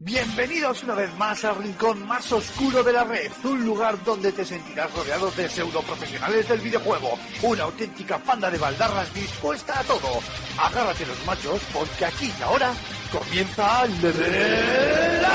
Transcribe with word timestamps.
Bienvenidos 0.00 0.84
una 0.84 0.94
vez 0.94 1.12
más 1.16 1.44
al 1.44 1.56
rincón 1.56 2.06
más 2.06 2.30
oscuro 2.30 2.84
de 2.84 2.92
la 2.92 3.02
red, 3.02 3.32
un 3.42 3.64
lugar 3.64 4.00
donde 4.04 4.30
te 4.30 4.44
sentirás 4.44 4.94
rodeado 4.94 5.28
de 5.32 5.48
pseudo 5.48 5.82
profesionales 5.82 6.48
del 6.48 6.60
videojuego, 6.60 7.18
una 7.42 7.64
auténtica 7.64 8.16
panda 8.18 8.48
de 8.48 8.58
baldarras 8.58 9.12
dispuesta 9.12 9.80
a 9.80 9.82
todo. 9.82 10.20
Agárrate 10.56 11.04
los 11.04 11.26
machos 11.26 11.60
porque 11.72 12.04
aquí 12.04 12.32
y 12.38 12.42
ahora 12.42 12.72
comienza 13.10 13.86
Level 13.86 15.26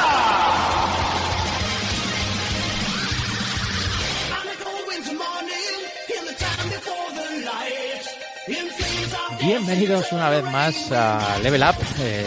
Bienvenidos 9.41 10.09
una 10.13 10.29
vez 10.29 10.43
más 10.45 10.89
a 10.93 11.37
Level 11.39 11.63
Up, 11.63 11.75
eh, 11.99 12.25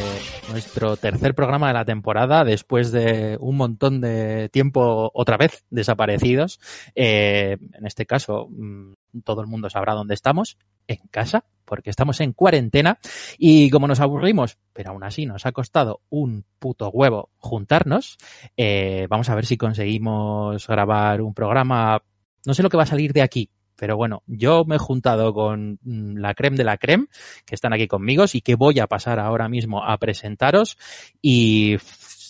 nuestro 0.51 0.97
tercer 0.97 1.35
programa 1.35 1.69
de 1.69 1.75
la 1.75 1.85
temporada, 1.85 2.45
después 2.45 2.93
de 2.93 3.37
un 3.41 3.57
montón 3.57 4.01
de 4.01 4.49
tiempo 4.51 5.11
otra 5.13 5.37
vez 5.37 5.65
desaparecidos. 5.71 6.61
Eh, 6.95 7.57
en 7.73 7.87
este 7.87 8.07
caso, 8.07 8.49
mm, 8.51 8.93
todo 9.25 9.41
el 9.41 9.47
mundo 9.47 9.71
sabrá 9.71 9.95
dónde 9.95 10.15
estamos, 10.15 10.57
en 10.87 10.99
casa, 11.11 11.45
porque 11.65 11.91
estamos 11.91 12.21
en 12.21 12.33
cuarentena 12.33 12.99
y 13.39 13.71
como 13.71 13.89
nos 13.89 14.01
aburrimos, 14.01 14.59
pero 14.73 14.91
aún 14.91 15.05
así 15.05 15.27
nos 15.27 15.47
ha 15.47 15.53
costado 15.53 16.01
un 16.11 16.45
puto 16.59 16.89
huevo 16.91 17.31
juntarnos, 17.39 18.19
eh, 18.57 19.07
vamos 19.09 19.29
a 19.29 19.35
ver 19.35 19.47
si 19.47 19.57
conseguimos 19.57 20.67
grabar 20.67 21.21
un 21.23 21.35
programa. 21.35 22.03
No 22.45 22.55
sé 22.55 22.63
lo 22.63 22.71
que 22.71 22.77
va 22.77 22.85
a 22.85 22.87
salir 22.87 23.13
de 23.13 23.23
aquí, 23.23 23.51
pero 23.77 23.97
bueno, 23.97 24.23
yo 24.27 24.65
me 24.65 24.77
he 24.77 24.79
juntado 24.79 25.33
con 25.33 25.79
mm, 25.83 26.17
la 26.17 26.35
creme 26.35 26.57
de 26.57 26.65
la 26.65 26.79
creme, 26.79 27.07
que 27.45 27.55
están 27.55 27.73
aquí 27.73 27.87
conmigo 27.87 28.25
y 28.33 28.41
que 28.41 28.55
voy 28.55 28.81
a 28.81 28.87
pasar 28.87 29.19
ahora 29.19 29.49
mismo 29.49 29.85
a 29.85 29.97
presentaros 29.99 30.77
y 31.23 31.77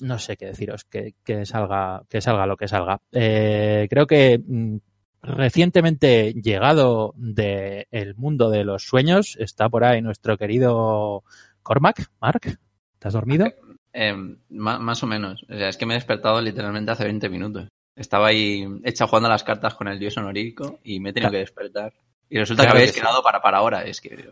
no 0.01 0.19
sé 0.19 0.37
qué 0.37 0.47
deciros, 0.47 0.85
que, 0.85 1.15
que 1.25 1.47
salga, 1.47 2.03
que 2.09 2.21
salga 2.21 2.47
lo 2.47 2.57
que 2.57 2.69
salga. 2.69 3.01
Eh, 3.13 3.87
creo 3.89 4.07
que 4.07 4.39
mm, 4.39 4.77
recientemente 5.23 6.35
llegado 6.35 7.15
del 7.17 8.15
mundo 8.17 8.51
de 8.51 8.65
los 8.65 8.85
sueños 8.85 9.37
está 9.41 9.69
por 9.69 9.85
ahí 9.85 10.03
nuestro 10.03 10.37
querido 10.37 11.25
Cormac. 11.63 12.11
Mark, 12.21 12.59
¿te 12.99 13.09
has 13.09 13.15
dormido? 13.15 13.47
Eh, 13.93 14.15
más, 14.51 14.81
más, 14.81 15.03
o 15.03 15.07
menos. 15.07 15.43
O 15.49 15.55
sea, 15.55 15.69
es 15.69 15.77
que 15.77 15.87
me 15.87 15.95
he 15.95 15.97
despertado 15.97 16.41
literalmente 16.41 16.91
hace 16.91 17.05
20 17.05 17.29
minutos. 17.31 17.69
Estaba 17.97 18.29
ahí 18.29 18.67
hecha 18.85 19.07
jugando 19.07 19.29
a 19.29 19.33
las 19.33 19.43
cartas 19.43 19.75
con 19.75 19.89
el 19.89 19.99
dios 19.99 20.17
honorífico 20.19 20.79
y 20.85 21.01
me 21.01 21.11
he 21.11 21.13
tenido 21.13 21.31
claro. 21.31 21.33
que 21.33 21.51
despertar. 21.51 21.93
Y 22.29 22.39
resulta 22.39 22.63
claro 22.63 22.75
que 22.75 22.79
habéis 22.79 22.93
que 22.93 23.01
quedado 23.01 23.17
sí. 23.17 23.23
para, 23.25 23.41
para 23.41 23.59
ahora. 23.59 23.85
Es 23.85 24.01
que. 24.01 24.31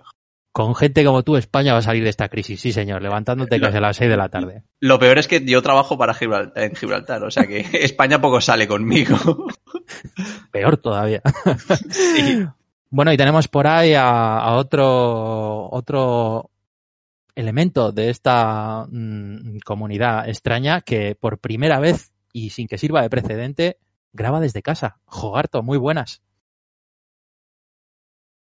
Con 0.53 0.75
gente 0.77 1.05
como 1.05 1.25
tú, 1.25 1.37
España 1.37 1.73
va 1.73 1.79
a 1.79 1.83
salir 1.83 2.05
de 2.05 2.11
esta 2.11 2.29
crisis, 2.29 2.61
sí, 2.61 2.73
señor, 2.73 3.03
levantándote 3.03 3.61
casi 3.61 3.79
a 3.79 3.81
las 3.81 3.97
6 3.97 4.09
de 4.09 4.17
la 4.17 4.29
tarde. 4.29 4.63
Lo 4.79 5.01
peor 5.01 5.19
es 5.19 5.27
que 5.27 5.45
yo 5.45 5.63
trabajo 5.63 5.99
para 5.99 6.15
Gibraltar, 6.15 6.63
en 6.63 6.77
Gibraltar, 6.77 7.25
o 7.25 7.31
sea 7.31 7.45
que 7.47 7.59
España 7.73 8.21
poco 8.21 8.41
sale 8.41 8.69
conmigo. 8.69 9.17
Peor 10.53 10.77
todavía. 10.77 11.23
Sí. 11.91 12.47
Bueno, 12.91 13.13
y 13.13 13.17
tenemos 13.17 13.49
por 13.49 13.67
ahí 13.67 13.95
a, 13.95 14.39
a 14.39 14.55
otro, 14.55 15.69
otro 15.73 16.51
elemento 17.35 17.91
de 17.91 18.11
esta 18.11 18.87
mmm, 18.89 19.59
comunidad 19.65 20.29
extraña 20.29 20.83
que 20.83 21.17
por 21.17 21.39
primera 21.39 21.81
vez 21.81 22.14
y 22.35 22.51
sin 22.51 22.67
que 22.67 22.77
sirva 22.77 23.01
de 23.01 23.09
precedente, 23.09 23.79
graba 24.13 24.41
desde 24.41 24.61
casa. 24.61 24.99
Jogarto, 25.07 25.63
muy 25.63 25.79
buenas. 25.79 26.21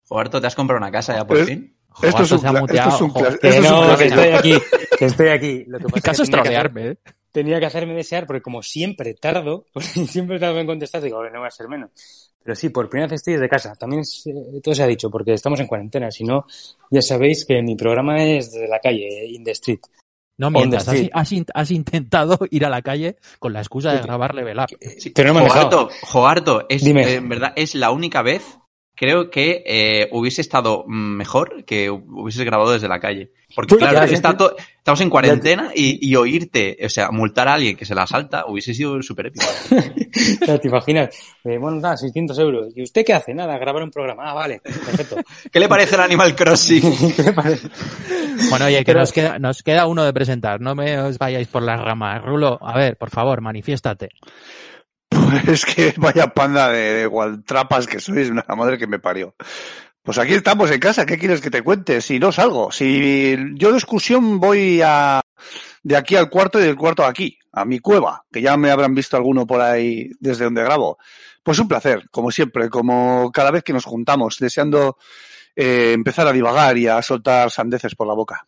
Jogarto, 0.08 0.40
¿te 0.40 0.46
has 0.46 0.54
comprado 0.54 0.78
una 0.78 0.92
casa 0.92 1.16
ya 1.16 1.26
por 1.26 1.38
es, 1.38 1.46
fin? 1.46 1.76
Esto 2.00 2.22
es, 2.22 2.32
un, 2.32 2.38
esto 2.38 2.88
es 2.88 3.00
un, 3.00 3.12
que 3.12 3.48
esto 3.48 3.62
no, 3.62 3.98
que 3.98 4.06
estoy 4.06 4.28
aquí, 4.28 4.54
que 4.98 5.04
estoy 5.04 5.28
aquí. 5.28 5.64
Lo 5.66 5.78
que 5.78 5.84
pasa 5.84 5.96
El 5.96 6.02
caso 6.02 6.22
es 6.22 6.30
trolearme, 6.30 6.88
¿eh? 6.90 6.98
Tenía 7.32 7.58
que 7.58 7.66
hacerme 7.66 7.94
desear 7.94 8.26
porque 8.26 8.40
como 8.40 8.62
siempre 8.62 9.14
tardo, 9.14 9.66
siempre 10.06 10.38
tardo 10.38 10.60
en 10.60 10.66
contestar, 10.66 11.02
digo, 11.02 11.28
no 11.28 11.40
va 11.40 11.48
a 11.48 11.50
ser 11.50 11.68
menos. 11.68 11.90
Pero 12.42 12.54
sí, 12.54 12.68
por 12.68 12.88
primera 12.88 13.08
vez 13.08 13.20
estoy 13.20 13.34
desde 13.34 13.48
casa. 13.48 13.74
También 13.74 14.02
es, 14.02 14.26
eh, 14.26 14.60
todo 14.62 14.74
se 14.74 14.82
ha 14.82 14.86
dicho, 14.86 15.10
porque 15.10 15.32
estamos 15.32 15.58
en 15.58 15.66
cuarentena. 15.66 16.10
Si 16.10 16.24
no, 16.24 16.46
ya 16.90 17.02
sabéis 17.02 17.44
que 17.44 17.60
mi 17.62 17.74
programa 17.74 18.22
es 18.24 18.52
desde 18.52 18.68
la 18.68 18.78
calle, 18.78 19.26
in 19.26 19.42
the 19.42 19.52
street. 19.52 19.80
No 20.38 20.50
mientas, 20.50 20.88
has, 20.88 21.10
has, 21.12 21.32
has, 21.54 21.70
intentado 21.70 22.38
ir 22.50 22.64
a 22.64 22.70
la 22.70 22.82
calle 22.82 23.16
con 23.38 23.52
la 23.52 23.60
excusa 23.60 23.92
de 23.92 24.00
grabar 24.00 24.34
Level 24.34 24.58
Up. 24.58 24.66
Sí, 24.98 25.10
pero 25.10 25.32
no 25.32 25.40
me 25.40 25.48
Jogarto, 25.48 25.90
Jogarto, 26.02 26.66
es, 26.68 26.86
eh, 26.86 27.14
en 27.16 27.28
verdad, 27.28 27.52
es 27.54 27.74
la 27.74 27.90
única 27.90 28.22
vez 28.22 28.58
creo 28.94 29.30
que 29.30 29.62
eh, 29.66 30.08
hubiese 30.12 30.40
estado 30.40 30.84
mejor 30.86 31.64
que 31.64 31.90
hubieses 31.90 32.44
grabado 32.44 32.72
desde 32.72 32.88
la 32.88 33.00
calle. 33.00 33.30
Porque 33.54 33.76
claro, 33.76 34.06
ya, 34.06 34.14
está 34.14 34.34
to, 34.34 34.56
estamos 34.56 35.00
en 35.02 35.10
cuarentena 35.10 35.72
y, 35.74 36.08
y, 36.08 36.16
oírte, 36.16 36.78
o 36.84 36.88
sea, 36.88 37.10
multar 37.10 37.48
a 37.48 37.54
alguien 37.54 37.76
que 37.76 37.84
se 37.84 37.94
la 37.94 38.06
salta 38.06 38.46
hubiese 38.46 38.72
sido 38.72 39.02
súper 39.02 39.26
épico. 39.26 39.44
ya, 40.46 40.58
te 40.58 40.68
imaginas, 40.68 41.14
eh, 41.44 41.58
bueno, 41.58 41.78
nada, 41.78 41.96
600 41.98 42.38
euros. 42.38 42.72
¿Y 42.74 42.82
usted 42.82 43.04
qué 43.04 43.12
hace? 43.12 43.34
Nada, 43.34 43.58
grabar 43.58 43.82
un 43.82 43.90
programa. 43.90 44.22
Ah, 44.30 44.34
vale, 44.34 44.60
perfecto. 44.60 45.16
¿Qué 45.52 45.60
le 45.60 45.68
parece 45.68 45.96
el 45.96 46.00
Animal 46.00 46.34
Crossing? 46.34 47.12
¿Qué 47.16 47.22
le 47.22 47.32
parece? 47.32 47.68
Bueno, 48.48 48.66
oye, 48.66 48.78
que 48.78 48.84
Pero... 48.84 49.00
nos, 49.00 49.12
queda, 49.12 49.38
nos 49.38 49.62
queda 49.62 49.86
uno 49.86 50.04
de 50.04 50.12
presentar. 50.14 50.60
No 50.60 50.74
me 50.74 50.98
os 50.98 51.18
vayáis 51.18 51.48
por 51.48 51.62
las 51.62 51.78
ramas. 51.78 52.22
Rulo, 52.24 52.58
a 52.62 52.78
ver, 52.78 52.96
por 52.96 53.10
favor, 53.10 53.42
manifiéstate. 53.42 54.08
Pues 55.44 55.64
que 55.64 55.94
vaya 55.96 56.28
panda 56.28 56.70
de, 56.70 56.94
de 56.94 57.06
gualtrapas 57.06 57.86
que 57.86 58.00
sois, 58.00 58.30
una 58.30 58.44
madre 58.56 58.78
que 58.78 58.86
me 58.86 58.98
parió. 58.98 59.34
Pues 60.02 60.18
aquí 60.18 60.34
estamos 60.34 60.70
en 60.70 60.80
casa, 60.80 61.06
¿qué 61.06 61.16
quieres 61.16 61.40
que 61.40 61.50
te 61.50 61.62
cuente? 61.62 62.00
Si 62.00 62.18
no 62.18 62.32
salgo, 62.32 62.72
si 62.72 63.36
yo 63.54 63.70
de 63.70 63.78
excursión 63.78 64.40
voy 64.40 64.80
a 64.84 65.20
de 65.84 65.96
aquí 65.96 66.16
al 66.16 66.28
cuarto 66.28 66.60
y 66.60 66.64
del 66.64 66.76
cuarto 66.76 67.04
a 67.04 67.08
aquí, 67.08 67.38
a 67.52 67.64
mi 67.64 67.78
cueva, 67.78 68.24
que 68.32 68.42
ya 68.42 68.56
me 68.56 68.70
habrán 68.70 68.94
visto 68.94 69.16
alguno 69.16 69.46
por 69.46 69.60
ahí 69.60 70.10
desde 70.18 70.44
donde 70.44 70.62
grabo. 70.62 70.98
Pues 71.42 71.58
un 71.58 71.68
placer, 71.68 72.08
como 72.10 72.30
siempre, 72.30 72.68
como 72.68 73.30
cada 73.32 73.50
vez 73.50 73.62
que 73.62 73.72
nos 73.72 73.84
juntamos, 73.84 74.38
deseando 74.38 74.96
eh, 75.54 75.92
empezar 75.92 76.26
a 76.26 76.32
divagar 76.32 76.78
y 76.78 76.86
a 76.86 77.02
soltar 77.02 77.50
sandeces 77.50 77.94
por 77.94 78.06
la 78.06 78.14
boca. 78.14 78.46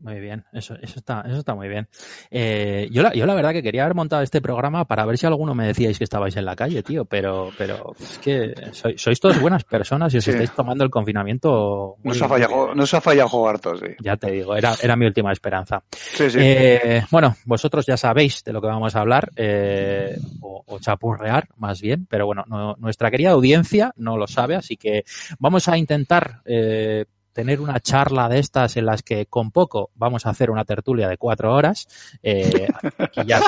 Muy 0.00 0.20
bien, 0.20 0.44
eso, 0.52 0.74
eso, 0.80 0.98
está, 0.98 1.22
eso 1.26 1.38
está 1.38 1.54
muy 1.54 1.68
bien. 1.68 1.88
Eh, 2.30 2.88
yo, 2.90 3.02
la, 3.02 3.12
yo 3.14 3.26
la 3.26 3.34
verdad 3.34 3.52
que 3.52 3.62
quería 3.62 3.82
haber 3.82 3.94
montado 3.94 4.22
este 4.22 4.40
programa 4.40 4.84
para 4.84 5.04
ver 5.04 5.18
si 5.18 5.26
alguno 5.26 5.54
me 5.54 5.66
decíais 5.66 5.98
que 5.98 6.04
estabais 6.04 6.36
en 6.36 6.44
la 6.44 6.54
calle, 6.54 6.82
tío, 6.82 7.04
pero, 7.04 7.50
pero 7.58 7.94
es 7.98 8.18
que 8.18 8.54
sois, 8.72 9.00
sois 9.00 9.18
todas 9.18 9.40
buenas 9.40 9.64
personas 9.64 10.14
y 10.14 10.18
os 10.18 10.24
sí. 10.24 10.30
estáis 10.30 10.52
tomando 10.52 10.84
el 10.84 10.90
confinamiento. 10.90 11.96
Muy, 12.04 12.12
no, 12.12 12.14
se 12.14 12.24
ha 12.24 12.28
fallado, 12.28 12.74
no 12.74 12.86
se 12.86 12.96
ha 12.96 13.00
fallado 13.00 13.28
jugar 13.28 13.58
todos, 13.58 13.80
sí. 13.80 13.86
Ya 14.00 14.16
te 14.16 14.30
digo, 14.30 14.54
era, 14.54 14.74
era 14.80 14.94
mi 14.96 15.06
última 15.06 15.32
esperanza. 15.32 15.82
Sí, 15.90 16.30
sí. 16.30 16.38
Eh, 16.40 17.02
bueno, 17.10 17.36
vosotros 17.44 17.84
ya 17.86 17.96
sabéis 17.96 18.44
de 18.44 18.52
lo 18.52 18.60
que 18.60 18.68
vamos 18.68 18.94
a 18.94 19.00
hablar, 19.00 19.30
eh, 19.36 20.16
o, 20.40 20.62
o, 20.66 20.78
chapurrear 20.78 21.48
más 21.56 21.80
bien, 21.80 22.06
pero 22.08 22.26
bueno, 22.26 22.44
no, 22.46 22.76
nuestra 22.78 23.10
querida 23.10 23.30
audiencia 23.30 23.92
no 23.96 24.16
lo 24.16 24.26
sabe, 24.26 24.54
así 24.54 24.76
que 24.76 25.04
vamos 25.38 25.68
a 25.68 25.76
intentar 25.76 26.42
eh, 26.44 27.06
tener 27.32 27.60
una 27.60 27.80
charla 27.80 28.28
de 28.28 28.38
estas 28.38 28.76
en 28.76 28.86
las 28.86 29.02
que 29.02 29.26
con 29.26 29.50
poco 29.50 29.90
vamos 29.94 30.26
a 30.26 30.30
hacer 30.30 30.50
una 30.50 30.64
tertulia 30.64 31.08
de 31.08 31.18
cuatro 31.18 31.54
horas, 31.54 31.88
eh, 32.22 32.68
y 33.16 33.26
ya 33.26 33.40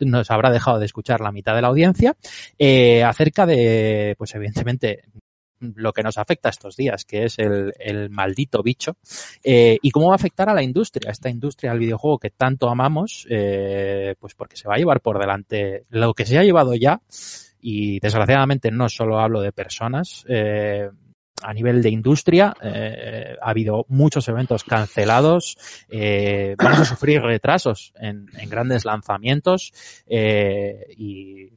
nos 0.00 0.30
habrá 0.30 0.50
dejado 0.50 0.78
de 0.78 0.86
escuchar 0.86 1.20
la 1.20 1.32
mitad 1.32 1.54
de 1.54 1.62
la 1.62 1.68
audiencia, 1.68 2.16
eh, 2.58 3.02
acerca 3.02 3.46
de, 3.46 4.14
pues 4.18 4.34
evidentemente, 4.34 5.02
lo 5.60 5.92
que 5.92 6.02
nos 6.02 6.18
afecta 6.18 6.48
estos 6.48 6.76
días, 6.76 7.04
que 7.04 7.24
es 7.24 7.38
el, 7.38 7.72
el 7.78 8.10
maldito 8.10 8.62
bicho, 8.62 8.96
eh, 9.42 9.78
y 9.80 9.90
cómo 9.90 10.08
va 10.08 10.14
a 10.14 10.16
afectar 10.16 10.48
a 10.48 10.54
la 10.54 10.62
industria, 10.62 11.10
esta 11.10 11.30
industria 11.30 11.70
del 11.70 11.80
videojuego 11.80 12.18
que 12.18 12.30
tanto 12.30 12.68
amamos, 12.68 13.26
eh, 13.30 14.14
pues 14.18 14.34
porque 14.34 14.56
se 14.56 14.68
va 14.68 14.74
a 14.74 14.78
llevar 14.78 15.00
por 15.00 15.18
delante 15.18 15.84
lo 15.90 16.14
que 16.14 16.26
se 16.26 16.38
ha 16.38 16.44
llevado 16.44 16.74
ya, 16.74 17.00
y 17.60 17.98
desgraciadamente 18.00 18.70
no 18.70 18.88
solo 18.88 19.18
hablo 19.18 19.40
de 19.40 19.52
personas, 19.52 20.24
eh, 20.28 20.90
a 21.46 21.54
nivel 21.54 21.80
de 21.80 21.90
industria 21.90 22.54
eh, 22.60 23.36
ha 23.40 23.50
habido 23.50 23.86
muchos 23.88 24.26
eventos 24.26 24.64
cancelados, 24.64 25.56
eh, 25.88 26.56
vamos 26.58 26.80
a 26.80 26.84
sufrir 26.84 27.22
retrasos 27.22 27.92
en, 27.94 28.26
grandes 28.48 28.84
lanzamientos 28.84 29.72
eh, 30.08 30.86
y 30.96 31.52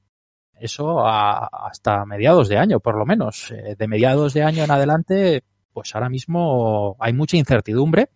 eso 0.59 0.99
a, 0.99 1.47
hasta 1.47 2.05
mediados 2.05 2.49
de 2.49 2.57
año, 2.57 2.79
por 2.79 2.97
lo 2.97 3.05
menos. 3.05 3.51
De 3.77 3.87
mediados 3.87 4.33
de 4.33 4.43
año 4.43 4.63
en 4.63 4.71
adelante, 4.71 5.43
pues 5.73 5.95
ahora 5.95 6.09
mismo 6.09 6.95
hay 6.99 7.13
mucha 7.13 7.37
incertidumbre, 7.37 8.09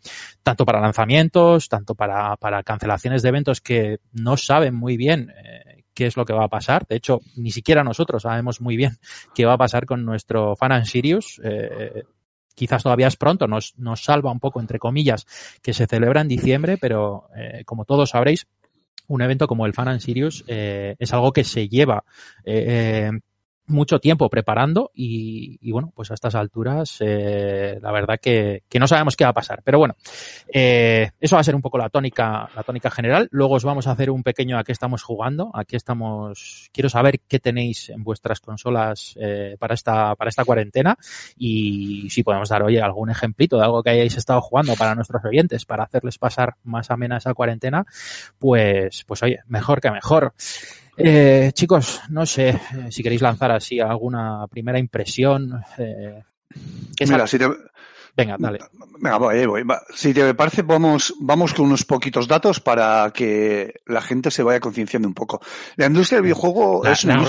tanto 0.44 0.66
para 0.66 0.80
lanzamientos, 0.80 1.70
tanto 1.70 1.96
para, 1.96 2.36
para 2.38 2.62
cancelaciones 2.62 3.24
de 3.24 3.30
eventos 3.30 3.62
que 3.62 4.00
no 4.12 4.38
saben 4.38 4.76
muy 4.76 4.96
bien 4.96 5.34
qué 5.94 6.06
es 6.06 6.18
lo 6.18 6.26
que 6.26 6.34
va 6.34 6.46
a 6.46 6.50
pasar. 6.50 6.86
De 6.88 6.96
hecho, 6.96 7.22
ni 7.36 7.52
siquiera 7.52 7.84
nosotros 7.84 8.24
sabemos 8.24 8.62
muy 8.62 8.76
bien 8.76 8.98
qué 9.36 9.46
va 9.46 9.54
a 9.54 9.58
pasar 9.58 9.86
con 9.86 10.06
nuestro 10.06 10.56
Fan 10.56 10.72
and 10.72 10.86
Sirius. 10.86 11.42
Eh, 11.44 12.04
quizás 12.56 12.84
todavía 12.84 13.08
es 13.08 13.16
pronto, 13.16 13.48
nos, 13.48 13.78
nos 13.78 14.04
salva 14.04 14.32
un 14.32 14.40
poco, 14.40 14.60
entre 14.60 14.80
comillas, 14.80 15.26
que 15.62 15.74
se 15.74 15.88
celebra 15.88 16.22
en 16.22 16.28
diciembre, 16.28 16.78
pero 16.78 17.28
eh, 17.36 17.64
como 17.66 17.86
todos 17.86 18.12
sabréis, 18.12 18.48
un 19.08 19.22
evento 19.22 19.48
como 19.48 19.66
el 19.66 19.74
Fan 19.74 19.90
and 19.90 20.00
Sirius 20.00 20.44
eh, 20.48 20.96
es 20.98 21.14
algo 21.14 21.34
que 21.34 21.44
se 21.44 21.68
lleva 21.68 22.04
mucho 23.68 24.00
tiempo 24.00 24.30
preparando 24.30 24.92
y, 24.94 25.72
bueno, 25.72 25.92
pues 25.96 26.12
a 26.12 26.14
estas 26.14 26.36
alturas 26.36 26.98
eh, 27.00 27.80
la 27.82 27.92
verdad 27.92 28.20
que, 28.22 28.64
que, 28.68 28.80
no 28.80 28.88
sabemos 28.88 29.16
qué 29.16 29.24
va 29.24 29.30
a 29.30 29.34
pasar. 29.34 29.62
Pero 29.64 29.80
bueno, 29.80 29.96
eh, 30.52 31.12
eso 31.20 31.36
va 31.36 31.40
a 31.40 31.44
ser 31.44 31.56
un 31.56 31.62
poco 31.62 31.78
la 31.78 31.90
tónica, 31.90 32.50
la 32.56 32.64
tónica 32.64 32.92
general. 32.92 33.28
Luego 33.32 33.56
os 33.56 33.64
vamos 33.64 33.88
a 33.88 33.92
hacer 33.92 34.10
un 34.10 34.24
pequeño 34.24 34.58
a 34.58 34.64
qué 34.64 34.72
estamos 34.72 35.04
jugando, 35.04 35.52
a 35.54 35.64
qué 35.66 35.78
estamos. 35.78 36.70
Quiero 36.74 36.90
saber 36.90 37.22
qué 37.28 37.40
tenéis 37.40 37.90
en 37.90 38.04
vuestras 38.04 38.40
consolas 38.40 39.16
eh, 39.20 39.56
para 39.60 39.74
esta 39.74 40.16
para 40.16 40.30
esta 40.30 40.44
cuarentena 40.44 40.98
y 41.38 42.10
si 42.10 42.24
podemos 42.24 42.50
dar 42.50 42.64
oye 42.64 42.82
algún 42.82 43.10
ejemplito 43.10 43.58
de 43.58 43.64
algo 43.64 43.82
que 43.82 43.92
hayáis 43.92 44.18
estado 44.18 44.42
jugando 44.42 44.76
para 44.76 44.96
nuestros 44.96 45.24
oyentes 45.24 45.66
para 45.66 45.84
hacerles 45.84 46.18
pasar 46.18 46.56
más 46.64 46.92
amena 46.92 47.18
esa 47.18 47.34
cuarentena, 47.34 47.86
pues 48.38 49.04
pues 49.06 49.24
oye 49.24 49.40
mejor 49.48 49.82
que 49.82 49.92
mejor. 49.92 50.34
Eh, 50.98 51.52
chicos, 51.54 52.02
no 52.10 52.26
sé 52.26 52.50
eh, 52.50 52.60
si 52.90 53.02
queréis 53.02 53.22
lanzar 53.22 53.52
así 53.52 53.80
alguna 53.80 54.46
primera 54.48 54.80
impresión. 54.80 55.62
Eh, 55.78 56.24
Mira, 57.00 57.28
si 57.28 57.40
te... 57.40 57.48
Venga, 58.16 58.36
dale. 58.38 58.60
Venga, 59.00 59.18
voy, 59.18 59.46
voy. 59.48 59.64
Si 59.96 60.14
te 60.14 60.36
parece, 60.36 60.62
vamos, 60.62 61.16
vamos 61.20 61.52
con 61.56 61.66
unos 61.66 61.84
poquitos 61.84 62.28
datos 62.28 62.60
para 62.60 63.12
que 63.12 63.82
la 63.88 64.02
gente 64.02 64.30
se 64.30 64.44
vaya 64.44 64.60
concienciando 64.60 65.08
un 65.08 65.16
poco. 65.16 65.42
La 65.78 65.88
industria 65.88 66.18
del 66.18 66.26
videojuego 66.26 66.86
es 66.86 67.04
una 67.06 67.18
la, 67.18 67.24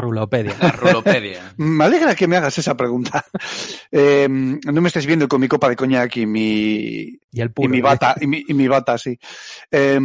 rulopedia. 0.00 0.56
La 0.58 0.70
rulopedia. 0.72 1.52
me 1.58 1.84
alegra 1.84 2.14
que 2.14 2.26
me 2.26 2.38
hagas 2.38 2.58
esa 2.58 2.76
pregunta. 2.76 3.24
Eh, 3.96 4.26
no 4.28 4.80
me 4.80 4.88
estés 4.88 5.06
viendo 5.06 5.28
con 5.28 5.40
mi 5.40 5.46
copa 5.46 5.68
de 5.68 5.76
coñac 5.76 6.16
y 6.16 6.26
mi, 6.26 7.20
y, 7.30 7.68
mi 7.68 7.80
bata, 7.80 8.16
y 8.20 8.26
mi, 8.26 8.44
y 8.48 8.52
mi 8.52 8.66
bata, 8.66 8.98
sí. 8.98 9.16
Eh, 9.70 10.00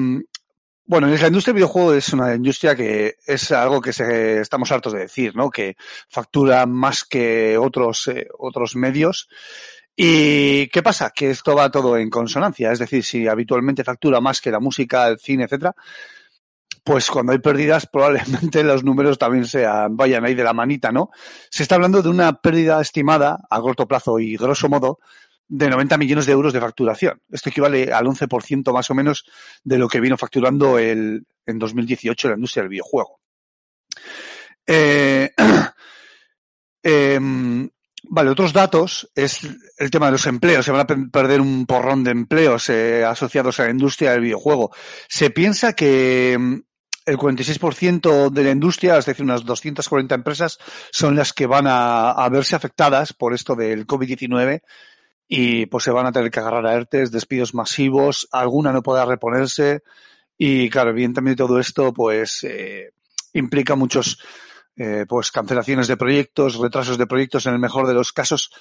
bueno, 0.90 1.06
la 1.06 1.28
industria 1.28 1.54
del 1.54 1.60
videojuego 1.62 1.94
es 1.94 2.12
una 2.14 2.34
industria 2.34 2.76
que 2.76 3.18
es 3.24 3.52
algo 3.52 3.80
que 3.80 3.94
se, 3.94 4.40
estamos 4.40 4.72
hartos 4.72 4.92
de 4.92 5.02
decir, 5.02 5.36
¿no? 5.36 5.52
Que 5.52 5.76
factura 6.10 6.66
más 6.66 7.04
que 7.04 7.60
otros, 7.60 8.08
eh, 8.08 8.28
otros 8.40 8.76
medios. 8.76 9.30
¿Y 9.96 10.66
qué 10.70 10.82
pasa? 10.82 11.12
Que 11.12 11.30
esto 11.30 11.56
va 11.56 11.70
todo 11.70 11.96
en 11.96 12.10
consonancia. 12.10 12.72
Es 12.72 12.80
decir, 12.80 13.04
si 13.04 13.28
habitualmente 13.28 13.84
factura 13.84 14.20
más 14.20 14.42
que 14.42 14.50
la 14.50 14.60
música, 14.60 15.08
el 15.10 15.20
cine, 15.20 15.44
etcétera, 15.44 15.76
pues 16.84 17.12
cuando 17.12 17.34
hay 17.34 17.38
pérdidas 17.38 17.86
probablemente 17.94 18.64
los 18.64 18.84
números 18.84 19.20
también 19.20 19.46
sean, 19.46 19.96
vayan 19.96 20.26
ahí 20.26 20.34
de 20.34 20.44
la 20.44 20.54
manita, 20.54 20.92
¿no? 20.92 21.12
Se 21.52 21.62
está 21.62 21.76
hablando 21.76 22.02
de 22.02 22.10
una 22.10 22.42
pérdida 22.42 22.82
estimada 22.82 23.38
a 23.48 23.62
corto 23.62 23.88
plazo 23.88 24.18
y 24.18 24.36
grosso 24.38 24.68
modo 24.70 24.98
de 25.50 25.70
90 25.70 25.98
millones 25.98 26.26
de 26.28 26.32
euros 26.32 26.54
de 26.54 26.62
facturación. 26.62 27.20
Esto 27.30 27.50
equivale 27.50 27.92
al 27.92 28.06
11% 28.06 28.72
más 28.72 28.90
o 28.90 28.96
menos 28.96 29.26
de 29.64 29.80
lo 29.80 29.88
que 29.90 30.00
vino 30.00 30.16
facturando 30.16 30.78
el, 30.78 31.26
en 31.46 31.60
2018 31.60 32.30
la 32.30 32.36
industria 32.36 32.64
del 32.64 32.70
videojuego. 32.70 33.20
Eh, 34.66 35.32
em, 36.84 37.68
vale, 38.04 38.30
otros 38.30 38.54
datos 38.54 39.10
es 39.16 39.40
el 39.78 39.90
tema 39.90 40.06
de 40.06 40.12
los 40.14 40.28
empleos. 40.28 40.64
Se 40.64 40.72
van 40.72 40.82
a 40.82 41.10
perder 41.12 41.42
un 41.42 41.66
porrón 41.66 42.04
de 42.04 42.12
empleos 42.12 42.70
eh, 42.70 43.04
asociados 43.04 43.60
a 43.60 43.64
la 43.64 43.72
industria 43.72 44.12
del 44.12 44.22
videojuego. 44.22 44.72
Se 45.08 45.32
piensa 45.32 45.74
que 45.74 46.34
em, 46.34 46.62
el 47.08 47.18
46% 47.18 48.30
de 48.30 48.44
la 48.44 48.52
industria, 48.52 49.00
es 49.00 49.06
decir, 49.08 49.26
unas 49.26 49.44
240 49.44 50.14
empresas, 50.14 50.60
son 50.92 51.16
las 51.16 51.34
que 51.34 51.48
van 51.48 51.66
a, 51.66 52.12
a 52.12 52.30
verse 52.30 52.56
afectadas 52.56 53.14
por 53.14 53.34
esto 53.34 53.56
del 53.56 53.88
COVID-19 53.88 54.62
y 55.32 55.68
pues 55.68 55.84
se 55.84 55.92
van 55.92 56.08
a 56.08 56.12
tener 56.12 56.32
que 56.32 56.40
agarrar 56.40 56.66
a 56.66 56.74
ERTES, 56.74 57.12
despidos 57.12 57.54
masivos, 57.54 58.28
alguna 58.32 58.74
no 58.74 58.82
podrá 58.82 59.06
reponerse 59.06 59.84
y 60.38 60.70
claro, 60.72 60.90
evidentemente 60.90 61.44
todo 61.44 61.60
esto 61.60 61.94
pues 61.94 62.44
eh, 62.44 62.94
implica 63.34 63.76
muchos 63.76 64.20
eh, 64.76 65.06
pues 65.08 65.32
cancelaciones 65.32 65.88
de 65.88 65.98
proyectos, 65.98 66.58
retrasos 66.58 66.98
de 66.98 67.06
proyectos 67.06 67.46
en 67.46 67.54
el 67.54 67.60
mejor 67.60 67.86
de 67.86 67.94
los 67.94 68.12
casos 68.12 68.52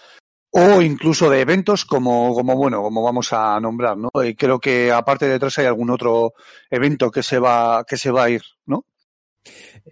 o 0.51 0.83
incluso 0.83 1.31
de 1.31 1.41
eventos 1.41 1.87
como, 1.87 2.35
como 2.35 2.55
bueno, 2.55 2.83
como 2.83 3.03
vamos 3.03 3.33
a 3.33 3.59
nombrar, 3.61 3.97
¿no? 3.97 4.11
Y 4.23 4.35
creo 4.35 4.61
que 4.61 4.93
aparte 4.93 5.25
de 5.25 5.33
detrás 5.33 5.59
hay 5.59 5.67
algún 5.67 5.91
otro 5.91 6.35
evento 6.71 7.11
que 7.11 7.23
se 7.23 7.39
va, 7.39 7.85
que 7.87 7.97
se 7.97 8.11
va 8.11 8.25
a 8.25 8.31
ir, 8.31 8.43
¿no? 8.67 8.85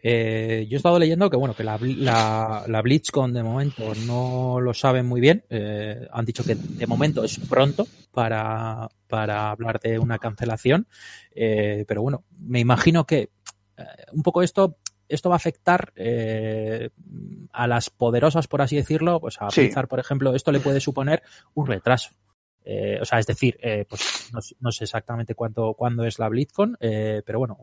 Eh, 0.02 0.66
yo 0.68 0.76
he 0.76 0.78
estado 0.78 0.98
leyendo 0.98 1.30
que 1.30 1.36
bueno 1.36 1.54
que 1.54 1.64
la, 1.64 1.78
la, 1.80 2.64
la, 2.66 2.82
BlitzCon 2.82 3.32
de 3.32 3.42
momento 3.42 3.92
no 4.06 4.60
lo 4.60 4.74
saben 4.74 5.06
muy 5.06 5.20
bien. 5.20 5.44
Eh, 5.48 6.06
han 6.12 6.24
dicho 6.24 6.44
que 6.44 6.54
de 6.54 6.86
momento 6.86 7.24
es 7.24 7.38
pronto 7.38 7.86
para, 8.12 8.88
para 9.08 9.50
hablar 9.50 9.80
de 9.80 9.98
una 9.98 10.18
cancelación. 10.18 10.86
Eh, 11.34 11.84
pero 11.88 12.02
bueno, 12.02 12.24
me 12.38 12.60
imagino 12.60 13.06
que 13.06 13.30
un 14.12 14.22
poco 14.22 14.42
esto 14.42 14.78
esto 15.08 15.28
va 15.28 15.36
a 15.36 15.36
afectar 15.36 15.92
eh, 15.96 16.90
a 17.52 17.66
las 17.66 17.90
poderosas, 17.90 18.48
por 18.48 18.62
así 18.62 18.76
decirlo, 18.76 19.20
pues 19.20 19.36
a 19.40 19.50
sí. 19.50 19.70
por 19.88 20.00
ejemplo, 20.00 20.34
esto 20.34 20.52
le 20.52 20.60
puede 20.60 20.80
suponer 20.80 21.22
un 21.54 21.66
retraso. 21.66 22.10
Eh, 22.64 22.98
o 23.00 23.04
sea, 23.04 23.20
es 23.20 23.26
decir, 23.26 23.56
eh, 23.62 23.84
pues 23.88 24.30
no, 24.32 24.40
no, 24.58 24.72
sé 24.72 24.84
exactamente 24.84 25.36
cuánto, 25.36 25.74
cuándo 25.74 26.04
es 26.04 26.18
la 26.18 26.28
BlizzCon, 26.28 26.76
eh, 26.80 27.22
pero 27.24 27.38
bueno, 27.38 27.56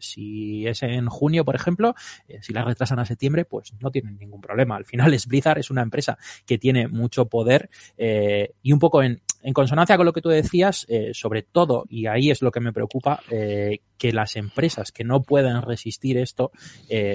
si 0.00 0.66
es 0.66 0.82
en 0.82 1.08
junio, 1.08 1.44
por 1.44 1.54
ejemplo, 1.54 1.94
eh, 2.28 2.38
si 2.42 2.52
la 2.52 2.64
retrasan 2.64 2.98
a 2.98 3.04
septiembre, 3.04 3.44
pues 3.44 3.72
no 3.80 3.90
tienen 3.90 4.18
ningún 4.18 4.40
problema. 4.40 4.76
Al 4.76 4.84
final, 4.84 5.12
es 5.14 5.26
Blizzard 5.26 5.58
es 5.58 5.70
una 5.70 5.82
empresa 5.82 6.18
que 6.46 6.58
tiene 6.58 6.88
mucho 6.88 7.26
poder 7.26 7.70
eh, 7.96 8.54
y 8.62 8.72
un 8.72 8.78
poco 8.78 9.02
en, 9.02 9.20
consonancia 9.54 9.96
con 9.96 10.04
lo 10.04 10.12
que 10.12 10.20
tú 10.20 10.28
decías, 10.28 10.84
eh, 10.90 11.12
sobre 11.14 11.42
todo, 11.42 11.86
y 11.88 12.06
ahí 12.06 12.30
es 12.30 12.42
lo 12.42 12.50
que 12.50 12.60
me 12.60 12.74
preocupa, 12.74 13.22
que 13.30 14.12
las 14.12 14.36
empresas 14.36 14.92
que 14.92 15.02
no 15.02 15.22
pueden 15.22 15.62
resistir 15.62 16.18
esto 16.18 16.52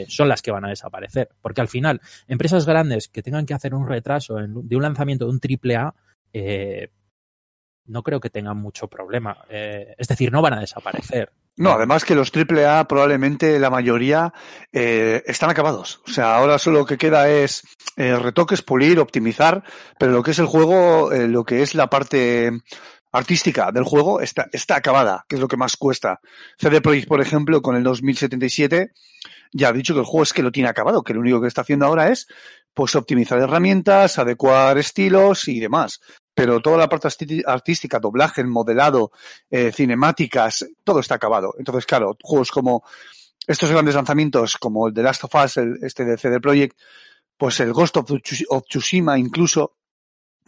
son 0.07 0.27
las 0.27 0.41
que 0.41 0.49
van 0.49 0.65
a 0.65 0.69
desaparecer. 0.69 1.29
Porque 1.39 1.61
al 1.61 1.67
final, 1.67 2.01
empresas 2.27 2.65
grandes 2.65 3.09
que 3.09 3.21
tengan 3.21 3.45
que 3.45 3.53
hacer 3.53 3.75
un 3.75 3.87
retraso 3.87 4.37
de 4.37 4.75
un 4.75 4.81
lanzamiento 4.81 5.25
de 5.25 5.31
un 5.31 5.39
triple 5.39 5.75
A, 5.75 5.93
no 7.85 8.01
creo 8.01 8.19
que 8.19 8.31
tengan 8.31 8.57
mucho 8.57 8.87
problema. 8.87 9.45
Es 9.47 10.07
decir, 10.07 10.31
no 10.31 10.41
van 10.41 10.53
a 10.53 10.61
desaparecer. 10.61 11.31
No, 11.57 11.71
además 11.71 12.03
que 12.03 12.15
los 12.15 12.31
AAA 12.35 12.85
probablemente 12.87 13.59
la 13.59 13.69
mayoría 13.69 14.33
eh, 14.73 15.23
están 15.25 15.49
acabados. 15.49 16.01
O 16.05 16.11
sea, 16.11 16.35
ahora 16.35 16.59
solo 16.59 16.79
lo 16.79 16.85
que 16.85 16.97
queda 16.97 17.29
es 17.29 17.63
eh, 17.95 18.17
retoques, 18.17 18.61
pulir, 18.61 18.99
optimizar, 18.99 19.63
pero 19.97 20.11
lo 20.11 20.21
que 20.21 20.31
es 20.31 20.39
el 20.39 20.47
juego, 20.47 21.13
eh, 21.13 21.27
lo 21.29 21.45
que 21.45 21.61
es 21.61 21.73
la 21.73 21.89
parte 21.89 22.51
artística 23.13 23.71
del 23.71 23.85
juego 23.85 24.19
está, 24.19 24.49
está 24.51 24.75
acabada, 24.75 25.25
que 25.29 25.35
es 25.35 25.41
lo 25.41 25.47
que 25.47 25.55
más 25.55 25.77
cuesta. 25.77 26.19
CD 26.57 26.81
Projekt, 26.81 27.07
por 27.07 27.21
ejemplo, 27.21 27.61
con 27.61 27.77
el 27.77 27.83
2077, 27.83 28.91
ya 29.53 29.69
ha 29.69 29.73
dicho 29.73 29.93
que 29.93 30.01
el 30.01 30.05
juego 30.05 30.23
es 30.23 30.33
que 30.33 30.43
lo 30.43 30.51
tiene 30.51 30.67
acabado, 30.67 31.03
que 31.03 31.13
lo 31.13 31.21
único 31.21 31.39
que 31.39 31.47
está 31.47 31.61
haciendo 31.61 31.85
ahora 31.85 32.09
es 32.09 32.27
pues 32.73 32.93
optimizar 32.97 33.39
herramientas, 33.39 34.19
adecuar 34.19 34.77
estilos 34.77 35.47
y 35.47 35.61
demás 35.61 36.01
pero 36.35 36.59
toda 36.59 36.77
la 36.77 36.89
parte 36.89 37.07
artística, 37.45 37.99
doblaje, 37.99 38.43
modelado, 38.43 39.11
eh, 39.49 39.71
cinemáticas, 39.71 40.67
todo 40.83 40.99
está 40.99 41.15
acabado. 41.15 41.55
Entonces, 41.57 41.85
claro, 41.85 42.17
juegos 42.21 42.51
como 42.51 42.83
estos 43.47 43.71
grandes 43.71 43.95
lanzamientos, 43.95 44.57
como 44.57 44.89
el 44.89 44.93
de 44.93 45.01
Last 45.01 45.23
of 45.23 45.33
Us, 45.33 45.57
el, 45.57 45.77
este 45.81 46.03
de 46.03 46.17
CD 46.17 46.41
Projekt, 46.41 46.77
pues 47.37 47.59
el 47.61 47.71
Ghost 47.71 47.97
of, 47.97 48.11
Tsushima 48.67 49.17
incluso, 49.17 49.77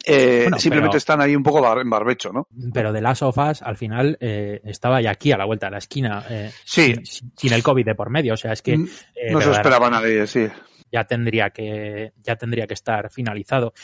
eh, 0.04 0.42
bueno, 0.42 0.58
simplemente 0.58 0.92
pero, 0.92 0.98
están 0.98 1.20
ahí 1.20 1.34
un 1.34 1.42
poco 1.42 1.62
bar, 1.62 1.78
en 1.78 1.90
barbecho, 1.90 2.32
¿no? 2.32 2.48
Pero 2.72 2.92
de 2.92 3.00
Last 3.00 3.22
of 3.22 3.38
Us, 3.38 3.62
al 3.62 3.76
final, 3.76 4.18
eh, 4.20 4.60
estaba 4.64 5.00
ya 5.00 5.10
aquí, 5.10 5.32
a 5.32 5.38
la 5.38 5.46
vuelta 5.46 5.66
de 5.66 5.72
la 5.72 5.78
esquina, 5.78 6.24
eh, 6.28 6.52
sí. 6.64 6.94
sin, 7.02 7.30
sin, 7.36 7.52
el 7.52 7.62
COVID 7.62 7.84
de 7.84 7.94
por 7.94 8.10
medio. 8.10 8.34
O 8.34 8.36
sea, 8.36 8.52
es 8.52 8.62
que. 8.62 8.74
Eh, 8.74 9.32
no 9.32 9.40
se 9.40 9.50
esperaba 9.50 9.90
nadie, 9.90 10.26
sí. 10.26 10.46
Ya 10.90 11.04
tendría 11.04 11.50
que, 11.50 12.12
ya 12.16 12.36
tendría 12.36 12.66
que 12.66 12.74
estar 12.74 13.10
finalizado. 13.10 13.74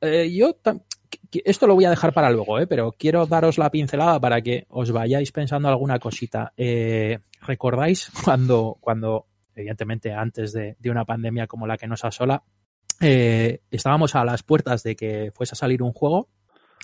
Eh, 0.00 0.30
yo 0.32 0.56
esto 1.44 1.66
lo 1.66 1.74
voy 1.74 1.84
a 1.84 1.90
dejar 1.90 2.12
para 2.12 2.30
luego, 2.30 2.58
¿eh? 2.58 2.66
pero 2.66 2.92
quiero 2.92 3.26
daros 3.26 3.58
la 3.58 3.70
pincelada 3.70 4.20
para 4.20 4.40
que 4.40 4.66
os 4.70 4.90
vayáis 4.90 5.32
pensando 5.32 5.68
alguna 5.68 5.98
cosita. 5.98 6.52
Eh, 6.56 7.18
¿Recordáis 7.42 8.10
cuando, 8.24 8.76
cuando, 8.80 9.26
evidentemente, 9.54 10.12
antes 10.12 10.52
de, 10.52 10.76
de, 10.78 10.90
una 10.90 11.04
pandemia 11.04 11.46
como 11.46 11.66
la 11.66 11.76
que 11.76 11.86
nos 11.86 12.04
asola, 12.04 12.42
eh, 13.00 13.60
estábamos 13.70 14.14
a 14.14 14.24
las 14.24 14.42
puertas 14.42 14.82
de 14.82 14.96
que 14.96 15.30
fuese 15.32 15.54
a 15.54 15.56
salir 15.56 15.82
un 15.82 15.92
juego 15.92 16.28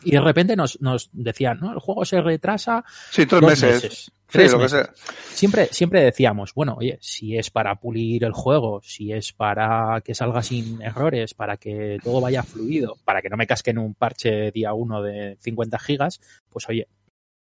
y 0.05 0.11
de 0.13 0.21
repente 0.21 0.57
nos, 0.57 0.81
nos 0.81 1.11
decían, 1.13 1.59
no, 1.61 1.73
el 1.73 1.79
juego 1.79 2.05
se 2.05 2.21
retrasa. 2.21 2.85
Sí, 3.11 3.27
tres 3.27 3.43
meses. 3.43 3.83
meses. 3.83 4.13
Tres 4.33 4.51
sí, 4.51 4.57
meses. 4.57 4.89
Siempre, 5.35 5.67
siempre 5.67 6.01
decíamos, 6.01 6.55
bueno, 6.55 6.77
oye, 6.79 6.99
si 7.03 7.37
es 7.37 7.51
para 7.51 7.75
pulir 7.77 8.25
el 8.25 8.33
juego, 8.33 8.81
si 8.83 9.13
es 9.13 9.33
para 9.33 10.01
que 10.01 10.15
salga 10.15 10.43
sin 10.43 10.81
errores, 10.81 11.35
para 11.35 11.59
que 11.59 11.99
todo 12.03 12.23
vaya 12.23 12.43
fluido, 12.43 12.97
para 13.05 13.21
que 13.21 13.29
no 13.29 13.37
me 13.37 13.47
casquen 13.47 13.79
un 13.79 13.95
parche 13.95 14.51
día 14.51 14.73
uno 14.73 15.03
de 15.03 15.37
50 15.39 15.79
gigas, 15.79 16.21
pues 16.49 16.67
oye, 16.71 16.89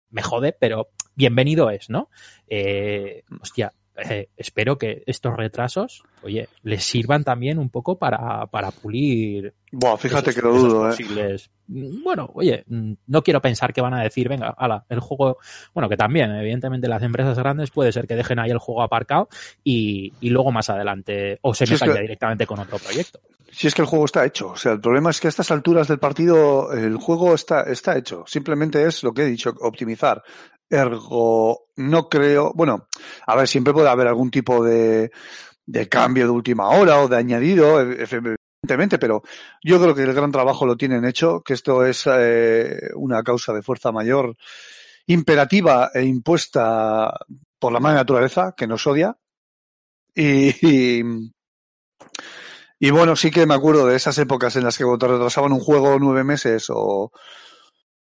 me 0.10 0.24
jode, 0.24 0.52
pero 0.54 0.90
bienvenido 1.14 1.70
es, 1.70 1.92
¿no? 1.92 2.10
Eh, 2.48 3.24
hostia, 3.40 3.72
eh, 3.96 4.30
espero 4.38 4.78
que 4.78 5.04
estos 5.06 5.36
retrasos, 5.36 6.04
oye, 6.24 6.50
les 6.64 6.84
sirvan 6.84 7.24
también 7.24 7.60
un 7.60 7.70
poco 7.70 7.98
para, 7.98 8.48
para 8.48 8.72
pulir. 8.72 9.54
Buah, 9.72 9.98
fíjate 9.98 10.34
que 10.34 10.42
lo 10.42 10.54
dudo, 10.54 10.92
¿eh? 10.92 11.38
Bueno, 11.68 12.30
oye, 12.34 12.64
no 12.68 13.22
quiero 13.22 13.42
pensar 13.42 13.74
que 13.74 13.82
van 13.82 13.94
a 13.94 14.04
decir, 14.04 14.30
venga, 14.30 14.50
ala, 14.50 14.86
el 14.90 15.00
juego. 15.00 15.38
Bueno, 15.74 15.90
que 15.90 15.98
también, 15.98 16.32
evidentemente, 16.32 16.88
las 16.88 17.04
empresas 17.04 17.38
grandes 17.38 17.72
puede 17.72 17.92
ser 17.92 18.08
que 18.08 18.16
dejen 18.16 18.40
ahí 18.40 18.52
el 18.52 18.58
juego 18.58 18.84
aparcado 18.84 19.30
y, 19.64 20.14
y 20.20 20.30
luego 20.30 20.52
más 20.52 20.70
adelante, 20.70 21.40
o 21.42 21.54
se 21.54 21.66
metan 21.66 21.94
ya 21.94 22.02
directamente 22.02 22.46
con 22.46 22.60
otro 22.60 22.78
proyecto. 22.80 23.20
Si 23.54 23.68
es 23.68 23.76
que 23.76 23.84
el 23.84 23.88
juego 23.88 24.06
está 24.06 24.26
hecho. 24.26 24.50
O 24.50 24.56
sea, 24.56 24.72
el 24.72 24.82
problema 24.82 25.12
es 25.12 25.22
que 25.22 25.28
a 25.28 25.30
estas 25.30 25.52
alturas 25.52 25.88
del 25.88 26.00
partido 26.00 26.74
el 26.74 26.98
juego 26.98 27.36
está, 27.36 27.62
está 27.62 27.96
hecho. 27.96 28.24
Simplemente 28.26 28.84
es 28.84 29.04
lo 29.04 29.14
que 29.14 29.22
he 29.22 29.26
dicho, 29.28 29.54
optimizar. 29.62 30.24
Ergo, 30.70 31.68
no 31.76 32.10
creo, 32.10 32.52
bueno, 32.56 32.88
a 33.28 33.36
ver, 33.36 33.48
siempre 33.48 33.74
puede 33.74 33.90
haber 33.90 34.08
algún 34.08 34.32
tipo 34.32 34.64
de, 34.64 35.12
cambio 35.90 36.26
de 36.26 36.32
última 36.32 36.70
hora 36.70 37.00
o 37.00 37.08
de 37.08 37.18
añadido, 37.18 37.82
e, 37.82 38.08
evidentemente, 38.64 38.98
pero 38.98 39.24
yo 39.64 39.82
creo 39.82 39.94
que 39.94 40.04
el 40.04 40.14
gran 40.14 40.32
trabajo 40.32 40.66
lo 40.66 40.78
tienen 40.78 41.06
hecho, 41.06 41.42
que 41.42 41.54
esto 41.54 41.86
es 41.86 42.04
eh, 42.08 42.90
una 42.96 43.22
causa 43.24 43.54
de 43.54 43.62
fuerza 43.62 43.92
mayor 43.92 44.36
imperativa 45.08 45.92
e 45.94 46.04
impuesta 46.04 47.14
por 47.60 47.72
la 47.74 47.80
madre 47.80 47.98
naturaleza, 47.98 48.54
que 48.56 48.68
nos 48.68 48.86
odia. 48.88 49.18
Y, 50.16 51.02
y, 52.80 52.92
bueno, 52.92 53.16
sí 53.16 53.32
que 53.32 53.46
me 53.46 53.54
acuerdo 53.54 53.88
de 53.88 53.96
esas 53.96 54.18
épocas 54.18 54.56
en 54.56 54.64
las 54.64 54.78
que 54.78 54.86
te 55.00 55.08
retrasaban 55.08 55.52
un 55.54 55.60
juego 55.60 55.98
nueve 56.00 56.24
meses 56.24 56.66
o, 56.70 57.12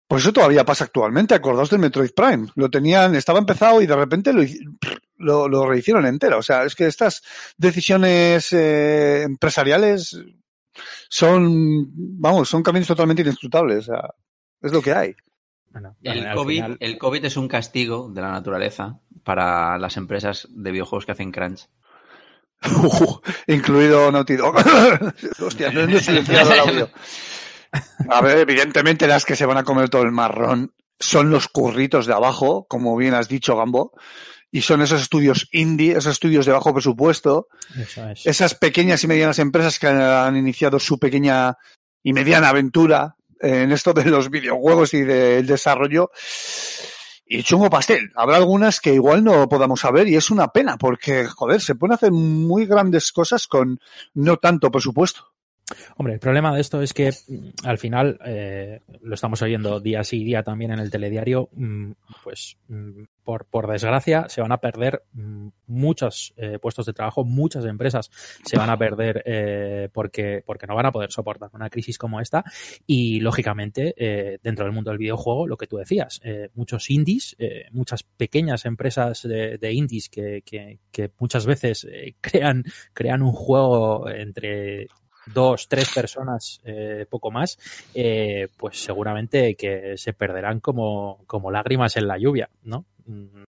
pues 0.08 0.22
eso 0.22 0.32
todavía 0.32 0.64
pasa 0.64 0.84
actualmente. 0.84 1.34
Acordaos 1.34 1.68
del 1.68 1.80
Metroid 1.80 2.12
Prime. 2.16 2.48
Lo 2.54 2.70
tenían, 2.70 3.14
estaba 3.14 3.38
empezado 3.38 3.82
y 3.82 3.86
de 3.86 3.94
repente 3.94 4.32
lo, 5.18 5.48
lo, 5.48 5.68
rehicieron 5.68 6.06
entero. 6.06 6.38
O 6.38 6.42
sea, 6.42 6.64
es 6.64 6.74
que 6.74 6.86
estas 6.86 7.22
decisiones 7.58 8.50
eh, 8.54 9.22
empresariales 9.22 10.18
son, 11.10 11.90
vamos, 11.92 12.48
son 12.48 12.62
caminos 12.62 12.88
totalmente 12.88 13.20
inescrutables. 13.20 13.80
O 13.80 13.92
sea, 13.92 14.14
es 14.62 14.72
lo 14.72 14.80
que 14.80 14.94
hay. 14.94 15.14
el, 16.02 16.34
COVID, 16.34 16.64
el 16.80 16.98
COVID 16.98 17.24
es 17.26 17.36
un 17.36 17.46
castigo 17.46 18.08
de 18.08 18.22
la 18.22 18.32
naturaleza 18.32 18.98
para 19.24 19.76
las 19.76 19.98
empresas 19.98 20.48
de 20.50 20.72
videojuegos 20.72 21.04
que 21.04 21.12
hacen 21.12 21.32
crunch. 21.32 21.68
incluido 23.46 24.10
Naughty 24.10 24.36
Dog. 24.36 24.56
Hostia, 25.40 25.70
no 25.70 25.82
he 25.82 26.00
silenciado 26.00 26.52
el 26.54 26.60
audio. 26.60 26.90
A 28.08 28.20
ver, 28.20 28.38
evidentemente 28.38 29.06
las 29.06 29.24
que 29.24 29.36
se 29.36 29.46
van 29.46 29.58
a 29.58 29.64
comer 29.64 29.88
todo 29.88 30.02
el 30.02 30.12
marrón 30.12 30.72
son 30.98 31.30
los 31.30 31.48
curritos 31.48 32.06
de 32.06 32.14
abajo, 32.14 32.66
como 32.68 32.96
bien 32.96 33.14
has 33.14 33.28
dicho, 33.28 33.56
Gambo. 33.56 33.92
Y 34.50 34.62
son 34.62 34.80
esos 34.80 35.02
estudios 35.02 35.48
indie, 35.52 35.92
esos 35.92 36.12
estudios 36.12 36.46
de 36.46 36.52
bajo 36.52 36.72
presupuesto, 36.72 37.48
esas 38.24 38.54
pequeñas 38.54 39.04
y 39.04 39.06
medianas 39.06 39.38
empresas 39.38 39.78
que 39.78 39.86
han 39.86 40.36
iniciado 40.36 40.78
su 40.78 40.98
pequeña 40.98 41.58
y 42.02 42.14
mediana 42.14 42.48
aventura 42.48 43.16
en 43.40 43.72
esto 43.72 43.92
de 43.92 44.06
los 44.06 44.30
videojuegos 44.30 44.94
y 44.94 45.02
del 45.02 45.46
desarrollo. 45.46 46.10
Y 47.26 47.42
chungo 47.42 47.68
pastel. 47.68 48.10
Habrá 48.14 48.36
algunas 48.36 48.80
que 48.80 48.94
igual 48.94 49.22
no 49.22 49.50
podamos 49.50 49.80
saber 49.80 50.08
y 50.08 50.16
es 50.16 50.30
una 50.30 50.48
pena 50.48 50.78
porque, 50.78 51.26
joder, 51.26 51.60
se 51.60 51.74
pueden 51.74 51.92
hacer 51.92 52.10
muy 52.10 52.64
grandes 52.64 53.12
cosas 53.12 53.46
con 53.46 53.78
no 54.14 54.38
tanto 54.38 54.70
presupuesto. 54.70 55.34
Hombre, 55.96 56.14
el 56.14 56.20
problema 56.20 56.54
de 56.54 56.60
esto 56.60 56.80
es 56.82 56.92
que 56.92 57.10
mm, 57.10 57.48
al 57.64 57.78
final, 57.78 58.18
eh, 58.24 58.80
lo 59.02 59.14
estamos 59.14 59.42
oyendo 59.42 59.80
día 59.80 60.04
sí 60.04 60.24
día 60.24 60.42
también 60.42 60.72
en 60.72 60.78
el 60.78 60.90
telediario, 60.90 61.48
mm, 61.52 61.92
pues 62.24 62.56
mm, 62.68 63.02
por, 63.24 63.46
desgracia 63.68 64.28
se 64.28 64.40
van 64.40 64.52
a 64.52 64.58
perder 64.58 65.02
muchos 65.66 66.32
eh, 66.38 66.58
puestos 66.58 66.86
de 66.86 66.94
trabajo, 66.94 67.24
muchas 67.24 67.64
empresas 67.66 68.10
se 68.44 68.56
van 68.56 68.70
a 68.70 68.78
perder 68.78 69.22
eh, 69.26 69.90
porque, 69.92 70.42
porque 70.46 70.66
no 70.66 70.74
van 70.74 70.86
a 70.86 70.92
poder 70.92 71.12
soportar 71.12 71.50
una 71.52 71.68
crisis 71.68 71.98
como 71.98 72.20
esta. 72.20 72.42
Y 72.86 73.20
lógicamente 73.20 73.94
dentro 74.42 74.64
del 74.64 74.72
mundo 74.72 74.90
del 74.90 74.98
videojuego, 74.98 75.46
lo 75.46 75.58
que 75.58 75.66
tú 75.66 75.76
decías, 75.76 76.22
muchos 76.54 76.88
indies, 76.88 77.36
muchas 77.72 78.02
pequeñas 78.02 78.64
empresas 78.64 79.22
de, 79.22 79.72
indies 79.72 80.08
que, 80.08 80.42
que, 80.42 80.78
que, 80.90 81.10
muchas 81.18 81.44
veces 81.44 81.86
crean, 82.22 82.64
crean 82.94 83.22
un 83.22 83.32
juego 83.32 84.08
entre 84.08 84.88
dos, 85.32 85.68
tres 85.68 85.92
personas, 85.94 86.60
eh, 86.64 87.06
poco 87.08 87.30
más, 87.30 87.58
eh, 87.94 88.48
pues 88.56 88.82
seguramente 88.82 89.54
que 89.54 89.94
se 89.96 90.12
perderán 90.12 90.60
como, 90.60 91.22
como 91.26 91.50
lágrimas 91.50 91.96
en 91.96 92.08
la 92.08 92.18
lluvia, 92.18 92.48
¿no? 92.62 92.84
Mm, 93.06 93.44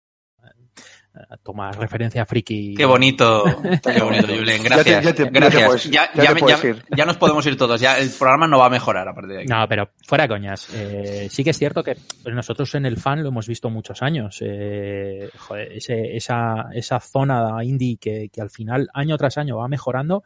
toma 1.43 1.71
referencia 1.73 2.25
friki. 2.27 2.75
Qué 2.75 2.85
bonito, 2.85 3.45
qué 3.83 4.01
bonito, 4.03 4.27
Julen. 4.29 4.63
Gracias. 4.63 5.05
Ya, 5.91 6.11
Gracias. 6.13 6.85
Ya, 6.97 7.05
nos 7.05 7.17
podemos 7.17 7.45
ir 7.47 7.57
todos. 7.57 7.81
Ya 7.81 7.99
el 7.99 8.11
programa 8.11 8.47
no 8.47 8.59
va 8.59 8.67
a 8.67 8.71
mejorar 8.71 9.09
a 9.09 9.15
partir 9.15 9.33
de 9.33 9.39
aquí. 9.43 9.49
No, 9.49 9.67
pero 9.69 9.91
fuera 10.07 10.29
coñas. 10.29 10.69
Eh, 10.75 11.29
sí 11.31 11.45
que 11.45 11.51
es 11.51 11.59
cierto 11.59 11.83
que 11.83 11.97
nosotros 12.27 12.75
en 12.75 12.87
el 12.87 12.97
fan 12.97 13.23
lo 13.23 13.29
hemos 13.29 13.47
visto 13.47 13.71
muchos 13.71 14.03
años. 14.03 14.39
Eh, 14.41 15.31
joder, 15.37 15.73
ese, 15.73 16.17
esa, 16.17 16.67
esa 16.73 17.01
zona 17.01 17.65
indie 17.65 17.97
que, 17.99 18.29
que 18.33 18.41
al 18.41 18.51
final, 18.51 18.89
año 18.95 19.17
tras 19.17 19.39
año, 19.39 19.57
va 19.57 19.69
mejorando 19.69 20.23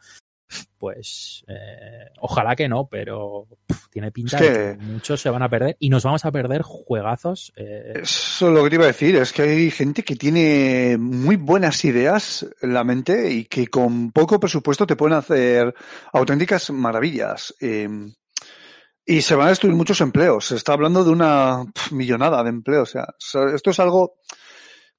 pues 0.78 1.44
eh, 1.48 2.10
ojalá 2.20 2.56
que 2.56 2.68
no, 2.68 2.88
pero 2.88 3.46
tiene 3.90 4.10
pinta 4.10 4.38
de 4.38 4.76
que 4.76 4.84
muchos 4.84 5.20
se 5.20 5.30
van 5.30 5.42
a 5.42 5.48
perder 5.48 5.76
y 5.78 5.88
nos 5.88 6.04
vamos 6.04 6.24
a 6.24 6.32
perder 6.32 6.62
juegazos. 6.62 7.52
Eh... 7.56 7.92
Eso 8.02 8.48
es 8.48 8.52
lo 8.54 8.64
que 8.64 8.70
te 8.70 8.76
iba 8.76 8.84
a 8.84 8.88
decir, 8.88 9.16
es 9.16 9.32
que 9.32 9.42
hay 9.42 9.70
gente 9.70 10.02
que 10.02 10.16
tiene 10.16 10.96
muy 10.98 11.36
buenas 11.36 11.84
ideas 11.84 12.46
en 12.60 12.74
la 12.74 12.84
mente 12.84 13.30
y 13.30 13.44
que 13.44 13.68
con 13.68 14.12
poco 14.12 14.40
presupuesto 14.40 14.86
te 14.86 14.96
pueden 14.96 15.16
hacer 15.16 15.74
auténticas 16.12 16.70
maravillas. 16.70 17.54
Eh, 17.60 17.88
y 19.04 19.20
se 19.20 19.34
van 19.34 19.46
a 19.46 19.50
destruir 19.50 19.74
muchos 19.74 20.00
empleos. 20.00 20.46
Se 20.46 20.56
está 20.56 20.74
hablando 20.74 21.04
de 21.04 21.10
una 21.10 21.64
millonada 21.90 22.42
de 22.42 22.50
empleos. 22.50 22.94
O 22.94 23.14
sea, 23.18 23.46
esto 23.54 23.70
es 23.70 23.80
algo 23.80 24.14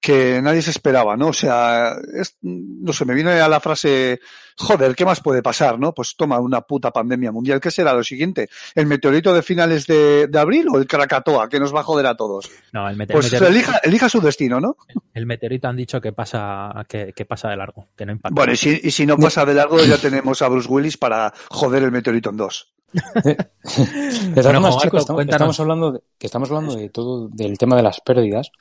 que 0.03 0.41
nadie 0.41 0.61
se 0.61 0.71
esperaba, 0.71 1.15
¿no? 1.15 1.29
O 1.29 1.33
sea, 1.33 1.95
es, 2.13 2.37
no 2.41 2.91
sé, 2.91 3.05
me 3.05 3.13
viene 3.13 3.39
a 3.39 3.47
la 3.47 3.61
frase, 3.61 4.19
joder, 4.57 4.95
¿qué 4.95 5.05
más 5.05 5.21
puede 5.21 5.41
pasar, 5.41 5.79
no? 5.79 5.93
Pues 5.93 6.15
toma 6.17 6.41
una 6.41 6.59
puta 6.59 6.91
pandemia 6.91 7.31
mundial. 7.31 7.61
¿Qué 7.61 7.71
será 7.71 7.93
lo 7.93 8.03
siguiente? 8.03 8.49
¿El 8.75 8.85
meteorito 8.85 9.33
de 9.33 9.41
finales 9.41 9.87
de, 9.87 10.29
abril 10.37 10.67
o 10.69 10.77
el 10.77 10.87
Krakatoa 10.87 11.47
que 11.47 11.57
nos 11.57 11.73
va 11.73 11.79
a 11.79 11.83
joder 11.83 12.05
a 12.07 12.17
todos? 12.17 12.51
No, 12.73 12.89
el 12.89 12.97
meteorito. 12.97 13.37
Pues 13.37 13.49
elija, 13.49 13.77
elija 13.77 14.09
su 14.09 14.19
destino, 14.19 14.59
¿no? 14.59 14.75
El 15.13 15.25
meteorito 15.25 15.69
han 15.69 15.77
dicho 15.77 16.01
que 16.01 16.11
pasa, 16.11 16.85
que, 16.89 17.13
que 17.15 17.23
pasa 17.23 17.47
de 17.49 17.55
largo, 17.55 17.87
que 17.95 18.05
no 18.05 18.11
impacta. 18.11 18.35
Bueno, 18.35 18.51
y 18.51 18.57
si, 18.57 18.81
y 18.83 18.91
si 18.91 19.05
no 19.05 19.15
pasa 19.15 19.45
de 19.45 19.53
largo, 19.53 19.81
ya 19.85 19.97
tenemos 19.97 20.41
a 20.41 20.49
Bruce 20.49 20.67
Willis 20.67 20.97
para 20.97 21.33
joder 21.49 21.81
el 21.81 21.93
meteorito 21.93 22.29
en 22.29 22.35
dos. 22.35 22.73
estamos 24.35 25.59
hablando 25.61 25.93
de, 25.93 26.01
que 26.17 26.27
estamos 26.27 26.51
hablando 26.51 26.75
de 26.75 26.89
todo, 26.89 27.29
del 27.29 27.57
tema 27.57 27.75
de 27.77 27.83
las 27.83 28.01
pérdidas 28.01 28.51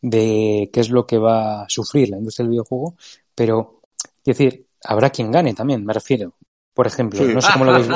de 0.00 0.70
qué 0.72 0.80
es 0.80 0.90
lo 0.90 1.06
que 1.06 1.18
va 1.18 1.62
a 1.62 1.66
sufrir 1.68 2.10
la 2.10 2.18
industria 2.18 2.44
del 2.44 2.52
videojuego, 2.52 2.96
pero, 3.34 3.82
es 4.18 4.24
decir, 4.24 4.66
habrá 4.84 5.10
quien 5.10 5.30
gane 5.30 5.54
también, 5.54 5.84
me 5.84 5.92
refiero. 5.92 6.34
Por 6.74 6.86
ejemplo, 6.86 7.24
no, 7.24 7.40
sé 7.40 7.52
cómo 7.52 7.64
lo 7.64 7.72
veis, 7.72 7.88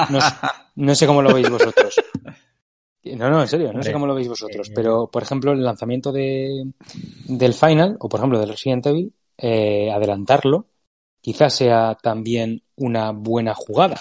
no, 0.77 0.95
sé 0.95 1.07
cómo 1.07 1.23
lo 1.23 1.35
veis 1.35 1.51
vosotros. 1.51 1.95
No, 3.03 3.31
no, 3.31 3.41
en 3.41 3.49
serio, 3.49 3.73
no 3.73 3.83
sé 3.83 3.95
cómo 3.95 4.07
lo 4.07 4.15
veis 4.15 4.29
vosotros, 4.29 4.69
eh, 4.69 4.73
pero 4.75 5.11
por 5.11 5.23
ejemplo, 5.23 5.53
el 5.53 5.65
lanzamiento 5.65 6.13
de, 6.13 6.71
del 7.25 7.55
Final, 7.55 7.97
o 7.99 8.11
por 8.11 8.21
ejemplo 8.21 8.39
del 8.39 8.51
Resident 8.51 8.87
Evil, 8.87 9.15
eh, 9.39 9.91
adelantarlo, 9.91 10.67
quizás 11.23 11.55
sea 11.55 11.97
también 12.01 12.63
una 12.77 13.13
buena 13.13 13.55
jugada. 13.55 13.99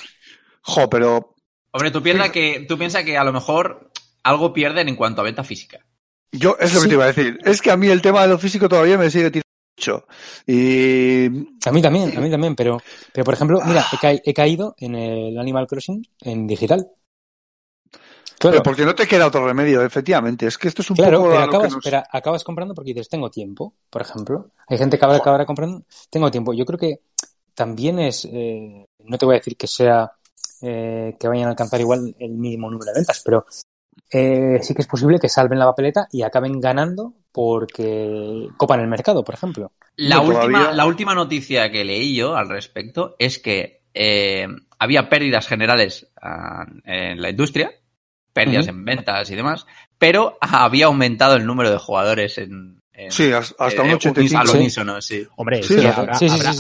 Jo, 0.62 0.90
pero. 0.90 1.36
Hombre, 1.72 1.92
tú 1.92 2.04
piensas 2.04 2.30
que, 2.32 2.66
tú 2.68 2.78
piensas 2.78 3.06
que 3.06 3.18
a 3.18 3.24
lo 3.24 3.32
mejor 3.32 3.90
algo 4.24 4.52
pierden 4.52 4.90
en 4.90 4.98
cuanto 4.98 5.22
a 5.22 5.24
venta 5.24 5.46
física. 5.46 5.86
Yo, 6.32 6.58
es 6.60 6.74
lo 6.74 6.82
que 6.82 6.88
te 6.88 6.94
iba 6.94 7.04
a 7.06 7.08
decir. 7.08 7.40
Es 7.44 7.62
que 7.62 7.72
a 7.72 7.78
mí 7.78 7.88
el 7.88 8.02
tema 8.02 8.22
de 8.22 8.28
lo 8.28 8.38
físico 8.38 8.70
todavía 8.70 8.98
me 8.98 9.10
sigue 9.10 9.32
tirando 9.32 9.48
mucho. 9.78 10.06
Y... 10.46 11.26
A 11.66 11.72
mí 11.72 11.82
también, 11.82 12.16
a 12.18 12.22
mí 12.22 12.30
también, 12.30 12.56
pero, 12.56 12.82
pero 13.12 13.24
por 13.24 13.34
ejemplo, 13.34 13.60
mira, 13.66 13.86
he, 14.02 14.34
caído 14.34 14.76
en 14.78 14.96
el 14.96 15.38
Animal 15.38 15.68
Crossing 15.68 16.06
en 16.22 16.48
digital. 16.48 16.88
Claro. 18.38 18.54
Pero 18.54 18.64
porque 18.64 18.86
no 18.86 18.96
te 18.96 19.08
queda 19.08 19.28
otro 19.28 19.46
remedio, 19.46 19.84
efectivamente. 19.84 20.48
Es 20.48 20.58
que 20.58 20.70
esto 20.70 20.82
es 20.82 20.90
un 20.90 20.96
claro, 20.96 21.20
poco. 21.20 21.32
Pero 21.32 21.44
acabas, 21.44 21.74
pero 21.84 22.04
acabas 22.10 22.44
comprando 22.44 22.74
porque 22.74 22.94
dices, 22.94 23.10
tengo 23.10 23.30
tiempo, 23.30 23.74
por 23.90 24.02
ejemplo. 24.02 24.52
Hay 24.68 24.78
gente 24.78 24.98
que 24.98 25.06
acabará 25.06 25.46
comprando, 25.46 25.84
tengo 26.10 26.32
tiempo. 26.32 26.54
Yo 26.54 26.66
creo 26.66 26.80
que 26.80 27.02
también 27.54 28.00
es, 28.00 28.26
eh, 28.32 28.86
no 29.00 29.18
te 29.18 29.26
voy 29.26 29.36
a 29.36 29.40
decir 29.40 29.58
que 29.58 29.68
sea 29.68 30.10
eh, 30.62 31.16
que 31.20 31.28
vayan 31.28 31.48
a 31.48 31.52
alcanzar 31.52 31.80
igual 31.82 32.16
el 32.20 32.32
mínimo 32.32 32.70
número 32.70 32.92
de 32.92 33.00
ventas, 33.00 33.22
pero 33.24 33.46
eh, 34.12 34.60
sí 34.62 34.74
que 34.74 34.82
es 34.82 34.88
posible 34.88 35.20
que 35.20 35.30
salven 35.30 35.60
la 35.60 35.66
papeleta 35.66 36.08
y 36.12 36.24
acaben 36.24 36.60
ganando 36.60 37.14
porque 37.32 38.48
copan 38.58 38.80
el 38.80 38.88
mercado, 38.88 39.24
por 39.24 39.36
ejemplo. 39.36 39.72
La, 39.96 40.22
última, 40.22 40.72
la 40.72 40.86
última 40.86 41.14
noticia 41.14 41.72
que 41.72 41.86
leí 41.86 42.16
yo 42.16 42.36
al 42.36 42.50
respecto 42.50 43.16
es 43.20 43.40
que 43.40 43.84
eh, 43.94 44.48
había 44.80 45.10
pérdidas 45.10 45.48
generales 45.48 46.12
ah, 46.22 46.66
en 46.86 47.22
la 47.22 47.30
industria, 47.30 47.72
pérdidas 48.34 48.68
en 48.68 48.86
ventas 48.86 49.30
y 49.30 49.36
demás, 49.36 49.66
pero 49.98 50.38
había 50.42 50.88
aumentado 50.88 51.36
el 51.36 51.46
número 51.46 51.70
de 51.70 51.78
jugadores 51.78 52.38
en, 52.38 52.79
sí, 53.10 53.32
hasta 53.32 53.84
un 53.84 53.92
85. 53.92 55.02
sí. 55.02 55.28
Hombre, 55.36 55.62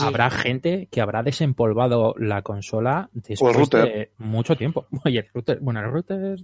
habrá, 0.01 0.29
gente 0.29 0.87
que 0.91 1.01
habrá 1.01 1.23
desempolvado 1.23 2.15
la 2.17 2.41
consola 2.41 3.09
después 3.13 3.69
de 3.69 4.11
mucho 4.17 4.55
tiempo. 4.55 4.87
Oye, 5.05 5.19
el 5.19 5.27
router, 5.33 5.59
bueno, 5.61 5.79
el 5.81 5.91
router, 5.91 6.37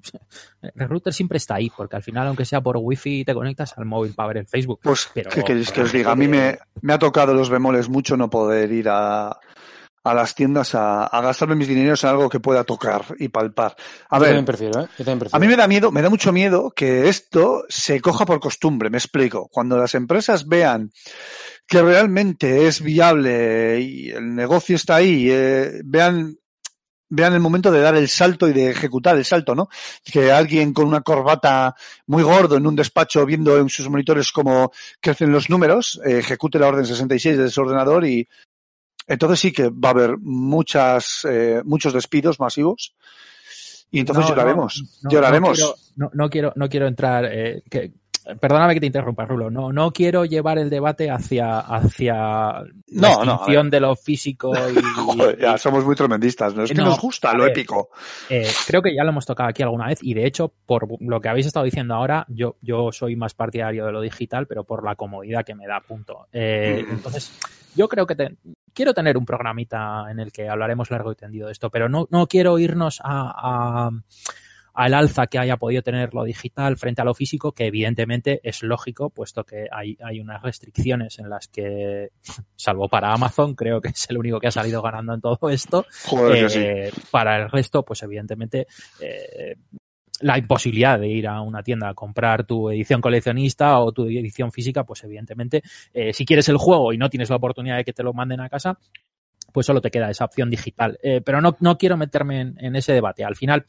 el 0.61 0.89
router 0.89 1.13
siempre 1.13 1.37
está 1.37 1.55
ahí, 1.55 1.71
porque 1.75 1.95
al 1.95 2.03
final, 2.03 2.27
aunque 2.27 2.45
sea 2.45 2.61
por 2.61 2.77
wifi, 2.77 3.23
te 3.23 3.33
conectas 3.33 3.77
al 3.77 3.85
móvil 3.85 4.13
para 4.13 4.27
ver 4.27 4.37
el 4.37 4.47
Facebook. 4.47 4.79
Pues, 4.83 5.09
¿qué 5.13 5.43
queréis 5.43 5.71
que 5.71 5.81
os 5.81 5.91
diga? 5.91 6.11
A 6.11 6.15
mí 6.15 6.27
me, 6.27 6.57
me 6.81 6.93
ha 6.93 6.99
tocado 6.99 7.33
los 7.33 7.49
bemoles 7.49 7.89
mucho 7.89 8.17
no 8.17 8.29
poder 8.29 8.71
ir 8.71 8.87
a, 8.89 9.39
a 10.05 10.13
las 10.13 10.35
tiendas 10.35 10.75
a, 10.75 11.09
gastarme 11.11 11.55
mis 11.55 11.67
dineros 11.67 12.03
en 12.03 12.11
algo 12.11 12.29
que 12.29 12.39
pueda 12.39 12.63
tocar 12.63 13.03
y 13.17 13.27
palpar. 13.29 13.75
A 14.09 14.19
ver, 14.19 14.45
prefiero, 14.45 14.81
¿eh? 14.83 14.87
a 15.31 15.39
mí 15.39 15.47
me 15.47 15.55
da 15.55 15.67
miedo, 15.67 15.91
me 15.91 16.03
da 16.03 16.11
mucho 16.11 16.31
miedo 16.31 16.69
que 16.69 17.09
esto 17.09 17.65
se 17.69 17.99
coja 18.01 18.23
por 18.23 18.39
costumbre, 18.39 18.91
me 18.91 18.99
explico. 18.99 19.49
Cuando 19.51 19.77
las 19.77 19.95
empresas 19.95 20.47
vean 20.47 20.91
que 21.65 21.81
realmente 21.81 22.67
es 22.67 22.81
viable 22.81 23.81
y 23.81 24.11
el 24.11 24.35
negocio 24.35 24.75
está 24.75 24.97
ahí, 24.97 25.27
eh, 25.31 25.81
vean 25.83 26.37
vean 27.07 27.33
el 27.33 27.39
momento 27.39 27.71
de 27.71 27.81
dar 27.81 27.95
el 27.95 28.09
salto 28.09 28.47
y 28.47 28.53
de 28.53 28.69
ejecutar 28.69 29.15
el 29.15 29.25
salto, 29.25 29.55
¿no? 29.55 29.69
Que 30.03 30.31
alguien 30.31 30.71
con 30.73 30.87
una 30.87 31.01
corbata 31.01 31.75
muy 32.07 32.21
gordo 32.21 32.57
en 32.57 32.67
un 32.67 32.75
despacho 32.75 33.25
viendo 33.25 33.57
en 33.57 33.69
sus 33.69 33.89
monitores 33.89 34.31
cómo 34.31 34.71
crecen 34.99 35.31
los 35.31 35.49
números, 35.49 35.99
eh, 36.05 36.19
ejecute 36.19 36.59
la 36.59 36.67
orden 36.67 36.85
66 36.85 37.37
de 37.37 37.45
ese 37.47 37.61
ordenador 37.61 38.05
y, 38.05 38.27
entonces 39.07 39.39
sí 39.39 39.51
que 39.51 39.69
va 39.69 39.89
a 39.89 39.91
haber 39.91 40.17
muchas, 40.17 41.25
eh, 41.29 41.61
muchos 41.63 41.93
despidos 41.93 42.39
masivos 42.39 42.95
y 43.91 43.99
entonces 43.99 44.27
lloraremos. 44.27 44.99
lloraremos. 45.09 45.93
No 45.95 46.29
quiero, 46.29 46.51
no, 46.55 46.67
quiero, 46.67 46.87
entrar. 46.87 47.25
Eh, 47.31 47.63
que, 47.69 47.93
perdóname 48.41 48.73
que 48.73 48.79
te 48.79 48.87
interrumpa, 48.87 49.25
Rulo. 49.25 49.49
No, 49.49 49.71
no 49.71 49.91
quiero 49.91 50.25
llevar 50.25 50.57
el 50.57 50.69
debate 50.69 51.09
hacia, 51.09 51.59
hacia 51.59 52.63
la 52.87 53.07
extinción 53.07 53.69
de 53.69 53.79
lo 53.79 53.95
físico 53.95 54.51
y, 54.53 55.39
ya 55.41 55.57
somos 55.57 55.85
muy 55.85 55.95
tremendistas. 55.95 56.55
¿no? 56.55 56.63
Es 56.63 56.71
que 56.71 56.81
nos 56.81 56.99
gusta 56.99 57.33
lo 57.33 57.45
épico. 57.45 57.89
Eh, 58.29 58.47
creo 58.67 58.81
que 58.81 58.93
ya 58.93 59.03
lo 59.03 59.11
hemos 59.11 59.25
tocado 59.25 59.49
aquí 59.49 59.63
alguna 59.63 59.87
vez 59.87 59.99
y 60.01 60.13
de 60.13 60.25
hecho, 60.25 60.51
por 60.65 60.87
lo 60.99 61.21
que 61.21 61.29
habéis 61.29 61.45
estado 61.45 61.63
diciendo 61.63 61.93
ahora, 61.93 62.25
yo, 62.27 62.57
yo 62.61 62.91
soy 62.91 63.15
más 63.15 63.33
partidario 63.33 63.85
de 63.85 63.91
lo 63.91 64.01
digital, 64.01 64.47
pero 64.47 64.63
por 64.63 64.83
la 64.83 64.95
comodidad 64.95 65.45
que 65.45 65.55
me 65.55 65.67
da, 65.67 65.79
punto. 65.79 66.27
Mm. 66.33 66.91
Entonces, 66.91 67.31
yo 67.75 67.87
creo 67.87 68.05
que 68.05 68.15
te, 68.15 68.35
quiero 68.73 68.93
tener 68.93 69.17
un 69.17 69.25
programita 69.25 70.05
en 70.09 70.19
el 70.19 70.31
que 70.31 70.49
hablaremos 70.49 70.91
largo 70.91 71.11
y 71.11 71.15
tendido 71.15 71.47
de 71.47 71.53
esto, 71.53 71.69
pero 71.69 71.89
no, 71.89 72.07
no 72.11 72.27
quiero 72.27 72.59
irnos 72.59 73.01
a, 73.03 73.89
al 74.75 74.93
alza 74.93 75.27
que 75.27 75.39
haya 75.39 75.57
podido 75.57 75.81
tener 75.81 76.13
lo 76.13 76.23
digital 76.25 76.77
frente 76.77 77.01
a 77.01 77.05
lo 77.05 77.13
físico, 77.13 77.53
que 77.53 77.67
evidentemente 77.67 78.41
es 78.43 78.61
lógico, 78.61 79.09
puesto 79.09 79.45
que 79.45 79.67
hay, 79.71 79.97
hay 80.03 80.19
unas 80.19 80.41
restricciones 80.41 81.17
en 81.19 81.29
las 81.29 81.47
que, 81.47 82.09
salvo 82.55 82.89
para 82.89 83.13
Amazon, 83.13 83.55
creo 83.55 83.79
que 83.79 83.89
es 83.89 84.09
el 84.09 84.17
único 84.17 84.39
que 84.39 84.47
ha 84.47 84.51
salido 84.51 84.81
ganando 84.81 85.13
en 85.13 85.21
todo 85.21 85.49
esto. 85.49 85.85
Eh, 86.33 86.91
para 87.09 87.37
el 87.43 87.49
resto, 87.49 87.83
pues 87.83 88.03
evidentemente 88.03 88.67
eh, 88.99 89.55
la 90.21 90.37
imposibilidad 90.37 90.99
de 90.99 91.07
ir 91.07 91.27
a 91.27 91.41
una 91.41 91.63
tienda 91.63 91.89
a 91.89 91.93
comprar 91.93 92.45
tu 92.45 92.69
edición 92.69 93.01
coleccionista 93.01 93.79
o 93.79 93.91
tu 93.91 94.05
edición 94.05 94.51
física, 94.51 94.83
pues 94.83 95.03
evidentemente, 95.03 95.61
eh, 95.93 96.13
si 96.13 96.25
quieres 96.25 96.47
el 96.49 96.57
juego 96.57 96.93
y 96.93 96.97
no 96.97 97.09
tienes 97.09 97.29
la 97.29 97.35
oportunidad 97.35 97.77
de 97.77 97.83
que 97.83 97.93
te 97.93 98.03
lo 98.03 98.13
manden 98.13 98.39
a 98.41 98.49
casa, 98.49 98.77
pues 99.51 99.65
solo 99.65 99.81
te 99.81 99.91
queda 99.91 100.09
esa 100.09 100.25
opción 100.25 100.49
digital. 100.49 100.97
Eh, 101.01 101.21
pero 101.23 101.41
no, 101.41 101.55
no 101.59 101.77
quiero 101.77 101.97
meterme 101.97 102.53
en, 102.57 102.75
ese 102.75 102.93
debate. 102.93 103.23
Al 103.23 103.35
final, 103.35 103.65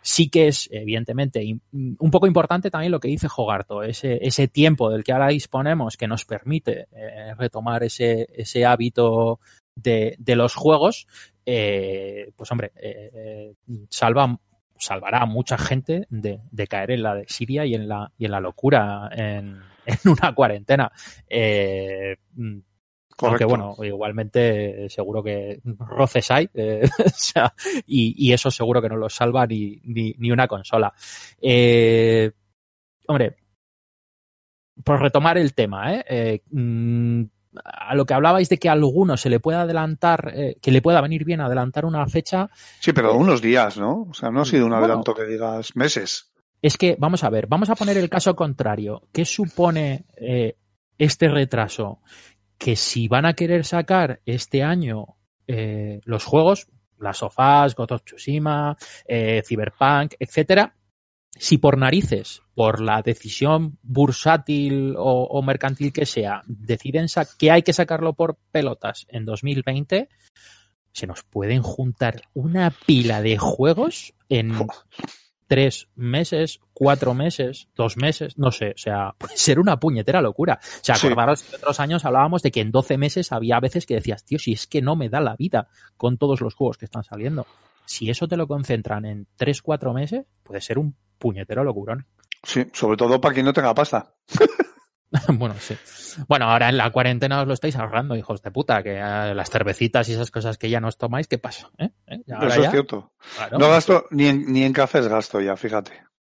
sí 0.00 0.28
que 0.28 0.48
es, 0.48 0.68
evidentemente, 0.72 1.44
un 1.72 2.10
poco 2.10 2.26
importante 2.26 2.70
también 2.70 2.92
lo 2.92 3.00
que 3.00 3.08
dice 3.08 3.28
Jogarto, 3.28 3.82
ese, 3.82 4.18
ese 4.20 4.48
tiempo 4.48 4.90
del 4.90 5.04
que 5.04 5.12
ahora 5.12 5.28
disponemos 5.28 5.96
que 5.96 6.08
nos 6.08 6.24
permite 6.24 6.88
eh, 6.92 7.34
retomar 7.36 7.84
ese, 7.84 8.28
ese 8.34 8.64
hábito 8.64 9.38
de, 9.76 10.16
de 10.18 10.36
los 10.36 10.54
juegos, 10.56 11.06
pues 11.44 12.50
hombre, 12.50 12.72
salva 13.88 14.38
salvará 14.78 15.22
a 15.22 15.26
mucha 15.26 15.58
gente 15.58 16.06
de, 16.10 16.40
de, 16.50 16.66
caer 16.66 16.92
en 16.92 17.02
la 17.02 17.14
de 17.14 17.24
Siria 17.28 17.64
y 17.66 17.74
en 17.74 17.88
la, 17.88 18.12
y 18.18 18.24
en 18.26 18.30
la 18.30 18.40
locura 18.40 19.08
en, 19.12 19.60
en 19.86 20.10
una 20.10 20.34
cuarentena. 20.34 20.90
Eh, 21.28 22.16
Porque 23.16 23.44
bueno, 23.44 23.76
igualmente 23.82 24.88
seguro 24.88 25.22
que 25.22 25.60
roces 25.64 26.30
hay, 26.30 26.48
eh, 26.54 26.88
o 27.04 27.10
sea, 27.10 27.54
y, 27.86 28.14
y, 28.16 28.32
eso 28.32 28.50
seguro 28.50 28.80
que 28.80 28.88
no 28.88 28.96
lo 28.96 29.08
salva 29.08 29.46
ni, 29.46 29.80
ni, 29.84 30.14
ni 30.18 30.30
una 30.30 30.46
consola. 30.46 30.92
Eh, 31.40 32.30
hombre, 33.06 33.36
por 34.84 35.00
retomar 35.00 35.38
el 35.38 35.54
tema, 35.54 35.94
¿eh? 35.94 36.42
Eh 37.58 37.88
a 37.88 37.94
lo 37.94 38.04
que 38.04 38.14
hablabais 38.14 38.48
de 38.48 38.58
que 38.58 38.68
a 38.68 38.72
alguno 38.72 39.16
se 39.16 39.30
le 39.30 39.40
pueda 39.40 39.62
adelantar, 39.62 40.32
eh, 40.34 40.56
que 40.60 40.70
le 40.70 40.82
pueda 40.82 41.00
venir 41.00 41.24
bien 41.24 41.40
adelantar 41.40 41.84
una 41.84 42.06
fecha. 42.06 42.50
Sí, 42.80 42.92
pero 42.92 43.14
unos 43.14 43.40
días, 43.40 43.78
¿no? 43.78 44.06
O 44.10 44.14
sea, 44.14 44.30
no 44.30 44.42
ha 44.42 44.44
sido 44.44 44.66
un 44.66 44.74
adelanto 44.74 45.14
que 45.14 45.24
digas 45.24 45.74
meses. 45.74 46.32
Es 46.60 46.76
que, 46.76 46.96
vamos 46.98 47.24
a 47.24 47.30
ver, 47.30 47.46
vamos 47.46 47.70
a 47.70 47.76
poner 47.76 47.96
el 47.96 48.10
caso 48.10 48.34
contrario. 48.34 49.02
¿Qué 49.12 49.24
supone 49.24 50.06
eh, 50.16 50.56
este 50.98 51.28
retraso? 51.28 52.00
Que 52.58 52.76
si 52.76 53.08
van 53.08 53.26
a 53.26 53.34
querer 53.34 53.64
sacar 53.64 54.20
este 54.26 54.62
año 54.62 55.16
eh, 55.46 56.00
los 56.04 56.24
juegos, 56.24 56.68
las 56.98 57.18
sofás, 57.18 57.74
God 57.74 57.92
of 57.92 58.02
Tsushima, 58.02 58.76
Cyberpunk, 59.06 60.14
etcétera, 60.18 60.74
si 61.36 61.58
por 61.58 61.78
narices, 61.78 62.42
por 62.54 62.80
la 62.80 63.02
decisión 63.02 63.78
bursátil 63.82 64.94
o, 64.96 65.42
mercantil 65.42 65.92
que 65.92 66.06
sea, 66.06 66.42
deciden 66.46 67.06
que 67.38 67.50
hay 67.50 67.62
que 67.62 67.72
sacarlo 67.72 68.14
por 68.14 68.38
pelotas 68.50 69.06
en 69.08 69.24
2020, 69.24 70.08
se 70.92 71.06
nos 71.06 71.22
pueden 71.22 71.62
juntar 71.62 72.22
una 72.34 72.72
pila 72.86 73.22
de 73.22 73.38
juegos 73.38 74.14
en 74.28 74.52
tres 75.46 75.88
meses, 75.94 76.60
cuatro 76.72 77.14
meses, 77.14 77.68
dos 77.74 77.96
meses, 77.96 78.36
no 78.36 78.52
sé, 78.52 78.70
o 78.70 78.78
sea, 78.78 79.14
puede 79.16 79.36
ser 79.36 79.58
una 79.58 79.80
puñetera 79.80 80.20
locura. 80.20 80.60
O 80.62 80.84
sea, 80.84 80.96
acordaros 80.96 81.42
que 81.42 81.56
otros 81.56 81.80
años 81.80 82.04
hablábamos 82.04 82.42
de 82.42 82.50
que 82.50 82.60
en 82.60 82.70
12 82.70 82.98
meses 82.98 83.32
había 83.32 83.58
veces 83.58 83.86
que 83.86 83.94
decías, 83.94 84.24
tío, 84.24 84.38
si 84.38 84.52
es 84.52 84.66
que 84.66 84.82
no 84.82 84.94
me 84.94 85.08
da 85.08 85.20
la 85.20 85.36
vida 85.36 85.68
con 85.96 86.18
todos 86.18 86.40
los 86.40 86.54
juegos 86.54 86.78
que 86.78 86.84
están 86.84 87.02
saliendo. 87.02 87.46
Si 87.88 88.10
eso 88.10 88.28
te 88.28 88.36
lo 88.36 88.46
concentran 88.46 89.06
en 89.06 89.26
tres, 89.34 89.62
cuatro 89.62 89.94
meses, 89.94 90.26
puede 90.42 90.60
ser 90.60 90.78
un 90.78 90.94
puñetero 91.18 91.64
locurón. 91.64 92.06
Sí, 92.44 92.64
sobre 92.72 92.96
todo 92.96 93.20
para 93.20 93.34
quien 93.34 93.46
no 93.46 93.52
tenga 93.52 93.74
pasta. 93.74 94.14
bueno, 95.28 95.56
sí. 95.58 95.76
Bueno, 96.28 96.44
ahora 96.44 96.68
en 96.68 96.76
la 96.76 96.92
cuarentena 96.92 97.40
os 97.40 97.48
lo 97.48 97.54
estáis 97.54 97.74
ahorrando, 97.74 98.14
hijos 98.14 98.42
de 98.42 98.52
puta, 98.52 98.80
que 98.84 98.92
eh, 98.92 99.34
las 99.34 99.50
cervecitas 99.50 100.08
y 100.08 100.12
esas 100.12 100.30
cosas 100.30 100.56
que 100.56 100.70
ya 100.70 100.78
no 100.78 100.86
os 100.86 100.96
tomáis, 100.96 101.26
¿qué 101.26 101.38
pasa? 101.38 101.68
¿Eh? 101.78 101.90
¿Eh? 102.06 102.22
Eso 102.26 102.62
es 102.62 102.70
cierto. 102.70 103.12
No 103.50 103.68
gasto, 103.68 104.06
ni 104.12 104.28
en, 104.28 104.52
ni 104.52 104.62
en 104.62 104.72
cafés 104.72 105.08
gasto 105.08 105.40
ya, 105.40 105.56
fíjate. 105.56 105.90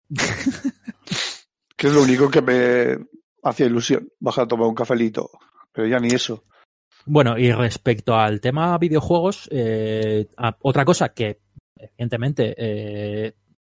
que 1.75 1.87
es 1.87 1.93
lo 1.93 2.03
único 2.03 2.29
que 2.29 2.43
me 2.43 3.07
hacía 3.41 3.65
ilusión, 3.65 4.07
bajar 4.19 4.43
a 4.43 4.47
tomar 4.47 4.67
un 4.67 4.75
cafelito, 4.75 5.31
pero 5.71 5.87
ya 5.87 5.97
ni 5.97 6.09
eso. 6.09 6.43
Bueno, 7.07 7.35
y 7.35 7.51
respecto 7.51 8.15
al 8.15 8.41
tema 8.41 8.77
videojuegos, 8.77 9.49
otra 10.61 10.85
cosa 10.85 11.09
que 11.09 11.44
evidentemente 11.77 12.55
eh, 12.57 13.35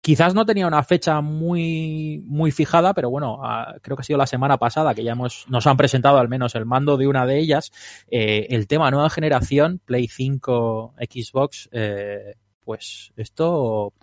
Quizás 0.06 0.34
no 0.34 0.46
tenía 0.46 0.68
una 0.68 0.84
fecha 0.84 1.20
muy, 1.20 2.22
muy 2.24 2.52
fijada, 2.52 2.94
pero 2.94 3.10
bueno, 3.10 3.40
ah, 3.42 3.74
creo 3.82 3.96
que 3.96 4.02
ha 4.02 4.04
sido 4.04 4.20
la 4.20 4.28
semana 4.28 4.56
pasada 4.56 4.94
que 4.94 5.02
ya 5.02 5.10
hemos, 5.10 5.46
nos 5.48 5.66
han 5.66 5.76
presentado 5.76 6.18
al 6.18 6.28
menos 6.28 6.54
el 6.54 6.64
mando 6.64 6.96
de 6.96 7.08
una 7.08 7.26
de 7.26 7.40
ellas. 7.40 7.72
Eh, 8.08 8.46
el 8.50 8.68
tema 8.68 8.88
nueva 8.92 9.10
generación, 9.10 9.80
Play 9.84 10.06
5, 10.06 10.94
Xbox, 11.10 11.68
eh, 11.72 12.36
pues 12.64 13.12
esto 13.16 13.94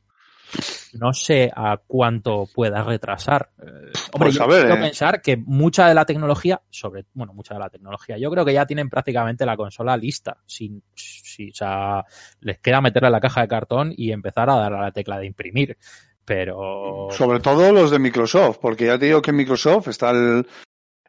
no 0.93 1.13
sé 1.13 1.51
a 1.55 1.77
cuánto 1.85 2.47
pueda 2.53 2.83
retrasar. 2.83 3.49
Eh, 3.59 3.65
hombre, 4.11 4.29
pues 4.29 4.35
yo 4.35 4.47
quiero 4.47 4.75
pensar 4.75 5.21
que 5.21 5.37
mucha 5.37 5.87
de 5.87 5.93
la 5.93 6.05
tecnología, 6.05 6.61
sobre, 6.69 7.05
bueno, 7.13 7.33
mucha 7.33 7.53
de 7.55 7.59
la 7.59 7.69
tecnología, 7.69 8.17
yo 8.17 8.29
creo 8.31 8.45
que 8.45 8.53
ya 8.53 8.65
tienen 8.65 8.89
prácticamente 8.89 9.45
la 9.45 9.57
consola 9.57 9.97
lista. 9.97 10.37
Sin, 10.45 10.83
si, 10.95 11.49
o 11.49 11.55
sea, 11.55 12.05
les 12.41 12.59
queda 12.59 12.81
meterla 12.81 13.07
en 13.07 13.13
la 13.13 13.21
caja 13.21 13.41
de 13.41 13.47
cartón 13.47 13.93
y 13.95 14.11
empezar 14.11 14.49
a 14.49 14.55
dar 14.55 14.73
a 14.73 14.81
la 14.81 14.91
tecla 14.91 15.17
de 15.19 15.25
imprimir. 15.25 15.77
Pero. 16.25 17.07
Sobre 17.11 17.39
todo 17.39 17.71
los 17.71 17.91
de 17.91 17.99
Microsoft, 17.99 18.59
porque 18.61 18.85
ya 18.85 18.97
te 18.97 19.07
digo 19.07 19.21
que 19.21 19.31
en 19.31 19.37
Microsoft 19.37 19.89
está 19.89 20.11
el, 20.11 20.45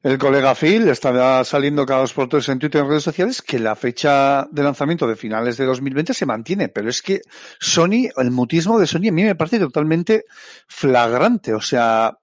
el 0.04 0.18
colega 0.18 0.54
Phil 0.54 0.86
está 0.88 1.42
saliendo 1.44 1.86
cada 1.86 2.00
dos 2.00 2.12
por 2.12 2.28
tres 2.28 2.48
en 2.50 2.58
Twitter 2.58 2.80
y 2.80 2.84
en 2.84 2.90
redes 2.90 3.02
sociales 3.02 3.40
que 3.40 3.58
la 3.58 3.74
fecha 3.74 4.46
de 4.50 4.62
lanzamiento 4.62 5.06
de 5.06 5.16
finales 5.16 5.56
de 5.56 5.64
2020 5.64 6.12
se 6.12 6.26
mantiene, 6.26 6.68
pero 6.68 6.90
es 6.90 7.00
que 7.00 7.22
Sony, 7.58 8.10
el 8.16 8.30
mutismo 8.30 8.78
de 8.78 8.86
Sony 8.86 9.08
a 9.08 9.12
mí 9.12 9.24
me 9.24 9.34
parece 9.34 9.58
totalmente 9.58 10.26
flagrante. 10.68 11.54
O 11.54 11.60
sea, 11.62 12.18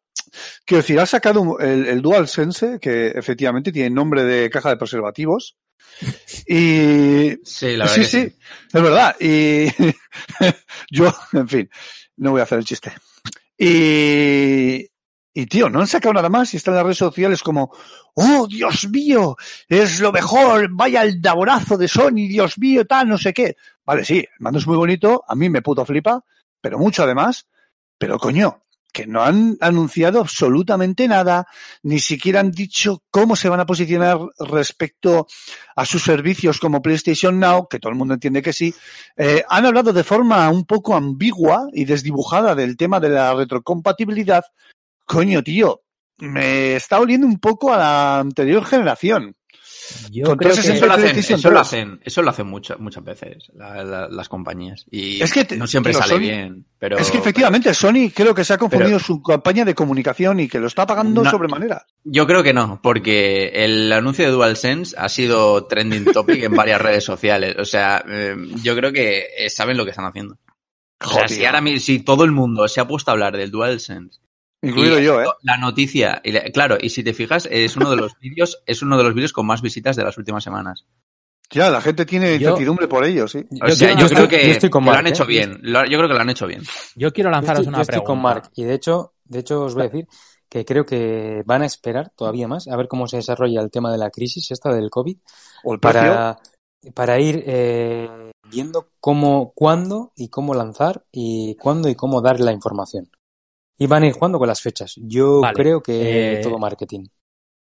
quiero 0.63 0.83
decir, 0.83 0.99
ha 0.99 1.07
sacado 1.07 1.57
el, 1.59 1.87
el 1.87 2.03
DualSense, 2.03 2.77
que 2.79 3.07
efectivamente 3.07 3.71
tiene 3.71 3.89
nombre 3.89 4.23
de 4.25 4.51
caja 4.51 4.69
de 4.69 4.77
preservativos, 4.77 5.57
y 6.47 7.35
sí, 7.43 7.77
la 7.77 7.85
verdad 7.85 7.95
sí, 7.95 8.03
sí, 8.03 8.35
es 8.73 8.81
verdad. 8.81 9.15
Y 9.19 9.67
yo, 10.91 11.13
en 11.33 11.47
fin, 11.47 11.69
no 12.17 12.31
voy 12.31 12.41
a 12.41 12.43
hacer 12.43 12.59
el 12.59 12.65
chiste. 12.65 12.93
Y 13.57 14.87
Y 15.33 15.45
tío, 15.45 15.69
no 15.69 15.79
han 15.79 15.87
sacado 15.87 16.13
nada 16.13 16.29
más 16.29 16.53
y 16.53 16.57
están 16.57 16.73
en 16.73 16.77
las 16.77 16.83
redes 16.85 16.97
sociales 16.97 17.41
como, 17.41 17.71
oh, 18.15 18.47
Dios 18.47 18.89
mío, 18.89 19.37
es 19.67 20.01
lo 20.01 20.11
mejor, 20.11 20.67
vaya 20.71 21.03
el 21.03 21.21
daborazo 21.21 21.77
de 21.77 21.87
Sony, 21.87 22.27
Dios 22.27 22.57
mío, 22.57 22.85
tal, 22.85 23.07
no 23.07 23.17
sé 23.17 23.33
qué. 23.33 23.55
Vale, 23.85 24.03
sí, 24.03 24.19
el 24.19 24.27
mando 24.39 24.59
es 24.59 24.67
muy 24.67 24.75
bonito, 24.75 25.23
a 25.27 25.35
mí 25.35 25.49
me 25.49 25.61
puto 25.61 25.85
flipa, 25.85 26.23
pero 26.59 26.77
mucho 26.77 27.03
además. 27.03 27.47
Pero 27.97 28.17
coño, 28.17 28.63
que 28.91 29.07
no 29.07 29.21
han 29.21 29.57
anunciado 29.61 30.19
absolutamente 30.19 31.07
nada, 31.07 31.47
ni 31.83 31.99
siquiera 31.99 32.39
han 32.39 32.51
dicho 32.51 33.03
cómo 33.09 33.35
se 33.35 33.47
van 33.47 33.59
a 33.59 33.65
posicionar 33.65 34.19
respecto 34.39 35.27
a 35.75 35.85
sus 35.85 36.03
servicios 36.03 36.59
como 36.59 36.81
PlayStation 36.81 37.39
Now, 37.39 37.67
que 37.69 37.79
todo 37.79 37.91
el 37.91 37.97
mundo 37.97 38.15
entiende 38.15 38.41
que 38.41 38.53
sí. 38.53 38.73
Eh, 39.15 39.43
han 39.47 39.65
hablado 39.65 39.93
de 39.93 40.03
forma 40.03 40.49
un 40.49 40.65
poco 40.65 40.95
ambigua 40.95 41.67
y 41.71 41.85
desdibujada 41.85 42.53
del 42.53 42.75
tema 42.75 42.99
de 42.99 43.09
la 43.09 43.33
retrocompatibilidad. 43.33 44.43
Coño, 45.11 45.43
tío, 45.43 45.81
me 46.19 46.77
está 46.77 47.01
oliendo 47.01 47.27
un 47.27 47.37
poco 47.37 47.73
a 47.73 47.77
la 47.77 48.19
anterior 48.19 48.63
generación. 48.63 49.35
Yo 50.09 50.37
creo 50.37 50.53
que 50.53 50.61
eso 50.61 50.85
lo, 50.85 50.93
hacen, 50.93 51.17
eso 51.17 51.51
lo 51.51 51.59
hacen, 51.59 51.99
eso 52.01 52.21
lo 52.21 52.29
hacen 52.29 52.47
muchas, 52.47 52.79
muchas 52.79 53.03
veces 53.03 53.51
las 53.53 54.29
compañías. 54.29 54.85
Y 54.89 55.21
es 55.21 55.33
que 55.33 55.57
no 55.57 55.67
siempre 55.67 55.93
sale 55.93 56.17
bien. 56.17 56.65
Pero, 56.79 56.97
es 56.97 57.11
que 57.11 57.17
efectivamente 57.17 57.73
Sony 57.73 58.09
creo 58.15 58.33
que 58.33 58.45
se 58.45 58.53
ha 58.53 58.57
confundido 58.57 58.99
su 58.99 59.21
campaña 59.21 59.65
de 59.65 59.75
comunicación 59.75 60.39
y 60.39 60.47
que 60.47 60.61
lo 60.61 60.67
está 60.67 60.85
pagando 60.85 61.25
sobremanera. 61.25 61.85
Yo 62.05 62.25
creo 62.25 62.41
que 62.41 62.53
no, 62.53 62.79
porque 62.81 63.47
el 63.53 63.91
anuncio 63.91 64.23
de 64.23 64.31
DualSense 64.31 64.95
ha 64.97 65.09
sido 65.09 65.65
trending 65.65 66.05
topic 66.05 66.41
en 66.41 66.55
varias 66.55 66.79
redes 66.79 67.03
sociales. 67.03 67.57
O 67.59 67.65
sea, 67.65 68.01
eh, 68.07 68.37
yo 68.63 68.77
creo 68.77 68.93
que 68.93 69.27
eh, 69.37 69.49
saben 69.49 69.75
lo 69.75 69.83
que 69.83 69.91
están 69.91 70.05
haciendo. 70.05 70.37
O 71.03 71.09
sea, 71.09 71.27
si 71.27 71.43
ahora 71.43 71.61
si 71.79 71.99
todo 71.99 72.23
el 72.23 72.31
mundo 72.31 72.65
se 72.69 72.79
ha 72.79 72.87
puesto 72.87 73.11
a 73.11 73.13
hablar 73.13 73.35
del 73.35 73.51
DualSense 73.51 74.21
Incluido 74.61 74.99
yo, 74.99 75.21
¿eh? 75.21 75.25
La 75.41 75.57
noticia, 75.57 76.21
y 76.23 76.33
claro, 76.51 76.77
y 76.79 76.89
si 76.89 77.03
te 77.03 77.13
fijas, 77.13 77.47
es 77.49 77.75
uno 77.75 77.89
de 77.89 77.97
los 77.97 78.13
vídeos, 78.21 78.61
es 78.65 78.81
uno 78.81 78.97
de 78.97 79.03
los 79.03 79.13
vídeos 79.13 79.33
con 79.33 79.45
más 79.45 79.61
visitas 79.61 79.95
de 79.95 80.03
las 80.03 80.17
últimas 80.17 80.43
semanas. 80.43 80.85
Ya, 81.49 81.69
la 81.69 81.81
gente 81.81 82.05
tiene 82.05 82.35
incertidumbre 82.35 82.87
por 82.87 83.03
ello, 83.03 83.27
sí. 83.27 83.45
yo, 83.49 83.65
creo 84.07 84.27
que, 84.27 84.59
lo 84.71 84.91
han 84.91 85.07
hecho 85.07 85.23
¿eh? 85.23 85.27
bien. 85.27 85.61
yo 85.61 85.97
creo 85.97 86.07
que 86.07 86.13
lo 86.13 86.21
han 86.21 86.29
hecho 86.29 86.47
bien. 86.47 86.61
Yo 86.95 87.11
quiero 87.11 87.29
lanzaros 87.29 87.67
una 87.67 87.83
pregunta. 87.83 88.07
con 88.07 88.21
Mark 88.21 88.51
y 88.55 88.63
de 88.63 88.75
hecho, 88.75 89.13
de 89.25 89.39
hecho 89.39 89.63
os 89.65 89.73
voy 89.73 89.83
a 89.83 89.89
decir 89.89 90.07
que 90.47 90.63
creo 90.63 90.85
que 90.85 91.43
van 91.45 91.61
a 91.61 91.65
esperar 91.65 92.11
todavía 92.15 92.47
más 92.47 92.69
a 92.69 92.77
ver 92.77 92.87
cómo 92.87 93.05
se 93.07 93.17
desarrolla 93.17 93.61
el 93.61 93.69
tema 93.69 93.91
de 93.91 93.97
la 93.97 94.11
crisis 94.11 94.49
esta 94.51 94.73
del 94.73 94.89
COVID 94.89 95.17
para, 95.81 96.39
para 96.93 97.19
ir 97.19 97.43
eh, 97.45 98.31
viendo 98.49 98.89
cómo, 99.01 99.51
cuándo 99.53 100.13
y 100.15 100.29
cómo 100.29 100.53
lanzar 100.53 101.03
y 101.11 101.55
cuándo 101.55 101.89
y 101.89 101.95
cómo 101.95 102.21
dar 102.21 102.39
la 102.39 102.53
información. 102.53 103.09
Y 103.81 103.87
van 103.87 104.03
a 104.03 104.05
ir 104.05 104.13
jugando 104.13 104.37
con 104.37 104.47
las 104.47 104.61
fechas. 104.61 104.93
Yo 104.95 105.41
creo 105.55 105.81
que 105.81 106.33
eh, 106.33 106.37
todo 106.43 106.59
marketing. 106.59 107.07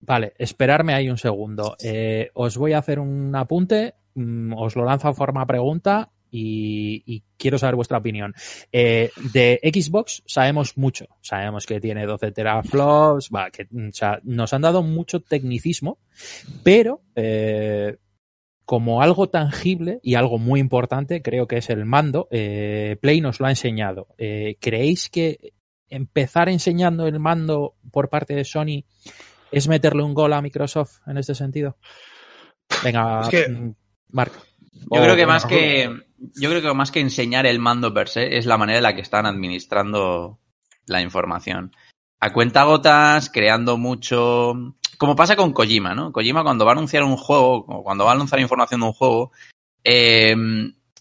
Vale, 0.01 0.33
esperarme 0.37 0.93
ahí 0.93 1.09
un 1.09 1.17
segundo. 1.17 1.77
Eh, 1.81 2.31
os 2.35 2.57
voy 2.57 2.73
a 2.73 2.79
hacer 2.79 2.99
un 2.99 3.37
apunte, 3.37 3.95
mm, 4.15 4.53
os 4.55 4.75
lo 4.75 4.85
lanzo 4.85 5.07
a 5.07 5.15
forma 5.15 5.47
pregunta 5.47 6.11
y, 6.29 7.23
quiero 7.37 7.57
saber 7.57 7.77
vuestra 7.77 7.99
opinión. 7.99 8.35
Eh, 8.73 9.13
de 9.33 9.61
Xbox 9.63 10.25
sabemos 10.27 10.77
mucho. 10.77 11.07
Sabemos 11.21 11.67
que 11.67 11.81
tiene 11.81 12.05
12 12.05 12.33
teraflops, 12.33 13.31
va, 13.33 13.53
que 13.53 13.69
mm, 13.71 13.91
nos 14.25 14.53
han 14.53 14.63
dado 14.63 14.83
mucho 14.83 15.21
tecnicismo, 15.21 15.99
pero 16.65 17.03
como 18.65 19.03
algo 19.03 19.29
tangible 19.29 20.01
y 20.03 20.17
algo 20.17 20.39
muy 20.39 20.59
importante, 20.59 21.23
creo 21.23 21.47
que 21.47 21.59
es 21.59 21.71
el 21.71 21.85
mando. 21.85 22.27
Play 22.29 23.21
nos 23.21 23.39
lo 23.39 23.47
ha 23.47 23.51
enseñado. 23.51 24.09
¿Creéis 24.19 25.11
que 25.11 25.53
empezar 25.89 26.49
enseñando 26.49 27.07
el 27.07 27.19
mando 27.19 27.75
por 27.91 28.09
parte 28.09 28.35
de 28.35 28.45
Sony 28.45 28.85
es 29.51 29.69
meterle 29.69 30.03
un 30.03 30.15
gol 30.15 30.33
a 30.33 30.43
Microsoft 30.43 31.01
en 31.07 31.19
este 31.19 31.35
sentido? 31.35 31.77
Venga, 32.83 33.23
mm, 33.23 33.75
Mark. 34.11 34.33
Yo 34.73 35.03
creo 35.03 35.17
que 35.17 35.27
más 35.27 35.45
que 35.45 35.91
yo 36.35 36.51
creo 36.51 36.63
que 36.63 36.75
más 36.75 36.91
que 36.91 37.01
enseñar 37.01 37.47
el 37.47 37.59
mando 37.59 37.93
per 37.95 38.09
se 38.09 38.39
es 38.39 38.47
la 38.47 38.59
manera 38.59 38.79
en 38.79 38.83
la 38.83 38.95
que 38.95 39.01
están 39.01 39.27
administrando 39.27 40.39
la 40.87 41.01
información. 41.01 41.75
A 42.21 42.33
cuenta 42.33 42.65
gotas, 42.65 43.31
creando 43.31 43.77
mucho, 43.77 44.75
como 44.99 45.15
pasa 45.15 45.37
con 45.37 45.53
Kojima, 45.53 45.95
¿no? 45.95 46.13
Kojima 46.13 46.43
cuando 46.43 46.65
va 46.65 46.73
a 46.73 46.75
anunciar 46.75 47.05
un 47.05 47.17
juego, 47.17 47.65
o 47.69 47.85
cuando 47.85 48.05
va 48.05 48.13
a 48.13 48.15
anunciar 48.15 48.41
información 48.41 48.81
de 48.81 48.87
un 48.87 48.93
juego, 48.93 49.33
eh, 49.85 50.35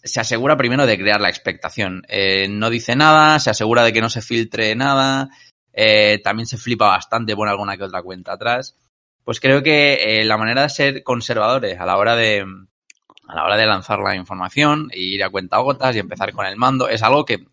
se 0.07 0.19
asegura 0.19 0.57
primero 0.57 0.85
de 0.85 0.97
crear 0.97 1.21
la 1.21 1.29
expectación. 1.29 2.03
Eh, 2.07 2.47
no 2.49 2.69
dice 2.69 2.95
nada, 2.95 3.39
se 3.39 3.49
asegura 3.49 3.83
de 3.83 3.93
que 3.93 4.01
no 4.01 4.09
se 4.09 4.21
filtre 4.21 4.75
nada, 4.75 5.29
eh, 5.73 6.19
también 6.23 6.47
se 6.47 6.57
flipa 6.57 6.87
bastante, 6.87 7.35
pone 7.35 7.51
alguna 7.51 7.77
que 7.77 7.83
otra 7.83 8.01
cuenta 8.01 8.33
atrás. 8.33 8.75
Pues 9.23 9.39
creo 9.39 9.61
que 9.61 10.21
eh, 10.21 10.25
la 10.25 10.37
manera 10.37 10.63
de 10.63 10.69
ser 10.69 11.03
conservadores 11.03 11.79
a 11.79 11.85
la 11.85 11.97
hora 11.97 12.15
de 12.15 12.45
a 13.27 13.35
la 13.35 13.43
hora 13.43 13.57
de 13.57 13.65
lanzar 13.65 13.99
la 13.99 14.15
información 14.15 14.89
e 14.91 15.01
ir 15.01 15.23
a 15.23 15.29
cuenta 15.29 15.57
gotas 15.57 15.95
y 15.95 15.99
empezar 15.99 16.31
con 16.31 16.45
el 16.45 16.55
mando 16.55 16.87
es 16.87 17.03
algo 17.03 17.25
que 17.25 17.45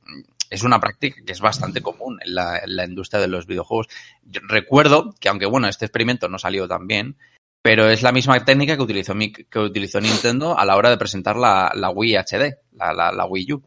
es 0.48 0.62
una 0.62 0.80
práctica 0.80 1.20
que 1.26 1.32
es 1.32 1.40
bastante 1.40 1.82
común 1.82 2.20
en 2.24 2.34
la, 2.34 2.58
en 2.58 2.76
la 2.76 2.84
industria 2.84 3.20
de 3.20 3.26
los 3.26 3.46
videojuegos. 3.46 3.88
Recuerdo 4.24 5.14
que 5.18 5.28
aunque 5.28 5.46
bueno, 5.46 5.66
este 5.66 5.86
experimento 5.86 6.28
no 6.28 6.38
salió 6.38 6.68
tan 6.68 6.86
bien, 6.86 7.16
pero 7.64 7.88
es 7.88 8.02
la 8.02 8.12
misma 8.12 8.44
técnica 8.44 8.76
que 8.76 8.82
utilizó, 8.82 9.14
que 9.14 9.58
utilizó 9.58 9.98
Nintendo 9.98 10.58
a 10.58 10.66
la 10.66 10.76
hora 10.76 10.90
de 10.90 10.98
presentar 10.98 11.36
la, 11.36 11.72
la 11.74 11.88
Wii 11.88 12.16
HD, 12.16 12.58
la, 12.72 13.10
la, 13.10 13.24
Wii 13.24 13.52
U. 13.54 13.62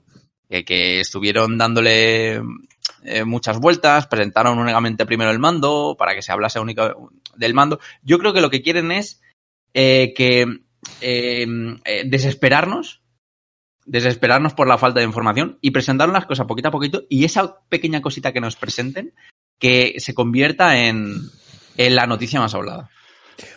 Que, 0.47 0.99
estuvieron 0.99 1.57
dándole 1.57 2.35
eh, 3.03 3.23
muchas 3.25 3.57
vueltas, 3.57 4.05
presentaron 4.05 4.59
únicamente 4.59 5.07
primero 5.07 5.31
el 5.31 5.39
mando 5.39 5.95
para 5.97 6.13
que 6.13 6.21
se 6.21 6.31
hablase 6.31 6.59
único 6.59 7.09
del 7.37 7.55
mando. 7.55 7.79
Yo 8.03 8.19
creo 8.19 8.33
que 8.33 8.41
lo 8.41 8.51
que 8.51 8.61
quieren 8.61 8.91
es 8.91 9.19
eh, 9.73 10.13
que 10.15 10.45
eh, 11.01 11.47
desesperarnos, 12.05 13.01
desesperarnos 13.87 14.53
por 14.53 14.67
la 14.67 14.77
falta 14.77 14.99
de 14.99 15.07
información 15.07 15.57
y 15.59 15.71
presentar 15.71 16.09
las 16.09 16.27
cosas 16.27 16.45
poquito 16.45 16.67
a 16.67 16.71
poquito 16.71 17.05
y 17.09 17.25
esa 17.25 17.61
pequeña 17.67 18.03
cosita 18.03 18.31
que 18.31 18.41
nos 18.41 18.57
presenten 18.57 19.15
que 19.57 19.95
se 19.97 20.13
convierta 20.13 20.85
en 20.85 21.31
la 21.77 22.05
noticia 22.05 22.39
más 22.39 22.53
hablada. 22.53 22.91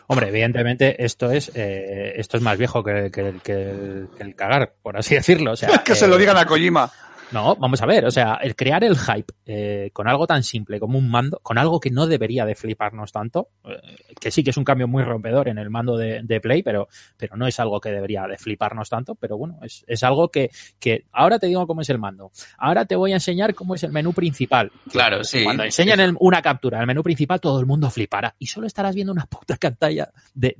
Hombre, 0.06 0.28
evidentemente 0.28 1.04
esto 1.04 1.30
es 1.30 1.50
eh, 1.54 2.12
esto 2.16 2.36
es 2.36 2.42
más 2.42 2.58
viejo 2.58 2.82
que, 2.82 3.10
que, 3.10 4.06
el, 4.18 4.34
cagar, 4.34 4.74
por 4.82 4.96
así 4.96 5.14
decirlo. 5.14 5.52
O 5.52 5.56
sea, 5.56 5.78
que 5.84 5.94
se 5.94 6.06
lo 6.06 6.18
digan 6.18 6.36
a 6.36 6.46
Kojima. 6.46 6.90
No, 7.32 7.56
vamos 7.56 7.80
a 7.82 7.86
ver, 7.86 8.04
o 8.04 8.10
sea, 8.10 8.38
el 8.42 8.54
crear 8.54 8.84
el 8.84 8.96
hype 8.98 9.32
eh, 9.46 9.90
con 9.92 10.08
algo 10.08 10.26
tan 10.26 10.42
simple 10.42 10.78
como 10.78 10.98
un 10.98 11.10
mando, 11.10 11.40
con 11.42 11.58
algo 11.58 11.80
que 11.80 11.90
no 11.90 12.06
debería 12.06 12.44
de 12.44 12.54
fliparnos 12.54 13.12
tanto, 13.12 13.48
eh, 13.64 13.80
que 14.20 14.30
sí 14.30 14.44
que 14.44 14.50
es 14.50 14.56
un 14.56 14.64
cambio 14.64 14.88
muy 14.88 15.02
rompedor 15.02 15.48
en 15.48 15.58
el 15.58 15.70
mando 15.70 15.96
de, 15.96 16.40
Play, 16.40 16.62
pero, 16.62 16.88
pero 17.16 17.36
no 17.36 17.46
es 17.46 17.58
algo 17.60 17.80
que 17.80 17.90
debería 17.90 18.26
de 18.26 18.38
fliparnos 18.38 18.88
tanto, 18.88 19.14
pero 19.14 19.36
bueno, 19.36 19.58
es, 19.62 19.84
es 19.86 20.02
algo 20.02 20.28
que, 20.30 20.50
que 20.78 21.04
ahora 21.12 21.38
te 21.38 21.46
digo 21.46 21.66
cómo 21.66 21.82
es 21.82 21.90
el 21.90 21.98
mando, 21.98 22.30
ahora 22.58 22.84
te 22.84 22.96
voy 22.96 23.12
a 23.12 23.16
enseñar 23.16 23.54
cómo 23.54 23.74
es 23.74 23.82
el 23.82 23.92
menú 23.92 24.12
principal. 24.12 24.70
Claro, 24.90 25.24
sí. 25.24 25.44
Cuando 25.44 25.64
enseñan 25.64 26.16
una 26.20 26.42
captura, 26.42 26.80
el 26.80 26.86
menú 26.86 27.02
principal, 27.02 27.40
todo 27.40 27.60
el 27.60 27.66
mundo 27.66 27.90
flipará 27.90 28.34
y 28.38 28.46
solo 28.46 28.66
estarás 28.66 28.94
viendo 28.94 29.12
una 29.12 29.26
puta 29.26 29.56
pantalla, 29.56 30.10
de, 30.34 30.56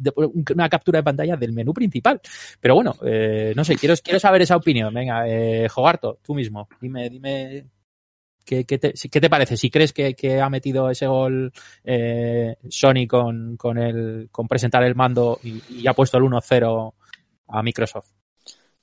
una 0.55 0.69
captura 0.69 0.99
de 0.99 1.03
pantalla 1.03 1.37
del 1.37 1.53
menú 1.53 1.73
principal. 1.75 2.21
Pero 2.61 2.75
bueno, 2.75 2.95
eh, 3.05 3.53
no 3.57 3.65
sé, 3.65 3.77
quiero, 3.77 3.95
quiero 4.03 4.21
saber 4.21 4.43
esa 4.43 4.57
opinión. 4.57 4.93
Venga, 4.93 5.29
eh, 5.29 5.69
Jogarto, 5.69 6.19
tú 6.23 6.35
mismo. 6.35 6.60
Dime, 6.81 7.09
dime 7.09 7.71
¿Qué, 8.45 8.65
qué, 8.65 8.79
te, 8.79 8.93
¿Qué, 8.93 9.21
te, 9.21 9.31
parece? 9.31 9.57
Si 9.57 9.71
crees 9.71 9.93
que, 9.93 10.15
que 10.15 10.41
ha 10.41 10.49
metido 10.49 10.91
ese 10.91 11.07
gol 11.07 11.53
eh, 11.85 12.57
Sony 12.69 13.07
con, 13.09 13.57
con, 13.57 13.79
el, 13.79 14.29
con 14.33 14.49
presentar 14.49 14.83
el 14.83 14.95
mando 14.95 15.39
y, 15.43 15.87
ha 15.87 15.95
puesto 15.95 16.19
el 16.19 16.25
1-0 16.25 16.95
a 17.49 17.63
Microsoft. 17.63 18.11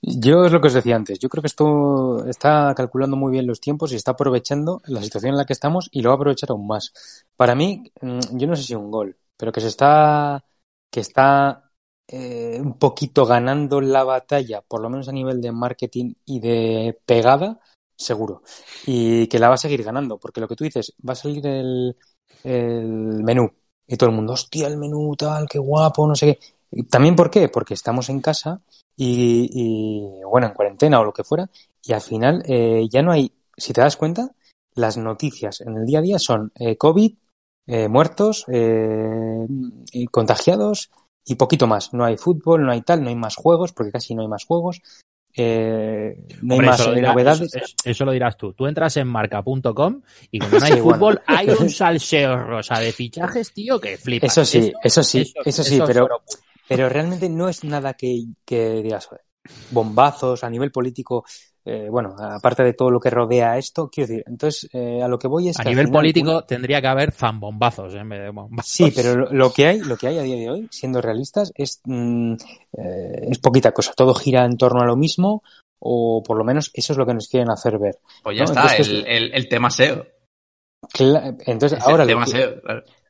Yo 0.02 0.46
es 0.46 0.52
lo 0.52 0.62
que 0.62 0.68
os 0.68 0.74
decía 0.74 0.96
antes. 0.96 1.20
Yo 1.20 1.28
creo 1.28 1.42
que 1.42 1.48
esto 1.48 2.26
está 2.28 2.74
calculando 2.76 3.18
muy 3.18 3.32
bien 3.32 3.48
los 3.48 3.60
tiempos 3.60 3.92
y 3.92 3.96
está 3.96 4.12
aprovechando 4.12 4.82
la 4.86 5.02
situación 5.02 5.32
en 5.32 5.38
la 5.38 5.46
que 5.46 5.54
estamos 5.54 5.90
y 5.92 6.02
lo 6.02 6.10
va 6.10 6.14
a 6.14 6.18
aprovechar 6.18 6.52
aún 6.52 6.68
más. 6.68 7.26
Para 7.36 7.56
mí, 7.56 7.92
mm, 8.02 8.38
yo 8.38 8.48
no 8.48 8.56
sé 8.56 8.64
si 8.64 8.76
un 8.76 8.92
gol, 8.92 9.18
pero 9.36 9.52
que 9.52 9.62
se 9.62 9.68
está 9.68 10.46
que 10.90 11.00
está 11.02 11.67
eh, 12.08 12.60
un 12.62 12.78
poquito 12.78 13.26
ganando 13.26 13.82
la 13.82 14.04
batalla, 14.04 14.62
por 14.62 14.82
lo 14.82 14.90
menos 14.90 15.10
a 15.10 15.12
nivel 15.12 15.42
de 15.42 15.52
marketing 15.52 16.14
y 16.26 16.40
de 16.40 17.00
pegada, 17.06 17.60
seguro. 17.96 18.44
Y 18.86 19.28
que 19.28 19.40
la 19.40 19.50
va 19.50 19.56
a 19.56 19.58
seguir 19.58 19.84
ganando, 19.84 20.18
porque 20.18 20.42
lo 20.42 20.48
que 20.48 20.56
tú 20.56 20.64
dices, 20.64 20.94
va 21.08 21.14
a 21.14 21.16
salir 21.16 21.46
el, 21.48 21.96
el 22.44 23.24
menú. 23.24 23.52
Y 23.88 23.96
todo 23.98 24.10
el 24.10 24.16
mundo, 24.16 24.34
hostia, 24.34 24.68
el 24.68 24.78
menú 24.78 25.16
tal, 25.16 25.48
qué 25.48 25.60
guapo, 25.60 26.08
no 26.08 26.16
sé 26.16 26.38
qué. 26.72 26.84
También, 26.90 27.16
¿por 27.16 27.30
qué? 27.30 27.48
Porque 27.50 27.74
estamos 27.74 28.10
en 28.10 28.20
casa 28.20 28.62
y, 28.96 29.50
y 29.54 30.24
bueno, 30.24 30.48
en 30.48 30.54
cuarentena 30.54 31.00
o 31.00 31.06
lo 31.06 31.14
que 31.14 31.24
fuera, 31.24 31.50
y 31.84 31.94
al 31.94 32.02
final 32.02 32.44
eh, 32.46 32.88
ya 32.90 33.02
no 33.02 33.12
hay, 33.12 33.32
si 33.56 33.72
te 33.72 33.82
das 33.82 33.96
cuenta, 33.96 34.32
las 34.76 34.98
noticias 34.98 35.62
en 35.62 35.78
el 35.78 35.86
día 35.86 36.00
a 36.00 36.02
día 36.02 36.20
son 36.20 36.52
eh, 36.56 36.78
COVID, 36.78 37.16
eh, 37.68 37.88
muertos, 37.88 38.46
eh, 38.48 39.48
contagiados, 40.12 40.92
y 41.28 41.36
poquito 41.36 41.68
más. 41.68 41.94
No 41.94 42.06
hay 42.06 42.18
fútbol, 42.18 42.66
no 42.66 42.72
hay 42.72 42.82
tal, 42.82 43.04
no 43.04 43.10
hay 43.10 43.16
más 43.16 43.36
juegos, 43.36 43.74
porque 43.74 43.92
casi 43.92 44.16
no 44.16 44.22
hay 44.22 44.28
más 44.28 44.46
juegos. 44.46 44.82
eh, 45.36 46.16
no 46.42 46.56
hay 46.56 46.62
más 46.62 46.88
novedades. 46.88 47.52
Eso, 47.84 48.06
lo 48.06 48.12
dirás 48.12 48.38
tú. 48.38 48.54
Tú 48.54 48.66
entras 48.66 48.98
en 48.98 49.08
marca.com 49.08 50.02
y 50.32 50.40
como 50.40 50.52
no 50.60 50.66
hay 50.66 50.80
fútbol, 50.80 51.22
hay 51.28 51.50
un 51.50 51.70
salseo 51.70 52.38
rosa 52.38 52.80
de 52.80 52.92
fichajes, 52.94 53.54
tío, 53.54 53.80
que 53.80 53.98
flipa. 53.98 54.28
Eso 54.28 54.46
sí, 54.46 54.74
eso, 54.84 55.04
sí, 55.04 55.32
eso, 55.46 55.64
sí, 55.64 55.80
pero, 55.86 56.08
pero 56.68 56.90
realmente 56.90 57.30
no 57.30 57.50
es 57.50 57.64
nada 57.64 57.94
que, 57.94 58.24
que 58.46 58.82
digas 58.82 59.10
bombazos 59.72 60.44
a 60.44 60.50
nivel 60.50 60.72
político. 60.72 61.26
Eh, 61.70 61.90
bueno, 61.90 62.16
aparte 62.18 62.64
de 62.64 62.74
todo 62.74 62.90
lo 62.90 62.98
que 62.98 63.10
rodea 63.10 63.58
esto, 63.58 63.90
quiero 63.90 64.08
decir, 64.08 64.24
entonces 64.26 64.70
eh, 64.72 65.02
a 65.04 65.10
lo 65.10 65.20
que 65.20 65.28
voy 65.28 65.50
es 65.50 65.60
a 65.60 65.66
nivel 65.66 65.90
político 65.90 66.46
tendría 66.46 66.80
que 66.80 66.88
haber 66.88 67.12
fanbombazos 67.12 67.94
en 67.94 68.08
vez 68.08 68.22
de 68.22 68.30
bombazos. 68.30 68.72
Sí, 68.72 68.94
pero 68.96 69.30
lo, 69.30 69.52
que 69.52 69.68
hay, 69.68 69.80
lo 69.82 69.98
que 69.98 70.08
hay 70.08 70.18
a 70.18 70.22
día 70.22 70.38
de 70.38 70.50
hoy, 70.50 70.70
siendo 70.72 71.02
realistas, 71.02 71.52
es 71.56 71.82
mm, 71.84 72.36
eh, 72.72 73.28
es 73.32 73.40
poquita 73.40 73.74
cosa. 73.74 73.92
Todo 73.98 74.14
gira 74.14 74.46
en 74.46 74.56
torno 74.56 74.80
a 74.80 74.86
lo 74.86 74.96
mismo, 74.96 75.44
o 75.80 76.24
por 76.26 76.38
lo 76.38 76.46
menos 76.46 76.72
eso 76.74 76.94
es 76.94 76.98
lo 76.98 77.06
que 77.06 77.14
nos 77.14 77.28
quieren 77.28 77.52
hacer 77.52 77.78
ver. 77.78 77.98
Pues 78.24 78.38
ya 78.38 78.46
está, 78.46 78.74
el, 78.78 79.34
el, 79.34 79.50
tema 79.50 79.70
SEO. 79.70 80.06
entonces, 80.98 81.80
ahora 81.82 82.06
lo, 82.06 82.24
que, 82.24 82.62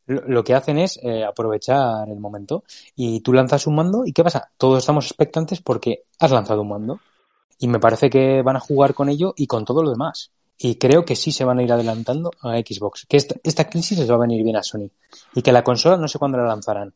lo, 0.07 0.43
que 0.43 0.55
hacen 0.55 0.79
es 0.79 0.99
aprovechar 1.27 2.09
el 2.09 2.19
momento 2.19 2.63
y 2.95 3.21
tú 3.21 3.33
lanzas 3.33 3.67
un 3.67 3.75
mando 3.75 4.01
y 4.03 4.13
¿qué 4.13 4.23
pasa? 4.23 4.49
Todos 4.57 4.79
estamos 4.79 5.05
expectantes 5.05 5.61
porque 5.61 6.05
has 6.17 6.31
lanzado 6.31 6.63
un 6.63 6.69
mando. 6.69 6.99
Y 7.59 7.67
me 7.67 7.79
parece 7.79 8.09
que 8.09 8.41
van 8.41 8.55
a 8.55 8.59
jugar 8.59 8.93
con 8.93 9.09
ello 9.09 9.33
y 9.35 9.47
con 9.47 9.65
todo 9.65 9.83
lo 9.83 9.89
demás. 9.89 10.31
Y 10.59 10.75
creo 10.75 11.05
que 11.05 11.15
sí 11.15 11.31
se 11.31 11.45
van 11.45 11.59
a 11.59 11.63
ir 11.63 11.71
adelantando 11.71 12.31
a 12.41 12.57
Xbox. 12.57 13.05
Que 13.07 13.17
esta, 13.17 13.69
crisis 13.69 13.97
les 13.97 14.09
va 14.09 14.15
a 14.15 14.19
venir 14.19 14.43
bien 14.43 14.55
a 14.55 14.63
Sony. 14.63 14.89
Y 15.35 15.41
que 15.41 15.51
la 15.51 15.63
consola 15.63 15.97
no 15.97 16.07
sé 16.07 16.17
cuándo 16.17 16.37
la 16.37 16.47
lanzarán. 16.47 16.93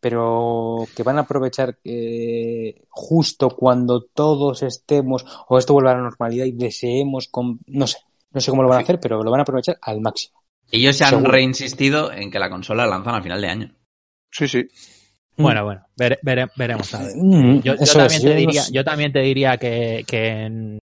Pero 0.00 0.86
que 0.96 1.02
van 1.02 1.18
a 1.18 1.22
aprovechar 1.22 1.78
eh, 1.84 2.82
justo 2.88 3.50
cuando 3.50 4.02
todos 4.02 4.62
estemos 4.62 5.26
o 5.48 5.58
esto 5.58 5.74
vuelva 5.74 5.92
a 5.92 5.96
la 5.96 6.02
normalidad 6.02 6.46
y 6.46 6.52
deseemos 6.52 7.28
con... 7.28 7.60
No 7.66 7.86
sé. 7.86 7.98
No 8.32 8.40
sé 8.40 8.50
cómo 8.50 8.62
lo 8.62 8.68
van 8.68 8.78
a 8.78 8.82
hacer, 8.82 9.00
pero 9.00 9.22
lo 9.22 9.30
van 9.30 9.40
a 9.40 9.42
aprovechar 9.42 9.78
al 9.82 10.00
máximo. 10.00 10.40
Ellos 10.70 10.96
se 10.96 11.04
han 11.04 11.24
reinsistido 11.24 12.12
en 12.12 12.30
que 12.30 12.38
la 12.38 12.48
consola 12.48 12.84
la 12.84 12.90
lanzan 12.90 13.16
al 13.16 13.22
final 13.24 13.40
de 13.40 13.48
año. 13.48 13.74
Sí, 14.30 14.46
sí. 14.46 14.68
Mm. 15.40 15.42
Bueno, 15.42 15.64
bueno, 15.64 15.86
veremos 16.56 16.94
a 16.94 17.02
ver. 17.02 17.16
Mm, 17.16 17.62
yo, 17.62 17.76
también 17.76 18.22
te 18.22 18.34
diría, 18.34 18.62
yo 18.70 18.84
también 18.84 19.12
te 19.12 19.20
diría 19.20 19.56
que, 19.56 20.04
en 20.10 20.78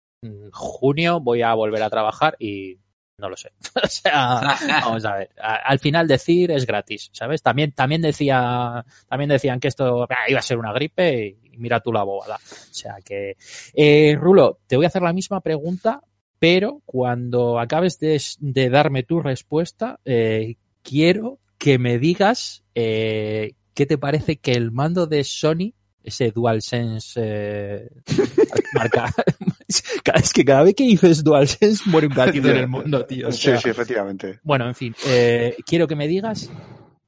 junio 0.52 1.20
voy 1.20 1.42
a 1.42 1.52
volver 1.54 1.82
a 1.82 1.90
trabajar 1.90 2.36
y 2.38 2.78
no 3.18 3.28
lo 3.28 3.36
sé. 3.36 3.52
o 3.82 3.86
sea, 3.86 4.40
vamos 4.82 5.04
a 5.04 5.16
ver. 5.16 5.30
Al 5.36 5.78
final 5.78 6.06
decir 6.06 6.50
es 6.50 6.66
gratis, 6.66 7.10
¿sabes? 7.12 7.42
También, 7.42 7.72
también 7.72 8.00
decía, 8.00 8.84
también 9.08 9.28
decían 9.28 9.60
que 9.60 9.68
esto 9.68 10.04
ah, 10.04 10.28
iba 10.28 10.38
a 10.38 10.42
ser 10.42 10.58
una 10.58 10.72
gripe 10.72 11.36
y 11.52 11.58
mira 11.58 11.80
tú 11.80 11.92
la 11.92 12.04
bobada. 12.04 12.36
O 12.36 12.74
sea 12.74 12.96
que, 13.04 13.36
eh, 13.74 14.16
Rulo, 14.18 14.60
te 14.66 14.76
voy 14.76 14.84
a 14.84 14.88
hacer 14.88 15.02
la 15.02 15.12
misma 15.12 15.40
pregunta, 15.40 16.00
pero 16.38 16.80
cuando 16.84 17.58
acabes 17.58 17.98
de, 17.98 18.70
darme 18.70 19.02
tu 19.02 19.20
respuesta, 19.20 20.00
eh, 20.04 20.56
quiero 20.82 21.38
que 21.58 21.78
me 21.78 21.98
digas 21.98 22.64
eh, 22.74 23.54
¿qué 23.74 23.86
te 23.86 23.98
parece 23.98 24.36
que 24.36 24.52
el 24.52 24.70
mando 24.70 25.06
de 25.06 25.24
Sony, 25.24 25.74
ese 26.02 26.30
DualSense 26.30 27.20
eh, 27.22 27.88
marca, 28.74 29.12
es 30.14 30.32
que 30.32 30.44
cada 30.44 30.62
vez 30.62 30.74
que 30.74 30.84
dices 30.84 31.24
DualSense 31.24 31.82
muere 31.86 32.06
un 32.06 32.14
gatito 32.14 32.48
en 32.48 32.56
el 32.56 32.68
mundo, 32.68 33.04
tío. 33.06 33.30
sí, 33.32 33.50
sí, 33.60 33.68
efectivamente. 33.68 34.40
Bueno, 34.42 34.66
en 34.66 34.74
fin, 34.74 34.94
eh, 35.06 35.56
quiero 35.66 35.86
que 35.86 35.96
me 35.96 36.08
digas 36.08 36.50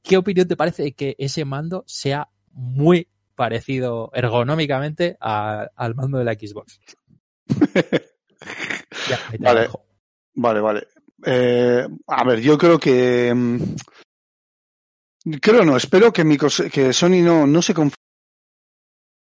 qué 0.03 0.17
opinión 0.17 0.49
te 0.49 0.57
parece 0.57 0.83
de 0.83 0.93
que 0.93 1.15
ese 1.19 1.45
mando 1.45 1.85
sea 1.87 2.29
muy 2.53 3.09
parecido 3.35 4.11
ergonómicamente 4.15 5.17
al 5.21 5.95
mando 5.95 6.19
de 6.19 6.25
la 6.25 6.35
Xbox. 6.35 6.81
vale, 9.39 9.69
vale, 10.35 10.61
vale, 10.61 10.87
eh, 11.25 11.87
a 12.07 12.25
ver, 12.25 12.41
yo 12.41 12.59
creo 12.59 12.79
que 12.79 13.33
mm, 13.35 13.59
Creo 15.41 15.65
no, 15.65 15.77
espero 15.77 16.13
que, 16.13 16.25
que 16.73 16.93
Sony 16.93 17.23
no, 17.23 17.47
no 17.47 17.61
se 17.61 17.75
confunda 17.75 17.97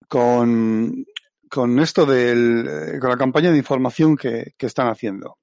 con, 0.09 1.05
con 1.49 1.79
esto 1.79 2.05
del, 2.05 2.67
eh, 2.67 2.99
con 2.99 3.09
la 3.09 3.17
campaña 3.17 3.51
de 3.51 3.57
información 3.57 4.17
que, 4.17 4.53
que 4.57 4.65
están 4.65 4.87
haciendo. 4.87 5.37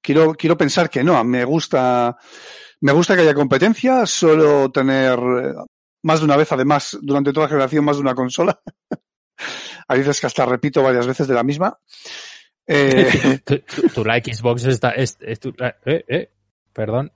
Quiero, 0.00 0.34
quiero 0.34 0.56
pensar 0.56 0.90
que 0.90 1.04
no, 1.04 1.22
me 1.22 1.44
gusta, 1.44 2.16
me 2.80 2.92
gusta 2.92 3.14
que 3.14 3.22
haya 3.22 3.34
competencia, 3.34 4.04
solo 4.06 4.70
tener 4.70 5.18
eh, 5.18 5.54
más 6.02 6.20
de 6.20 6.24
una 6.24 6.36
vez, 6.36 6.50
además, 6.50 6.98
durante 7.00 7.32
toda 7.32 7.46
la 7.46 7.50
generación, 7.50 7.84
más 7.84 7.96
de 7.96 8.02
una 8.02 8.14
consola. 8.14 8.60
Hay 9.88 9.98
veces 9.98 10.20
que 10.20 10.26
hasta 10.26 10.44
repito 10.44 10.82
varias 10.82 11.06
veces 11.06 11.28
de 11.28 11.34
la 11.34 11.44
misma. 11.44 11.78
Eh... 12.66 13.40
tu, 13.94 14.04
la 14.04 14.16
Xbox 14.16 14.64
está, 14.64 14.90
es, 14.90 15.18
eh, 15.20 16.04
eh, 16.08 16.30
perdón, 16.72 17.12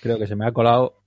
creo 0.00 0.18
que 0.18 0.26
se 0.26 0.36
me 0.36 0.46
ha 0.46 0.52
colado 0.52 0.99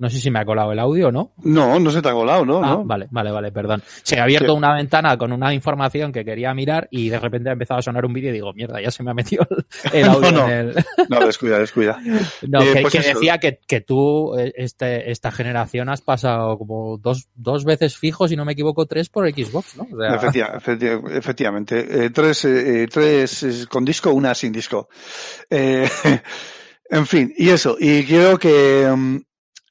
no 0.00 0.08
sé 0.08 0.18
si 0.18 0.30
me 0.30 0.38
ha 0.38 0.46
colado 0.46 0.72
el 0.72 0.78
audio, 0.78 1.12
¿no? 1.12 1.32
No, 1.42 1.78
no 1.78 1.90
se 1.90 2.00
te 2.00 2.08
ha 2.08 2.12
colado, 2.12 2.46
¿no? 2.46 2.64
Ah, 2.64 2.80
vale, 2.82 3.06
vale, 3.10 3.30
vale, 3.30 3.52
perdón. 3.52 3.82
Se 4.02 4.18
ha 4.18 4.22
abierto 4.22 4.54
una 4.54 4.74
ventana 4.74 5.18
con 5.18 5.30
una 5.30 5.52
información 5.52 6.10
que 6.10 6.24
quería 6.24 6.54
mirar 6.54 6.88
y 6.90 7.10
de 7.10 7.18
repente 7.18 7.50
ha 7.50 7.52
empezado 7.52 7.80
a 7.80 7.82
sonar 7.82 8.06
un 8.06 8.14
vídeo 8.14 8.30
y 8.30 8.32
digo, 8.32 8.50
mierda, 8.54 8.80
ya 8.80 8.90
se 8.90 9.02
me 9.02 9.10
ha 9.10 9.14
metido 9.14 9.46
el 9.92 10.04
audio 10.08 10.32
no, 10.32 10.48
en 10.48 10.52
el... 10.52 10.74
no, 11.10 11.20
descuida, 11.26 11.58
descuida. 11.58 12.00
No, 12.48 12.62
eh, 12.62 12.72
que, 12.72 12.80
pues 12.80 12.92
decía 12.94 13.38
que, 13.38 13.60
que, 13.66 13.82
tú 13.82 14.34
eh, 14.36 14.52
este, 14.56 15.10
esta 15.10 15.30
generación 15.30 15.90
has 15.90 16.00
pasado 16.00 16.56
como 16.56 16.96
dos, 16.96 17.28
dos 17.34 17.64
veces 17.64 17.96
fijos, 17.96 18.30
si 18.30 18.36
no 18.36 18.46
me 18.46 18.52
equivoco, 18.52 18.86
tres 18.86 19.10
por 19.10 19.30
Xbox, 19.30 19.76
¿no? 19.76 19.86
efectivamente. 21.14 22.06
Eh, 22.06 22.10
tres, 22.10 22.46
tres 22.90 23.66
con 23.68 23.84
disco, 23.84 24.10
una 24.12 24.34
sin 24.34 24.52
disco. 24.52 24.88
en 25.50 27.06
fin, 27.06 27.34
y 27.36 27.50
eso. 27.50 27.76
Y 27.78 28.04
quiero 28.04 28.38
que... 28.38 28.90
Mm, 28.90 29.18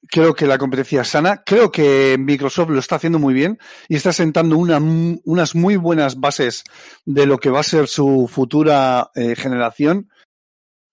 creo 0.09 0.33
que 0.33 0.47
la 0.47 0.57
competencia 0.57 1.01
es 1.01 1.07
sana. 1.09 1.43
Creo 1.45 1.71
que 1.71 2.17
Microsoft 2.19 2.69
lo 2.69 2.79
está 2.79 2.95
haciendo 2.95 3.19
muy 3.19 3.33
bien 3.33 3.59
y 3.87 3.95
está 3.95 4.11
sentando 4.11 4.57
una, 4.57 4.79
unas 4.79 5.55
muy 5.55 5.75
buenas 5.75 6.19
bases 6.19 6.63
de 7.05 7.25
lo 7.25 7.37
que 7.37 7.49
va 7.49 7.59
a 7.59 7.63
ser 7.63 7.87
su 7.87 8.29
futura 8.31 9.11
eh, 9.15 9.35
generación. 9.35 10.09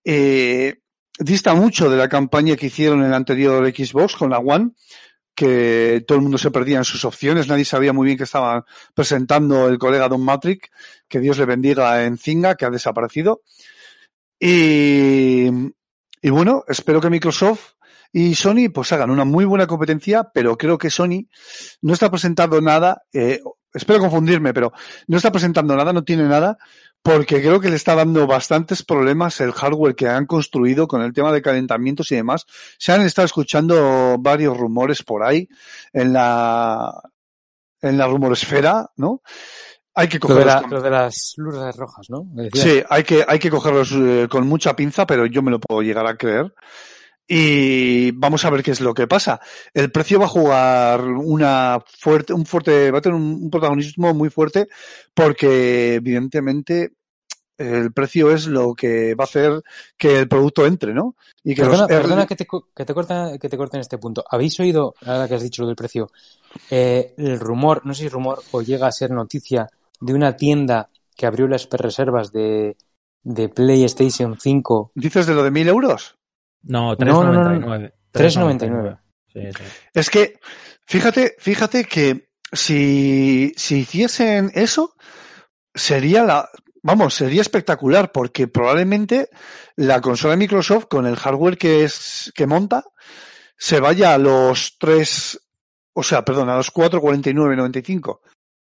Eh, 0.05 0.79
dista 1.19 1.53
mucho 1.55 1.89
de 1.89 1.97
la 1.97 2.09
campaña 2.09 2.55
que 2.55 2.67
hicieron 2.67 2.99
en 2.99 3.07
el 3.07 3.13
anterior 3.13 3.67
Xbox 3.67 4.15
con 4.15 4.29
la 4.29 4.39
One, 4.39 4.71
que 5.35 6.03
todo 6.07 6.17
el 6.17 6.23
mundo 6.23 6.37
se 6.37 6.51
perdía 6.51 6.77
en 6.77 6.85
sus 6.85 7.03
opciones, 7.05 7.47
nadie 7.47 7.65
sabía 7.65 7.93
muy 7.93 8.05
bien 8.05 8.17
que 8.17 8.23
estaba 8.23 8.65
presentando 8.93 9.67
el 9.67 9.77
colega 9.77 10.07
Don 10.07 10.23
Matrix, 10.23 10.69
que 11.07 11.19
Dios 11.19 11.37
le 11.37 11.45
bendiga 11.45 12.05
en 12.05 12.17
Zinga, 12.17 12.55
que 12.55 12.65
ha 12.65 12.69
desaparecido. 12.69 13.41
Y, 14.39 15.47
y 16.21 16.29
bueno, 16.29 16.63
espero 16.67 17.01
que 17.01 17.09
Microsoft 17.09 17.76
y 18.11 18.35
Sony 18.35 18.69
pues 18.73 18.91
hagan 18.91 19.09
una 19.09 19.25
muy 19.25 19.45
buena 19.45 19.67
competencia, 19.67 20.29
pero 20.33 20.57
creo 20.57 20.77
que 20.77 20.89
Sony 20.89 21.27
no 21.81 21.93
está 21.93 22.09
presentando 22.09 22.61
nada, 22.61 23.03
eh, 23.13 23.41
espero 23.73 23.99
confundirme, 23.99 24.53
pero 24.53 24.73
no 25.07 25.17
está 25.17 25.31
presentando 25.31 25.75
nada, 25.75 25.93
no 25.93 26.03
tiene 26.03 26.23
nada, 26.23 26.57
porque 27.01 27.41
creo 27.41 27.59
que 27.59 27.69
le 27.69 27.75
está 27.75 27.95
dando 27.95 28.27
bastantes 28.27 28.83
problemas 28.83 29.39
el 29.39 29.51
hardware 29.51 29.95
que 29.95 30.07
han 30.07 30.25
construido 30.25 30.87
con 30.87 31.01
el 31.01 31.13
tema 31.13 31.31
de 31.31 31.41
calentamientos 31.41 32.11
y 32.11 32.15
demás. 32.15 32.45
Se 32.77 32.91
han 32.91 33.01
estado 33.01 33.25
escuchando 33.25 34.17
varios 34.19 34.57
rumores 34.57 35.03
por 35.03 35.23
ahí 35.23 35.47
en 35.93 36.13
la 36.13 37.01
en 37.81 37.97
la 37.97 38.07
rumoresfera, 38.07 38.89
¿no? 38.97 39.21
Hay 39.93 40.09
que 40.09 40.19
cogerlos 40.19 40.69
lo 40.69 40.81
de, 40.81 40.91
las 40.91 41.33
luces 41.37 41.75
rojas, 41.75 42.07
¿no? 42.09 42.27
Sí, 42.53 42.83
hay 42.87 43.03
que, 43.03 43.25
hay 43.27 43.39
que 43.39 43.49
cogerlos 43.49 43.91
eh, 43.93 44.27
con 44.29 44.47
mucha 44.47 44.75
pinza, 44.75 45.07
pero 45.07 45.25
yo 45.25 45.41
me 45.41 45.49
lo 45.49 45.59
puedo 45.59 45.81
llegar 45.81 46.05
a 46.05 46.15
creer. 46.15 46.53
Y 47.27 48.11
vamos 48.11 48.45
a 48.45 48.49
ver 48.49 48.63
qué 48.63 48.71
es 48.71 48.79
lo 48.79 48.93
que 48.93 49.05
pasa. 49.05 49.41
El 49.73 49.91
precio 49.91 50.19
va 50.19 50.25
a 50.25 50.29
jugar 50.29 51.01
una 51.01 51.83
fuerte, 51.85 52.33
un 52.33 52.45
fuerte, 52.45 52.89
va 52.89 52.99
a 52.99 53.01
tener 53.01 53.19
un, 53.19 53.49
protagonismo 53.49 54.13
muy 54.13 54.29
fuerte 54.29 54.69
porque 55.13 55.95
evidentemente 55.95 56.93
el 57.57 57.91
precio 57.91 58.31
es 58.31 58.47
lo 58.47 58.73
que 58.73 59.15
va 59.15 59.23
a 59.23 59.27
hacer 59.27 59.61
que 59.97 60.19
el 60.19 60.27
producto 60.29 60.65
entre, 60.65 60.93
¿no? 60.93 61.15
Y 61.43 61.55
que 61.55 61.63
perdona, 61.63 61.87
perdona 61.87 62.27
que, 62.27 62.35
te, 62.35 62.45
que, 62.45 62.85
te 62.85 62.93
corta, 62.93 63.37
que 63.37 63.49
te 63.49 63.57
corte 63.57 63.77
en 63.77 63.81
este 63.81 63.97
punto. 63.97 64.23
¿Habéis 64.29 64.57
oído, 64.59 64.93
ahora 65.05 65.27
que 65.27 65.35
has 65.35 65.43
dicho 65.43 65.63
lo 65.63 65.67
del 65.67 65.75
precio, 65.75 66.11
eh, 66.69 67.13
el 67.17 67.39
rumor, 67.39 67.81
no 67.83 67.93
sé 67.93 68.03
si 68.03 68.09
rumor 68.09 68.41
o 68.51 68.61
llega 68.61 68.87
a 68.87 68.91
ser 68.91 69.11
noticia, 69.11 69.67
de 69.99 70.13
una 70.13 70.37
tienda 70.37 70.89
que 71.15 71.25
abrió 71.25 71.47
las 71.47 71.67
reservas 71.71 72.31
de, 72.31 72.77
de 73.23 73.49
PlayStation 73.49 74.37
5? 74.39 74.91
¿Dices 74.93 75.25
de 75.25 75.33
lo 75.33 75.43
de 75.43 75.51
mil 75.51 75.67
euros? 75.67 76.17
No, 76.63 76.95
3.99. 76.95 77.93
3.99. 78.13 78.99
Es 79.93 80.09
que, 80.09 80.39
fíjate, 80.85 81.35
fíjate 81.39 81.85
que 81.85 82.29
si, 82.51 83.53
si 83.55 83.79
hiciesen 83.79 84.51
eso, 84.53 84.95
sería 85.73 86.23
la, 86.23 86.49
vamos, 86.81 87.13
sería 87.13 87.41
espectacular 87.41 88.11
porque 88.11 88.47
probablemente 88.47 89.29
la 89.75 90.01
consola 90.01 90.31
de 90.31 90.37
Microsoft 90.37 90.85
con 90.89 91.05
el 91.05 91.15
hardware 91.15 91.57
que 91.57 91.83
es, 91.83 92.31
que 92.35 92.47
monta, 92.47 92.83
se 93.57 93.79
vaya 93.79 94.13
a 94.13 94.17
los 94.17 94.77
3, 94.79 95.39
o 95.93 96.03
sea, 96.03 96.23
perdón, 96.23 96.49
a 96.49 96.57
los 96.57 96.73
4.49.95. 96.73 98.19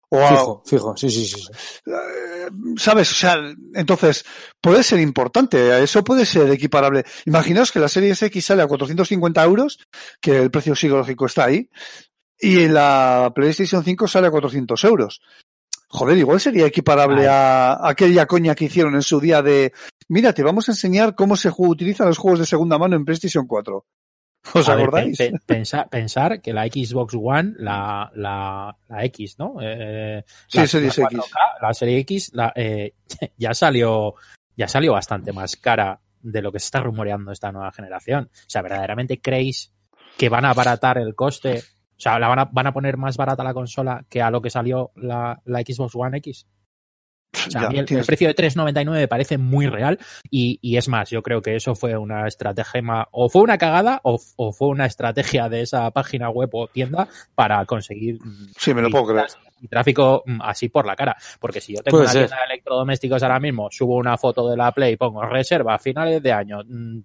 fijo, 0.10 0.64
fijo, 0.66 0.98
sí, 0.98 1.10
sí, 1.10 1.26
sí. 1.26 1.42
Eh, 1.88 2.50
¿Sabes? 2.78 3.12
O 3.12 3.16
sea, 3.16 3.38
entonces, 3.74 4.26
puede 4.62 4.84
ser 4.84 5.00
importante, 5.00 5.84
eso 5.84 6.04
puede 6.04 6.26
ser 6.26 6.50
equiparable. 6.52 7.04
Imaginaos 7.26 7.72
que 7.72 7.80
la 7.80 7.90
serie 7.90 8.14
X 8.20 8.46
sale 8.46 8.62
a 8.62 8.68
450 8.68 9.44
euros, 9.44 9.80
que 10.22 10.38
el 10.38 10.52
precio 10.52 10.76
psicológico 10.76 11.26
está 11.26 11.46
ahí, 11.46 11.70
y 12.40 12.68
la 12.68 13.32
PlayStation 13.34 13.84
5 13.84 14.08
sale 14.08 14.28
a 14.28 14.32
400 14.32 14.84
euros. 14.84 15.22
Joder, 15.88 16.18
igual 16.18 16.40
sería 16.40 16.66
equiparable 16.66 17.28
a, 17.28 17.88
aquella 17.88 18.26
coña 18.26 18.56
que 18.56 18.66
hicieron 18.66 18.96
en 18.96 19.02
su 19.02 19.20
día 19.20 19.42
de, 19.42 19.72
mira, 20.10 20.34
te 20.34 20.44
vamos 20.44 20.68
a 20.68 20.74
enseñar 20.74 21.16
cómo 21.16 21.38
se 21.38 21.52
utilizan 21.56 22.08
los 22.08 22.18
juegos 22.18 22.40
de 22.40 22.46
segunda 22.46 22.78
mano 22.78 22.96
en 22.96 23.06
PlayStation 23.06 23.48
4. 23.48 23.86
¿Os 24.54 24.70
acordáis? 24.70 25.18
pensar, 25.90 26.42
que 26.42 26.54
la 26.54 26.66
Xbox 26.66 27.16
One, 27.20 27.54
la, 27.58 28.12
la, 28.16 28.78
la 28.88 29.06
X, 29.06 29.38
¿no? 29.40 29.56
Eh, 29.62 30.24
sí, 30.48 30.60
la, 30.60 30.68
serie 30.68 30.88
X. 30.90 31.02
La 31.62 31.74
serie 31.74 31.98
X 32.00 32.32
la, 32.34 32.54
eh, 32.56 32.94
ya 33.38 33.54
salió 33.54 34.16
ya 34.56 34.68
salió 34.68 34.94
bastante 34.94 35.34
más 35.34 35.58
cara 35.58 36.00
de 36.22 36.42
lo 36.42 36.52
que 36.52 36.60
se 36.60 36.66
está 36.66 36.82
rumoreando 36.82 37.32
esta 37.32 37.52
nueva 37.52 37.72
generación. 37.72 38.30
O 38.34 38.50
sea, 38.50 38.62
¿verdaderamente 38.62 39.20
creéis 39.20 39.74
que 40.18 40.30
van 40.30 40.46
a 40.46 40.52
abaratar 40.52 40.98
el 40.98 41.14
coste? 41.14 41.60
O 41.60 42.00
sea, 42.00 42.20
¿la 42.20 42.28
van 42.28 42.40
a, 42.40 42.46
van 42.46 42.68
a 42.68 42.74
poner 42.74 42.98
más 42.98 43.18
barata 43.18 43.44
la 43.44 43.54
consola 43.54 44.06
que 44.10 44.22
a 44.22 44.32
lo 44.32 44.42
que 44.42 44.50
salió 44.50 44.92
la, 44.96 45.42
la 45.46 45.60
Xbox 45.62 45.96
One 45.96 46.18
X? 46.20 46.48
El, 47.54 48.06
precio 48.06 48.28
de 48.28 48.36
3.99 48.36 48.92
me 48.92 49.08
parece 49.08 49.38
muy 49.38 49.68
real 49.68 50.00
y, 50.30 50.78
es 50.78 50.88
más, 50.88 51.10
yo 51.10 51.22
creo 51.22 51.42
que 51.42 51.56
eso 51.56 51.76
fue 51.76 51.98
una 51.98 52.28
estrategia, 52.28 53.08
o 53.12 53.30
fue 53.30 53.42
una 53.42 53.58
cagada 53.58 54.02
o, 54.04 54.18
fue 54.52 54.68
una 54.68 54.86
estrategia 54.86 55.50
de 55.50 55.62
esa 55.62 55.90
página 55.92 56.30
web 56.30 56.50
o 56.54 56.68
tienda 56.68 57.08
para 57.36 57.66
conseguir 57.66 58.20
sí, 58.58 58.74
me 58.74 58.82
lo 58.82 58.90
puedo 58.90 59.08
creer. 59.08 59.28
tráfico 59.70 60.24
mm, 60.26 60.42
así 60.42 60.70
por 60.70 60.86
la 60.86 60.96
cara. 60.96 61.16
Porque 61.40 61.62
si 61.62 61.76
yo 61.76 61.82
tengo 61.82 62.00
una 62.00 62.12
tienda 62.12 62.38
de 62.38 62.54
electrodomésticos 62.54 63.24
ahora 63.24 63.40
mismo, 63.40 63.70
subo 63.72 63.96
una 63.96 64.18
foto 64.18 64.50
de 64.50 64.58
la 64.58 64.72
Play, 64.72 64.98
pongo 64.98 65.24
reserva 65.24 65.76
a 65.76 65.80
finales 65.80 66.22
de 66.22 66.32
año, 66.32 66.60
mm, 66.66 67.00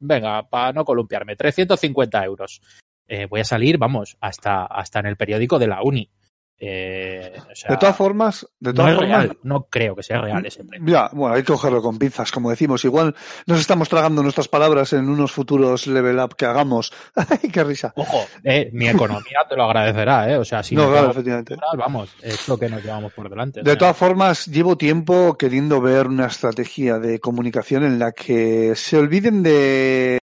venga, 0.00 0.42
para 0.48 0.72
no 0.72 0.84
columpiarme, 0.84 1.36
350 1.36 2.24
euros. 2.24 2.60
Eh, 3.08 3.26
voy 3.26 3.40
a 3.40 3.44
salir, 3.44 3.78
vamos, 3.78 4.16
hasta, 4.20 4.64
hasta 4.64 5.00
en 5.00 5.06
el 5.06 5.16
periódico 5.16 5.58
de 5.58 5.68
la 5.68 5.82
Uni. 5.82 6.10
Eh, 6.58 7.34
de 7.68 7.76
todas 7.76 7.94
formas, 7.94 8.46
de 8.58 8.72
todas 8.72 8.92
no 8.92 8.98
formas, 8.98 9.28
no 9.42 9.66
creo 9.68 9.94
que 9.94 10.02
sea 10.02 10.22
real 10.22 10.46
ese 10.46 10.64
Ya, 10.86 11.10
bueno, 11.12 11.34
hay 11.34 11.42
que 11.42 11.52
cogerlo 11.52 11.82
con 11.82 11.98
pinzas, 11.98 12.32
como 12.32 12.48
decimos. 12.48 12.82
Igual 12.84 13.14
nos 13.46 13.60
estamos 13.60 13.90
tragando 13.90 14.22
nuestras 14.22 14.48
palabras 14.48 14.94
en 14.94 15.08
unos 15.10 15.32
futuros 15.32 15.86
level 15.86 16.18
up 16.18 16.34
que 16.34 16.46
hagamos. 16.46 16.92
¡Ay, 17.14 17.50
qué 17.50 17.62
risa! 17.62 17.92
Ojo, 17.96 18.26
eh, 18.42 18.70
mi 18.72 18.88
economía 18.88 19.40
te 19.48 19.54
lo 19.54 19.64
agradecerá, 19.64 20.30
¿eh? 20.30 20.38
O 20.38 20.44
sea, 20.46 20.62
si 20.62 20.74
no, 20.74 20.90
claro, 20.90 21.10
efectivamente. 21.10 21.56
vamos, 21.76 22.14
es 22.22 22.48
lo 22.48 22.58
que 22.58 22.70
nos 22.70 22.82
llevamos 22.82 23.12
por 23.12 23.28
delante. 23.28 23.62
De 23.62 23.76
todas 23.76 23.96
formas, 23.96 24.46
llevo 24.46 24.78
tiempo 24.78 25.36
queriendo 25.36 25.82
ver 25.82 26.06
una 26.06 26.26
estrategia 26.26 26.98
de 26.98 27.20
comunicación 27.20 27.84
en 27.84 27.98
la 27.98 28.12
que 28.12 28.74
se 28.76 28.96
olviden 28.96 29.42
de 29.42 30.18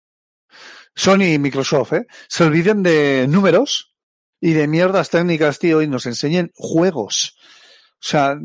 Sony 0.95 1.33
y 1.33 1.39
Microsoft, 1.39 1.93
¿eh? 1.93 2.07
Se 2.29 2.45
olviden 2.45 2.83
de 2.83 3.25
números 3.27 3.90
y 4.41 4.53
de 4.53 4.67
mierdas 4.67 5.11
técnicas, 5.11 5.59
tío, 5.59 5.81
y 5.81 5.87
nos 5.87 6.07
enseñen 6.07 6.51
juegos. 6.55 7.37
O 7.93 8.03
sea, 8.03 8.35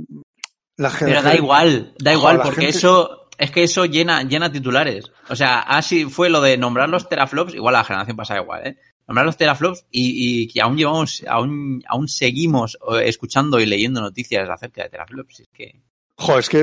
la 0.77 0.91
gente. 0.91 1.15
Pero 1.15 1.23
da 1.23 1.35
igual, 1.35 1.95
da 1.99 2.13
igual, 2.13 2.41
porque 2.43 2.69
eso, 2.69 3.29
es 3.39 3.51
que 3.51 3.65
eso 3.65 3.87
llena, 3.87 4.23
llena 4.23 4.53
titulares. 4.53 5.11
O 5.31 5.35
sea, 5.35 5.61
así 5.61 6.05
fue 6.05 6.29
lo 6.29 6.43
de 6.43 6.59
nombrar 6.59 6.91
los 6.91 7.09
teraflops, 7.09 7.55
igual 7.55 7.73
la 7.73 7.85
generación 7.85 8.17
pasada 8.17 8.41
igual, 8.41 8.67
¿eh? 8.67 8.79
Nombrar 9.09 9.25
los 9.25 9.37
teraflops 9.37 9.87
y, 9.91 10.43
y 10.43 10.49
que 10.49 10.61
aún 10.61 10.77
llevamos, 10.77 11.25
aún, 11.29 11.83
aún 11.89 12.09
seguimos 12.09 12.77
eh, 12.93 13.05
escuchando 13.09 13.59
y 13.59 13.67
leyendo 13.67 14.01
noticias 14.01 14.49
acerca 14.51 14.83
de 14.83 14.91
teraflops. 14.91 15.41
Es 15.41 15.49
que. 15.53 15.81
Joder, 16.17 16.41
es 16.41 16.49
que 16.49 16.61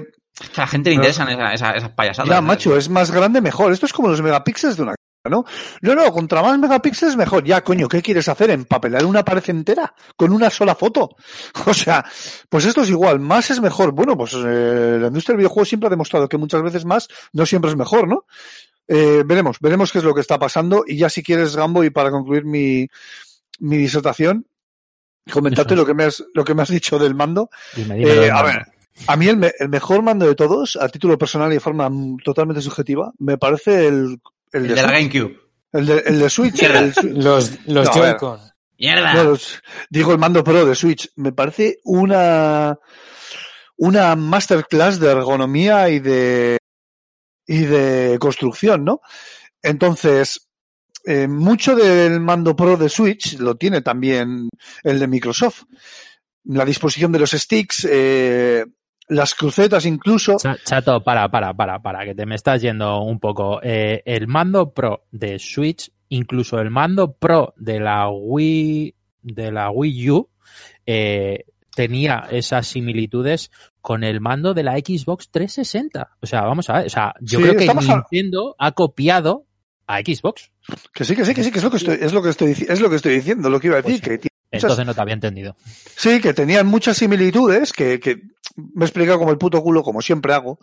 a 0.55 0.61
la 0.61 0.67
gente 0.67 0.89
le 0.89 0.97
interesan 0.97 1.29
esas, 1.29 1.77
esas, 1.77 1.89
payasadas. 1.91 2.29
Ya, 2.29 2.41
macho, 2.41 2.77
es 2.77 2.89
más 2.89 3.09
grande, 3.11 3.41
mejor. 3.41 3.71
Esto 3.71 3.85
es 3.85 3.93
como 3.93 4.09
los 4.09 4.21
megapíxeles 4.21 4.77
de 4.77 4.83
una 4.83 4.95
¿no? 5.29 5.45
No, 5.81 5.95
no, 5.95 6.11
contra 6.11 6.41
más 6.41 6.57
megapíxeles 6.59 7.15
mejor. 7.15 7.43
Ya, 7.45 7.63
coño, 7.63 7.87
¿qué 7.87 8.01
quieres 8.01 8.27
hacer? 8.27 8.49
¿Empapelar 8.49 9.05
una 9.05 9.23
pared 9.23 9.43
entera 9.47 9.93
con 10.17 10.33
una 10.33 10.49
sola 10.49 10.75
foto? 10.75 11.15
O 11.65 11.73
sea, 11.73 12.05
pues 12.49 12.65
esto 12.65 12.81
es 12.81 12.89
igual, 12.89 13.19
más 13.19 13.49
es 13.49 13.61
mejor. 13.61 13.93
Bueno, 13.93 14.17
pues 14.17 14.33
eh, 14.33 14.97
la 14.99 15.07
industria 15.07 15.33
del 15.33 15.37
videojuego 15.37 15.65
siempre 15.65 15.87
ha 15.87 15.89
demostrado 15.89 16.27
que 16.27 16.37
muchas 16.37 16.61
veces 16.61 16.85
más 16.85 17.07
no 17.31 17.45
siempre 17.45 17.71
es 17.71 17.77
mejor, 17.77 18.07
¿no? 18.07 18.25
Eh, 18.87 19.23
veremos, 19.25 19.57
veremos 19.59 19.91
qué 19.91 19.99
es 19.99 20.03
lo 20.03 20.13
que 20.13 20.21
está 20.21 20.37
pasando. 20.37 20.83
Y 20.85 20.97
ya 20.97 21.09
si 21.09 21.23
quieres, 21.23 21.55
Gambo, 21.55 21.83
y 21.83 21.89
para 21.89 22.11
concluir 22.11 22.43
mi, 22.43 22.87
mi 23.59 23.77
disertación, 23.77 24.45
comentarte 25.31 25.75
lo 25.75 25.85
que 25.85 25.93
me 25.93 26.03
has, 26.03 26.23
lo 26.33 26.43
que 26.43 26.53
me 26.53 26.63
has 26.63 26.69
dicho 26.69 26.99
del 26.99 27.15
mando. 27.15 27.49
Eh, 27.77 28.29
a 28.29 28.43
ver, 28.43 28.65
a 29.07 29.15
mí 29.15 29.27
el, 29.27 29.51
el, 29.57 29.69
mejor 29.69 30.03
mando 30.03 30.27
de 30.27 30.35
todos, 30.35 30.75
a 30.75 30.89
título 30.89 31.17
personal 31.17 31.49
y 31.51 31.55
de 31.55 31.59
forma 31.61 31.89
totalmente 32.23 32.61
subjetiva, 32.61 33.13
me 33.19 33.37
parece 33.37 33.87
el, 33.87 34.19
el, 34.53 34.67
de, 34.67 34.75
la 34.75 34.91
GameCube. 34.91 35.39
El 35.71 35.85
de, 35.85 36.03
el 36.05 36.19
de 36.19 36.29
Switch. 36.29 36.61
los 37.03 37.65
los 37.67 37.89
Joy-Con. 37.89 38.39
¡Mierda! 38.77 39.37
digo 39.89 40.11
el 40.11 40.17
mando 40.17 40.43
Pro 40.43 40.65
de 40.65 40.75
Switch. 40.75 41.11
Me 41.15 41.31
parece 41.31 41.79
una 41.83 42.77
una 43.77 44.15
masterclass 44.15 44.99
de 44.99 45.11
ergonomía 45.11 45.89
y 45.89 45.99
de 45.99 46.57
y 47.45 47.65
de 47.65 48.17
construcción, 48.19 48.85
¿no? 48.85 49.01
Entonces, 49.61 50.49
eh, 51.05 51.27
mucho 51.27 51.75
del 51.75 52.19
mando 52.19 52.55
Pro 52.55 52.77
de 52.77 52.89
Switch 52.89 53.37
lo 53.39 53.55
tiene 53.55 53.81
también 53.81 54.49
el 54.83 54.99
de 54.99 55.07
Microsoft. 55.07 55.63
La 56.45 56.65
disposición 56.65 57.11
de 57.11 57.19
los 57.19 57.31
sticks, 57.31 57.87
eh, 57.89 58.65
las 59.07 59.33
crucetas 59.35 59.85
incluso. 59.85 60.37
Chato, 60.63 61.03
para, 61.03 61.29
para, 61.29 61.53
para, 61.53 61.79
para, 61.79 62.05
que 62.05 62.15
te 62.15 62.25
me 62.25 62.35
estás 62.35 62.61
yendo 62.61 63.01
un 63.01 63.19
poco. 63.19 63.59
Eh, 63.63 64.01
el 64.05 64.27
mando 64.27 64.73
Pro 64.73 65.05
de 65.11 65.39
Switch, 65.39 65.91
incluso 66.09 66.59
el 66.59 66.69
mando 66.69 67.13
Pro 67.13 67.53
de 67.57 67.79
la 67.79 68.09
Wii, 68.09 68.95
de 69.21 69.51
la 69.51 69.71
Wii 69.71 70.09
U, 70.11 70.29
eh, 70.85 71.45
tenía 71.75 72.27
esas 72.31 72.67
similitudes 72.67 73.51
con 73.81 74.03
el 74.03 74.21
mando 74.21 74.53
de 74.53 74.63
la 74.63 74.73
Xbox 74.77 75.29
360. 75.29 76.17
O 76.21 76.25
sea, 76.25 76.41
vamos 76.41 76.69
a 76.69 76.77
ver, 76.77 76.85
o 76.87 76.89
sea, 76.89 77.13
yo 77.19 77.39
creo 77.41 77.55
que 77.55 77.67
Nintendo 77.67 78.55
ha 78.57 78.71
copiado 78.71 79.45
a 79.87 79.99
Xbox. 79.99 80.51
Que 80.93 81.03
sí, 81.03 81.15
que 81.15 81.25
sí, 81.25 81.33
que 81.33 81.43
sí, 81.43 81.51
que 81.51 81.57
es 81.57 81.63
lo 81.63 81.71
que 81.71 81.77
estoy, 81.77 81.97
es 81.99 82.13
lo 82.13 82.23
que 82.23 82.29
estoy, 82.29 82.51
es 82.51 82.79
lo 82.79 82.89
que 82.89 82.95
estoy 82.95 83.15
diciendo, 83.15 83.49
lo 83.49 83.59
que 83.59 83.67
iba 83.67 83.77
a 83.77 83.81
decir, 83.81 84.01
pues 84.01 84.19
que 84.19 84.29
entonces 84.53 84.85
no 84.85 84.93
te 84.93 85.01
había 85.01 85.13
entendido. 85.15 85.55
Sí, 85.95 86.21
que 86.21 86.33
tenían 86.33 86.67
muchas 86.67 86.97
similitudes, 86.97 87.73
que, 87.73 87.99
que 87.99 88.21
me 88.55 88.85
he 88.85 88.87
explicado 88.87 89.17
como 89.17 89.31
el 89.31 89.37
puto 89.37 89.61
culo, 89.63 89.83
como 89.83 90.01
siempre 90.01 90.33
hago, 90.33 90.59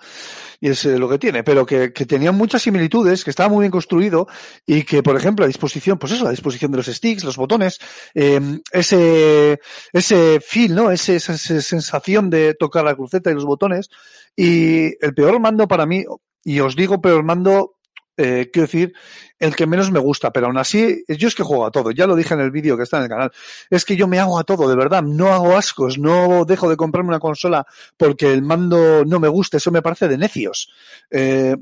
y 0.60 0.68
es 0.68 0.84
eh, 0.84 0.98
lo 0.98 1.08
que 1.08 1.18
tiene, 1.18 1.42
pero 1.42 1.66
que, 1.66 1.92
que 1.92 2.06
tenían 2.06 2.36
muchas 2.36 2.62
similitudes, 2.62 3.24
que 3.24 3.30
estaba 3.30 3.48
muy 3.48 3.64
bien 3.64 3.72
construido, 3.72 4.28
y 4.64 4.84
que, 4.84 5.02
por 5.02 5.16
ejemplo, 5.16 5.44
la 5.44 5.48
disposición, 5.48 5.98
pues 5.98 6.12
eso, 6.12 6.24
la 6.24 6.30
disposición 6.30 6.70
de 6.70 6.76
los 6.76 6.86
sticks, 6.86 7.24
los 7.24 7.36
botones, 7.36 7.80
eh, 8.14 8.40
ese, 8.72 9.60
ese 9.92 10.40
feel, 10.40 10.74
¿no? 10.74 10.90
esa 10.90 11.18
sensación 11.18 12.30
de 12.30 12.54
tocar 12.54 12.84
la 12.84 12.94
cruceta 12.94 13.30
y 13.30 13.34
los 13.34 13.44
botones, 13.44 13.90
y 14.36 15.04
el 15.04 15.14
peor 15.14 15.40
mando 15.40 15.66
para 15.66 15.86
mí, 15.86 16.04
y 16.44 16.60
os 16.60 16.76
digo 16.76 17.00
peor 17.00 17.24
mando 17.24 17.79
eh, 18.20 18.50
quiero 18.52 18.66
decir, 18.66 18.92
el 19.38 19.56
que 19.56 19.66
menos 19.66 19.90
me 19.90 19.98
gusta, 19.98 20.30
pero 20.30 20.46
aún 20.46 20.58
así, 20.58 21.02
yo 21.08 21.28
es 21.28 21.34
que 21.34 21.42
juego 21.42 21.64
a 21.64 21.70
todo, 21.70 21.90
ya 21.90 22.06
lo 22.06 22.14
dije 22.14 22.34
en 22.34 22.40
el 22.40 22.50
vídeo 22.50 22.76
que 22.76 22.82
está 22.82 22.98
en 22.98 23.04
el 23.04 23.08
canal, 23.08 23.32
es 23.70 23.84
que 23.84 23.96
yo 23.96 24.06
me 24.06 24.18
hago 24.18 24.38
a 24.38 24.44
todo, 24.44 24.68
de 24.68 24.76
verdad, 24.76 25.02
no 25.02 25.32
hago 25.32 25.56
ascos, 25.56 25.98
no 25.98 26.44
dejo 26.44 26.68
de 26.68 26.76
comprarme 26.76 27.08
una 27.08 27.18
consola 27.18 27.66
porque 27.96 28.32
el 28.32 28.42
mando 28.42 29.04
no 29.06 29.18
me 29.18 29.28
gusta, 29.28 29.56
eso 29.56 29.70
me 29.70 29.82
parece 29.82 30.08
de 30.08 30.18
necios. 30.18 30.70
Eh, 31.10 31.56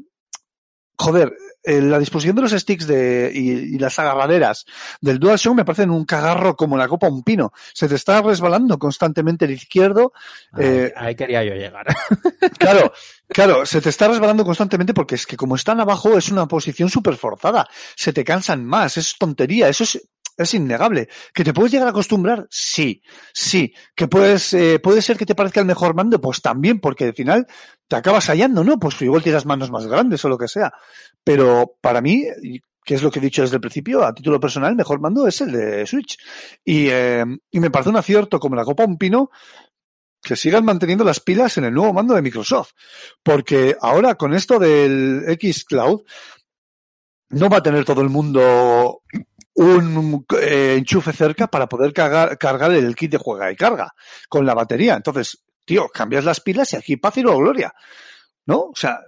joder, 0.96 1.32
la 1.64 1.98
disposición 1.98 2.36
de 2.36 2.42
los 2.42 2.52
sticks 2.52 2.86
de, 2.86 3.30
y, 3.34 3.78
las 3.78 3.98
agarraderas 3.98 4.64
del 5.00 5.18
DualShock 5.18 5.54
me 5.54 5.64
parecen 5.64 5.90
un 5.90 6.04
cagarro 6.04 6.56
como 6.56 6.76
la 6.76 6.88
copa 6.88 7.08
un 7.08 7.22
pino. 7.22 7.52
Se 7.74 7.88
te 7.88 7.94
está 7.94 8.22
resbalando 8.22 8.78
constantemente 8.78 9.44
el 9.44 9.52
izquierdo. 9.52 10.12
Eh, 10.58 10.92
ahí 10.96 11.14
quería 11.14 11.44
yo 11.44 11.54
llegar. 11.54 11.86
Claro, 12.58 12.92
claro, 13.28 13.66
se 13.66 13.80
te 13.80 13.88
está 13.88 14.08
resbalando 14.08 14.44
constantemente 14.44 14.94
porque 14.94 15.14
es 15.14 15.26
que 15.26 15.36
como 15.36 15.54
están 15.54 15.80
abajo 15.80 16.16
es 16.16 16.30
una 16.30 16.46
posición 16.46 16.88
súper 16.88 17.16
forzada. 17.16 17.68
Se 17.94 18.12
te 18.12 18.24
cansan 18.24 18.64
más, 18.64 18.96
es 18.96 19.16
tontería, 19.16 19.68
eso 19.68 19.84
es 19.84 20.08
es 20.38 20.54
innegable. 20.54 21.08
¿Que 21.34 21.44
te 21.44 21.52
puedes 21.52 21.72
llegar 21.72 21.88
a 21.88 21.90
acostumbrar? 21.90 22.46
Sí, 22.48 23.02
sí. 23.34 23.74
¿Que 23.94 24.06
puedes, 24.06 24.54
eh, 24.54 24.78
puede 24.78 25.02
ser 25.02 25.18
que 25.18 25.26
te 25.26 25.34
parezca 25.34 25.60
el 25.60 25.66
mejor 25.66 25.94
mando? 25.94 26.20
Pues 26.20 26.40
también, 26.40 26.80
porque 26.80 27.06
al 27.06 27.14
final 27.14 27.46
te 27.88 27.96
acabas 27.96 28.26
hallando, 28.28 28.62
¿no? 28.62 28.78
Pues 28.78 29.02
igual 29.02 29.22
tienes 29.22 29.44
manos 29.44 29.70
más 29.70 29.86
grandes 29.86 30.24
o 30.24 30.28
lo 30.28 30.38
que 30.38 30.48
sea. 30.48 30.72
Pero 31.24 31.74
para 31.80 32.00
mí, 32.00 32.24
que 32.84 32.94
es 32.94 33.02
lo 33.02 33.10
que 33.10 33.18
he 33.18 33.22
dicho 33.22 33.42
desde 33.42 33.56
el 33.56 33.60
principio, 33.60 34.04
a 34.04 34.14
título 34.14 34.38
personal, 34.38 34.70
el 34.70 34.76
mejor 34.76 35.00
mando 35.00 35.26
es 35.26 35.40
el 35.40 35.52
de 35.52 35.86
Switch. 35.86 36.16
Y, 36.64 36.86
eh, 36.88 37.24
y 37.50 37.60
me 37.60 37.70
parece 37.70 37.90
un 37.90 37.96
acierto 37.96 38.38
como 38.38 38.54
la 38.54 38.64
copa 38.64 38.84
un 38.84 38.96
pino 38.96 39.30
que 40.22 40.36
sigan 40.36 40.64
manteniendo 40.64 41.04
las 41.04 41.20
pilas 41.20 41.58
en 41.58 41.64
el 41.64 41.74
nuevo 41.74 41.92
mando 41.92 42.14
de 42.14 42.22
Microsoft. 42.22 42.72
Porque 43.22 43.76
ahora 43.80 44.14
con 44.14 44.34
esto 44.34 44.58
del 44.60 45.24
X 45.26 45.64
Cloud, 45.64 46.02
no 47.30 47.48
va 47.48 47.58
a 47.58 47.62
tener 47.62 47.84
todo 47.84 48.00
el 48.00 48.08
mundo 48.08 49.02
un 49.58 50.24
eh, 50.40 50.76
enchufe 50.78 51.12
cerca 51.12 51.48
para 51.48 51.68
poder 51.68 51.92
cargar, 51.92 52.38
cargar 52.38 52.72
el 52.72 52.94
kit 52.94 53.12
de 53.12 53.18
juega 53.18 53.50
y 53.50 53.56
carga 53.56 53.92
con 54.28 54.46
la 54.46 54.54
batería. 54.54 54.94
Entonces, 54.94 55.44
tío, 55.64 55.88
cambias 55.88 56.24
las 56.24 56.40
pilas 56.40 56.72
y 56.72 56.76
aquí 56.76 56.96
paz 56.96 57.16
y 57.18 57.22
gloria. 57.22 57.72
¿No? 58.46 58.60
O 58.60 58.74
sea, 58.74 59.00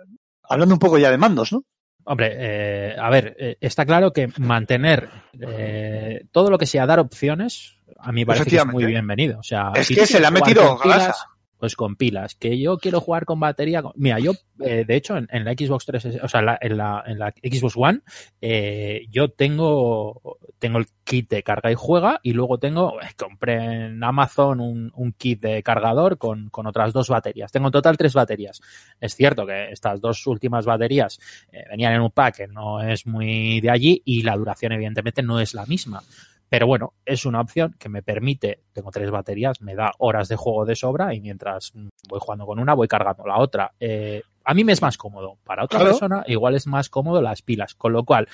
hablando 0.43 0.75
un 0.75 0.79
poco 0.79 0.99
ya 0.99 1.11
de 1.11 1.19
mandos, 1.19 1.53
¿no? 1.53 1.65
Hombre, 2.05 2.35
eh, 2.37 2.97
a 2.99 3.11
ver, 3.11 3.37
eh, 3.39 3.57
está 3.61 3.87
claro 3.87 4.13
que 4.13 4.29
mantener 4.39 5.09
eh, 5.41 6.27
todo 6.33 6.51
lo 6.51 6.59
que 6.59 6.67
sea 6.67 6.87
dar 6.87 6.99
opciones, 6.99 7.77
a 7.99 8.11
mí 8.11 8.25
parece 8.25 8.51
que 8.51 8.57
es 8.57 8.67
muy 8.67 8.87
bienvenido. 8.87 9.39
O 9.39 9.43
sea, 9.43 9.73
es 9.75 9.89
que 9.89 10.07
se 10.07 10.19
le 10.19 10.27
ha 10.27 10.31
metido 10.31 10.77
grasa 10.79 11.30
pues 11.61 11.77
con 11.77 11.95
pilas. 11.95 12.35
Que 12.35 12.59
yo 12.59 12.79
quiero 12.79 13.01
jugar 13.01 13.27
con 13.27 13.39
batería. 13.39 13.83
Mira, 13.95 14.19
yo, 14.19 14.33
eh, 14.61 14.85
de 14.87 14.97
hecho, 14.97 15.17
en, 15.17 15.45
la 15.45 15.53
Xbox 15.53 15.85
3, 15.85 16.21
o 16.23 16.29
sea, 16.29 16.41
en 16.41 16.77
la, 16.77 17.03
en 17.07 17.19
la, 17.19 17.35
Xbox 17.43 17.75
One, 17.77 18.01
eh, 18.41 19.07
yo 19.11 19.29
tengo, 19.29 20.39
tengo 20.59 20.79
el 20.79 20.87
kit 21.05 21.29
de 21.29 21.43
carga 21.43 21.71
y 21.71 21.75
juega 21.77 22.19
y 22.23 22.33
luego 22.33 22.59
tengo, 22.59 23.01
eh, 23.03 23.09
compré 23.15 23.87
en 23.87 24.03
Amazon 24.03 24.61
un, 24.61 24.91
un 24.95 25.13
kit 25.13 25.43
de 25.43 25.63
cargador 25.63 26.17
con, 26.17 26.49
con, 26.49 26.67
otras 26.67 26.95
dos 26.95 27.09
baterías. 27.09 27.53
Tengo 27.53 27.69
en 27.69 27.73
total 27.73 27.99
tres 27.99 28.15
baterías. 28.15 28.61
Es 28.99 29.15
cierto 29.15 29.47
que 29.47 29.71
estas 29.71 30.01
dos 30.01 30.27
últimas 30.27 30.65
baterías 30.65 31.21
venían 31.69 31.93
en 31.93 32.01
un 32.01 32.11
pack 32.11 32.49
no 32.49 32.81
es 32.81 33.07
muy 33.07 33.61
de 33.61 33.71
allí 33.71 34.03
y 34.07 34.23
la 34.23 34.37
duración 34.37 34.73
evidentemente 34.73 35.23
no 35.23 35.39
es 35.41 35.53
la 35.53 35.67
misma. 35.67 36.03
Pero 36.51 36.67
bueno, 36.67 36.95
es 37.07 37.25
una 37.27 37.41
opción 37.41 37.77
que 37.79 37.89
me 37.89 38.03
permite, 38.03 38.65
tengo 38.73 38.91
tres 38.91 39.09
baterías, 39.13 39.63
me 39.63 39.77
da 39.77 39.93
horas 39.99 40.29
de 40.29 40.35
juego 40.35 40.65
de 40.67 40.75
sobra 40.75 41.15
y 41.15 41.21
mientras 41.21 41.73
voy 42.09 42.19
jugando 42.21 42.45
con 42.45 42.59
una 42.59 42.75
voy 42.75 42.89
cargando 42.89 43.25
la 43.25 43.39
otra. 43.39 43.73
Eh, 43.79 44.21
a 44.45 44.53
mí 44.53 44.65
me 44.65 44.73
es 44.73 44.83
más 44.83 44.99
cómodo. 44.99 45.39
Para 45.45 45.65
otra 45.65 45.79
persona 45.79 46.25
igual 46.27 46.57
es 46.57 46.67
más 46.67 46.89
cómodo 46.89 47.23
las 47.23 47.43
pilas. 47.43 47.77
Con 47.77 47.93
lo 47.93 48.05
cual, 48.05 48.27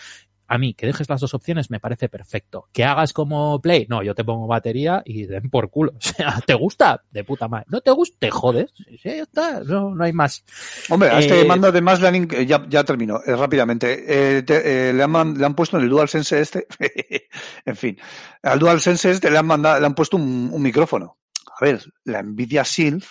a 0.48 0.58
mí 0.58 0.74
que 0.74 0.86
dejes 0.86 1.08
las 1.08 1.20
dos 1.20 1.34
opciones 1.34 1.70
me 1.70 1.80
parece 1.80 2.08
perfecto. 2.08 2.68
Que 2.72 2.84
hagas 2.84 3.12
como 3.12 3.60
Play, 3.60 3.86
no, 3.88 4.02
yo 4.02 4.14
te 4.14 4.24
pongo 4.24 4.46
batería 4.46 5.02
y 5.04 5.26
den 5.26 5.50
por 5.50 5.70
culo. 5.70 5.92
O 6.06 6.08
sea, 6.16 6.40
¿te 6.46 6.54
gusta? 6.54 7.02
De 7.10 7.24
puta 7.24 7.48
madre. 7.48 7.66
¿No 7.68 7.80
te 7.80 7.90
gusta? 7.90 8.16
Te 8.20 8.30
jodes. 8.30 8.72
Sí, 8.76 8.98
ya 9.04 9.22
está, 9.22 9.60
no, 9.60 9.94
no 9.94 10.04
hay 10.04 10.12
más. 10.12 10.44
Hombre, 10.88 11.10
a 11.10 11.18
este 11.18 11.40
eh, 11.40 11.44
mando 11.44 11.68
además 11.68 12.00
le 12.00 12.08
han, 12.08 12.28
ya, 12.28 12.64
ya 12.68 12.84
termino, 12.84 13.20
eh, 13.26 13.34
rápidamente. 13.34 14.38
Eh, 14.38 14.44
eh, 14.48 14.92
le, 14.94 15.02
han, 15.02 15.36
le 15.36 15.44
han 15.44 15.54
puesto 15.54 15.76
en 15.76 15.84
el 15.84 15.90
DualSense 15.90 16.40
este, 16.40 16.66
en 17.64 17.76
fin, 17.76 17.98
al 18.42 18.58
DualSense 18.58 19.10
este 19.10 19.30
le 19.30 19.38
han 19.38 19.46
mandado, 19.46 19.80
le 19.80 19.86
han 19.86 19.94
puesto 19.94 20.16
un, 20.16 20.50
un 20.52 20.62
micrófono. 20.62 21.18
A 21.58 21.64
ver, 21.64 21.82
la 22.04 22.22
Nvidia 22.22 22.62
Shield 22.62 23.04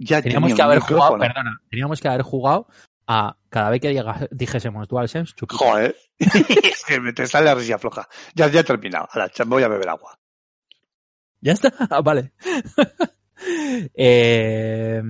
ya 0.00 0.22
teníamos 0.22 0.54
que 0.54 0.62
haber 0.62 0.80
jugado, 0.80 1.18
perdona, 1.18 1.60
teníamos 1.68 2.00
que 2.00 2.08
haber 2.08 2.22
jugado 2.22 2.66
a 3.12 3.36
cada 3.48 3.70
vez 3.70 3.80
que 3.80 3.92
llega, 3.92 4.28
dijésemos 4.30 4.86
DualSense, 4.86 5.34
chupito. 5.34 5.64
Joder, 5.64 5.96
es 6.18 6.84
que 6.86 7.12
te 7.12 7.26
sale 7.26 7.46
la 7.46 7.56
risilla 7.56 7.76
floja. 7.76 8.08
Ya, 8.36 8.46
ya 8.46 8.60
he 8.60 8.64
terminado. 8.64 9.08
Ahora, 9.10 9.28
voy 9.46 9.64
a 9.64 9.68
beber 9.68 9.88
agua. 9.88 10.16
¿Ya 11.40 11.52
está? 11.52 11.72
Ah, 11.90 12.02
vale. 12.02 12.32
eh, 13.94 15.02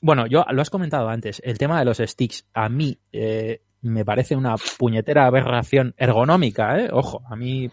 bueno, 0.00 0.26
yo 0.26 0.42
lo 0.50 0.62
has 0.62 0.70
comentado 0.70 1.10
antes, 1.10 1.42
el 1.44 1.58
tema 1.58 1.78
de 1.78 1.84
los 1.84 1.98
sticks, 1.98 2.46
a 2.54 2.70
mí 2.70 2.98
eh, 3.12 3.60
me 3.82 4.06
parece 4.06 4.34
una 4.34 4.54
puñetera 4.78 5.26
aberración 5.26 5.94
ergonómica, 5.98 6.78
¿eh? 6.78 6.88
Ojo, 6.90 7.22
a 7.28 7.36
mí 7.36 7.70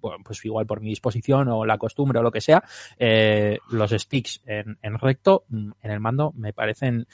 bueno, 0.00 0.22
pues 0.22 0.44
igual 0.44 0.66
por 0.66 0.82
mi 0.82 0.90
disposición 0.90 1.48
o 1.48 1.64
la 1.64 1.78
costumbre 1.78 2.18
o 2.18 2.22
lo 2.22 2.30
que 2.30 2.42
sea, 2.42 2.62
eh, 2.98 3.58
los 3.70 3.90
sticks 3.90 4.42
en, 4.44 4.78
en, 4.82 4.98
recto 4.98 5.44
en 5.50 5.90
el 5.90 5.98
mando 5.98 6.32
me 6.36 6.52
parecen 6.52 7.08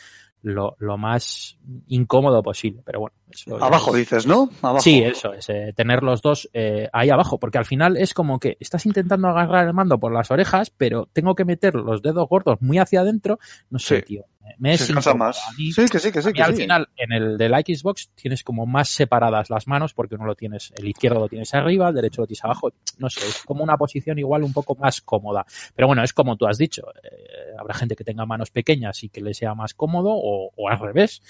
lo, 0.44 0.76
lo 0.78 0.98
más 0.98 1.58
incómodo 1.88 2.42
posible. 2.42 2.82
Pero 2.84 3.00
bueno. 3.00 3.16
Eso 3.30 3.62
abajo 3.62 3.92
dices, 3.92 4.26
¿no? 4.26 4.50
Abajo. 4.62 4.80
Sí, 4.80 5.02
eso 5.02 5.32
es. 5.32 5.48
Eh, 5.48 5.72
tener 5.74 6.02
los 6.02 6.22
dos 6.22 6.48
eh, 6.52 6.88
ahí 6.92 7.10
abajo. 7.10 7.38
Porque 7.38 7.58
al 7.58 7.64
final 7.64 7.96
es 7.96 8.14
como 8.14 8.38
que 8.38 8.56
estás 8.60 8.86
intentando 8.86 9.28
agarrar 9.28 9.66
el 9.66 9.74
mando 9.74 9.98
por 9.98 10.12
las 10.12 10.30
orejas, 10.30 10.70
pero 10.70 11.08
tengo 11.12 11.34
que 11.34 11.44
meter 11.44 11.74
los 11.74 12.02
dedos 12.02 12.28
gordos 12.28 12.60
muy 12.60 12.78
hacia 12.78 13.00
adentro. 13.00 13.38
No 13.70 13.78
sé, 13.78 14.02
tío 14.02 14.24
me 14.58 14.76
más. 15.16 15.40
sí, 15.56 15.86
que 15.90 15.98
sí, 15.98 16.12
que 16.12 16.22
sí. 16.22 16.30
y 16.34 16.40
al 16.40 16.54
final, 16.54 16.88
en 16.96 17.12
el 17.12 17.38
de 17.38 17.48
la 17.48 17.60
Xbox 17.60 18.10
tienes 18.14 18.42
como 18.42 18.66
más 18.66 18.88
separadas 18.88 19.50
las 19.50 19.66
manos 19.66 19.94
porque 19.94 20.14
uno 20.14 20.26
lo 20.26 20.34
tienes, 20.34 20.72
el 20.76 20.88
izquierdo 20.88 21.20
lo 21.20 21.28
tienes 21.28 21.52
arriba, 21.54 21.88
el 21.88 21.94
derecho 21.94 22.22
lo 22.22 22.26
tienes 22.26 22.44
abajo. 22.44 22.72
No 22.98 23.08
sé, 23.10 23.26
es 23.26 23.42
como 23.44 23.64
una 23.64 23.76
posición 23.76 24.18
igual 24.18 24.42
un 24.42 24.52
poco 24.52 24.74
más 24.74 25.00
cómoda. 25.00 25.44
Pero 25.74 25.88
bueno, 25.88 26.02
es 26.02 26.12
como 26.12 26.36
tú 26.36 26.46
has 26.46 26.58
dicho. 26.58 26.82
Eh, 27.02 27.54
habrá 27.58 27.74
gente 27.74 27.96
que 27.96 28.04
tenga 28.04 28.26
manos 28.26 28.50
pequeñas 28.50 29.02
y 29.02 29.08
que 29.08 29.20
le 29.20 29.34
sea 29.34 29.54
más 29.54 29.74
cómodo 29.74 30.10
o, 30.12 30.50
o 30.54 30.68
al 30.68 30.78
revés. 30.78 31.22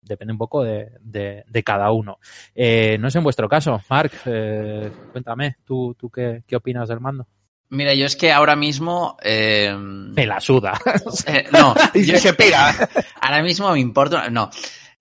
Depende 0.00 0.32
un 0.32 0.38
poco 0.38 0.64
de, 0.64 0.90
de, 1.00 1.44
de 1.46 1.62
cada 1.62 1.92
uno. 1.92 2.18
Eh, 2.54 2.98
no 2.98 3.08
es 3.08 3.14
en 3.14 3.22
vuestro 3.22 3.48
caso. 3.48 3.80
Mark, 3.88 4.12
eh, 4.26 4.90
cuéntame, 5.12 5.56
¿tú, 5.64 5.94
tú 5.98 6.10
qué, 6.10 6.42
qué 6.46 6.56
opinas 6.56 6.88
del 6.88 7.00
mando? 7.00 7.26
Mira, 7.72 7.94
yo 7.94 8.04
es 8.04 8.16
que 8.16 8.30
ahora 8.30 8.54
mismo. 8.54 9.16
Eh, 9.22 9.74
me 9.74 10.26
la 10.26 10.40
suda. 10.40 10.78
Eh, 11.26 11.46
no, 11.52 11.74
yo 11.94 12.18
se 12.18 12.34
pega. 12.34 12.88
Ahora 13.18 13.42
mismo 13.42 13.72
me 13.72 13.80
importa. 13.80 14.28
No. 14.28 14.50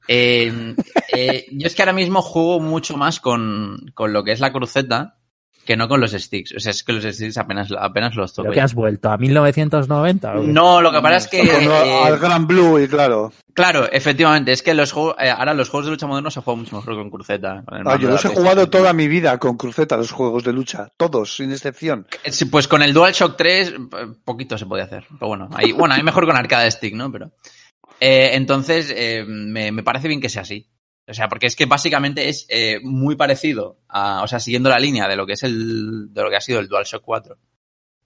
Eh, 0.08 0.74
eh, 1.10 1.48
yo 1.52 1.68
es 1.68 1.76
que 1.76 1.82
ahora 1.82 1.92
mismo 1.92 2.22
juego 2.22 2.62
mucho 2.62 2.96
más 2.96 3.20
con, 3.20 3.92
con 3.94 4.14
lo 4.14 4.24
que 4.24 4.32
es 4.32 4.40
la 4.40 4.54
cruceta 4.54 5.18
que 5.72 5.78
no 5.78 5.88
con 5.88 6.02
los 6.02 6.12
sticks. 6.12 6.54
O 6.54 6.60
sea, 6.60 6.72
es 6.72 6.84
que 6.84 6.92
los 6.92 7.06
sticks 7.06 7.38
apenas, 7.38 7.70
apenas 7.80 8.14
los 8.16 8.34
toco. 8.34 8.50
¿Lo 8.50 8.54
que 8.54 8.60
has 8.60 8.74
vuelto? 8.74 9.10
¿A 9.10 9.18
1990? 9.18 10.34
No, 10.48 10.82
lo 10.82 10.92
que 10.92 11.00
pasa 11.02 11.16
es 11.16 11.28
que... 11.30 11.42
Eh, 11.44 12.04
al 12.04 12.20
Gran 12.20 12.46
Blue, 12.46 12.78
y 12.78 12.90
claro. 12.90 13.32
Claro, 13.54 13.90
efectivamente. 13.90 14.52
Es 14.52 14.64
que 14.64 14.74
los 14.74 14.92
juegos, 14.92 15.16
eh, 15.18 15.30
ahora 15.30 15.54
los 15.54 15.70
juegos 15.70 15.86
de 15.86 15.92
lucha 15.92 16.08
modernos 16.08 16.34
se 16.34 16.42
juegan 16.42 16.64
mucho 16.64 16.76
mejor 16.76 16.96
con 16.96 17.10
cruceta. 17.10 17.64
ah, 17.68 17.98
yo 17.98 18.10
los 18.10 18.26
he 18.26 18.28
jugado 18.28 18.70
toda 18.70 18.92
mi 18.92 19.08
vida 19.08 19.38
con 19.38 19.56
cruceta, 19.56 19.96
los 19.96 20.12
juegos 20.12 20.44
de 20.44 20.52
lucha. 20.52 20.90
Todos, 20.98 21.38
sin 21.38 21.54
excepción. 21.54 22.06
pues 22.52 22.68
con 22.68 22.82
el 22.82 22.94
DualShock 22.94 23.38
3, 23.38 23.76
poquito 24.26 24.58
se 24.58 24.66
puede 24.66 24.84
hacer. 24.84 25.06
Pero 25.08 25.28
bueno, 25.30 25.50
ahí, 25.54 25.72
bueno, 25.72 25.96
hay 25.96 26.04
mejor 26.04 26.26
con 26.26 26.36
arcade 26.36 26.70
stick, 26.70 26.96
¿no? 26.96 27.10
Pero... 27.10 27.32
Eh, 28.02 28.32
entonces, 28.34 28.92
eh, 28.94 29.24
me, 29.26 29.72
me 29.72 29.84
parece 29.84 30.10
bien 30.10 30.20
que 30.20 30.28
sea 30.28 30.42
así. 30.42 30.68
O 31.12 31.14
sea, 31.14 31.28
porque 31.28 31.48
es 31.48 31.58
que 31.58 31.66
básicamente 31.66 32.30
es 32.30 32.46
eh, 32.48 32.80
muy 32.82 33.18
parecido 33.18 33.80
a, 33.90 34.24
o 34.24 34.28
sea, 34.28 34.40
siguiendo 34.40 34.70
la 34.70 34.80
línea 34.80 35.10
de 35.10 35.18
lo 35.18 35.26
que 35.26 35.34
es 35.34 35.44
el, 35.44 36.14
de 36.14 36.24
lo 36.24 36.30
que 36.30 36.38
ha 36.38 36.42
sido 36.42 36.62
el 36.62 36.70
DualShock 36.70 37.04
4, 37.04 37.38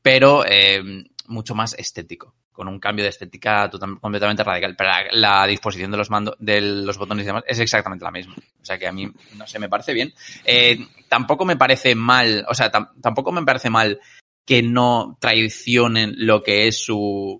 pero 0.01 0.43
eh, 0.43 0.81
mucho 1.27 1.53
más 1.53 1.75
estético, 1.75 2.33
con 2.51 2.67
un 2.67 2.79
cambio 2.79 3.03
de 3.03 3.09
estética 3.09 3.69
total, 3.69 3.99
completamente 3.99 4.43
radical. 4.43 4.75
Pero 4.75 4.89
la, 5.11 5.45
disposición 5.45 5.91
de 5.91 5.97
los 5.97 6.09
mandos, 6.09 6.35
de 6.39 6.59
los 6.61 6.97
botones 6.97 7.25
y 7.25 7.27
demás 7.27 7.43
es 7.45 7.59
exactamente 7.59 8.03
la 8.03 8.09
misma. 8.09 8.33
O 8.59 8.65
sea 8.65 8.79
que 8.79 8.87
a 8.87 8.91
mí, 8.91 9.07
no 9.37 9.45
sé, 9.45 9.59
me 9.59 9.69
parece 9.69 9.93
bien. 9.93 10.11
Eh, 10.43 10.79
tampoco 11.07 11.45
me 11.45 11.57
parece 11.57 11.93
mal, 11.93 12.43
o 12.49 12.55
sea, 12.55 12.71
tampoco 12.71 13.31
me 13.31 13.45
parece 13.45 13.69
mal 13.69 13.99
que 14.47 14.63
no 14.63 15.15
traicionen 15.21 16.15
lo 16.17 16.41
que 16.41 16.67
es 16.67 16.83
su, 16.83 17.39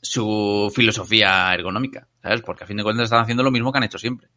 su 0.00 0.72
filosofía 0.72 1.52
ergonómica, 1.54 2.06
¿sabes? 2.22 2.42
Porque 2.42 2.62
a 2.62 2.66
fin 2.68 2.76
de 2.76 2.84
cuentas 2.84 3.06
están 3.06 3.22
haciendo 3.22 3.42
lo 3.42 3.50
mismo 3.50 3.72
que 3.72 3.78
han 3.78 3.84
hecho 3.84 3.98
siempre. 3.98 4.28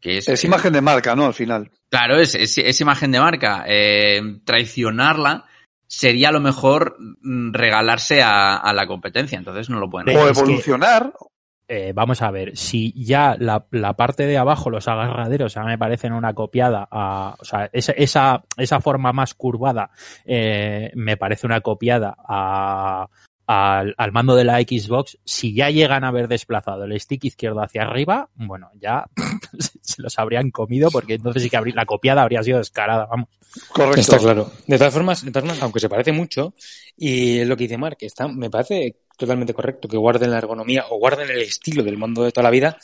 Que 0.00 0.18
es, 0.18 0.28
es, 0.28 0.44
imagen 0.44 0.72
de 0.72 0.80
marca, 0.80 1.14
¿no? 1.14 1.26
Al 1.26 1.34
final. 1.34 1.70
Claro, 1.90 2.16
es, 2.18 2.34
es, 2.34 2.56
es 2.58 2.80
imagen 2.80 3.12
de 3.12 3.20
marca. 3.20 3.64
Eh, 3.66 4.20
traicionarla 4.44 5.44
sería 5.86 6.28
a 6.28 6.32
lo 6.32 6.40
mejor 6.40 6.96
mm, 6.98 7.52
regalarse 7.52 8.22
a, 8.22 8.56
a, 8.56 8.72
la 8.72 8.86
competencia, 8.86 9.36
entonces 9.38 9.68
no 9.68 9.78
lo 9.78 9.90
pueden 9.90 10.08
hacer. 10.08 10.22
O 10.22 10.28
evolucionar. 10.28 11.12
Que, 11.12 11.30
eh, 11.72 11.92
vamos 11.92 12.20
a 12.20 12.32
ver, 12.32 12.56
si 12.56 12.92
ya 13.00 13.36
la, 13.38 13.64
la, 13.70 13.94
parte 13.94 14.26
de 14.26 14.36
abajo, 14.36 14.70
los 14.70 14.88
agarraderos, 14.88 15.54
ya 15.54 15.62
me 15.62 15.78
parecen 15.78 16.12
una 16.12 16.34
copiada 16.34 16.88
a, 16.90 17.36
o 17.38 17.44
sea, 17.44 17.70
esa, 17.72 17.92
esa, 17.92 18.42
esa 18.56 18.80
forma 18.80 19.12
más 19.12 19.34
curvada, 19.34 19.92
eh, 20.24 20.90
me 20.96 21.16
parece 21.16 21.46
una 21.46 21.60
copiada 21.60 22.16
a, 22.26 23.06
al, 23.52 23.96
al, 23.98 24.12
mando 24.12 24.36
de 24.36 24.44
la 24.44 24.60
Xbox, 24.60 25.18
si 25.24 25.52
ya 25.52 25.70
llegan 25.70 26.04
a 26.04 26.08
haber 26.08 26.28
desplazado 26.28 26.84
el 26.84 27.00
stick 27.00 27.24
izquierdo 27.24 27.60
hacia 27.60 27.82
arriba, 27.82 28.30
bueno, 28.36 28.70
ya 28.80 29.06
se 29.82 30.02
los 30.02 30.16
habrían 30.20 30.52
comido 30.52 30.88
porque 30.92 31.14
entonces 31.14 31.42
sí 31.42 31.50
que 31.50 31.56
habría, 31.56 31.74
la 31.74 31.84
copiada 31.84 32.22
habría 32.22 32.44
sido 32.44 32.58
descarada, 32.58 33.06
vamos. 33.06 33.28
Correcto. 33.72 34.00
Está 34.00 34.18
claro. 34.18 34.52
De 34.68 34.78
todas 34.78 34.94
formas, 34.94 35.24
de 35.24 35.32
todas 35.32 35.48
formas, 35.48 35.62
aunque 35.64 35.80
se 35.80 35.88
parece 35.88 36.12
mucho, 36.12 36.54
y 36.96 37.40
es 37.40 37.48
lo 37.48 37.56
que 37.56 37.64
dice 37.64 37.76
Mark, 37.76 37.96
está, 38.02 38.28
me 38.28 38.50
parece 38.50 39.00
totalmente 39.16 39.52
correcto 39.52 39.88
que 39.88 39.96
guarden 39.96 40.30
la 40.30 40.38
ergonomía 40.38 40.84
o 40.88 40.98
guarden 40.98 41.28
el 41.28 41.40
estilo 41.40 41.82
del 41.82 41.98
mando 41.98 42.22
de 42.22 42.30
toda 42.30 42.44
la 42.44 42.50
vida, 42.50 42.78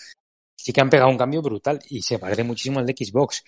sí 0.57 0.73
que 0.73 0.81
han 0.81 0.91
pegado 0.91 1.11
un 1.11 1.19
cambio 1.19 1.43
brutal 1.43 1.79
y 1.89 2.03
se 2.03 2.19
parece 2.19 2.43
muchísimo 2.43 2.81
al 2.81 2.87
de 2.87 2.97
Xbox. 2.97 3.45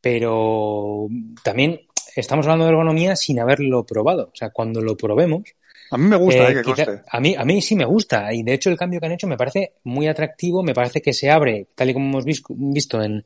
Pero 0.00 1.08
también 1.42 1.80
estamos 2.14 2.46
hablando 2.46 2.64
de 2.64 2.70
ergonomía 2.70 3.16
sin 3.16 3.40
haberlo 3.40 3.84
probado. 3.84 4.30
O 4.32 4.36
sea, 4.36 4.50
cuando 4.50 4.80
lo 4.80 4.96
probemos, 4.96 5.42
a 5.90 5.98
mí 5.98 6.06
me 6.06 6.16
gusta, 6.16 6.48
eh, 6.48 6.52
eh, 6.52 6.54
que 6.54 6.62
quizá, 6.62 7.04
a, 7.08 7.20
mí, 7.20 7.34
a 7.36 7.44
mí 7.44 7.60
sí 7.60 7.74
me 7.74 7.84
gusta 7.84 8.32
y 8.32 8.42
de 8.42 8.54
hecho 8.54 8.70
el 8.70 8.76
cambio 8.76 9.00
que 9.00 9.06
han 9.06 9.12
hecho 9.12 9.26
me 9.26 9.36
parece 9.36 9.74
muy 9.84 10.06
atractivo, 10.06 10.62
me 10.62 10.74
parece 10.74 11.02
que 11.02 11.12
se 11.12 11.30
abre, 11.30 11.66
tal 11.74 11.90
y 11.90 11.92
como 11.92 12.08
hemos 12.08 12.24
visto 12.24 13.02
en, 13.02 13.24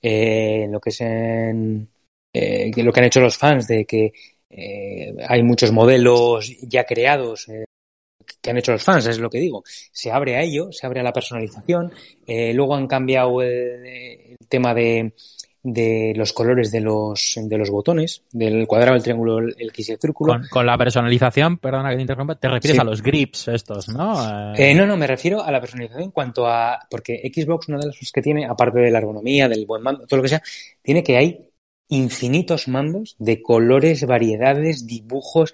eh, 0.00 0.66
lo 0.70 0.80
que 0.80 0.90
es 0.90 1.00
en 1.02 1.88
eh, 2.32 2.70
lo 2.76 2.92
que 2.92 3.00
han 3.00 3.06
hecho 3.06 3.20
los 3.20 3.36
fans 3.36 3.66
de 3.66 3.84
que 3.84 4.12
eh, 4.48 5.14
hay 5.28 5.42
muchos 5.42 5.72
modelos 5.72 6.50
ya 6.62 6.84
creados 6.84 7.46
que 8.40 8.50
han 8.50 8.58
hecho 8.58 8.72
los 8.72 8.82
fans, 8.82 9.06
es 9.06 9.18
lo 9.18 9.30
que 9.30 9.38
digo. 9.38 9.62
Se 9.66 10.10
abre 10.10 10.36
a 10.36 10.42
ello, 10.42 10.70
se 10.72 10.86
abre 10.86 11.00
a 11.00 11.02
la 11.02 11.12
personalización. 11.12 11.92
luego 12.26 12.74
han 12.74 12.86
cambiado 12.86 13.42
el, 13.42 13.86
el 13.86 14.36
tema 14.48 14.74
de, 14.74 15.12
de 15.68 16.12
los 16.14 16.32
colores 16.32 16.70
de 16.70 16.80
los, 16.80 17.34
de 17.42 17.58
los 17.58 17.70
botones, 17.70 18.22
del 18.30 18.68
cuadrado, 18.68 18.94
el 18.94 19.02
triángulo, 19.02 19.40
el 19.40 19.68
X 19.70 19.88
y 19.88 19.92
el 19.92 19.98
círculo. 19.98 20.40
Con, 20.48 20.64
la 20.64 20.78
personalización, 20.78 21.58
perdona 21.58 21.90
que 21.90 21.96
te 21.96 22.02
interrumpa, 22.02 22.36
te 22.36 22.48
refieres 22.48 22.78
a 22.78 22.84
los 22.84 23.02
grips 23.02 23.48
estos, 23.48 23.88
¿no? 23.88 24.54
Eh, 24.54 24.72
no, 24.76 24.86
no, 24.86 24.96
me 24.96 25.08
refiero 25.08 25.42
a 25.42 25.50
la 25.50 25.60
personalización 25.60 26.04
en 26.04 26.10
cuanto 26.12 26.46
a, 26.46 26.78
porque 26.88 27.20
Xbox, 27.34 27.66
una 27.66 27.78
de 27.78 27.86
las 27.86 27.96
cosas 27.96 28.12
que 28.12 28.22
tiene, 28.22 28.46
aparte 28.46 28.78
de 28.78 28.92
la 28.92 28.98
ergonomía, 28.98 29.48
del 29.48 29.66
buen 29.66 29.82
mando, 29.82 30.06
todo 30.06 30.18
lo 30.18 30.22
que 30.22 30.28
sea, 30.28 30.42
tiene 30.82 31.02
que 31.02 31.16
hay 31.16 31.50
infinitos 31.88 32.68
mandos 32.68 33.16
de 33.18 33.42
colores, 33.42 34.06
variedades, 34.06 34.86
dibujos. 34.86 35.52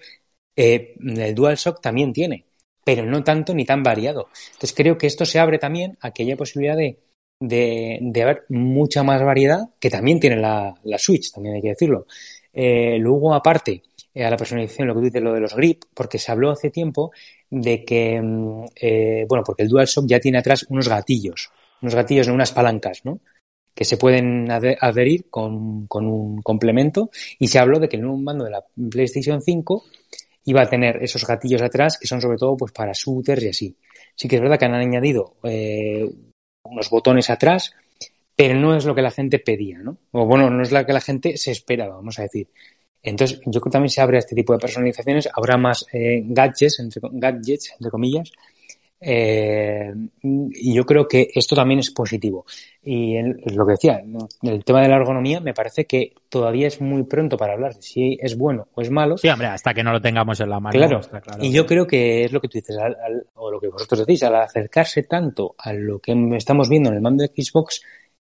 Eh, 0.56 0.94
el 1.00 1.34
DualShock 1.34 1.80
también 1.80 2.12
tiene, 2.12 2.44
pero 2.84 3.06
no 3.06 3.24
tanto 3.24 3.54
ni 3.54 3.64
tan 3.64 3.82
variado. 3.82 4.28
Entonces 4.48 4.74
creo 4.74 4.98
que 4.98 5.06
esto 5.06 5.24
se 5.24 5.38
abre 5.38 5.58
también 5.58 5.96
a 6.02 6.10
que 6.10 6.24
haya 6.24 6.36
posibilidad 6.36 6.76
de 6.76 6.98
de, 7.42 7.98
de 8.00 8.22
haber 8.22 8.44
mucha 8.48 9.02
más 9.02 9.22
variedad, 9.22 9.70
que 9.80 9.90
también 9.90 10.20
tiene 10.20 10.36
la, 10.36 10.74
la 10.84 10.98
Switch, 10.98 11.32
también 11.32 11.56
hay 11.56 11.62
que 11.62 11.70
decirlo. 11.70 12.06
Eh, 12.52 12.98
luego, 12.98 13.34
aparte, 13.34 13.82
eh, 14.14 14.24
a 14.24 14.30
la 14.30 14.36
personalización, 14.36 14.86
lo 14.86 14.94
que 14.94 15.00
tú 15.00 15.04
dices, 15.06 15.22
lo 15.22 15.34
de 15.34 15.40
los 15.40 15.56
grip, 15.56 15.82
porque 15.92 16.18
se 16.18 16.30
habló 16.30 16.50
hace 16.50 16.70
tiempo 16.70 17.10
de 17.50 17.84
que, 17.84 18.20
mm, 18.20 18.64
eh, 18.80 19.26
bueno, 19.28 19.42
porque 19.44 19.64
el 19.64 19.68
DualShock 19.68 20.06
ya 20.06 20.20
tiene 20.20 20.38
atrás 20.38 20.66
unos 20.68 20.88
gatillos, 20.88 21.50
unos 21.80 21.94
gatillos, 21.96 22.28
unas 22.28 22.52
palancas, 22.52 23.00
¿no? 23.04 23.20
Que 23.74 23.84
se 23.84 23.96
pueden 23.96 24.50
adherir 24.50 25.28
con, 25.30 25.86
con 25.88 26.06
un 26.06 26.42
complemento 26.42 27.10
y 27.38 27.48
se 27.48 27.58
habló 27.58 27.80
de 27.80 27.88
que 27.88 27.96
el 27.96 28.02
nuevo 28.02 28.18
mando 28.18 28.44
de 28.44 28.50
la 28.50 28.64
PlayStation 28.90 29.40
5 29.40 29.84
iba 30.44 30.62
a 30.62 30.68
tener 30.68 31.02
esos 31.02 31.26
gatillos 31.26 31.62
atrás 31.62 31.98
que 31.98 32.06
son 32.06 32.20
sobre 32.20 32.36
todo 32.36 32.56
pues 32.56 32.72
para 32.72 32.92
shooters 32.92 33.42
y 33.44 33.48
así. 33.48 33.76
Sí 34.14 34.28
que 34.28 34.36
es 34.36 34.42
verdad 34.42 34.58
que 34.58 34.66
han 34.66 34.74
añadido 34.74 35.36
eh, 35.44 36.06
unos 36.72 36.90
botones 36.90 37.30
atrás, 37.30 37.74
pero 38.34 38.54
no 38.54 38.74
es 38.76 38.84
lo 38.84 38.94
que 38.94 39.02
la 39.02 39.10
gente 39.10 39.38
pedía, 39.38 39.78
¿no? 39.78 39.98
O 40.10 40.26
bueno, 40.26 40.50
no 40.50 40.62
es 40.62 40.72
lo 40.72 40.84
que 40.84 40.92
la 40.92 41.00
gente 41.00 41.36
se 41.36 41.50
esperaba, 41.50 41.96
vamos 41.96 42.18
a 42.18 42.22
decir. 42.22 42.48
Entonces, 43.02 43.40
yo 43.46 43.60
creo 43.60 43.64
que 43.64 43.70
también 43.70 43.90
se 43.90 44.00
abre 44.00 44.16
a 44.16 44.20
este 44.20 44.34
tipo 44.34 44.52
de 44.52 44.58
personalizaciones, 44.58 45.28
habrá 45.34 45.56
más 45.56 45.86
eh, 45.92 46.22
gadgets, 46.24 46.78
entre, 46.78 47.00
gadgets, 47.12 47.72
entre 47.72 47.90
comillas, 47.90 48.32
eh, 49.04 49.92
y 50.22 50.74
yo 50.74 50.86
creo 50.86 51.08
que 51.08 51.28
esto 51.34 51.56
también 51.56 51.80
es 51.80 51.90
positivo. 51.90 52.46
Y 52.82 53.20
lo 53.54 53.66
que 53.66 53.72
decía, 53.72 54.00
el 54.42 54.64
tema 54.64 54.80
de 54.82 54.88
la 54.88 54.96
ergonomía 54.96 55.40
me 55.40 55.54
parece 55.54 55.86
que 55.86 56.12
todavía 56.28 56.68
es 56.68 56.80
muy 56.80 57.02
pronto 57.02 57.36
para 57.36 57.54
hablar 57.54 57.74
de 57.74 57.82
si 57.82 58.16
es 58.20 58.38
bueno 58.38 58.68
o 58.74 58.80
es 58.80 58.90
malo. 58.90 59.18
Sí, 59.18 59.28
hombre, 59.28 59.48
hasta 59.48 59.74
que 59.74 59.82
no 59.82 59.92
lo 59.92 60.00
tengamos 60.00 60.38
en 60.40 60.50
la 60.50 60.60
mano. 60.60 60.72
Claro, 60.72 61.00
y 61.40 61.50
yo 61.50 61.66
creo 61.66 61.86
que 61.86 62.24
es 62.24 62.32
lo 62.32 62.40
que 62.40 62.48
tú 62.48 62.58
dices, 62.58 62.76
o 63.34 63.50
lo 63.50 63.60
que 63.60 63.68
vosotros 63.68 64.06
decís, 64.06 64.22
al 64.22 64.36
acercarse 64.36 65.02
tanto 65.02 65.56
a 65.58 65.72
lo 65.72 65.98
que 65.98 66.14
estamos 66.36 66.68
viendo 66.68 66.90
en 66.90 66.96
el 66.96 67.02
mando 67.02 67.24
de 67.24 67.42
Xbox, 67.42 67.82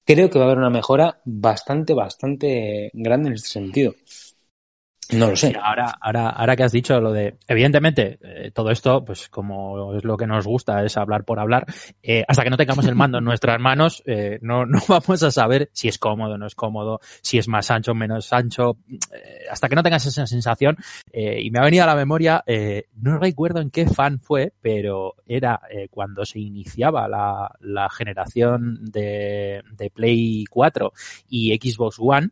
creo 0.05 0.31
que 0.31 0.39
va 0.39 0.45
a 0.45 0.49
haber 0.49 0.59
una 0.59 0.71
mejora 0.71 1.21
bastante, 1.25 1.93
bastante 1.93 2.91
grande 2.95 3.29
en 3.29 3.35
este 3.35 3.49
sentido. 3.49 3.95
No 5.13 5.31
lo 5.31 5.37
sé. 5.37 5.55
ahora, 5.61 5.95
ahora, 6.01 6.31
ahora 6.31 6.57
que 6.57 6.63
has 6.63 6.73
dicho 6.73 7.01
lo 7.01 7.13
de, 7.13 7.37
evidentemente, 7.47 8.19
eh, 8.23 8.51
todo 8.53 8.71
esto, 8.71 9.05
pues 9.05 9.29
como 9.29 9.95
es 9.95 10.05
lo 10.05 10.17
que 10.17 10.27
nos 10.27 10.47
gusta, 10.47 10.85
es 10.85 10.97
hablar 10.97 11.25
por 11.25 11.39
hablar, 11.39 11.67
eh, 12.03 12.25
hasta 12.27 12.43
que 12.43 12.51
no 12.51 12.57
tengamos 12.57 12.87
el 12.87 12.95
mando 12.95 13.19
en 13.19 13.25
nuestras 13.25 13.61
manos, 13.61 14.03
eh, 14.07 14.39
no, 14.43 14.67
no 14.67 14.79
vamos 14.89 15.23
a 15.23 15.31
saber 15.31 15.71
si 15.73 15.89
es 15.89 15.99
cómodo 15.99 16.35
o 16.35 16.39
no 16.39 16.47
es 16.47 16.55
cómodo, 16.55 17.01
si 17.21 17.39
es 17.39 17.49
más 17.49 17.71
ancho 17.71 17.93
o 17.93 17.95
menos 17.95 18.33
ancho, 18.33 18.79
hasta 19.51 19.69
que 19.69 19.77
no 19.77 19.83
tengas 19.83 20.07
esa 20.07 20.27
sensación. 20.27 20.77
y 21.13 21.51
me 21.51 21.59
ha 21.59 21.65
venido 21.65 21.85
a 21.85 21.87
la 21.87 21.97
memoria, 21.97 22.45
no 22.97 23.19
recuerdo 23.19 23.61
en 23.61 23.71
qué 23.71 23.87
fan 23.87 24.19
fue, 24.19 24.53
pero 24.61 25.15
era 25.27 25.61
cuando 25.91 26.25
se 26.25 26.41
iniciaba 26.41 27.09
la, 27.09 27.51
la 27.61 27.89
generación 27.91 28.79
de, 28.91 29.63
de 29.73 29.91
Play 29.91 30.45
4 30.51 30.93
y 31.29 31.55
Xbox 31.57 31.97
One, 31.99 32.31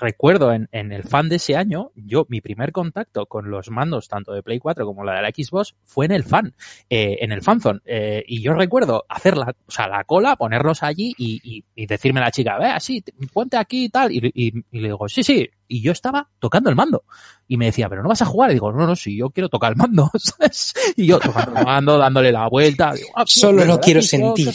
recuerdo 0.00 0.52
en, 0.52 0.68
en, 0.72 0.92
el 0.92 1.04
fan 1.04 1.28
de 1.28 1.36
ese 1.36 1.56
año, 1.56 1.92
yo, 1.94 2.26
mi 2.28 2.40
primer 2.40 2.72
contacto 2.72 3.26
con 3.26 3.50
los 3.50 3.70
mandos, 3.70 4.08
tanto 4.08 4.32
de 4.32 4.42
Play 4.42 4.58
4 4.58 4.84
como 4.84 5.04
la 5.04 5.14
de 5.14 5.22
la 5.22 5.28
Xbox, 5.28 5.74
fue 5.84 6.06
en 6.06 6.12
el 6.12 6.24
fan, 6.24 6.54
eh, 6.88 7.18
en 7.20 7.32
el 7.32 7.42
fanzone. 7.42 7.80
Eh, 7.84 8.24
y 8.26 8.42
yo 8.42 8.54
recuerdo 8.54 9.04
hacer 9.08 9.36
la, 9.36 9.54
o 9.66 9.70
sea, 9.70 9.86
la 9.86 10.04
cola, 10.04 10.36
ponerlos 10.36 10.82
allí 10.82 11.14
y, 11.16 11.40
y, 11.44 11.64
y 11.74 11.86
decirme 11.86 12.20
a 12.20 12.24
la 12.24 12.30
chica, 12.30 12.58
ve 12.58 12.66
así, 12.66 13.04
ponte 13.32 13.56
aquí 13.56 13.84
y 13.84 13.88
tal. 13.90 14.10
Y, 14.10 14.30
y, 14.34 14.52
y, 14.70 14.80
le 14.80 14.88
digo, 14.88 15.08
sí, 15.08 15.22
sí. 15.22 15.48
Y 15.68 15.82
yo 15.82 15.92
estaba 15.92 16.28
tocando 16.40 16.68
el 16.70 16.76
mando. 16.76 17.04
Y 17.46 17.56
me 17.56 17.66
decía, 17.66 17.88
pero 17.88 18.02
no 18.02 18.08
vas 18.08 18.22
a 18.22 18.26
jugar. 18.26 18.50
Y 18.50 18.54
digo, 18.54 18.72
no, 18.72 18.86
no, 18.86 18.96
si 18.96 19.16
yo 19.16 19.30
quiero 19.30 19.48
tocar 19.48 19.72
el 19.72 19.76
mando, 19.76 20.10
¿sabes? 20.18 20.74
Y 20.96 21.06
yo 21.06 21.20
tocando 21.20 21.60
el 21.60 21.64
mando, 21.64 21.98
dándole 21.98 22.32
la 22.32 22.48
vuelta. 22.48 22.92
Digo, 22.92 23.10
ah, 23.14 23.24
Solo 23.26 23.64
lo 23.64 23.78
quiero 23.78 24.02
sentir. 24.02 24.52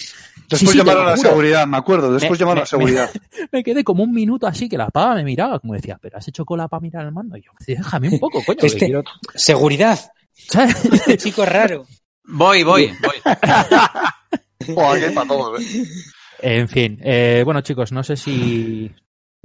Después 0.50 0.60
sí, 0.60 0.68
sí, 0.68 0.78
llamaron 0.78 1.08
a 1.08 1.12
la 1.12 1.18
seguridad, 1.18 1.68
me 1.68 1.78
acuerdo. 1.78 2.14
Después 2.14 2.40
me, 2.40 2.44
llamaron 2.44 2.60
a 2.60 2.62
la 2.62 2.66
seguridad. 2.68 3.10
Me, 3.14 3.48
me, 3.52 3.64
quedé 3.64 3.84
como 3.84 4.04
un 4.04 4.14
minuto 4.14 4.48
así 4.48 4.70
que 4.70 4.78
la 4.78 4.90
pava 4.90 5.16
me 5.16 5.24
miraba, 5.24 5.60
como 5.60 5.74
decía, 5.74 5.98
pero 6.02 6.18
has 6.18 6.28
hecho 6.28 6.46
cola 6.46 6.68
para 6.68 6.82
mirar 6.82 7.06
el 7.06 7.12
mando. 7.12 7.38
Y 7.38 7.42
yo, 7.42 7.52
déjame 7.66 8.10
un 8.10 8.20
poco, 8.20 8.44
coño. 8.46 8.60
Este, 8.62 8.86
quiero... 8.86 9.04
Seguridad. 9.34 10.00
este 10.92 11.18
chico 11.18 11.44
es 11.44 11.50
raro. 11.50 11.86
Voy, 12.26 12.64
voy, 12.64 12.92
voy. 13.02 13.36
Joder, 14.76 15.14
para 15.14 15.28
todos, 15.28 15.62
¿eh? 15.62 15.84
En 16.42 16.68
fin, 16.68 17.00
eh, 17.02 17.42
bueno 17.46 17.62
chicos, 17.62 17.92
no 17.92 18.04
sé 18.04 18.18
si 18.18 18.92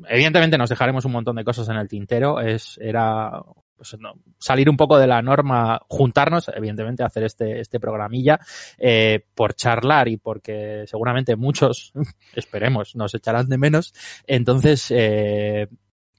evidentemente 0.08 0.58
nos 0.58 0.68
dejaremos 0.68 1.04
un 1.04 1.12
montón 1.12 1.36
de 1.36 1.44
cosas 1.44 1.68
en 1.68 1.76
el 1.76 1.88
tintero. 1.88 2.40
Es, 2.40 2.78
era 2.80 3.42
pues, 3.80 3.96
no, 3.98 4.12
salir 4.38 4.68
un 4.68 4.76
poco 4.76 4.98
de 4.98 5.06
la 5.06 5.22
norma, 5.22 5.80
juntarnos, 5.88 6.50
evidentemente, 6.54 7.02
hacer 7.02 7.24
este, 7.24 7.60
este 7.60 7.80
programilla 7.80 8.38
eh, 8.76 9.24
por 9.34 9.54
charlar 9.54 10.06
y 10.08 10.18
porque 10.18 10.84
seguramente 10.86 11.34
muchos, 11.34 11.94
esperemos, 12.36 12.94
nos 12.94 13.14
echarán 13.14 13.48
de 13.48 13.56
menos. 13.56 13.94
Entonces, 14.26 14.90
eh, 14.90 15.66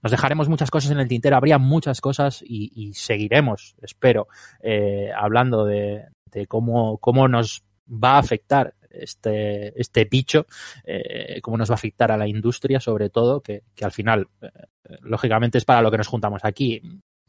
nos 0.01 0.11
dejaremos 0.11 0.49
muchas 0.49 0.71
cosas 0.71 0.89
en 0.89 0.99
el 1.01 1.07
tintero, 1.07 1.35
habría 1.35 1.59
muchas 1.59 2.01
cosas 2.01 2.41
y, 2.41 2.71
y 2.73 2.93
seguiremos, 2.95 3.75
espero, 3.79 4.27
eh, 4.63 5.11
hablando 5.15 5.63
de, 5.63 6.05
de 6.31 6.47
cómo, 6.47 6.97
cómo 6.97 7.27
nos 7.27 7.63
va 7.87 8.13
a 8.13 8.19
afectar 8.19 8.73
este, 8.89 9.79
este 9.79 10.05
bicho, 10.05 10.47
eh, 10.83 11.39
cómo 11.41 11.57
nos 11.57 11.69
va 11.69 11.73
a 11.73 11.75
afectar 11.75 12.11
a 12.11 12.17
la 12.17 12.27
industria, 12.27 12.79
sobre 12.79 13.11
todo, 13.11 13.41
que, 13.41 13.63
que 13.75 13.85
al 13.85 13.91
final, 13.91 14.27
eh, 14.41 14.49
lógicamente, 15.01 15.57
es 15.57 15.65
para 15.65 15.81
lo 15.81 15.91
que 15.91 15.97
nos 15.97 16.07
juntamos 16.07 16.41
aquí. 16.43 16.81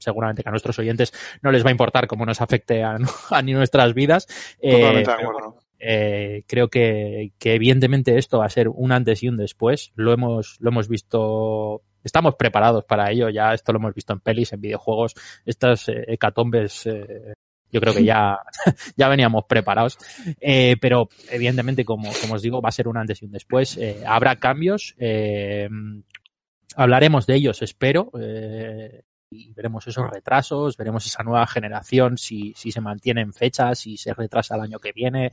Seguramente 0.02 0.42
que 0.42 0.48
a 0.48 0.52
nuestros 0.52 0.78
oyentes 0.78 1.12
no 1.42 1.50
les 1.50 1.64
va 1.64 1.68
a 1.68 1.72
importar 1.72 2.06
cómo 2.06 2.26
nos 2.26 2.40
afecte 2.40 2.82
a, 2.82 2.98
a 3.30 3.42
ni 3.42 3.52
nuestras 3.52 3.94
vidas. 3.94 4.26
Eh, 4.60 5.02
pero, 5.04 5.56
eh, 5.78 6.44
creo 6.46 6.68
que, 6.68 7.32
que 7.38 7.54
evidentemente 7.54 8.18
esto 8.18 8.38
va 8.38 8.46
a 8.46 8.50
ser 8.50 8.68
un 8.68 8.92
antes 8.92 9.22
y 9.22 9.28
un 9.28 9.36
después. 9.36 9.92
Lo 9.94 10.12
hemos, 10.12 10.56
lo 10.60 10.70
hemos 10.70 10.88
visto 10.88 11.82
estamos 12.04 12.34
preparados 12.34 12.84
para 12.84 13.10
ello, 13.12 13.28
ya 13.28 13.54
esto 13.54 13.72
lo 13.72 13.78
hemos 13.78 13.94
visto 13.94 14.12
en 14.12 14.18
pelis, 14.18 14.52
en 14.52 14.60
videojuegos, 14.60 15.14
estas 15.46 15.88
eh, 15.88 16.04
hecatombes 16.08 16.84
eh, 16.86 17.34
yo 17.72 17.80
creo 17.80 17.94
que 17.94 18.04
ya, 18.04 18.38
ya 18.96 19.08
veníamos 19.08 19.46
preparados. 19.46 19.98
Eh, 20.40 20.76
pero 20.80 21.08
evidentemente, 21.30 21.84
como, 21.84 22.12
como 22.20 22.34
os 22.34 22.42
digo, 22.42 22.60
va 22.60 22.68
a 22.68 22.72
ser 22.72 22.86
un 22.86 22.98
antes 22.98 23.22
y 23.22 23.24
un 23.24 23.32
después. 23.32 23.78
Eh, 23.78 24.02
habrá 24.06 24.36
cambios. 24.36 24.94
Eh, 24.98 25.68
hablaremos 26.76 27.26
de 27.26 27.34
ellos, 27.34 27.62
espero. 27.62 28.12
Y 29.32 29.52
veremos 29.52 29.86
esos 29.86 30.10
retrasos, 30.10 30.76
veremos 30.76 31.06
esa 31.06 31.22
nueva 31.22 31.46
generación, 31.46 32.18
si, 32.18 32.52
si 32.54 32.70
se 32.70 32.80
mantienen 32.80 33.32
fechas, 33.32 33.80
si 33.80 33.96
se 33.96 34.14
retrasa 34.14 34.54
el 34.56 34.62
año 34.62 34.78
que 34.78 34.92
viene. 34.92 35.32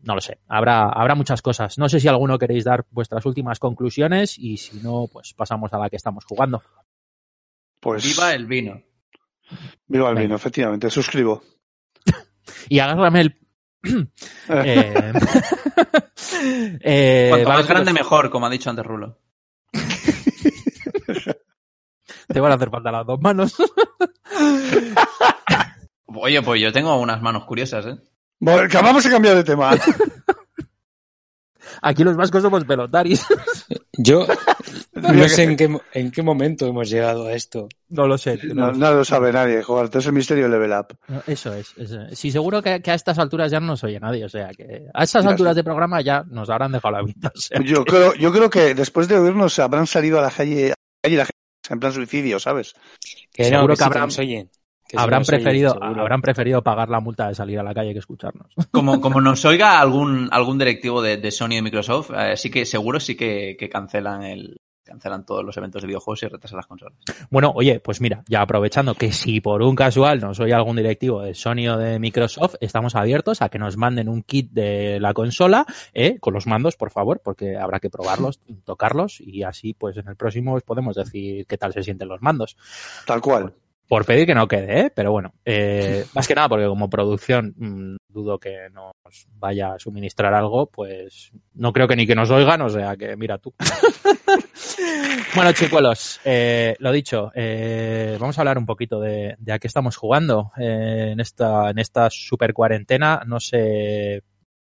No 0.00 0.14
lo 0.14 0.20
sé. 0.20 0.38
Habrá, 0.48 0.88
habrá 0.88 1.14
muchas 1.14 1.42
cosas. 1.42 1.78
No 1.78 1.88
sé 1.88 2.00
si 2.00 2.08
alguno 2.08 2.38
queréis 2.38 2.64
dar 2.64 2.84
vuestras 2.90 3.24
últimas 3.26 3.58
conclusiones 3.58 4.38
y 4.38 4.56
si 4.56 4.80
no, 4.80 5.06
pues 5.12 5.34
pasamos 5.34 5.72
a 5.72 5.78
la 5.78 5.88
que 5.88 5.96
estamos 5.96 6.24
jugando. 6.24 6.62
Pues. 7.80 8.04
Viva 8.04 8.34
el 8.34 8.46
vino. 8.46 8.82
Viva 9.86 10.10
el 10.10 10.16
vino, 10.16 10.34
efectivamente. 10.34 10.90
Suscribo 10.90 11.42
y 12.68 12.78
agárrame 12.78 13.20
el... 13.20 13.38
eh, 14.48 15.12
eh, 16.80 17.26
Cuanto 17.30 17.48
más 17.48 17.68
grande 17.68 17.92
los... 17.92 18.00
mejor, 18.00 18.30
como 18.30 18.46
ha 18.46 18.50
dicho 18.50 18.70
antes 18.70 18.84
Rulo. 18.84 19.18
Te 22.28 22.40
van 22.40 22.52
a 22.52 22.54
hacer 22.56 22.70
falta 22.70 22.90
las 22.92 23.06
dos 23.06 23.20
manos. 23.20 23.54
Oye, 26.06 26.42
pues 26.42 26.60
yo 26.60 26.72
tengo 26.72 26.96
unas 26.98 27.20
manos 27.22 27.44
curiosas, 27.44 27.86
¿eh? 27.86 27.96
Bueno, 28.38 28.68
que 28.68 28.76
vamos 28.76 29.04
a 29.06 29.10
cambiar 29.10 29.36
de 29.36 29.44
tema. 29.44 29.76
Aquí 31.82 32.04
los 32.04 32.16
vascos 32.16 32.42
somos 32.42 32.64
pelotaris. 32.64 33.26
Yo 33.92 34.26
no 34.94 35.28
sé 35.28 35.44
en 35.44 35.56
qué, 35.56 35.78
en 35.92 36.10
qué 36.10 36.22
momento 36.22 36.66
hemos 36.66 36.88
llegado 36.88 37.26
a 37.26 37.32
esto. 37.32 37.68
No 37.88 38.06
lo 38.06 38.18
sé. 38.18 38.38
No, 38.54 38.72
no 38.72 38.92
lo 38.92 39.04
sabe 39.04 39.32
nadie, 39.32 39.62
jugar. 39.62 39.88
Todo 39.88 40.00
es 40.00 40.06
el 40.06 40.12
misterio 40.12 40.48
level 40.48 40.72
up. 40.72 40.96
Eso 41.26 41.52
es. 41.52 41.72
Eso 41.76 42.02
es. 42.02 42.18
Sí, 42.18 42.30
seguro 42.30 42.62
que, 42.62 42.80
que, 42.80 42.90
a 42.90 42.94
estas 42.94 43.18
alturas 43.18 43.50
ya 43.50 43.60
no 43.60 43.66
nos 43.66 43.84
oye 43.84 44.00
nadie. 44.00 44.24
O 44.24 44.28
sea, 44.28 44.48
que 44.50 44.86
a 44.92 45.04
estas 45.04 45.26
alturas 45.26 45.56
de 45.56 45.64
programa 45.64 46.00
ya 46.00 46.24
nos 46.28 46.48
habrán 46.50 46.72
dejado 46.72 46.92
la 46.92 47.02
vida. 47.02 47.32
O 47.34 47.38
sea, 47.38 47.60
yo, 47.62 47.84
que... 47.84 47.92
creo, 47.92 48.14
yo 48.14 48.32
creo 48.32 48.50
que 48.50 48.74
después 48.74 49.08
de 49.08 49.18
oírnos 49.18 49.58
habrán 49.58 49.86
salido 49.86 50.18
a 50.18 50.22
la 50.22 50.30
calle, 50.30 50.72
a 50.72 51.08
la 51.08 51.24
calle 51.24 51.43
en 51.70 51.80
plan 51.80 51.92
suicidio, 51.92 52.38
¿sabes? 52.38 52.74
Que 53.32 53.44
seguro 53.44 53.68
no, 53.68 53.74
que, 53.74 53.78
que 53.78 53.84
habrán... 53.84 54.08
Oyen. 54.18 54.50
habrán 54.96 55.24
preferido, 55.24 55.82
habrán 55.82 56.20
preferido 56.20 56.62
pagar 56.62 56.88
la 56.88 57.00
multa 57.00 57.28
de 57.28 57.34
salir 57.34 57.58
a 57.58 57.62
la 57.62 57.74
calle 57.74 57.92
que 57.92 57.98
escucharnos. 57.98 58.52
Como, 58.70 59.00
como 59.00 59.20
nos 59.20 59.44
oiga 59.44 59.80
algún, 59.80 60.28
algún 60.30 60.58
directivo 60.58 61.02
de, 61.02 61.30
Sony 61.30 61.52
y 61.52 61.54
de 61.56 61.62
Microsoft, 61.62 62.10
eh, 62.16 62.36
sí 62.36 62.50
que 62.50 62.66
seguro 62.66 63.00
sí 63.00 63.16
que, 63.16 63.56
que 63.58 63.68
cancelan 63.68 64.22
el, 64.22 64.60
cancelan 64.84 65.24
todos 65.24 65.44
los 65.44 65.56
eventos 65.56 65.82
de 65.82 65.88
videojuegos 65.88 66.22
y 66.22 66.26
retrasan 66.26 66.56
las 66.56 66.66
consolas. 66.66 66.94
Bueno, 67.30 67.52
oye, 67.54 67.80
pues 67.80 68.00
mira, 68.00 68.22
ya 68.28 68.42
aprovechando 68.42 68.94
que 68.94 69.12
si 69.12 69.40
por 69.40 69.62
un 69.62 69.74
casual 69.74 70.20
no 70.20 70.34
soy 70.34 70.52
algún 70.52 70.76
directivo 70.76 71.22
de 71.22 71.34
Sony 71.34 71.68
o 71.68 71.78
de 71.78 71.98
Microsoft, 71.98 72.56
estamos 72.60 72.94
abiertos 72.94 73.42
a 73.42 73.48
que 73.48 73.58
nos 73.58 73.76
manden 73.76 74.08
un 74.08 74.22
kit 74.22 74.50
de 74.52 75.00
la 75.00 75.14
consola 75.14 75.66
eh, 75.92 76.18
con 76.20 76.34
los 76.34 76.46
mandos, 76.46 76.76
por 76.76 76.90
favor, 76.90 77.20
porque 77.24 77.56
habrá 77.56 77.80
que 77.80 77.90
probarlos, 77.90 78.40
tocarlos 78.64 79.20
y 79.20 79.42
así 79.42 79.74
pues 79.74 79.96
en 79.96 80.08
el 80.08 80.16
próximo 80.16 80.54
os 80.54 80.62
podemos 80.62 80.96
decir 80.96 81.46
qué 81.46 81.58
tal 81.58 81.72
se 81.72 81.82
sienten 81.82 82.08
los 82.08 82.22
mandos. 82.22 82.56
Tal 83.06 83.20
cual 83.20 83.54
por 83.88 84.04
pedir 84.04 84.26
que 84.26 84.34
no 84.34 84.48
quede, 84.48 84.80
¿eh? 84.80 84.92
pero 84.94 85.12
bueno, 85.12 85.34
eh, 85.44 86.04
más 86.14 86.26
que 86.26 86.34
nada 86.34 86.48
porque 86.48 86.66
como 86.66 86.88
producción 86.88 87.54
mmm, 87.56 87.96
dudo 88.08 88.38
que 88.38 88.68
nos 88.72 88.92
vaya 89.36 89.74
a 89.74 89.78
suministrar 89.78 90.32
algo, 90.32 90.66
pues 90.66 91.32
no 91.54 91.72
creo 91.72 91.86
que 91.86 91.96
ni 91.96 92.06
que 92.06 92.14
nos 92.14 92.30
oigan, 92.30 92.62
o 92.62 92.70
sea 92.70 92.96
que 92.96 93.16
mira 93.16 93.38
tú. 93.38 93.52
bueno, 95.34 95.52
chicuelos, 95.52 96.20
eh, 96.24 96.76
lo 96.78 96.92
dicho, 96.92 97.30
eh, 97.34 98.16
vamos 98.18 98.38
a 98.38 98.40
hablar 98.40 98.56
un 98.56 98.66
poquito 98.66 99.00
de, 99.00 99.34
de 99.38 99.52
a 99.52 99.58
qué 99.58 99.66
estamos 99.66 99.96
jugando 99.96 100.50
eh, 100.58 101.10
en 101.12 101.20
esta 101.20 101.70
en 101.70 101.78
esta 101.78 102.08
super 102.10 102.54
cuarentena. 102.54 103.22
No 103.26 103.40
sé, 103.40 104.22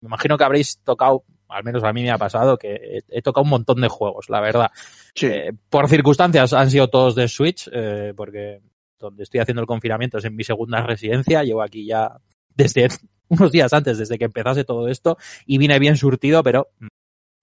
me 0.01 0.07
imagino 0.07 0.37
que 0.37 0.43
habréis 0.43 0.79
tocado 0.83 1.23
al 1.49 1.63
menos 1.63 1.83
a 1.83 1.93
mí 1.93 2.03
me 2.03 2.11
ha 2.11 2.17
pasado 2.17 2.57
que 2.57 2.73
he, 2.73 3.03
he 3.09 3.21
tocado 3.21 3.43
un 3.43 3.49
montón 3.49 3.81
de 3.81 3.87
juegos, 3.87 4.29
la 4.29 4.41
verdad. 4.41 4.71
Sí. 5.15 5.27
Eh, 5.27 5.53
por 5.69 5.87
circunstancias 5.87 6.53
han 6.53 6.69
sido 6.69 6.89
todos 6.89 7.15
de 7.15 7.27
Switch, 7.27 7.69
eh, 7.71 8.13
porque 8.15 8.61
donde 8.99 9.23
estoy 9.23 9.39
haciendo 9.39 9.61
el 9.61 9.67
confinamiento 9.67 10.17
es 10.17 10.25
en 10.25 10.35
mi 10.35 10.43
segunda 10.43 10.81
residencia. 10.81 11.43
Llevo 11.43 11.61
aquí 11.61 11.85
ya 11.85 12.17
desde 12.55 12.87
unos 13.29 13.51
días 13.51 13.73
antes, 13.73 13.97
desde 13.97 14.17
que 14.17 14.25
empezase 14.25 14.63
todo 14.63 14.87
esto, 14.87 15.17
y 15.45 15.57
vine 15.57 15.79
bien 15.79 15.97
surtido, 15.97 16.43
pero 16.43 16.69
mm, 16.79 16.87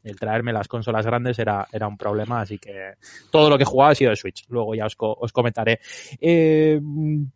el 0.05 0.17
traerme 0.17 0.53
las 0.53 0.69
consolas 0.69 1.07
grandes 1.07 1.39
era, 1.39 1.67
era 1.73 1.89
un 1.89 1.97
problema, 1.97 2.41
así 2.41 2.59
que 2.59 2.95
todo 3.31 3.49
lo 3.49 3.57
que 3.57 3.63
he 3.63 3.67
jugado 3.67 3.93
ha 3.93 3.95
sido 3.95 4.11
de 4.11 4.17
Switch. 4.17 4.45
Luego 4.49 4.75
ya 4.75 4.87
os, 4.87 4.97
os 4.99 5.33
comentaré. 5.33 5.81
Eh, 6.21 6.81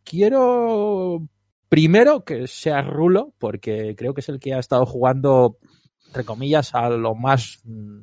quiero 0.05 1.23
primero 1.69 2.25
que 2.25 2.47
sea 2.47 2.83
Rulo, 2.83 3.33
porque 3.39 3.95
creo 3.97 4.15
que 4.15 4.21
es 4.21 4.29
el 4.29 4.41
que 4.41 4.55
ha 4.55 4.59
estado 4.59 4.87
jugando, 4.87 5.59
entre 6.07 6.25
comillas, 6.25 6.75
a 6.75 6.89
lo 6.91 7.15
más 7.15 7.61
mm, 7.65 8.01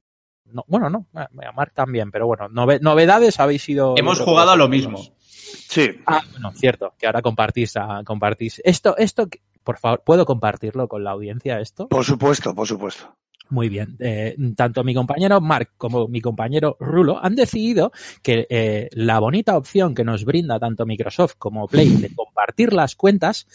no, 0.56 0.64
bueno, 0.68 0.90
no, 0.90 1.08
Mark 1.12 1.74
también, 1.74 2.12
pero 2.12 2.28
bueno, 2.28 2.48
nove, 2.50 2.80
novedades 2.80 3.40
habéis 3.40 3.64
sido. 3.64 3.96
Hemos 3.98 4.20
jugado 4.20 4.52
a 4.52 4.56
lo 4.56 4.70
mismo. 4.70 5.00
Sí. 5.46 5.92
Ah, 6.06 6.22
bueno, 6.32 6.52
cierto, 6.54 6.94
que 6.98 7.06
ahora 7.06 7.22
compartís, 7.22 7.78
a, 7.78 8.02
compartís. 8.04 8.62
Esto, 8.64 8.98
esto, 8.98 9.28
por 9.64 9.78
favor, 9.78 10.04
¿puedo 10.06 10.26
compartirlo 10.26 10.88
con 10.88 11.04
la 11.04 11.12
audiencia 11.12 11.60
esto? 11.60 11.88
Por 11.88 12.04
supuesto, 12.04 12.54
por 12.54 12.68
supuesto. 12.68 13.16
Muy 13.50 13.70
bien. 13.70 13.96
Eh, 14.00 14.36
tanto 14.56 14.84
mi 14.84 14.94
compañero 14.94 15.40
Mark 15.40 15.74
como 15.78 16.08
mi 16.08 16.20
compañero 16.20 16.78
Rulo 16.80 17.24
han 17.24 17.36
decidido 17.36 17.92
que 18.24 18.48
eh, 18.50 18.90
la 18.94 19.20
bonita 19.20 19.56
opción 19.56 19.94
que 19.94 20.04
nos 20.04 20.26
brinda 20.26 20.60
tanto 20.60 20.86
Microsoft 20.86 21.36
como 21.38 21.68
Play 21.68 21.90
de 21.98 22.14
compartir 22.14 22.74
las 22.74 22.96
cuentas, 22.96 23.48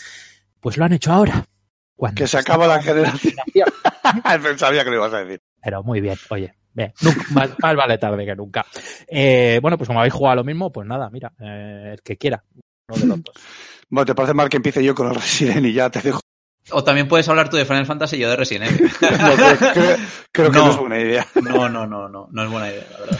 pues 0.60 0.76
lo 0.76 0.84
han 0.84 0.92
hecho 0.92 1.12
ahora. 1.12 1.46
Que 2.14 2.26
se 2.26 2.38
acaba 2.38 2.66
la 2.66 2.82
generación. 2.82 3.34
Sabía 4.56 4.84
que 4.84 4.90
lo 4.90 4.96
ibas 4.96 5.12
a 5.12 5.24
decir. 5.24 5.42
Pero 5.62 5.82
muy 5.82 6.00
bien, 6.00 6.16
oye, 6.30 6.54
Bien, 6.72 6.92
nunca, 7.00 7.24
más, 7.32 7.50
más, 7.58 7.76
vale 7.76 7.98
tarde 7.98 8.24
que 8.24 8.36
nunca. 8.36 8.64
Eh, 9.08 9.58
bueno, 9.60 9.76
pues 9.76 9.88
como 9.88 9.98
habéis 9.98 10.14
jugado 10.14 10.36
lo 10.36 10.44
mismo, 10.44 10.70
pues 10.70 10.86
nada, 10.86 11.10
mira, 11.10 11.32
eh, 11.40 11.94
el 11.94 12.02
que 12.02 12.16
quiera, 12.16 12.44
uno 12.88 13.00
de 13.00 13.06
los 13.06 13.24
dos. 13.24 13.34
Bueno, 13.88 14.06
¿te 14.06 14.14
parece 14.14 14.34
mal 14.34 14.48
que 14.48 14.58
empiece 14.58 14.84
yo 14.84 14.94
con 14.94 15.08
el 15.08 15.16
Resident 15.16 15.66
y 15.66 15.72
ya 15.72 15.90
te 15.90 16.00
dejo? 16.00 16.20
O 16.70 16.84
también 16.84 17.08
puedes 17.08 17.28
hablar 17.28 17.50
tú 17.50 17.56
de 17.56 17.64
Final 17.64 17.86
Fantasy 17.86 18.16
y 18.16 18.20
yo 18.20 18.30
de 18.30 18.36
Resident 18.36 18.70
Evil. 18.70 18.92
no, 19.00 19.34
creo, 19.34 19.72
creo, 19.72 19.96
creo, 20.30 20.50
que 20.52 20.58
no. 20.58 20.64
no 20.66 20.70
es 20.70 20.76
buena 20.76 21.00
idea. 21.00 21.26
No, 21.42 21.68
no, 21.68 21.86
no, 21.86 22.08
no, 22.08 22.28
no 22.30 22.44
es 22.44 22.50
buena 22.50 22.70
idea, 22.70 22.86
la 22.92 23.00
verdad. 23.00 23.18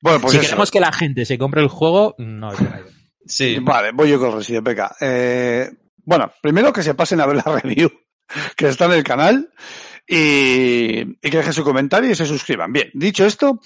Bueno, 0.00 0.20
pues 0.20 0.32
si 0.32 0.38
eso. 0.38 0.46
queremos 0.46 0.70
que 0.70 0.80
la 0.80 0.92
gente 0.92 1.24
se 1.24 1.38
compre 1.38 1.60
el 1.60 1.68
juego, 1.68 2.14
no 2.18 2.52
es 2.52 2.60
buena 2.60 2.80
idea. 2.80 2.92
Sí. 3.26 3.58
Vale, 3.60 3.90
voy 3.92 4.10
yo 4.10 4.20
con 4.20 4.32
Resident, 4.32 4.64
venga. 4.64 4.94
Eh, 5.00 5.68
bueno, 6.08 6.32
primero 6.40 6.72
que 6.72 6.82
se 6.82 6.94
pasen 6.94 7.20
a 7.20 7.26
ver 7.26 7.36
la 7.36 7.42
review 7.62 7.90
que 8.56 8.68
está 8.68 8.86
en 8.86 8.92
el 8.92 9.04
canal 9.04 9.52
y, 10.06 11.04
que 11.20 11.36
dejen 11.36 11.52
su 11.52 11.62
comentario 11.62 12.10
y 12.10 12.14
se 12.14 12.24
suscriban. 12.24 12.72
Bien, 12.72 12.90
dicho 12.94 13.26
esto, 13.26 13.60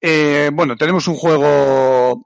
eh, 0.00 0.48
bueno, 0.52 0.76
tenemos 0.76 1.08
un 1.08 1.16
juego. 1.16 2.24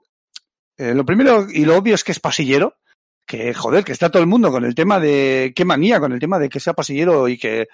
Eh, 0.77 0.93
lo 0.93 1.03
primero 1.03 1.47
y 1.49 1.65
lo 1.65 1.75
obvio 1.75 1.95
es 1.95 2.03
que 2.03 2.11
es 2.11 2.19
pasillero. 2.19 2.77
Que, 3.25 3.53
joder, 3.55 3.83
que 3.83 3.93
está 3.93 4.11
todo 4.11 4.21
el 4.21 4.29
mundo 4.29 4.51
con 4.51 4.63
el 4.63 4.75
tema 4.75 4.99
de. 4.99 5.53
Qué 5.55 5.65
manía 5.65 5.99
con 5.99 6.11
el 6.11 6.19
tema 6.19 6.37
de 6.37 6.49
que 6.49 6.59
sea 6.59 6.73
pasillero 6.73 7.27
y 7.27 7.39
que. 7.39 7.67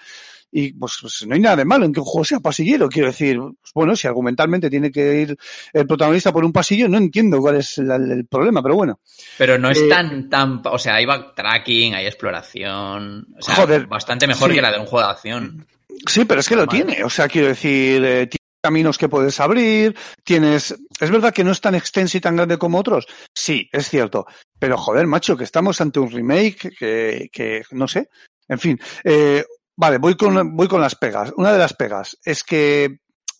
Y 0.52 0.72
pues, 0.72 0.98
pues, 1.00 1.24
no 1.26 1.34
hay 1.34 1.40
nada 1.40 1.56
de 1.56 1.64
malo 1.64 1.84
en 1.84 1.92
que 1.92 2.00
un 2.00 2.06
juego 2.06 2.24
sea 2.24 2.40
pasillero. 2.40 2.88
Quiero 2.88 3.08
decir, 3.08 3.38
pues, 3.38 3.72
bueno, 3.74 3.94
si 3.94 4.08
argumentalmente 4.08 4.68
tiene 4.68 4.90
que 4.90 5.20
ir 5.20 5.36
el 5.72 5.86
protagonista 5.86 6.32
por 6.32 6.44
un 6.44 6.52
pasillo, 6.52 6.88
no 6.88 6.98
entiendo 6.98 7.38
cuál 7.38 7.56
es 7.56 7.78
la, 7.78 7.96
el 7.96 8.26
problema, 8.26 8.62
pero 8.62 8.74
bueno. 8.74 9.00
Pero 9.38 9.58
no 9.58 9.70
es 9.70 9.78
eh, 9.78 9.88
tan, 9.88 10.28
tan. 10.28 10.62
O 10.64 10.78
sea, 10.78 10.96
hay 10.96 11.06
backtracking, 11.06 11.94
hay 11.94 12.06
exploración. 12.06 13.28
O 13.38 13.42
sea, 13.42 13.54
joder, 13.54 13.86
bastante 13.86 14.26
mejor 14.26 14.50
sí. 14.50 14.56
que 14.56 14.62
la 14.62 14.72
de 14.72 14.80
un 14.80 14.86
juego 14.86 15.06
de 15.06 15.12
acción. 15.12 15.66
Sí, 16.06 16.24
pero 16.24 16.40
es 16.40 16.48
que 16.48 16.56
lo 16.56 16.66
tiene. 16.66 17.04
O 17.04 17.10
sea, 17.10 17.28
quiero 17.28 17.48
decir, 17.48 18.04
eh, 18.04 18.28
caminos 18.62 18.98
que 18.98 19.08
puedes 19.08 19.38
abrir, 19.40 19.96
tienes... 20.24 20.74
Es 21.00 21.10
verdad 21.10 21.32
que 21.32 21.44
no 21.44 21.52
es 21.52 21.60
tan 21.60 21.74
extenso 21.74 22.18
y 22.18 22.20
tan 22.20 22.36
grande 22.36 22.58
como 22.58 22.78
otros. 22.78 23.06
Sí, 23.34 23.68
es 23.72 23.88
cierto. 23.88 24.26
Pero 24.58 24.76
joder, 24.76 25.06
macho, 25.06 25.36
que 25.36 25.44
estamos 25.44 25.80
ante 25.80 26.00
un 26.00 26.10
remake 26.10 26.70
que, 26.78 27.28
que 27.32 27.62
no 27.70 27.88
sé. 27.88 28.08
En 28.48 28.58
fin, 28.58 28.80
eh, 29.04 29.44
vale, 29.80 29.96
voy 29.96 30.14
con, 30.14 30.54
voy 30.54 30.68
con 30.68 30.82
las 30.82 30.94
pegas. 30.94 31.32
Una 31.36 31.52
de 31.52 31.58
las 31.58 31.72
pegas 31.72 32.18
es 32.22 32.44
que 32.44 32.98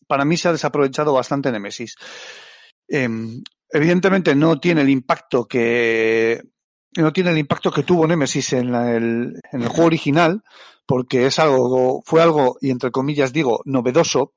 para 0.09 0.24
mí 0.24 0.38
se 0.38 0.49
ha 0.49 0.53
desaprovechado 0.53 1.12
bastante 1.12 1.53
Nemesis. 1.53 1.97
Eh, 2.88 3.09
evidentemente 3.68 4.34
no 4.34 4.59
tiene 4.59 4.80
el 4.80 4.88
impacto 4.88 5.47
que 5.47 6.43
no 6.97 7.12
tiene 7.12 7.30
el 7.30 7.38
impacto 7.38 7.70
que 7.70 7.84
tuvo 7.84 8.07
Nemesis 8.07 8.55
en, 8.55 8.74
el, 8.74 9.41
en 9.53 9.62
el 9.62 9.68
juego 9.68 9.84
original, 9.84 10.43
porque 10.86 11.26
es 11.26 11.38
algo, 11.38 12.03
fue 12.05 12.22
algo, 12.22 12.57
y 12.61 12.70
entre 12.70 12.91
comillas 12.91 13.32
digo, 13.32 13.61
novedoso, 13.66 14.32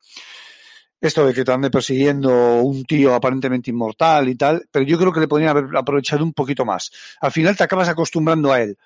esto 1.02 1.26
de 1.26 1.34
que 1.34 1.44
te 1.44 1.52
ande 1.52 1.72
persiguiendo 1.72 2.62
un 2.62 2.84
tío 2.84 3.16
aparentemente 3.16 3.72
inmortal 3.72 4.30
y 4.30 4.36
tal, 4.36 4.68
pero 4.70 4.86
yo 4.86 5.00
creo 5.00 5.12
que 5.12 5.22
le 5.22 5.28
podrían 5.28 5.50
haber 5.50 5.76
aprovechado 5.76 6.24
un 6.24 6.34
poquito 6.34 6.64
más. 6.66 6.92
Al 7.22 7.32
final 7.32 7.58
te 7.58 7.64
acabas 7.64 7.90
acostumbrando 7.90 8.52
a 8.52 8.62
él. 8.62 8.78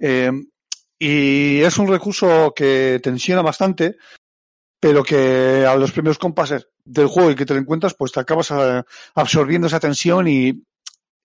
Eh, 0.00 0.32
y 1.04 1.60
es 1.62 1.78
un 1.78 1.88
recurso 1.88 2.52
que 2.54 3.00
tensiona 3.02 3.42
bastante, 3.42 3.96
pero 4.78 5.02
que 5.02 5.66
a 5.66 5.74
los 5.74 5.90
primeros 5.90 6.16
compases 6.16 6.68
del 6.84 7.08
juego 7.08 7.32
y 7.32 7.34
que 7.34 7.44
te 7.44 7.54
lo 7.54 7.58
encuentras, 7.58 7.94
pues 7.94 8.12
te 8.12 8.20
acabas 8.20 8.52
a, 8.52 8.86
absorbiendo 9.16 9.66
esa 9.66 9.80
tensión 9.80 10.28
y, 10.28 10.62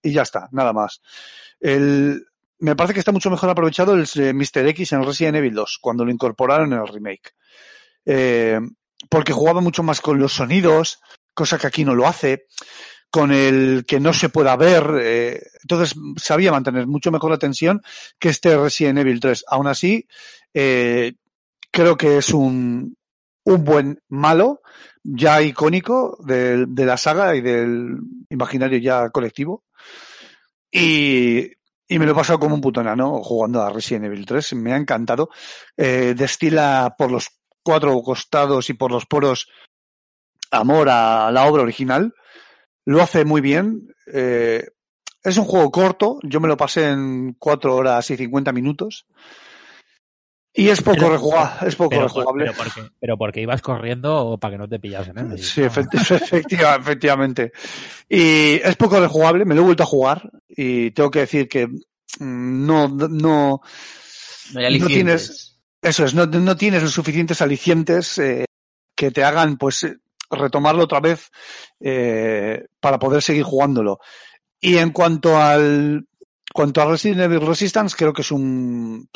y 0.02 0.12
ya 0.12 0.24
está, 0.24 0.50
nada 0.52 0.74
más. 0.74 1.00
El, 1.60 2.26
me 2.58 2.76
parece 2.76 2.96
que 2.96 3.02
está 3.02 3.12
mucho 3.12 3.30
mejor 3.30 3.52
aprovechado 3.52 3.94
el 3.94 4.08
eh, 4.16 4.34
Mr. 4.34 4.66
X 4.70 4.94
en 4.94 5.04
Resident 5.04 5.38
Evil 5.38 5.54
2, 5.54 5.78
cuando 5.80 6.04
lo 6.04 6.12
incorporaron 6.12 6.74
en 6.74 6.80
el 6.80 6.88
remake. 6.88 7.36
Eh, 8.04 8.60
porque 9.12 9.32
jugaba 9.32 9.62
mucho 9.62 9.84
más 9.84 10.02
con 10.02 10.18
los 10.18 10.34
sonidos, 10.34 11.02
cosa 11.36 11.60
que 11.60 11.68
aquí 11.68 11.86
no 11.86 11.94
lo 11.94 12.08
hace, 12.08 12.48
con 13.10 13.32
el 13.32 13.86
que 13.88 14.00
no 14.00 14.14
se 14.14 14.30
pueda 14.30 14.56
ver. 14.56 15.00
Eh, 15.02 15.42
entonces 15.62 15.96
sabía 16.18 16.52
mantener 16.52 16.88
mucho 16.88 17.12
mejor 17.12 17.32
la 17.32 17.38
tensión 17.38 17.82
que 18.20 18.30
este 18.30 18.58
Resident 18.58 19.00
Evil 19.00 19.20
3. 19.20 19.46
Aún 19.48 19.68
así, 19.68 20.08
eh, 20.54 21.14
creo 21.72 21.98
que 21.98 22.18
es 22.18 22.34
un, 22.34 22.98
un 23.44 23.64
buen 23.64 24.02
malo, 24.10 24.62
ya 25.04 25.42
icónico 25.42 26.18
de, 26.24 26.68
la 26.68 26.98
saga 26.98 27.36
y 27.36 27.42
del 27.42 27.98
imaginario 28.30 28.78
ya 28.80 29.10
colectivo. 29.10 29.64
Y 30.70 31.52
me 31.90 32.06
lo 32.06 32.12
he 32.12 32.16
pasado 32.16 32.40
como 32.40 32.56
un 32.56 32.62
puto 32.62 32.82
enano 32.82 33.24
jugando 33.24 33.62
a 33.62 33.72
Resident 33.72 34.06
Evil 34.06 34.26
3. 34.26 34.54
Me 34.56 34.74
ha 34.74 34.78
encantado. 34.78 35.30
Eh, 35.78 36.14
destila 36.16 36.94
por 36.98 37.10
los 37.10 37.30
cuatro 37.64 38.02
costados 38.02 38.70
y 38.70 38.74
por 38.74 38.92
los 38.92 39.06
poros 39.06 39.48
amor 40.52 40.90
a 40.90 41.32
la 41.32 41.46
obra 41.46 41.64
original. 41.64 42.14
Lo 42.88 43.02
hace 43.02 43.26
muy 43.26 43.42
bien. 43.42 43.94
Eh, 44.14 44.66
es 45.22 45.38
un 45.38 45.44
juego 45.44 45.70
corto. 45.72 46.20
Yo 46.24 46.40
me 46.40 46.48
lo 46.48 46.56
pasé 46.56 46.88
en 46.88 47.36
cuatro 47.38 47.76
horas 47.76 48.10
y 48.12 48.16
cincuenta 48.16 48.54
minutos. 48.54 49.06
Y 50.54 50.70
es 50.70 50.82
poco, 50.82 51.10
rejugable, 51.10 51.68
es 51.68 51.76
poco 51.76 51.90
pero, 51.90 52.04
rejugable. 52.04 52.46
Pero 52.46 52.58
porque, 52.58 52.82
pero 52.98 53.18
porque 53.18 53.42
ibas 53.42 53.62
corriendo 53.62 54.16
o 54.16 54.38
para 54.38 54.54
que 54.54 54.58
no 54.58 54.70
te 54.70 54.80
pillasen, 54.80 55.18
¿eh? 55.18 55.38
Sí, 55.38 55.62
efectiva, 55.64 56.78
efectivamente. 56.78 57.52
Y 58.08 58.54
es 58.56 58.78
poco 58.78 59.02
rejugable, 59.02 59.44
me 59.44 59.54
lo 59.54 59.62
he 59.62 59.66
vuelto 59.66 59.84
a 59.84 59.86
jugar 59.86 60.32
y 60.48 60.92
tengo 60.92 61.12
que 61.12 61.20
decir 61.20 61.50
que 61.50 61.68
no, 62.22 62.88
no, 62.88 63.08
no, 63.10 63.62
no 64.54 64.88
tienes, 64.88 65.60
eso 65.82 66.06
es, 66.06 66.14
no, 66.14 66.26
no 66.26 66.56
tienes 66.56 66.82
los 66.82 66.94
suficientes 66.94 67.42
alicientes 67.42 68.18
eh, 68.18 68.46
que 68.96 69.12
te 69.12 69.26
hagan, 69.26 69.58
pues, 69.58 69.86
retomarlo 70.30 70.84
otra 70.84 71.00
vez 71.00 71.30
eh, 71.80 72.66
para 72.80 73.00
poder 73.00 73.22
seguir 73.22 73.44
jugándolo. 73.44 74.00
Y 74.60 74.78
en 74.78 74.92
cuanto 74.92 75.38
al 75.38 76.08
cuanto 76.54 76.82
a 76.82 76.86
Resident 76.86 77.22
Evil 77.22 77.46
Resistance, 77.46 77.96
creo 77.96 78.14
que 78.14 78.22
es 78.22 78.32
un, 78.32 79.08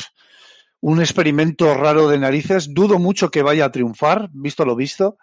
un 0.82 1.00
experimento 1.00 1.74
raro 1.74 2.08
de 2.08 2.20
narices. 2.20 2.74
Dudo 2.74 3.00
mucho 3.00 3.30
que 3.30 3.42
vaya 3.42 3.66
a 3.66 3.72
triunfar, 3.72 4.30
visto 4.32 4.66
lo 4.66 4.76
visto. 4.76 5.18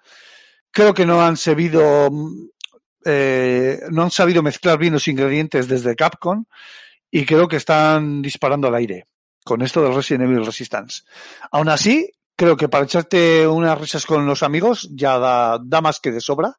Creo 0.70 0.95
que 0.95 1.07
no 1.07 1.22
han 1.22 1.36
sabido, 1.36 2.11
eh, 3.05 3.80
no 3.91 4.03
han 4.03 4.11
sabido 4.11 4.43
mezclar 4.43 4.78
bien 4.78 4.95
los 4.95 5.09
ingredientes 5.09 5.68
desde 5.68 5.97
Capcom 5.97 6.45
y 7.11 7.24
creo 7.24 7.49
que 7.49 7.57
están 7.57 8.22
disparando 8.22 8.68
al 8.68 8.74
aire 8.74 9.07
con 9.45 9.62
esto 9.62 9.82
del 9.82 9.95
Resident 9.95 10.24
Evil 10.24 10.45
Resistance. 10.45 11.03
Aún 11.51 11.70
así, 11.70 12.11
creo 12.39 12.57
que 12.57 12.68
para 12.68 12.84
echarte 12.84 13.49
unas 13.49 13.78
risas 13.78 14.07
con 14.07 14.24
los 14.24 14.45
amigos 14.45 14.89
ya 14.93 15.18
da, 15.18 15.59
da 15.61 15.80
más 15.80 15.99
que 15.99 16.12
de 16.12 16.20
sobra, 16.20 16.57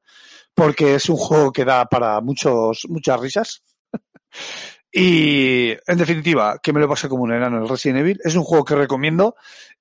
porque 0.54 0.96
es 0.96 1.08
un 1.08 1.16
juego 1.16 1.54
que 1.54 1.64
da 1.64 1.86
para 1.86 2.20
muchos, 2.20 2.86
muchas 2.90 3.20
risas. 3.20 3.64
y, 4.92 5.70
en 5.70 5.98
definitiva, 5.98 6.60
que 6.62 6.74
me 6.74 6.82
lo 6.82 6.90
pase 6.90 7.08
como 7.08 7.24
un 7.24 7.34
enano 7.34 7.64
el 7.64 7.70
Resident 7.70 8.02
Evil. 8.02 8.20
Es 8.26 8.36
un 8.36 8.44
juego 8.44 8.66
que 8.66 8.76
recomiendo. 8.76 9.36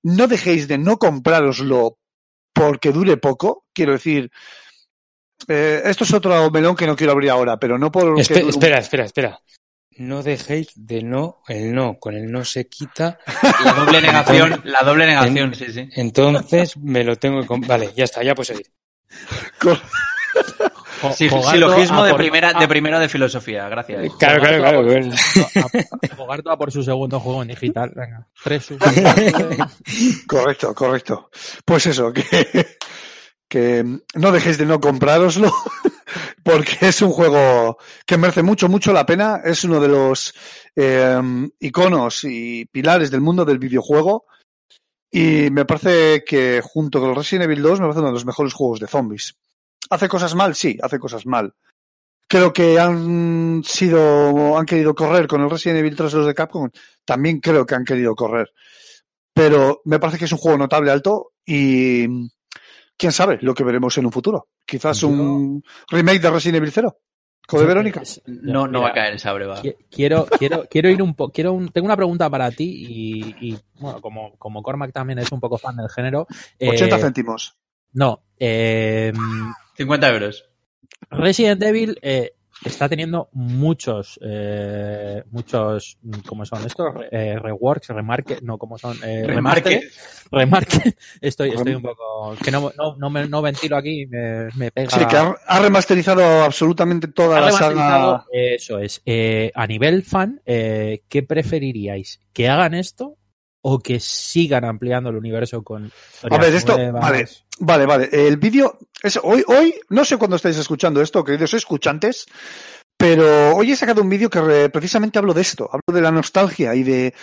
No 0.05 0.29
dejéis 0.29 0.69
de 0.69 0.79
no 0.79 0.99
comprároslo 0.99 1.99
porque 2.53 2.93
dure 2.93 3.17
poco. 3.17 3.65
Quiero 3.75 3.93
decir, 3.93 4.31
eh, 5.49 5.83
esto 5.85 6.05
es 6.05 6.13
otro 6.15 6.49
melón 6.53 6.77
que 6.77 6.87
no 6.87 6.95
quiero 6.95 7.13
abrir 7.13 7.31
ahora, 7.31 7.59
pero 7.59 7.77
no 7.77 7.91
por... 7.91 8.21
espera, 8.21 8.79
espera, 8.79 9.05
espera 9.05 9.43
no 9.99 10.23
dejéis 10.23 10.69
de 10.75 11.03
no, 11.03 11.43
el 11.49 11.75
no, 11.75 11.99
con 11.99 12.15
el 12.15 12.31
no 12.31 12.45
se 12.45 12.69
quita. 12.69 13.19
La 13.65 13.73
doble 13.73 14.01
negación, 14.01 14.61
la 14.65 14.81
doble 14.81 15.07
negación, 15.07 15.55
sí, 15.55 15.73
sí. 15.73 15.89
Entonces 15.95 16.77
me 16.77 17.05
lo 17.05 17.17
tengo 17.17 17.43
que... 17.43 17.67
Vale, 17.67 17.93
ya 17.97 18.05
está, 18.05 18.23
ya 18.23 18.35
puedo 18.35 18.47
seguir. 18.47 18.67
Sí, 21.15 21.29
silogismo 21.29 22.05
de 22.05 22.15
primera, 22.15 22.53
de 22.53 22.67
primera 22.67 22.99
de 22.99 23.09
filosofía, 23.09 23.69
gracias. 23.69 24.13
Claro, 24.19 24.43
claro, 24.43 24.85
claro. 24.85 25.11
Jugar 26.17 26.43
a 26.47 26.57
por 26.57 26.73
su 26.73 26.83
segundo 26.83 27.21
juego 27.21 27.43
en 27.43 27.49
digital. 27.49 27.93
Venga, 27.95 28.27
tres. 28.43 28.69
correcto, 30.27 30.75
correcto. 30.75 31.31
Pues 31.65 31.87
eso, 31.87 32.13
que, 32.13 32.25
que 33.49 33.85
no 34.15 34.33
dejéis 34.33 34.59
de 34.59 34.67
no 34.67 34.81
comprároslo 34.81 35.53
porque 36.43 36.77
es 36.81 37.03
un 37.03 37.11
juego 37.11 37.79
que 38.07 38.19
merece 38.19 38.43
mucho, 38.43 38.69
mucho 38.69 38.93
la 38.93 39.07
pena. 39.07 39.41
Es 39.45 39.65
uno 39.65 39.81
de 39.81 39.89
los 39.89 40.35
eh, 40.77 41.21
iconos 41.61 42.25
y 42.25 42.65
pilares 42.67 43.11
del 43.11 43.21
mundo 43.21 43.45
del 43.45 43.59
videojuego. 43.59 44.27
Y 45.11 45.51
me 45.51 45.65
parece 45.65 46.23
que 46.25 46.61
junto 46.63 47.01
con 47.01 47.15
Resident 47.15 47.45
Evil 47.45 47.63
2 47.63 47.81
me 47.81 47.87
parece 47.87 48.01
uno 48.01 48.09
de 48.09 48.15
los 48.15 48.27
mejores 48.27 48.53
juegos 48.53 48.81
de 48.81 48.89
zombies. 48.89 49.35
¿Hace 49.91 50.09
cosas 50.09 50.35
mal? 50.35 50.55
Sí, 50.55 50.79
hace 50.83 50.99
cosas 50.99 51.25
mal. 51.25 51.55
Creo 52.27 52.53
que 52.53 52.79
han 52.79 53.63
sido, 53.65 54.59
han 54.59 54.67
querido 54.67 54.95
correr 54.95 55.27
con 55.27 55.41
el 55.41 55.49
Resident 55.49 55.79
Evil 55.79 55.97
3 55.97 56.13
los 56.13 56.27
de 56.27 56.35
Capcom. 56.35 56.69
También 57.07 57.41
creo 57.41 57.65
que 57.65 57.75
han 57.75 57.85
querido 57.85 58.15
correr. 58.15 58.53
Pero 59.33 59.81
me 59.85 59.99
parece 59.99 60.19
que 60.19 60.25
es 60.27 60.33
un 60.33 60.39
juego 60.39 60.59
notable 60.59 60.91
alto 60.91 61.33
y 61.47 62.07
quién 62.99 63.13
sabe 63.13 63.39
lo 63.41 63.55
que 63.55 63.65
veremos 63.65 63.97
en 63.97 64.05
un 64.05 64.13
futuro. 64.13 64.49
Quizás 64.67 65.03
un 65.05 65.63
remake 65.89 66.21
de 66.21 66.31
Resident 66.31 66.57
Evil 66.57 66.73
0. 66.73 66.99
¿Code 67.47 67.65
Verónica? 67.65 68.03
No, 68.27 68.69
no 68.69 68.83
va 68.83 68.89
a 68.89 68.93
caer 68.93 69.15
esa 69.15 69.33
breva. 69.33 69.63
Quiero, 69.91 70.27
quiero, 70.39 70.67
quiero 70.69 70.91
ir 70.91 71.01
un 71.01 71.15
poco. 71.15 71.33
Quiero 71.33 71.59
tengo 71.73 71.87
una 71.87 71.97
pregunta 71.97 72.29
para 72.29 72.51
ti 72.51 73.35
y, 73.41 73.59
bueno, 73.81 74.03
como, 74.03 74.37
como 74.37 74.63
Cormac 74.63 74.93
también 74.93 75.19
es 75.21 75.33
un 75.33 75.41
poco 75.41 75.57
fan 75.57 75.75
del 75.77 75.89
género. 75.89 76.27
80 76.61 76.97
eh, 76.97 77.01
céntimos. 77.01 77.57
No. 77.95 78.23
Eh, 78.39 79.15
50 79.79 80.09
euros. 80.11 80.45
Resident 81.11 81.63
Evil 81.63 81.99
eh, 82.03 82.35
está 82.65 82.89
teniendo 82.89 83.29
muchos, 83.33 84.19
eh, 84.23 85.23
muchos, 85.31 85.99
¿cómo 86.27 86.45
son 86.45 86.67
estos? 86.67 86.95
Eh, 87.11 87.39
reworks, 87.39 87.89
remarque, 87.89 88.39
no, 88.43 88.59
¿cómo 88.59 88.79
son? 88.79 88.97
Eh, 89.05 89.25
remarque. 89.27 89.89
Remarque. 90.31 90.95
Estoy, 91.21 91.51
estoy 91.51 91.75
un 91.75 91.83
poco, 91.83 92.37
que 92.43 92.51
no, 92.51 92.71
no, 92.77 92.97
no, 92.97 93.11
me, 93.11 93.27
no 93.27 93.41
ventilo 93.43 93.77
aquí, 93.77 94.07
me, 94.07 94.49
me 94.57 94.71
pega. 94.71 94.91
Sí, 94.91 95.07
que 95.07 95.17
ha, 95.17 95.61
remasterizado 95.61 96.43
absolutamente 96.43 97.09
toda 97.09 97.41
la 97.41 97.53
saga. 97.53 98.25
Eso 98.33 98.79
es. 98.79 99.03
Eh, 99.07 99.51
a 99.55 99.67
nivel 99.67 100.03
fan, 100.03 100.41
eh, 100.45 101.03
¿qué 101.09 101.23
preferiríais? 101.23 102.21
¿Que 102.33 102.49
hagan 102.49 102.75
esto 102.75 103.18
o 103.63 103.79
que 103.79 104.01
sigan 104.01 104.65
ampliando 104.65 105.11
el 105.11 105.17
universo 105.17 105.63
con 105.63 105.91
a 106.23 106.39
ver 106.39 106.55
esto 106.55 106.77
vale 106.93 107.29
vale 107.59 107.87
vale. 107.87 108.09
El 108.13 108.37
vídeo 108.37 108.79
es 109.03 109.19
hoy 109.23 109.45
hoy 109.47 109.75
no 109.91 110.05
sé 110.05 110.17
cuándo 110.17 110.37
estáis 110.37 110.57
escuchando 110.59 111.01
esto 111.01 111.25
queridos 111.25 111.55
escuchantes 111.55 112.27
pero 112.97 113.57
hoy 113.57 113.73
he 113.73 113.77
sacado 113.77 114.03
un 114.03 114.09
vídeo 114.09 114.31
que 114.31 114.71
precisamente 114.71 115.19
hablo 115.19 115.35
de 115.35 115.43
esto 115.43 115.69
hablo 115.73 115.93
de 115.93 116.01
la 116.01 116.13
nostalgia 116.13 116.75
y 116.75 116.83
de 116.83 117.15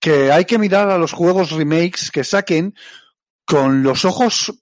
que 0.00 0.30
hay 0.30 0.44
que 0.44 0.58
mirar 0.58 0.90
a 0.90 0.98
los 0.98 1.12
juegos 1.12 1.50
remakes 1.50 2.10
que 2.10 2.24
saquen 2.24 2.74
con 3.44 3.82
los 3.82 4.04
ojos 4.04 4.52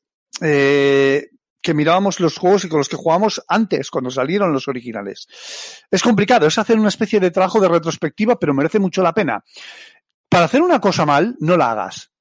eh, 0.41 1.29
que 1.63 1.75
mirábamos 1.75 2.21
los 2.21 2.39
juegos 2.39 2.65
y 2.65 2.69
con 2.69 2.79
los 2.79 2.89
que 2.89 2.97
jugábamos 2.97 3.43
antes, 3.47 3.91
cuando 3.91 4.11
salieron 4.11 4.53
los 4.53 4.69
originales. 4.69 5.27
Es 5.91 6.03
complicado, 6.03 6.47
es 6.47 6.57
hacer 6.57 6.79
una 6.79 6.89
especie 6.89 7.21
de 7.21 7.31
trabajo 7.31 7.61
de 7.61 7.69
retrospectiva, 7.69 8.39
pero 8.39 8.55
merece 8.55 8.79
mucho 8.79 9.03
la 9.03 9.13
pena 9.13 9.45
para 10.31 10.47
hacer 10.47 10.63
una 10.63 10.81
cosa 10.81 11.05
mal, 11.05 11.37
no 11.41 11.59
la 11.59 11.73
hagas. 11.73 12.13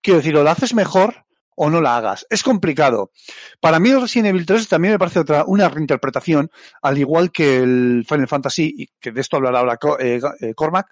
Quiero 0.00 0.18
decir, 0.18 0.36
o 0.36 0.44
la 0.44 0.52
haces 0.52 0.74
mejor 0.74 1.24
o 1.56 1.70
no 1.70 1.80
la 1.80 1.96
hagas. 1.96 2.26
Es 2.28 2.42
complicado. 2.42 3.10
Para 3.58 3.80
mí 3.80 3.92
Resident 3.94 4.28
Evil 4.28 4.46
3 4.46 4.68
también 4.68 4.92
me 4.92 4.98
parece 4.98 5.20
otra, 5.20 5.44
una 5.46 5.68
reinterpretación, 5.68 6.50
al 6.82 6.98
igual 6.98 7.32
que 7.32 7.58
el 7.58 8.04
Final 8.06 8.28
Fantasy, 8.28 8.74
y 8.76 8.86
que 9.00 9.12
de 9.12 9.20
esto 9.20 9.36
hablará 9.36 9.60
ahora 9.60 9.78
eh, 9.98 10.20
eh, 10.40 10.54
Cormac, 10.54 10.88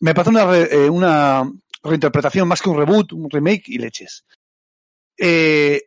me 0.00 0.14
parece 0.14 0.30
una, 0.30 0.58
eh, 0.58 0.90
una 0.90 1.48
reinterpretación 1.82 2.48
más 2.48 2.60
que 2.60 2.70
un 2.70 2.78
reboot, 2.78 3.12
un 3.12 3.30
remake 3.30 3.68
y 3.68 3.78
leches. 3.78 4.24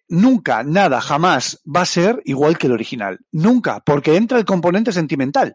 nunca, 0.07 0.63
nada, 0.63 1.01
jamás 1.01 1.61
va 1.65 1.81
a 1.81 1.85
ser 1.85 2.21
igual 2.23 2.57
que 2.57 2.67
el 2.67 2.73
original. 2.73 3.19
Nunca, 3.33 3.81
porque 3.85 4.15
entra 4.15 4.37
el 4.37 4.45
componente 4.45 4.93
sentimental. 4.93 5.53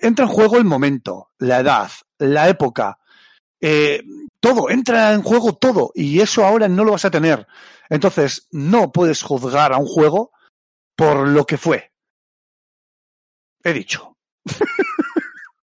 Entra 0.00 0.24
en 0.24 0.30
juego 0.30 0.56
el 0.56 0.64
momento, 0.64 1.30
la 1.38 1.60
edad, 1.60 1.90
la 2.18 2.48
época, 2.48 2.98
eh, 3.60 4.02
todo, 4.40 4.70
entra 4.70 5.12
en 5.12 5.22
juego 5.22 5.54
todo 5.54 5.90
y 5.94 6.20
eso 6.20 6.44
ahora 6.44 6.68
no 6.68 6.84
lo 6.84 6.92
vas 6.92 7.04
a 7.04 7.10
tener. 7.10 7.46
Entonces, 7.88 8.46
no 8.52 8.92
puedes 8.92 9.22
juzgar 9.22 9.72
a 9.72 9.78
un 9.78 9.86
juego 9.86 10.32
por 10.96 11.28
lo 11.28 11.44
que 11.46 11.56
fue. 11.56 11.92
He 13.62 13.72
dicho. 13.72 14.16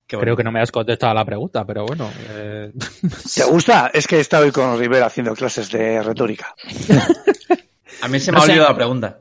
Creo 0.07 0.37
que 0.37 0.43
no 0.43 0.51
me 0.51 0.61
has 0.61 0.73
contestado 0.73 1.13
a 1.13 1.15
la 1.15 1.25
pregunta, 1.25 1.65
pero 1.65 1.85
bueno. 1.87 2.11
Eh... 2.29 2.73
¿Te 3.35 3.45
gusta? 3.45 3.91
Es 3.93 4.07
que 4.07 4.17
he 4.17 4.21
estado 4.21 4.45
hoy 4.45 4.53
con 4.53 4.79
Rivera 4.79 5.07
haciendo 5.07 5.35
clases 5.35 5.71
de 5.71 6.03
retórica. 6.03 6.55
a 8.03 8.09
mí 8.09 8.21
se 8.21 8.33
me 8.33 8.39
ha 8.39 8.43
olvidado 8.43 8.69
la 8.69 8.77
pregunta. 8.77 9.21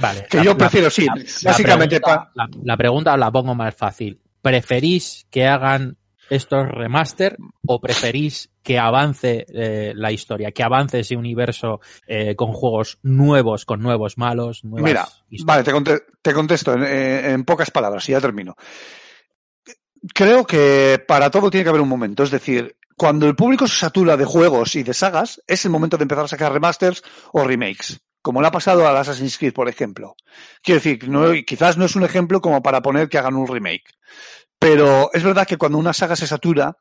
Vale. 0.00 0.26
Que 0.28 0.42
yo 0.42 0.56
prefiero, 0.56 0.90
sí. 0.90 1.06
básicamente. 1.44 2.00
la 2.62 2.76
pregunta 2.76 3.16
la 3.16 3.30
pongo 3.30 3.54
más 3.54 3.74
fácil. 3.74 4.20
¿Preferís 4.40 5.26
que 5.30 5.46
hagan 5.46 5.96
estos 6.30 6.68
remaster 6.68 7.36
o 7.66 7.80
preferís 7.80 8.50
que 8.62 8.78
avance 8.78 9.46
eh, 9.48 9.92
la 9.94 10.12
historia, 10.12 10.52
que 10.52 10.62
avance 10.62 11.00
ese 11.00 11.16
universo 11.16 11.80
eh, 12.06 12.36
con 12.36 12.52
juegos 12.52 12.98
nuevos, 13.02 13.64
con 13.64 13.80
nuevos 13.80 14.18
malos? 14.18 14.64
Mira, 14.64 15.08
vale, 15.44 15.64
te, 16.22 16.32
contesto 16.32 16.74
en, 16.74 16.84
en, 16.84 17.44
pocas 17.44 17.70
palabras 17.70 18.08
y 18.08 18.12
ya 18.12 18.20
termino. 18.20 18.56
Creo 20.14 20.44
que 20.46 21.02
para 21.06 21.30
todo 21.30 21.50
tiene 21.50 21.64
que 21.64 21.70
haber 21.70 21.80
un 21.80 21.88
momento, 21.88 22.22
es 22.22 22.30
decir, 22.30 22.76
cuando 22.96 23.26
el 23.26 23.34
público 23.34 23.66
se 23.66 23.76
satura 23.76 24.16
de 24.16 24.24
juegos 24.24 24.76
y 24.76 24.82
de 24.82 24.94
sagas, 24.94 25.42
es 25.46 25.64
el 25.64 25.70
momento 25.70 25.96
de 25.96 26.02
empezar 26.02 26.24
a 26.24 26.28
sacar 26.28 26.52
remasters 26.52 27.02
o 27.32 27.44
remakes 27.44 28.00
como 28.22 28.40
le 28.40 28.48
ha 28.48 28.52
pasado 28.52 28.86
a 28.86 28.98
Assassin's 28.98 29.38
Creed, 29.38 29.52
por 29.52 29.68
ejemplo. 29.68 30.14
Quiero 30.62 30.80
decir, 30.80 31.08
no, 31.08 31.32
quizás 31.46 31.76
no 31.76 31.84
es 31.84 31.96
un 31.96 32.04
ejemplo 32.04 32.40
como 32.40 32.62
para 32.62 32.82
poner 32.82 33.08
que 33.08 33.18
hagan 33.18 33.36
un 33.36 33.46
remake, 33.46 33.94
pero 34.58 35.10
es 35.12 35.22
verdad 35.22 35.46
que 35.46 35.56
cuando 35.56 35.78
una 35.78 35.92
saga 35.92 36.16
se 36.16 36.26
satura, 36.26 36.76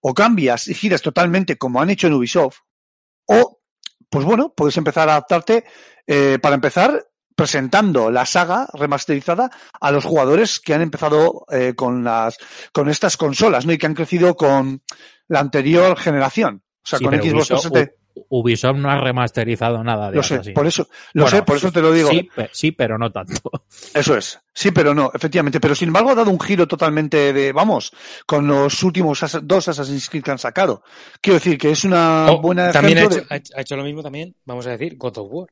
o 0.00 0.14
cambias 0.14 0.68
y 0.68 0.74
giras 0.74 1.02
totalmente 1.02 1.56
como 1.56 1.80
han 1.80 1.90
hecho 1.90 2.06
en 2.06 2.12
Ubisoft, 2.12 2.58
o, 3.26 3.60
pues 4.08 4.24
bueno, 4.24 4.52
puedes 4.56 4.76
empezar 4.76 5.08
a 5.08 5.12
adaptarte, 5.12 5.64
eh, 6.06 6.38
para 6.40 6.54
empezar, 6.54 7.06
presentando 7.34 8.10
la 8.10 8.24
saga 8.24 8.66
remasterizada 8.72 9.50
a 9.78 9.90
los 9.90 10.04
jugadores 10.04 10.58
que 10.58 10.74
han 10.74 10.80
empezado 10.80 11.44
eh, 11.50 11.74
con 11.76 12.02
las 12.02 12.38
con 12.72 12.88
estas 12.88 13.16
consolas, 13.16 13.66
¿no? 13.66 13.72
Y 13.72 13.78
que 13.78 13.86
han 13.86 13.94
crecido 13.94 14.36
con 14.36 14.82
la 15.28 15.40
anterior 15.40 15.98
generación. 15.98 16.62
O 16.82 16.88
sea, 16.88 16.98
con 16.98 17.14
Xbox 17.14 17.48
360. 17.48 17.92
Ubisoft 18.28 18.76
no 18.76 18.90
ha 18.90 18.98
remasterizado 18.98 19.82
nada 19.84 20.10
de 20.10 20.16
Lo 20.16 20.22
sé, 20.22 20.38
por 20.52 20.66
eso, 20.66 20.88
lo 21.12 21.28
sé, 21.28 21.42
por 21.42 21.56
eso 21.56 21.70
te 21.70 21.80
lo 21.80 21.92
digo. 21.92 22.10
Sí, 22.52 22.72
pero 22.72 22.98
no 22.98 23.10
tanto. 23.10 23.34
Eso 23.94 24.16
es. 24.16 24.40
Sí, 24.52 24.70
pero 24.70 24.94
no, 24.94 25.10
efectivamente. 25.12 25.60
Pero 25.60 25.74
sin 25.74 25.88
embargo 25.88 26.10
ha 26.10 26.14
dado 26.14 26.30
un 26.30 26.40
giro 26.40 26.66
totalmente 26.66 27.32
de, 27.32 27.52
vamos, 27.52 27.92
con 28.24 28.46
los 28.46 28.82
últimos 28.82 29.20
dos 29.42 29.68
Assassin's 29.68 30.08
Creed 30.08 30.24
que 30.24 30.30
han 30.30 30.38
sacado. 30.38 30.82
Quiero 31.20 31.38
decir 31.38 31.58
que 31.58 31.70
es 31.70 31.84
una 31.84 32.30
oh, 32.30 32.40
buena 32.40 32.72
También 32.72 32.98
ha 32.98 33.02
hecho, 33.02 33.22
ha 33.28 33.60
hecho, 33.60 33.76
lo 33.76 33.84
mismo 33.84 34.02
también, 34.02 34.34
vamos 34.44 34.66
a 34.66 34.70
decir, 34.70 34.96
God 34.96 35.18
of 35.18 35.28
War. 35.30 35.48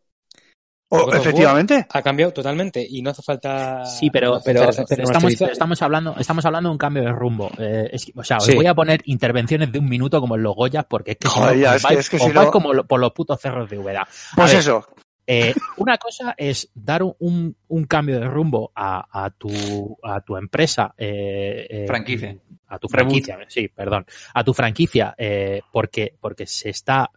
Oh, 0.88 1.12
efectivamente. 1.12 1.86
Ha 1.90 2.02
cambiado 2.02 2.32
totalmente 2.32 2.86
y 2.88 3.02
no 3.02 3.10
hace 3.10 3.22
falta. 3.22 3.84
Sí, 3.84 4.10
pero, 4.10 4.40
pero, 4.44 4.68
estamos, 4.68 5.32
estamos, 5.40 5.82
hablando, 5.82 6.14
estamos 6.18 6.44
hablando 6.44 6.68
de 6.68 6.72
un 6.72 6.78
cambio 6.78 7.02
de 7.02 7.12
rumbo. 7.12 7.50
Eh, 7.58 7.90
o 8.14 8.22
sea, 8.22 8.38
os 8.38 8.54
voy 8.54 8.66
a 8.66 8.74
poner 8.74 9.00
intervenciones 9.06 9.72
de 9.72 9.78
un 9.78 9.88
minuto 9.88 10.20
como 10.20 10.36
en 10.36 10.42
los 10.42 10.54
Goyas 10.54 10.84
porque 10.88 11.12
es 11.12 11.18
que, 11.18 11.94
es 11.94 12.10
que, 12.10 12.18
como 12.50 12.72
por 12.84 13.00
los 13.00 13.12
putos 13.12 13.40
cerros 13.40 13.68
de 13.68 13.78
Ubeda. 13.78 14.06
Pues 14.36 14.54
eso. 14.54 14.86
Eh, 15.26 15.54
una 15.78 15.96
cosa 15.98 16.34
es 16.36 16.70
dar 16.74 17.02
un, 17.02 17.56
un 17.68 17.84
cambio 17.84 18.20
de 18.20 18.26
rumbo 18.26 18.72
a, 18.74 19.24
a, 19.24 19.30
tu, 19.30 19.96
a 20.02 20.20
tu 20.20 20.36
empresa. 20.36 20.94
Eh, 20.98 21.66
eh 21.68 21.86
franquicia. 21.86 22.36
A 22.66 22.78
tu 22.78 22.88
franquicia, 22.88 23.38
sí, 23.46 23.68
perdón. 23.68 24.04
A 24.32 24.42
tu 24.42 24.52
franquicia, 24.52 25.14
porque, 25.70 26.16
porque 26.18 26.44
se 26.44 26.70
está, 26.70 27.08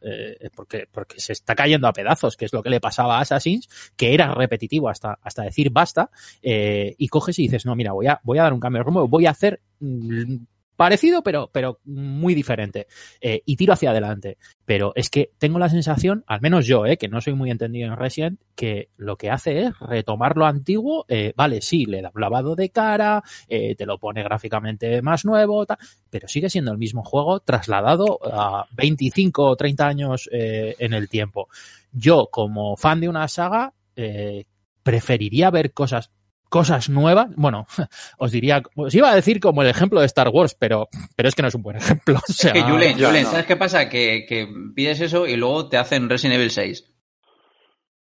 porque, 0.54 0.88
porque 0.92 1.20
se 1.20 1.34
está 1.34 1.56
cayendo 1.56 1.88
a 1.88 1.94
pedazos, 1.94 2.38
que 2.38 2.46
es 2.46 2.54
lo 2.54 2.62
que 2.62 2.70
le 2.70 2.80
pasaba 2.80 3.18
a 3.18 3.22
Assassins, 3.22 3.68
que 3.96 4.14
era 4.14 4.36
repetitivo 4.36 4.88
hasta, 4.88 5.18
hasta 5.20 5.44
decir 5.44 5.72
basta, 5.72 6.12
y 6.44 7.08
coges 7.08 7.40
y 7.40 7.44
dices, 7.44 7.66
no, 7.66 7.76
mira, 7.76 7.94
voy 7.94 8.06
a, 8.06 8.20
voy 8.24 8.38
a 8.38 8.44
dar 8.44 8.54
un 8.54 8.60
cambio 8.60 8.82
de 8.82 8.84
rumbo, 8.84 9.08
voy 9.08 9.26
a 9.26 9.32
hacer 9.32 9.62
mm, 9.80 10.36
parecido, 10.78 11.24
pero, 11.24 11.50
pero 11.52 11.80
muy 11.84 12.34
diferente. 12.36 12.88
Eh, 13.20 13.42
y 13.46 13.58
tiro 13.58 13.74
hacia 13.74 13.90
adelante. 13.90 14.38
Pero 14.66 14.94
es 14.96 15.10
que 15.10 15.32
tengo 15.38 15.60
la 15.60 15.70
sensación, 15.70 16.24
al 16.28 16.40
menos 16.40 16.66
yo, 16.66 16.86
eh, 16.86 16.98
que 16.98 17.10
no 17.10 17.20
soy 17.20 17.34
muy 17.34 17.52
entendido 17.52 17.88
en 17.88 17.98
Resident, 17.98 18.40
que 18.56 18.90
lo 18.98 19.18
que 19.18 19.30
hace 19.30 19.64
es 19.64 19.80
retomar 19.80 20.38
lo 20.38 20.46
antiguo. 20.46 21.06
Eh, 21.10 21.34
vale, 21.36 21.62
sí, 21.62 21.86
le 21.86 22.02
da 22.02 22.12
un 22.14 22.22
lavado 22.22 22.56
de 22.56 22.70
cara, 22.70 23.24
eh, 23.48 23.76
te 23.76 23.86
lo 23.86 23.98
pone 23.98 24.24
gráficamente 24.24 25.02
más 25.02 25.26
nuevo, 25.26 25.66
pero 26.10 26.28
sigue 26.28 26.50
siendo 26.50 26.72
el 26.72 26.78
mismo 26.78 27.04
juego 27.04 27.40
trasladado 27.40 28.20
a 28.24 28.68
25 28.72 29.44
o 29.44 29.56
30 29.56 29.88
años 29.88 30.30
eh, 30.32 30.76
en 30.80 30.94
el 30.94 31.10
tiempo. 31.10 31.50
Yo, 31.92 32.30
como 32.32 32.78
fan 32.78 33.00
de 33.00 33.10
una 33.10 33.28
saga, 33.28 33.74
eh, 33.96 34.46
preferiría 34.84 35.50
ver 35.50 35.74
cosas 35.74 36.12
cosas 36.50 36.90
nuevas. 36.90 37.28
Bueno, 37.36 37.68
os 38.18 38.32
diría, 38.32 38.62
os 38.76 38.94
iba 38.94 39.12
a 39.12 39.16
decir 39.16 39.40
como 39.40 39.62
el 39.62 39.70
ejemplo 39.70 40.00
de 40.00 40.06
Star 40.06 40.30
Wars, 40.30 40.56
pero, 40.58 40.90
pero 41.16 41.30
es 41.30 41.36
que 41.36 41.42
no 41.42 41.48
es 41.48 41.56
un 41.56 41.64
buen 41.64 41.78
ejemplo. 41.78 42.20
O 42.28 42.34
sea, 42.34 42.52
es 42.52 42.64
que 42.64 42.70
Julen, 42.70 42.98
Julen 42.98 43.26
¿sabes 43.26 43.46
qué 43.46 43.56
pasa? 43.56 43.90
Que, 43.90 44.26
que, 44.28 44.48
pides 44.76 45.02
eso 45.02 45.26
y 45.28 45.36
luego 45.36 45.70
te 45.70 45.78
hacen 45.78 46.10
Resident 46.10 46.36
Evil 46.36 46.52
6. 46.52 46.84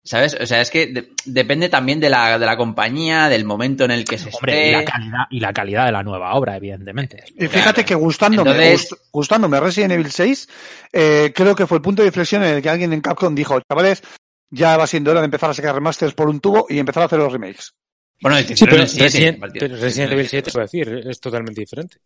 ¿Sabes? 0.02 0.36
O 0.40 0.46
sea, 0.46 0.60
es 0.60 0.70
que 0.70 1.10
depende 1.24 1.68
también 1.68 1.98
de 1.98 2.08
la, 2.08 2.38
de 2.38 2.46
la 2.46 2.56
compañía, 2.56 3.28
del 3.28 3.44
momento 3.44 3.84
en 3.84 3.90
el 3.90 4.04
que 4.04 4.18
se 4.18 4.30
Hombre, 4.32 4.68
y 4.68 4.72
la 4.72 4.84
calidad 4.84 5.24
y 5.30 5.40
la 5.40 5.52
calidad 5.52 5.86
de 5.86 5.92
la 5.92 6.04
nueva 6.04 6.34
obra, 6.34 6.56
evidentemente. 6.56 7.24
Y 7.36 7.48
fíjate 7.48 7.84
que 7.84 7.96
gustándome, 7.96 8.76
gustándome 9.10 9.58
Resident 9.58 9.94
Evil 9.94 10.12
6, 10.12 10.48
eh, 10.92 11.32
creo 11.34 11.56
que 11.56 11.66
fue 11.66 11.78
el 11.78 11.82
punto 11.82 12.02
de 12.02 12.08
inflexión 12.08 12.44
en 12.44 12.54
el 12.54 12.62
que 12.62 12.70
alguien 12.70 12.92
en 12.92 13.00
Capcom 13.00 13.34
dijo, 13.34 13.60
chavales, 13.68 14.04
ya 14.48 14.76
va 14.76 14.86
siendo 14.86 15.10
hora 15.10 15.20
de 15.20 15.24
empezar 15.24 15.50
a 15.50 15.54
sacar 15.54 15.74
remasters 15.74 16.14
por 16.14 16.28
un 16.28 16.38
tubo 16.38 16.66
y 16.68 16.78
empezar 16.78 17.02
a 17.02 17.06
hacer 17.06 17.18
los 17.18 17.32
remakes. 17.32 17.74
Bueno, 18.20 18.38
sí, 18.38 18.54
pero, 18.64 18.76
Resident, 18.78 20.12
Evil 20.12 20.28
7, 20.28 20.50
puede 20.50 20.64
decir, 20.64 20.88
es 21.06 21.20
totalmente 21.20 21.60
diferente. 21.60 21.98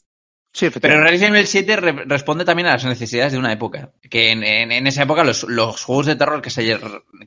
Sí, 0.53 0.69
pero 0.81 1.01
Resident 1.01 1.37
Evil 1.37 1.47
7 1.47 1.77
responde 2.07 2.45
también 2.45 2.67
a 2.67 2.73
las 2.73 2.85
necesidades 2.85 3.33
de 3.33 3.39
una 3.39 3.53
época. 3.53 3.93
Que 4.11 4.33
en, 4.33 4.43
en, 4.43 4.87
esa 4.87 5.05
época 5.05 5.23
los, 5.23 5.45
los, 5.45 5.85
juegos 5.85 6.07
de 6.07 6.17
terror 6.17 6.43
que 6.43 6.51
se, 6.51 6.79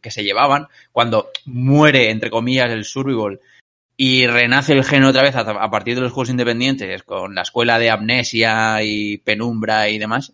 que 0.02 0.12
se 0.12 0.24
llevaban, 0.24 0.68
cuando 0.92 1.32
muere, 1.46 2.10
entre 2.10 2.30
comillas, 2.30 2.70
el 2.72 2.84
survival 2.84 3.40
y 3.96 4.28
renace 4.28 4.74
el 4.74 4.84
género 4.84 5.10
otra 5.10 5.22
vez 5.22 5.36
a, 5.36 5.42
a, 5.42 5.72
partir 5.72 5.96
de 5.96 6.02
los 6.02 6.12
juegos 6.12 6.32
independientes, 6.32 7.04
con 7.04 7.36
la 7.36 7.44
escuela 7.44 7.80
de 7.80 7.90
amnesia 7.90 8.84
y 8.84 9.20
penumbra 9.20 9.88
y 9.88 10.00
demás, 10.00 10.34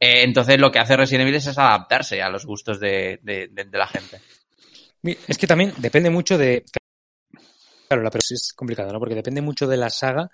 eh, 0.00 0.22
entonces 0.24 0.58
lo 0.58 0.70
que 0.70 0.78
hace 0.80 0.96
Resident 0.96 1.22
Evil 1.22 1.36
es 1.36 1.46
adaptarse 1.46 2.20
a 2.22 2.28
los 2.28 2.44
gustos 2.44 2.78
de, 2.80 3.20
de, 3.22 3.48
de, 3.48 3.64
de 3.64 3.78
la 3.78 3.86
gente. 3.86 4.20
Es 5.26 5.38
que 5.38 5.46
también 5.46 5.72
depende 5.78 6.10
mucho 6.10 6.36
de 6.36 6.64
Claro, 7.88 8.02
pero 8.10 8.20
es 8.28 8.52
complicado, 8.54 8.92
¿no? 8.92 8.98
Porque 8.98 9.14
depende 9.14 9.40
mucho 9.40 9.66
de 9.66 9.78
la 9.78 9.88
saga, 9.88 10.30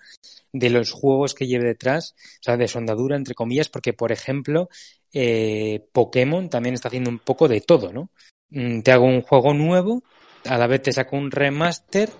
de 0.53 0.71
los 0.71 0.91
juegos 0.91 1.35
que 1.35 1.47
lleve 1.47 1.67
detrás, 1.67 2.15
o 2.41 2.43
sea, 2.43 2.57
de 2.57 2.67
sondadura, 2.67 3.17
entre 3.17 3.35
comillas, 3.35 3.69
porque, 3.69 3.93
por 3.93 4.11
ejemplo, 4.11 4.69
eh, 5.13 5.87
Pokémon 5.93 6.51
también 6.51 6.75
está 6.75 6.89
haciendo 6.89 7.11
un 7.11 7.21
poco 7.21 7.47
de 7.47 7.61
todo, 7.61 7.93
¿no? 7.93 8.11
Mm, 8.51 8.81
te 8.81 8.91
hago 8.91 9.05
un 9.05 9.23
juego 9.23 9.55
nuevo, 9.55 10.03
a 10.47 10.59
la 10.59 10.67
vez 10.67 10.83
te 10.83 10.93
saco 10.93 11.17
un 11.17 11.31
remaster, 11.31 12.11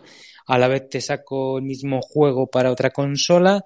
a 0.47 0.59
la 0.59 0.69
vez 0.69 0.89
te 0.89 1.01
saco 1.01 1.59
el 1.59 1.65
mismo 1.65 2.01
juego 2.01 2.47
para 2.47 2.71
otra 2.71 2.91
consola, 2.91 3.65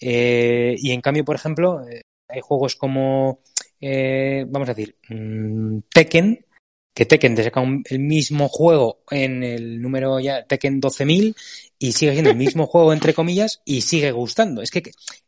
eh, 0.00 0.74
y 0.78 0.92
en 0.92 1.02
cambio, 1.02 1.24
por 1.24 1.36
ejemplo, 1.36 1.86
eh, 1.86 2.02
hay 2.28 2.40
juegos 2.40 2.76
como, 2.76 3.40
eh, 3.80 4.46
vamos 4.48 4.68
a 4.70 4.74
decir, 4.74 4.96
mmm, 5.10 5.80
Tekken, 5.92 6.46
que 6.94 7.06
Tekken 7.06 7.34
te 7.34 7.44
saca 7.44 7.62
el 7.62 7.98
mismo 7.98 8.48
juego 8.48 9.02
en 9.10 9.42
el 9.42 9.80
número 9.80 10.18
ya 10.20 10.44
Tekken 10.44 10.80
12.000 10.80 11.34
y 11.78 11.92
sigue 11.92 12.12
siendo 12.12 12.30
el 12.30 12.36
mismo 12.36 12.66
juego 12.66 12.92
entre 12.92 13.14
comillas 13.14 13.62
y 13.64 13.82
sigue 13.82 14.12
gustando. 14.12 14.62
Es 14.62 14.70
que 14.70 14.82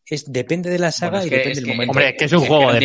es 0.07 0.31
depende 0.31 0.71
de 0.71 0.79
la 0.79 0.93
saga 0.93 1.25
y 1.25 1.31
depende 1.31 1.61
del 1.61 1.67
momento. 1.67 1.93
Hombre, 1.93 2.17
que 2.17 2.25
es 2.25 2.33
un 2.33 2.47
juego 2.47 2.73
de 2.73 2.81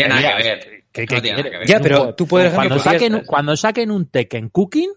Ya, 1.65 1.79
pero 1.79 2.15
tú 2.15 2.27
puedes 2.27 2.53
cuando 2.53 2.79
saquen, 2.79 3.23
cuando 3.25 3.57
saquen 3.57 3.91
un 3.91 4.09
Tekken 4.09 4.49
Cooking 4.49 4.91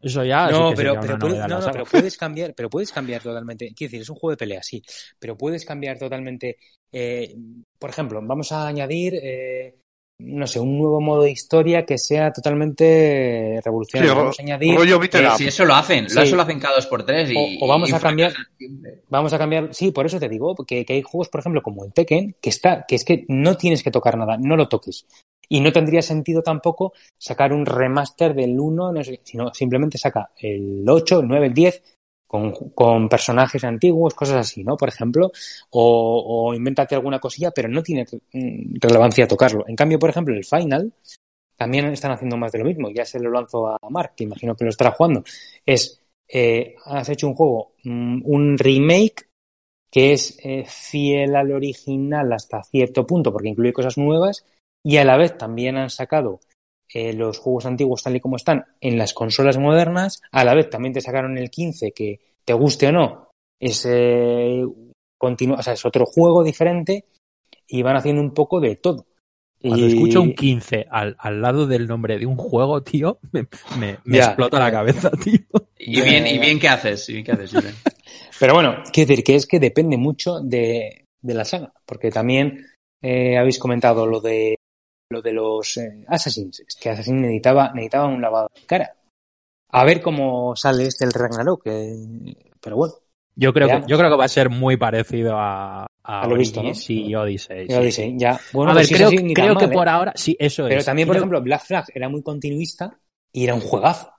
eso 0.00 0.24
ya 0.24 0.50
no, 0.50 0.72
pero, 0.74 0.98
pero, 0.98 1.18
puedes, 1.18 1.38
no, 1.40 1.60
no, 1.60 1.72
pero 1.72 1.84
puedes 1.84 2.16
cambiar, 2.16 2.54
pero 2.54 2.70
puedes 2.70 2.90
cambiar 2.90 3.22
totalmente. 3.22 3.66
Quiero 3.74 3.90
decir, 3.90 4.00
es 4.00 4.08
un 4.08 4.16
juego 4.16 4.30
de 4.30 4.38
pelea, 4.38 4.62
sí, 4.62 4.82
pero 5.18 5.36
puedes 5.36 5.64
cambiar 5.66 5.98
totalmente. 5.98 6.56
Eh, 6.90 7.36
por 7.78 7.90
ejemplo, 7.90 8.20
vamos 8.22 8.50
a 8.52 8.66
añadir 8.66 9.14
eh, 9.22 9.76
no 10.20 10.46
sé, 10.46 10.60
un 10.60 10.78
nuevo 10.78 11.00
modo 11.00 11.22
de 11.22 11.30
historia 11.30 11.84
que 11.84 11.98
sea 11.98 12.32
totalmente 12.32 13.60
revolucionario. 13.64 14.14
vamos 14.14 14.38
a 14.38 14.42
añadir. 14.42 14.78
si 15.36 15.48
eso 15.48 15.64
lo 15.64 15.74
hacen, 15.74 16.06
eso 16.06 16.36
lo 16.36 16.42
hacen 16.42 16.60
cada 16.60 16.76
dos 16.76 16.86
por 16.86 17.04
tres. 17.04 17.30
Y, 17.30 17.58
o, 17.60 17.66
vamos 17.66 17.92
a 17.92 18.00
cambiar. 18.00 18.32
Vamos 19.08 19.32
a 19.32 19.38
cambiar. 19.38 19.74
Sí, 19.74 19.90
por 19.90 20.06
eso 20.06 20.18
te 20.18 20.28
digo, 20.28 20.54
que, 20.66 20.84
que, 20.84 20.92
hay 20.92 21.02
juegos, 21.02 21.28
por 21.28 21.40
ejemplo, 21.40 21.62
como 21.62 21.84
el 21.84 21.92
Tekken, 21.92 22.36
que 22.40 22.50
está, 22.50 22.84
que 22.86 22.96
es 22.96 23.04
que 23.04 23.24
no 23.28 23.56
tienes 23.56 23.82
que 23.82 23.90
tocar 23.90 24.16
nada, 24.16 24.36
no 24.38 24.56
lo 24.56 24.68
toques. 24.68 25.06
Y 25.48 25.60
no 25.60 25.72
tendría 25.72 26.02
sentido 26.02 26.42
tampoco 26.42 26.92
sacar 27.18 27.52
un 27.52 27.66
remaster 27.66 28.34
del 28.34 28.58
1, 28.58 28.92
no 28.92 29.04
sé, 29.04 29.20
sino 29.24 29.52
simplemente 29.52 29.98
saca 29.98 30.30
el 30.36 30.84
8, 30.88 31.20
el 31.20 31.28
9, 31.28 31.46
el 31.46 31.54
10, 31.54 31.82
con, 32.30 32.52
con, 32.70 33.08
personajes 33.08 33.64
antiguos, 33.64 34.14
cosas 34.14 34.36
así, 34.36 34.62
¿no? 34.62 34.76
Por 34.76 34.88
ejemplo, 34.88 35.32
o, 35.70 36.48
o 36.48 36.54
invéntate 36.54 36.94
alguna 36.94 37.18
cosilla, 37.18 37.50
pero 37.50 37.68
no 37.68 37.82
tiene 37.82 38.06
mm, 38.32 38.76
relevancia 38.80 39.26
tocarlo. 39.26 39.64
En 39.66 39.74
cambio, 39.74 39.98
por 39.98 40.10
ejemplo, 40.10 40.32
el 40.32 40.44
Final 40.44 40.92
también 41.56 41.86
están 41.86 42.12
haciendo 42.12 42.36
más 42.36 42.52
de 42.52 42.60
lo 42.60 42.66
mismo. 42.66 42.88
Ya 42.90 43.04
se 43.04 43.18
lo 43.18 43.32
lanzo 43.32 43.66
a 43.66 43.78
Mark, 43.90 44.12
que 44.16 44.22
imagino 44.22 44.54
que 44.54 44.62
lo 44.62 44.70
estará 44.70 44.92
jugando. 44.92 45.24
Es, 45.66 46.00
eh, 46.28 46.76
has 46.84 47.08
hecho 47.08 47.26
un 47.26 47.34
juego, 47.34 47.72
mm, 47.82 48.22
un 48.24 48.56
remake 48.56 49.28
que 49.90 50.12
es 50.12 50.38
eh, 50.44 50.64
fiel 50.68 51.34
al 51.34 51.50
original 51.50 52.32
hasta 52.32 52.62
cierto 52.62 53.04
punto, 53.08 53.32
porque 53.32 53.48
incluye 53.48 53.72
cosas 53.72 53.98
nuevas, 53.98 54.46
y 54.84 54.98
a 54.98 55.04
la 55.04 55.16
vez 55.16 55.36
también 55.36 55.76
han 55.76 55.90
sacado 55.90 56.38
eh, 56.92 57.12
los 57.12 57.38
juegos 57.38 57.66
antiguos 57.66 58.02
tal 58.02 58.16
y 58.16 58.20
como 58.20 58.36
están 58.36 58.64
en 58.80 58.98
las 58.98 59.14
consolas 59.14 59.58
modernas. 59.58 60.20
A 60.32 60.44
la 60.44 60.54
vez 60.54 60.70
también 60.70 60.92
te 60.92 61.00
sacaron 61.00 61.38
el 61.38 61.50
15 61.50 61.92
que 61.92 62.20
te 62.44 62.52
guste 62.52 62.88
o 62.88 62.92
no, 62.92 63.30
es, 63.60 63.86
eh, 63.88 64.64
o 64.64 65.62
sea, 65.62 65.74
es 65.74 65.84
otro 65.84 66.06
juego 66.06 66.42
diferente 66.42 67.04
y 67.68 67.82
van 67.82 67.96
haciendo 67.96 68.22
un 68.22 68.32
poco 68.32 68.60
de 68.60 68.76
todo. 68.76 69.06
Cuando 69.62 69.86
escucho 69.86 70.22
un 70.22 70.34
15 70.34 70.86
al, 70.90 71.16
al, 71.18 71.42
lado 71.42 71.66
del 71.66 71.86
nombre 71.86 72.18
de 72.18 72.24
un 72.24 72.36
juego, 72.36 72.82
tío, 72.82 73.18
me, 73.30 73.46
me, 73.78 73.98
me 74.04 74.18
explota 74.18 74.58
la 74.58 74.72
cabeza, 74.72 75.10
tío. 75.22 75.40
Y 75.78 76.00
bien, 76.00 76.26
y 76.26 76.38
bien 76.38 76.58
qué 76.58 76.68
haces, 76.68 77.06
y 77.10 77.14
bien 77.14 77.24
qué 77.26 77.32
haces, 77.32 77.52
Pero 78.40 78.54
bueno, 78.54 78.82
quiero 78.90 79.08
decir 79.08 79.22
que 79.22 79.34
es 79.34 79.46
que 79.46 79.60
depende 79.60 79.98
mucho 79.98 80.40
de, 80.40 81.04
de 81.20 81.34
la 81.34 81.44
saga, 81.44 81.74
porque 81.84 82.10
también 82.10 82.66
eh, 83.02 83.36
habéis 83.36 83.58
comentado 83.58 84.06
lo 84.06 84.20
de 84.20 84.56
lo 85.10 85.20
de 85.20 85.32
los 85.32 85.76
eh, 85.76 86.04
Assassins, 86.06 86.60
es 86.60 86.76
que 86.76 86.90
Assassin 86.90 87.20
necesitaba, 87.20 87.72
necesitaba 87.74 88.06
un 88.06 88.22
lavado 88.22 88.50
de 88.54 88.62
cara. 88.64 88.90
A 89.72 89.84
ver 89.84 90.00
cómo 90.00 90.54
sale 90.56 90.86
este 90.86 91.04
el 91.04 91.12
Ragnarok, 91.12 91.64
pero 92.60 92.76
bueno. 92.76 92.94
Yo 93.36 93.52
creo, 93.52 93.68
que, 93.68 93.82
yo 93.86 93.96
creo 93.96 94.10
que 94.10 94.16
va 94.16 94.24
a 94.24 94.28
ser 94.28 94.50
muy 94.50 94.76
parecido 94.76 95.36
a, 95.36 95.86
a, 96.02 96.26
lo 96.26 96.36
visto, 96.36 96.62
¿no? 96.62 96.74
Sí, 96.74 97.14
Odyssey. 97.14 97.72
Odyssey, 97.72 98.14
ya. 98.18 98.38
Bueno, 98.52 98.72
a 98.72 98.74
ver, 98.74 98.86
creo, 98.86 99.10
creo 99.34 99.56
que 99.56 99.68
por 99.68 99.88
ahora, 99.88 100.12
sí, 100.14 100.36
eso 100.38 100.64
pero 100.64 100.74
es. 100.74 100.74
Pero 100.74 100.84
también, 100.84 101.08
por 101.08 101.16
ejemplo, 101.16 101.40
Black 101.40 101.64
Flag 101.64 101.84
era 101.94 102.08
muy 102.08 102.22
continuista 102.22 102.98
y 103.32 103.44
era 103.44 103.54
un 103.54 103.60
juegazo. 103.60 104.12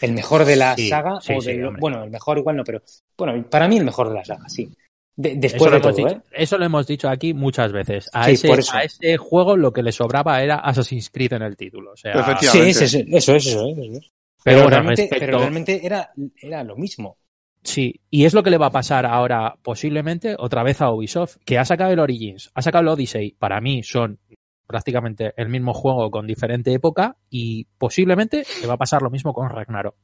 El 0.00 0.12
mejor 0.12 0.44
de 0.44 0.56
la 0.56 0.76
saga, 0.76 1.16
o 1.16 1.42
de, 1.42 1.70
bueno, 1.78 2.04
el 2.04 2.10
mejor 2.10 2.38
igual 2.38 2.56
no, 2.56 2.64
pero 2.64 2.82
bueno, 3.16 3.44
para 3.50 3.68
mí 3.68 3.78
el 3.78 3.84
mejor 3.84 4.08
de 4.08 4.14
la 4.14 4.24
saga, 4.24 4.48
sí. 4.48 4.70
De, 5.14 5.36
después 5.36 5.70
eso, 5.70 5.74
de 5.74 5.80
todo, 5.80 5.92
dicho, 5.92 6.08
¿eh? 6.08 6.22
eso 6.32 6.58
lo 6.58 6.64
hemos 6.64 6.86
dicho 6.86 7.08
aquí 7.08 7.34
muchas 7.34 7.70
veces. 7.72 8.08
A, 8.12 8.24
sí, 8.24 8.32
ese, 8.32 8.76
a 8.76 8.82
ese 8.82 9.16
juego 9.18 9.56
lo 9.56 9.72
que 9.72 9.82
le 9.82 9.92
sobraba 9.92 10.42
era 10.42 10.56
Assassin's 10.56 11.10
Creed 11.10 11.34
en 11.34 11.42
el 11.42 11.56
título. 11.56 11.92
O 11.92 11.96
sea, 11.96 12.38
sí, 12.40 12.46
eso, 12.46 12.84
eso, 12.84 12.98
eso, 12.98 13.34
eso, 13.34 13.36
eso. 13.36 14.00
Pero, 14.44 14.58
pero, 14.58 14.70
realmente, 14.70 15.02
respecto... 15.02 15.26
pero 15.26 15.38
realmente 15.38 15.86
era, 15.86 16.10
era 16.40 16.64
lo 16.64 16.76
mismo. 16.76 17.18
Sí, 17.62 18.00
y 18.10 18.24
es 18.24 18.34
lo 18.34 18.42
que 18.42 18.50
le 18.50 18.58
va 18.58 18.66
a 18.66 18.72
pasar 18.72 19.06
ahora 19.06 19.54
posiblemente 19.62 20.34
otra 20.36 20.64
vez 20.64 20.80
a 20.80 20.90
Ubisoft, 20.90 21.36
que 21.44 21.58
ha 21.58 21.64
sacado 21.64 21.92
el 21.92 22.00
Origins, 22.00 22.50
ha 22.54 22.62
sacado 22.62 22.82
el 22.82 22.88
Odyssey, 22.88 23.36
para 23.38 23.60
mí 23.60 23.84
son 23.84 24.18
prácticamente 24.66 25.32
el 25.36 25.48
mismo 25.48 25.74
juego 25.74 26.10
con 26.10 26.26
diferente 26.26 26.72
época 26.72 27.16
y 27.30 27.66
posiblemente 27.78 28.44
te 28.60 28.66
va 28.66 28.74
a 28.74 28.78
pasar 28.78 29.02
lo 29.02 29.10
mismo 29.10 29.32
con 29.32 29.48
Ragnarok. 29.48 29.94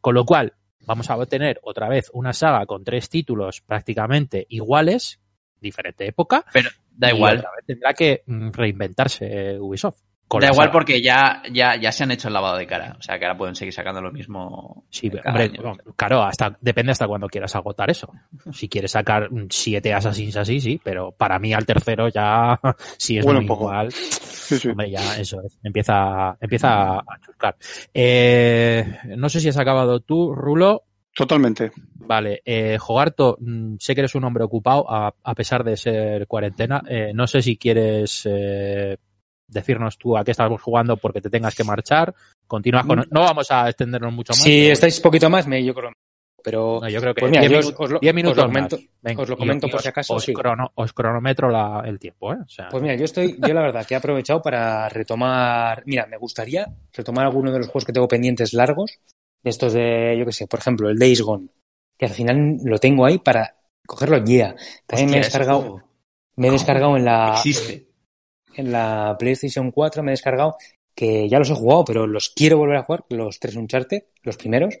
Con 0.00 0.14
lo 0.14 0.24
cual, 0.24 0.54
vamos 0.88 1.10
a 1.10 1.26
tener 1.26 1.60
otra 1.62 1.86
vez 1.88 2.10
una 2.14 2.32
saga 2.32 2.64
con 2.64 2.82
tres 2.82 3.10
títulos 3.10 3.60
prácticamente 3.60 4.46
iguales, 4.48 5.20
diferente 5.60 6.06
época. 6.06 6.46
Pero 6.50 6.70
da 6.90 7.12
igual. 7.12 7.46
tendrá 7.66 7.92
que 7.92 8.22
mm, 8.26 8.50
reinventarse 8.52 9.58
Ubisoft. 9.60 10.00
Da 10.40 10.48
igual 10.48 10.70
porque 10.70 11.00
ya, 11.00 11.42
ya, 11.50 11.76
ya 11.80 11.90
se 11.90 12.04
han 12.04 12.10
hecho 12.10 12.28
el 12.28 12.34
lavado 12.34 12.56
de 12.56 12.66
cara. 12.66 12.96
O 12.98 13.02
sea 13.02 13.18
que 13.18 13.24
ahora 13.24 13.38
pueden 13.38 13.54
seguir 13.54 13.72
sacando 13.72 14.00
lo 14.00 14.12
mismo. 14.12 14.84
Sí, 14.90 15.10
hombre, 15.24 15.52
claro, 15.96 16.22
hasta, 16.22 16.56
depende 16.60 16.92
hasta 16.92 17.06
cuando 17.06 17.28
quieras 17.28 17.54
agotar 17.56 17.90
eso. 17.90 18.12
Si 18.52 18.68
quieres 18.68 18.92
sacar 18.92 19.28
siete 19.50 19.94
Assassins 19.94 20.36
así, 20.36 20.60
sí, 20.60 20.80
pero 20.82 21.12
para 21.12 21.38
mí 21.38 21.52
al 21.54 21.66
tercero 21.66 22.08
ya, 22.08 22.60
si 22.98 23.18
es 23.18 23.26
muy 23.26 23.44
igual, 23.44 23.88
hombre, 24.70 24.90
ya 24.90 25.16
eso 25.18 25.40
es, 25.42 25.58
empieza, 25.62 26.36
empieza 26.40 26.98
a 26.98 27.20
chuscar. 27.24 27.56
Eh, 27.94 28.98
no 29.16 29.28
sé 29.28 29.40
si 29.40 29.48
has 29.48 29.58
acabado 29.58 30.00
tú, 30.00 30.34
Rulo. 30.34 30.84
Totalmente. 31.14 31.72
Vale, 32.08 32.42
eh, 32.44 32.78
Jogarto, 32.78 33.36
mm, 33.40 33.76
sé 33.78 33.94
que 33.94 34.02
eres 34.02 34.14
un 34.14 34.24
hombre 34.24 34.44
ocupado 34.44 34.86
a, 34.88 35.12
pesar 35.34 35.64
de 35.64 35.76
ser 35.76 36.26
cuarentena. 36.26 36.82
Eh, 36.88 37.12
no 37.12 37.26
sé 37.26 37.42
si 37.42 37.56
quieres 37.56 38.22
eh, 38.24 38.96
decirnos 39.48 39.98
tú 39.98 40.16
a 40.16 40.24
qué 40.24 40.30
estamos 40.30 40.62
jugando 40.62 40.96
porque 40.96 41.20
te 41.20 41.30
tengas 41.30 41.54
que 41.54 41.64
marchar. 41.64 42.14
Continúas 42.46 42.86
con... 42.86 43.06
No 43.10 43.22
vamos 43.22 43.50
a 43.50 43.68
extendernos 43.68 44.12
mucho 44.12 44.32
más. 44.32 44.42
Si 44.42 44.68
estáis 44.68 45.00
poquito 45.00 45.28
más, 45.28 45.46
me, 45.46 45.64
yo 45.64 45.74
creo 45.74 45.90
pero 46.42 46.86
yo 46.88 47.00
creo 47.00 47.14
que 47.14 47.20
pues 47.20 47.30
mira, 47.32 47.58
os, 47.58 47.90
lo, 47.90 47.98
minutos 48.00 48.44
comento, 48.44 48.78
os 49.16 49.28
lo 49.28 49.36
comento 49.36 49.68
por 49.68 49.82
si 49.82 49.88
acaso. 49.88 50.14
Os, 50.14 50.26
crono, 50.26 50.70
os 50.76 50.92
cronometro 50.92 51.50
la, 51.50 51.82
el 51.84 51.98
tiempo. 51.98 52.32
¿eh? 52.32 52.38
O 52.44 52.48
sea... 52.48 52.68
Pues 52.68 52.82
mira, 52.82 52.94
yo 52.94 53.04
estoy, 53.04 53.36
yo 53.38 53.52
la 53.52 53.60
verdad 53.60 53.84
que 53.84 53.94
he 53.94 53.96
aprovechado 53.96 54.40
para 54.40 54.88
retomar. 54.88 55.82
Mira, 55.84 56.06
me 56.06 56.16
gustaría 56.16 56.66
retomar 56.92 57.26
alguno 57.26 57.50
de 57.52 57.58
los 57.58 57.66
juegos 57.66 57.84
que 57.84 57.92
tengo 57.92 58.08
pendientes 58.08 58.54
largos, 58.54 58.98
de 59.42 59.50
estos 59.50 59.72
de, 59.72 60.16
yo 60.18 60.24
qué 60.24 60.32
sé, 60.32 60.46
por 60.46 60.60
ejemplo, 60.60 60.88
el 60.88 60.98
Days 60.98 61.22
Gone, 61.22 61.48
que 61.98 62.06
al 62.06 62.12
final 62.12 62.58
lo 62.64 62.78
tengo 62.78 63.04
ahí 63.04 63.18
para 63.18 63.56
cogerlo 63.84 64.24
ya. 64.24 64.54
También 64.86 65.10
me 65.10 65.16
he 65.16 65.20
descargado, 65.20 65.82
me 66.36 66.48
he 66.48 66.50
descargado 66.52 66.96
en 66.96 67.04
la, 67.04 67.32
Existe. 67.34 67.87
En 68.54 68.72
la 68.72 69.16
PlayStation 69.18 69.70
4, 69.70 70.02
me 70.02 70.10
he 70.10 70.14
descargado 70.14 70.56
que 70.94 71.28
ya 71.28 71.38
los 71.38 71.50
he 71.50 71.54
jugado, 71.54 71.84
pero 71.84 72.06
los 72.06 72.30
quiero 72.30 72.58
volver 72.58 72.76
a 72.76 72.82
jugar, 72.82 73.04
los 73.10 73.38
tres 73.38 73.54
Uncharted, 73.54 74.02
los 74.22 74.36
primeros, 74.36 74.80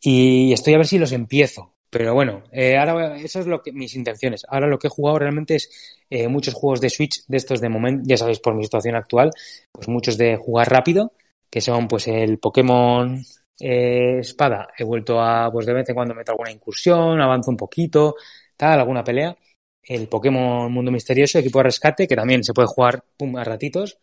y 0.00 0.52
estoy 0.52 0.74
a 0.74 0.78
ver 0.78 0.86
si 0.86 0.98
los 0.98 1.12
empiezo. 1.12 1.74
Pero 1.90 2.14
bueno, 2.14 2.44
eh, 2.52 2.78
ahora 2.78 3.18
eso 3.18 3.40
es 3.40 3.46
lo 3.46 3.60
que 3.62 3.72
mis 3.72 3.94
intenciones. 3.94 4.46
Ahora 4.48 4.66
lo 4.66 4.78
que 4.78 4.86
he 4.86 4.90
jugado 4.90 5.18
realmente 5.18 5.56
es 5.56 5.68
eh, 6.08 6.26
muchos 6.28 6.54
juegos 6.54 6.80
de 6.80 6.88
Switch 6.88 7.26
de 7.26 7.36
estos 7.36 7.60
de 7.60 7.68
momento, 7.68 8.04
ya 8.06 8.16
sabéis 8.16 8.38
por 8.38 8.54
mi 8.54 8.62
situación 8.62 8.94
actual, 8.94 9.30
pues 9.70 9.88
muchos 9.88 10.16
de 10.16 10.36
jugar 10.36 10.70
rápido, 10.70 11.12
que 11.50 11.60
son 11.60 11.88
pues 11.88 12.08
el 12.08 12.38
Pokémon 12.38 13.22
eh, 13.60 14.18
espada, 14.20 14.68
he 14.78 14.84
vuelto 14.84 15.20
a, 15.20 15.50
pues 15.52 15.66
de 15.66 15.74
vez 15.74 15.88
en 15.88 15.94
cuando 15.94 16.14
meto 16.14 16.32
alguna 16.32 16.50
incursión, 16.50 17.20
avanzo 17.20 17.50
un 17.50 17.56
poquito, 17.56 18.14
tal, 18.56 18.80
alguna 18.80 19.04
pelea. 19.04 19.36
El 19.82 20.08
Pokémon 20.08 20.70
Mundo 20.72 20.90
Misterioso, 20.90 21.38
equipo 21.38 21.58
de 21.58 21.64
rescate, 21.64 22.06
que 22.06 22.16
también 22.16 22.44
se 22.44 22.52
puede 22.52 22.68
jugar 22.68 23.04
pum, 23.16 23.36
a 23.36 23.44
ratitos. 23.44 23.98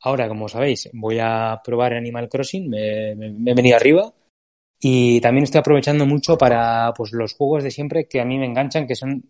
Ahora, 0.00 0.28
como 0.28 0.48
sabéis, 0.48 0.90
voy 0.92 1.18
a 1.20 1.60
probar 1.64 1.94
Animal 1.94 2.28
Crossing, 2.28 2.68
me, 2.68 3.14
me, 3.14 3.50
he 3.50 3.54
venido 3.54 3.76
arriba. 3.76 4.12
Y 4.80 5.20
también 5.20 5.44
estoy 5.44 5.60
aprovechando 5.60 6.04
mucho 6.04 6.36
para 6.36 6.92
pues 6.94 7.12
los 7.12 7.34
juegos 7.34 7.64
de 7.64 7.70
siempre 7.70 8.06
que 8.06 8.20
a 8.20 8.24
mí 8.24 8.38
me 8.38 8.46
enganchan, 8.46 8.86
que 8.86 8.94
son 8.94 9.22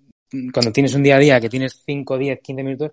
cuando 0.53 0.73
tienes 0.73 0.95
un 0.95 1.03
día 1.03 1.17
a 1.17 1.21
día, 1.21 1.41
que 1.41 1.49
tienes 1.49 1.83
5, 1.87 2.19
10, 2.19 2.41
15 2.41 2.63
minutos, 2.63 2.93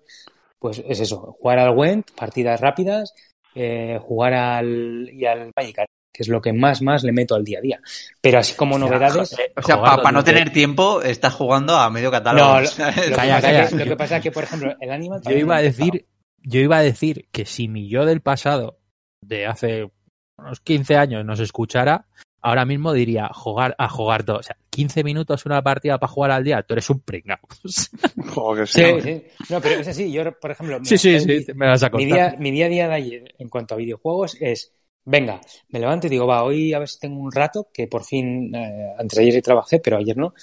pues 0.58 0.82
es 0.86 1.00
eso, 1.00 1.34
jugar 1.38 1.58
al 1.58 1.76
Went, 1.76 2.12
partidas 2.12 2.60
rápidas, 2.60 3.12
eh, 3.54 3.98
jugar 4.00 4.34
al 4.34 5.10
y 5.12 5.24
al 5.26 5.50
Magic 5.56 5.80
que 6.12 6.22
es 6.22 6.28
lo 6.28 6.40
que 6.40 6.52
más 6.52 6.82
más 6.82 7.02
le 7.02 7.12
meto 7.12 7.34
al 7.34 7.44
día 7.44 7.58
a 7.58 7.62
día. 7.62 7.80
Pero 8.20 8.38
así 8.38 8.54
como 8.54 8.78
novedades... 8.78 9.34
O 9.56 9.62
sea, 9.62 9.80
para 9.80 10.12
no 10.12 10.22
tener 10.22 10.52
tiempo, 10.52 11.00
estás 11.00 11.32
jugando 11.34 11.76
a 11.76 11.88
medio 11.90 12.10
catálogo. 12.10 12.46
No, 12.46 12.60
lo, 12.60 12.68
que, 12.68 13.96
pasa 13.96 14.18
es 14.18 14.22
que, 14.22 14.30
por 14.30 14.44
ejemplo, 14.44 14.74
el 14.78 14.90
Animal... 14.90 15.22
Yo 15.24 15.36
iba 15.36 15.56
a 15.56 15.62
decir, 15.62 16.06
yo 16.42 16.60
iba 16.60 16.76
a 16.76 16.82
decir 16.82 17.28
que 17.32 17.46
si 17.46 17.68
mi 17.68 17.88
yo 17.88 18.04
del 18.04 18.20
pasado, 18.20 18.78
de 19.22 19.46
hace 19.46 19.90
unos 20.36 20.60
15 20.60 20.96
años, 20.96 21.24
nos 21.24 21.40
escuchara, 21.40 22.06
ahora 22.42 22.66
mismo 22.66 22.92
diría 22.92 23.30
jugar 23.32 23.74
a 23.78 23.88
jugar 23.88 24.24
todo. 24.24 24.38
O 24.38 24.42
sea, 24.42 24.58
15 24.68 25.04
minutos 25.04 25.46
una 25.46 25.62
partida 25.62 25.98
para 25.98 26.12
jugar 26.12 26.32
al 26.32 26.44
día, 26.44 26.62
tú 26.62 26.74
eres 26.74 26.90
un 26.90 27.00
pringao. 27.00 27.38
Joder, 28.34 28.68
sí. 28.68 28.82
sí, 28.82 29.00
sí. 29.00 29.22
No, 29.48 29.60
pero 29.62 29.80
es 29.80 29.88
así, 29.88 30.12
yo, 30.12 30.30
por 30.38 30.50
ejemplo... 30.50 30.80
sí, 30.82 30.98
sí, 30.98 31.20
sí, 31.20 31.46
me 31.54 31.68
vas 31.68 31.82
a 31.82 31.90
contar. 31.90 32.06
Mi 32.06 32.12
día, 32.12 32.36
mi 32.38 32.50
día 32.50 32.66
a 32.66 32.68
día 32.68 32.88
de 32.88 32.94
ayer, 32.94 33.34
en 33.38 33.48
cuanto 33.48 33.74
a 33.74 33.78
videojuegos, 33.78 34.36
es 34.40 34.72
venga, 35.04 35.40
me 35.68 35.80
levanto 35.80 36.06
y 36.06 36.10
digo, 36.10 36.26
va, 36.26 36.44
hoy 36.44 36.72
a 36.72 36.78
ver 36.78 36.88
si 36.88 36.98
tengo 36.98 37.20
un 37.20 37.32
rato, 37.32 37.68
que 37.72 37.86
por 37.86 38.04
fin, 38.04 38.54
eh, 38.54 38.94
antes 38.98 39.18
de 39.18 39.24
ayer 39.24 39.42
trabajé, 39.42 39.80
pero 39.80 39.96
ayer 39.96 40.16
no. 40.16 40.34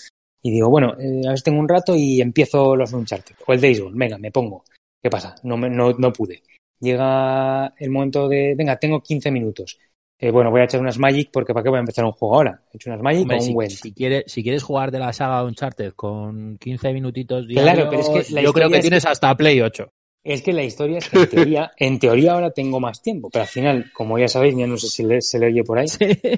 Y 0.42 0.52
digo, 0.52 0.70
bueno, 0.70 0.96
eh, 1.00 1.22
a 1.26 1.30
ver 1.30 1.38
si 1.38 1.44
tengo 1.44 1.60
un 1.60 1.68
rato 1.68 1.96
y 1.96 2.22
empiezo 2.22 2.76
los 2.76 2.94
Uncharted. 2.94 3.36
O 3.46 3.54
el 3.54 3.62
Days 3.62 3.82
Gone, 3.82 3.98
venga, 3.98 4.18
me 4.18 4.32
pongo. 4.32 4.64
¿Qué 5.02 5.10
pasa? 5.10 5.36
No, 5.44 5.58
no, 5.58 5.94
no 5.94 6.14
pude. 6.14 6.42
Llega 6.80 7.74
el 7.78 7.90
momento 7.90 8.28
de, 8.28 8.56
venga, 8.56 8.78
tengo 8.78 9.02
15 9.02 9.32
minutos. 9.32 9.78
Eh, 10.22 10.32
bueno, 10.32 10.52
voy 10.52 10.60
a 10.60 10.66
echar 10.66 10.82
unas 10.82 10.98
Magic 10.98 11.30
porque 11.32 11.54
¿para 11.54 11.64
qué 11.64 11.70
voy 11.70 11.78
a 11.78 11.82
empezar 11.82 12.04
un 12.04 12.12
juego 12.12 12.36
ahora? 12.36 12.62
He 12.74 12.78
hecho 12.78 12.90
unas 12.90 13.02
Magic 13.02 13.28
con 13.28 13.42
si, 13.42 13.50
un 13.50 13.54
buen. 13.54 13.70
Si 13.70 13.94
quieres, 13.94 14.26
si 14.28 14.44
quieres 14.44 14.64
jugar 14.64 14.92
de 14.92 15.00
la 15.00 15.14
saga 15.14 15.44
Uncharted 15.44 15.94
con 15.94 16.58
15 16.58 16.92
minutitos 16.94 17.48
diarios, 17.48 17.74
claro, 17.74 17.90
pero 17.90 18.02
es 18.02 18.28
que 18.28 18.44
yo 18.44 18.52
creo 18.52 18.70
que 18.70 18.80
tienes 18.80 19.06
hasta 19.06 19.36
Play 19.36 19.62
8. 19.62 19.90
Es 20.24 20.42
que 20.42 20.52
la 20.52 20.64
historia 20.64 20.98
es 20.98 21.10
que 21.10 21.18
en 21.18 21.30
teoría, 21.30 21.72
en 21.78 22.00
teoría 22.00 22.34
ahora 22.34 22.52
tengo 22.52 22.80
más 22.80 23.02
tiempo, 23.02 23.30
pero 23.30 23.44
al 23.44 23.48
final, 23.48 23.92
como 23.94 24.20
ya 24.20 24.28
sabéis, 24.28 24.56
ya 24.56 24.68
no 24.68 24.78
sé 24.78 24.88
si 24.88 25.06
se 25.22 25.40
le 25.40 25.48
oye 25.48 25.64
por 25.64 25.80
ahí, 25.80 25.88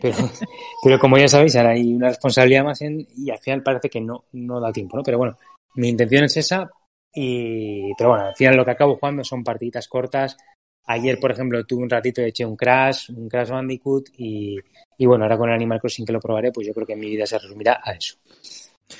pero, 0.02 0.16
pero, 0.84 1.00
como 1.00 1.18
ya 1.18 1.28
sabéis, 1.28 1.56
ahora 1.56 1.72
hay 1.72 1.94
una 1.94 2.10
responsabilidad 2.10 2.64
más 2.64 2.82
en, 2.82 3.08
y 3.18 3.32
al 3.32 3.40
final 3.40 3.64
parece 3.64 3.90
que 3.90 4.02
no, 4.02 4.26
no 4.34 4.60
da 4.60 4.72
tiempo, 4.72 4.98
¿no? 4.98 5.04
Pero 5.04 5.18
bueno, 5.18 5.38
mi 5.76 5.90
intención 5.90 6.26
es 6.26 6.38
esa 6.38 6.70
y, 7.14 7.94
pero 7.98 8.12
bueno, 8.12 8.26
al 8.26 8.36
final 8.36 8.56
lo 8.56 8.66
que 8.66 8.72
acabo 8.72 8.98
jugando 8.98 9.24
son 9.24 9.44
partiditas 9.44 9.88
cortas. 9.88 10.38
Ayer, 10.86 11.20
por 11.20 11.32
ejemplo, 11.32 11.64
tuve 11.66 11.84
un 11.84 11.90
ratito, 11.90 12.22
eché 12.22 12.46
un 12.46 12.56
Crash, 12.56 13.12
un 13.12 13.30
Crash 13.30 13.50
Bandicoot 13.50 14.10
y, 14.18 14.58
y 14.98 15.06
bueno, 15.06 15.26
ahora 15.26 15.38
con 15.38 15.50
el 15.50 15.56
Animal 15.56 15.80
Crossing 15.80 16.06
que 16.06 16.14
lo 16.14 16.20
probaré, 16.20 16.52
pues 16.52 16.68
yo 16.68 16.74
creo 16.74 16.88
que 16.88 16.96
mi 16.96 17.08
vida 17.10 17.26
se 17.26 17.38
resumirá 17.38 17.82
a 17.84 17.92
eso. 17.94 18.16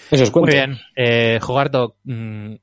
Eso 0.10 0.32
cuento. 0.32 0.40
Muy 0.40 0.52
bien. 0.52 0.78
Eh, 0.96 1.40
Jogardo, 1.42 1.96
mm, 2.04 2.56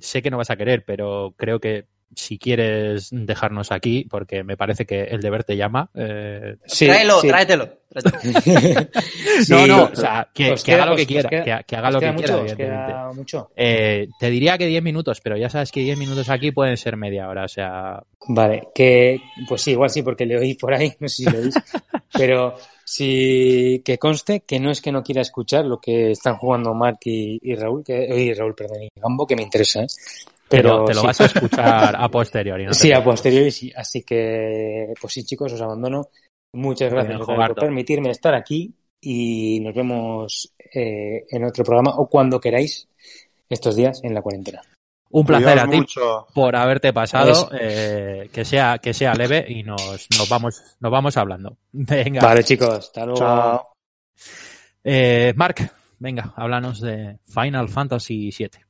sé 0.00 0.22
que 0.22 0.30
no 0.30 0.36
vas 0.38 0.50
a 0.50 0.56
querer, 0.56 0.84
pero 0.84 1.34
creo 1.36 1.60
que 1.60 1.88
si 2.14 2.38
quieres 2.38 3.08
dejarnos 3.10 3.72
aquí, 3.72 4.06
porque 4.08 4.42
me 4.42 4.56
parece 4.56 4.86
que 4.86 5.02
el 5.04 5.20
deber 5.20 5.44
te 5.44 5.56
llama. 5.56 5.90
Eh... 5.94 6.56
Sí, 6.64 6.86
tráelo, 6.86 7.20
tráetelo. 7.20 7.68
no, 9.48 9.66
no, 9.66 9.84
o 9.84 9.96
sea, 9.96 10.28
que, 10.34 10.54
haga 10.72 10.86
lo 10.86 10.96
que 10.96 11.06
quiera, 11.06 11.28
que, 11.28 11.76
haga 11.76 11.90
lo 11.90 12.00
que 12.00 12.14
quiera, 12.14 12.38
evidentemente. 12.38 12.94
Mucho. 13.14 13.50
Eh, 13.56 14.08
te 14.18 14.30
diría 14.30 14.58
que 14.58 14.66
10 14.66 14.82
minutos, 14.82 15.20
pero 15.22 15.36
ya 15.36 15.48
sabes 15.48 15.70
que 15.72 15.80
10 15.80 15.96
minutos 15.96 16.28
aquí 16.28 16.50
pueden 16.50 16.76
ser 16.76 16.96
media 16.96 17.28
hora, 17.28 17.44
o 17.44 17.48
sea. 17.48 18.02
Vale, 18.28 18.68
que 18.74 19.20
pues 19.48 19.62
sí, 19.62 19.72
igual 19.72 19.90
sí, 19.90 20.02
porque 20.02 20.26
le 20.26 20.38
oí 20.38 20.54
por 20.54 20.74
ahí, 20.74 20.92
no 21.00 21.08
sé 21.08 21.24
si 21.24 21.30
lo 21.30 21.38
oís, 21.38 21.54
pero 22.12 22.56
sí 22.84 23.82
que 23.84 23.98
conste 23.98 24.40
que 24.40 24.60
no 24.60 24.70
es 24.70 24.80
que 24.80 24.92
no 24.92 25.02
quiera 25.02 25.22
escuchar 25.22 25.64
lo 25.64 25.78
que 25.78 26.10
están 26.12 26.36
jugando 26.36 26.74
Mark 26.74 26.98
y, 27.04 27.54
Raúl, 27.54 27.84
que, 27.84 28.04
y 28.04 28.34
Raúl, 28.34 28.54
perdón, 28.54 28.82
y 28.82 28.88
Gambo, 28.94 29.26
que 29.26 29.36
me 29.36 29.42
interesa, 29.42 29.82
¿eh? 29.82 29.86
Pero, 30.48 30.84
te 30.84 30.94
lo 30.94 31.02
vas 31.02 31.20
a 31.20 31.24
escuchar 31.24 31.96
a 31.96 32.08
posteriori. 32.08 32.66
¿no? 32.66 32.72
Sí, 32.74 32.92
a 32.92 33.02
posteriori 33.02 33.50
sí. 33.50 33.72
Así 33.74 34.02
que, 34.02 34.92
pues 35.00 35.12
sí, 35.12 35.24
chicos, 35.24 35.52
os 35.52 35.60
abandono. 35.60 36.08
Muchas 36.52 36.92
gracias 36.92 37.20
por 37.20 37.54
permitirme 37.54 38.10
estar 38.10 38.34
aquí 38.34 38.72
y 39.00 39.60
nos 39.60 39.74
vemos 39.74 40.52
eh, 40.72 41.26
en 41.28 41.44
otro 41.44 41.64
programa 41.64 41.94
o 41.96 42.08
cuando 42.08 42.40
queráis 42.40 42.88
estos 43.48 43.76
días 43.76 44.00
en 44.02 44.14
la 44.14 44.22
cuarentena. 44.22 44.62
Un 45.10 45.24
placer 45.24 45.58
a 45.58 45.68
ti 45.68 45.84
por 46.34 46.56
haberte 46.56 46.92
pasado, 46.92 47.48
eh, 47.58 48.28
que 48.32 48.44
sea 48.44 48.78
que 48.78 48.92
sea 48.92 49.14
leve 49.14 49.44
y 49.48 49.62
nos, 49.62 50.08
nos 50.18 50.28
vamos 50.28 50.62
nos 50.80 50.90
vamos 50.90 51.16
hablando. 51.16 51.56
Venga. 51.72 52.22
Vale, 52.22 52.42
chicos, 52.42 52.70
hasta 52.70 53.04
luego. 53.04 53.18
Chao. 53.18 53.68
Eh, 54.82 55.32
Mark, 55.36 55.72
venga, 55.98 56.32
háblanos 56.36 56.80
de 56.80 57.18
Final 57.26 57.68
Fantasy 57.68 58.30
VII. 58.36 58.65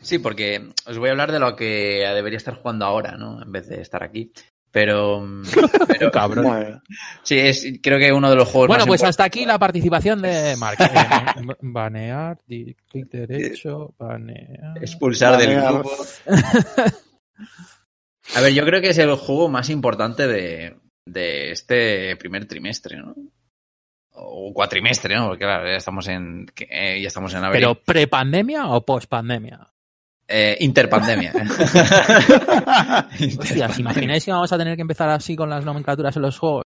Sí, 0.00 0.18
porque 0.18 0.70
os 0.86 0.98
voy 0.98 1.08
a 1.08 1.12
hablar 1.12 1.32
de 1.32 1.40
lo 1.40 1.56
que 1.56 2.04
debería 2.14 2.36
estar 2.36 2.54
jugando 2.54 2.84
ahora, 2.84 3.16
¿no? 3.16 3.42
En 3.42 3.50
vez 3.50 3.68
de 3.68 3.80
estar 3.80 4.02
aquí. 4.02 4.32
Pero. 4.70 5.26
pero 5.88 6.10
Cabrón. 6.10 6.82
Sí, 7.22 7.38
es, 7.38 7.66
creo 7.82 7.98
que 7.98 8.12
uno 8.12 8.28
de 8.28 8.36
los 8.36 8.48
juegos. 8.48 8.68
Bueno, 8.68 8.86
pues 8.86 9.02
hasta 9.02 9.24
aquí 9.24 9.46
la 9.46 9.58
participación 9.58 10.20
de 10.20 10.54
Mark. 10.56 10.78
Eh, 10.80 11.54
banear, 11.62 12.38
clic 12.46 12.78
derecho, 13.10 13.94
banear. 13.98 14.76
Expulsar 14.78 15.38
del 15.38 15.60
grupo. 15.60 15.90
A 18.34 18.40
ver, 18.40 18.52
yo 18.52 18.64
creo 18.64 18.80
que 18.80 18.90
es 18.90 18.98
el 18.98 19.14
juego 19.14 19.48
más 19.48 19.70
importante 19.70 20.26
de, 20.26 20.76
de 21.06 21.52
este 21.52 22.16
primer 22.16 22.46
trimestre, 22.46 22.98
¿no? 22.98 23.14
O 24.10 24.52
cuatrimestre, 24.52 25.14
¿no? 25.14 25.28
Porque 25.28 25.44
claro, 25.44 25.66
ya 25.66 25.76
estamos 25.76 26.08
en, 26.08 26.46
eh, 26.68 27.00
ya 27.00 27.08
estamos 27.08 27.32
en 27.34 27.44
abril. 27.44 27.60
¿Pero 27.60 27.74
prepandemia 27.82 28.66
o 28.66 28.84
pospandemia? 28.84 29.68
Eh, 30.28 30.56
interpandemia. 30.60 31.32
Hostia, 33.38 33.66
¿os 33.66 33.78
imagináis 33.78 34.24
que 34.24 34.32
vamos 34.32 34.52
a 34.52 34.58
tener 34.58 34.74
que 34.74 34.82
empezar 34.82 35.08
así 35.08 35.36
con 35.36 35.48
las 35.48 35.64
nomenclaturas 35.64 36.16
en 36.16 36.22
los 36.22 36.38
juegos? 36.38 36.64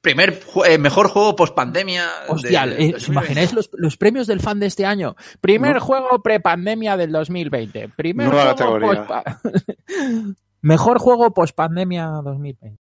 Primer 0.00 0.40
eh, 0.66 0.78
mejor 0.78 1.08
juego 1.08 1.34
post 1.34 1.56
pandemia. 1.56 2.08
Hostia, 2.28 2.64
eh, 2.66 2.94
¿os 2.94 3.08
imagináis 3.08 3.52
los, 3.52 3.96
premios 3.96 4.28
del 4.28 4.38
fan 4.38 4.60
de 4.60 4.66
este 4.66 4.86
año? 4.86 5.16
Primer 5.40 5.80
juego 5.80 6.22
pre-pandemia 6.22 6.96
del 6.96 7.10
2020. 7.10 7.88
Primer 7.96 8.30
juego 8.30 8.78
post 8.80 9.10
Mejor 10.62 10.98
juego 11.00 11.34
post 11.34 11.56
pandemia 11.56 12.06
2020. 12.22 12.78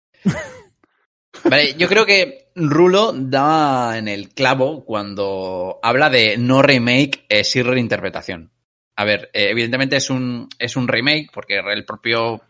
Vale, 1.43 1.73
yo 1.75 1.87
creo 1.89 2.05
que 2.05 2.51
Rulo 2.55 3.13
da 3.13 3.97
en 3.97 4.07
el 4.07 4.29
clavo 4.29 4.85
cuando 4.85 5.79
habla 5.83 6.09
de 6.09 6.37
no 6.37 6.61
remake, 6.61 7.25
eh, 7.27 7.43
sí 7.43 7.61
reinterpretación. 7.61 8.51
A 8.99 9.05
ver, 9.05 9.29
eh, 9.31 9.51
evidentemente 9.51 9.95
es 9.95 10.09
un, 10.09 10.49
es 10.59 10.75
un 10.75 10.89
remake, 10.89 11.29
porque 11.33 11.57
el 11.57 11.85
propio. 11.85 12.41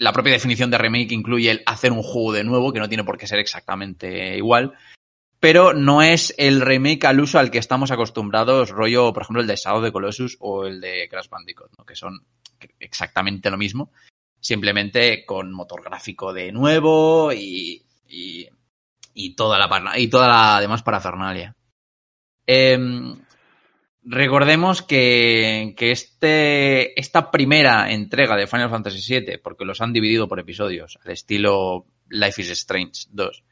La 0.00 0.12
propia 0.12 0.32
definición 0.32 0.68
de 0.68 0.78
remake 0.78 1.12
incluye 1.12 1.48
el 1.48 1.62
hacer 1.64 1.92
un 1.92 2.02
juego 2.02 2.32
de 2.32 2.42
nuevo, 2.42 2.72
que 2.72 2.80
no 2.80 2.88
tiene 2.88 3.04
por 3.04 3.16
qué 3.16 3.28
ser 3.28 3.38
exactamente 3.38 4.36
igual. 4.36 4.72
Pero 5.38 5.72
no 5.72 6.02
es 6.02 6.34
el 6.38 6.60
remake 6.60 7.04
al 7.04 7.20
uso 7.20 7.38
al 7.38 7.52
que 7.52 7.58
estamos 7.58 7.92
acostumbrados, 7.92 8.70
rollo, 8.70 9.12
por 9.12 9.22
ejemplo, 9.22 9.42
el 9.42 9.46
de 9.46 9.54
Shadow 9.54 9.80
de 9.80 9.92
Colossus 9.92 10.36
o 10.40 10.66
el 10.66 10.80
de 10.80 11.06
Crash 11.08 11.28
Bandicoot, 11.28 11.70
¿no? 11.78 11.84
que 11.84 11.94
son 11.94 12.26
exactamente 12.80 13.48
lo 13.48 13.56
mismo, 13.56 13.92
simplemente 14.40 15.24
con 15.24 15.52
motor 15.52 15.84
gráfico 15.84 16.32
de 16.32 16.50
nuevo 16.50 17.32
y, 17.32 17.80
y, 18.08 19.34
toda 19.36 19.56
la 19.56 19.98
y 20.00 20.08
toda 20.08 20.26
la 20.26 20.60
demás 20.60 20.82
parafernalia. 20.82 21.54
Eh, 22.44 22.76
Recordemos 24.06 24.82
que, 24.82 25.74
este, 25.78 26.98
esta 27.00 27.30
primera 27.30 27.90
entrega 27.90 28.36
de 28.36 28.46
Final 28.46 28.68
Fantasy 28.68 29.20
VII, 29.20 29.38
porque 29.38 29.64
los 29.64 29.80
han 29.80 29.94
dividido 29.94 30.28
por 30.28 30.38
episodios, 30.38 30.98
al 31.04 31.12
estilo 31.12 31.86
Life 32.10 32.42
is 32.42 32.50
Strange 32.50 33.06
2, 33.10 33.44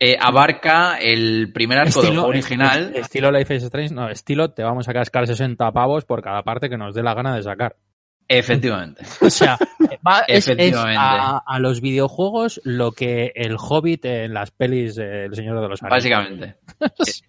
eh, 0.00 0.16
abarca 0.18 0.98
el 0.98 1.52
primer 1.52 1.78
arco 1.78 2.00
del 2.00 2.12
juego 2.12 2.28
original. 2.28 2.92
Estilo 2.96 3.30
Life 3.30 3.54
is 3.54 3.64
Strange, 3.64 3.94
no, 3.94 4.08
estilo 4.08 4.52
te 4.52 4.62
vamos 4.62 4.88
a 4.88 4.94
cascar 4.94 5.26
60 5.26 5.70
pavos 5.72 6.04
por 6.04 6.22
cada 6.22 6.42
parte 6.42 6.70
que 6.70 6.78
nos 6.78 6.94
dé 6.94 7.02
la 7.02 7.14
gana 7.14 7.36
de 7.36 7.42
sacar. 7.42 7.76
Efectivamente. 8.28 9.04
o 9.20 9.30
sea, 9.30 9.58
es, 10.28 10.48
a, 10.48 11.58
los 11.58 11.80
videojuegos 11.80 12.60
lo 12.64 12.92
que 12.92 13.32
el 13.34 13.56
Hobbit 13.58 14.04
en 14.06 14.34
las 14.34 14.50
pelis 14.50 14.96
El 14.96 15.34
Señor 15.34 15.60
de 15.60 15.68
los 15.68 15.82
Anillos. 15.82 15.96
Básicamente. 15.96 16.56
es, 16.98 17.22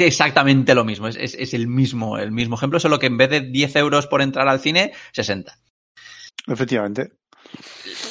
exactamente 0.00 0.74
lo 0.74 0.84
mismo. 0.84 1.08
Es, 1.08 1.54
el 1.54 1.68
mismo 1.68 2.18
el 2.18 2.32
mismo 2.32 2.56
ejemplo, 2.56 2.80
solo 2.80 2.98
que 2.98 3.06
en 3.06 3.16
vez 3.16 3.30
de 3.30 3.40
10 3.40 3.76
euros 3.76 4.06
por 4.06 4.22
entrar 4.22 4.48
al 4.48 4.60
cine, 4.60 4.92
60. 5.12 5.56
Efectivamente. 6.46 7.12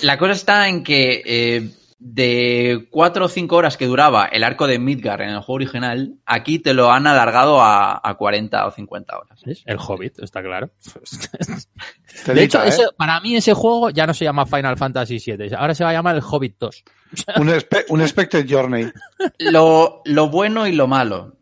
La 0.01 0.17
cosa 0.17 0.33
está 0.33 0.67
en 0.67 0.83
que 0.83 1.21
eh, 1.25 1.69
de 2.03 2.87
cuatro 2.89 3.25
o 3.25 3.29
cinco 3.29 3.57
horas 3.57 3.77
que 3.77 3.85
duraba 3.85 4.25
el 4.25 4.43
arco 4.43 4.65
de 4.65 4.79
Midgar 4.79 5.21
en 5.21 5.29
el 5.29 5.41
juego 5.41 5.53
original, 5.53 6.15
aquí 6.25 6.57
te 6.57 6.73
lo 6.73 6.91
han 6.91 7.05
alargado 7.05 7.61
a, 7.61 8.01
a 8.03 8.15
40 8.15 8.65
o 8.65 8.71
50 8.71 9.19
horas. 9.19 9.39
El 9.65 9.77
Hobbit, 9.77 10.17
está 10.17 10.41
claro. 10.41 10.71
de 12.25 12.43
hecho, 12.43 12.63
¿eh? 12.65 12.71
para 12.97 13.21
mí 13.21 13.35
ese 13.35 13.53
juego 13.53 13.91
ya 13.91 14.07
no 14.07 14.15
se 14.15 14.25
llama 14.25 14.47
Final 14.47 14.77
Fantasy 14.77 15.19
VII, 15.23 15.53
ahora 15.55 15.75
se 15.75 15.83
va 15.83 15.91
a 15.91 15.93
llamar 15.93 16.15
el 16.15 16.23
Hobbit 16.27 16.55
2. 16.57 16.83
un, 17.37 17.53
un 17.89 18.01
Expected 18.01 18.47
Journey. 18.49 18.91
Lo, 19.37 20.01
lo 20.03 20.29
bueno 20.29 20.65
y 20.65 20.71
lo 20.71 20.87
malo, 20.87 21.37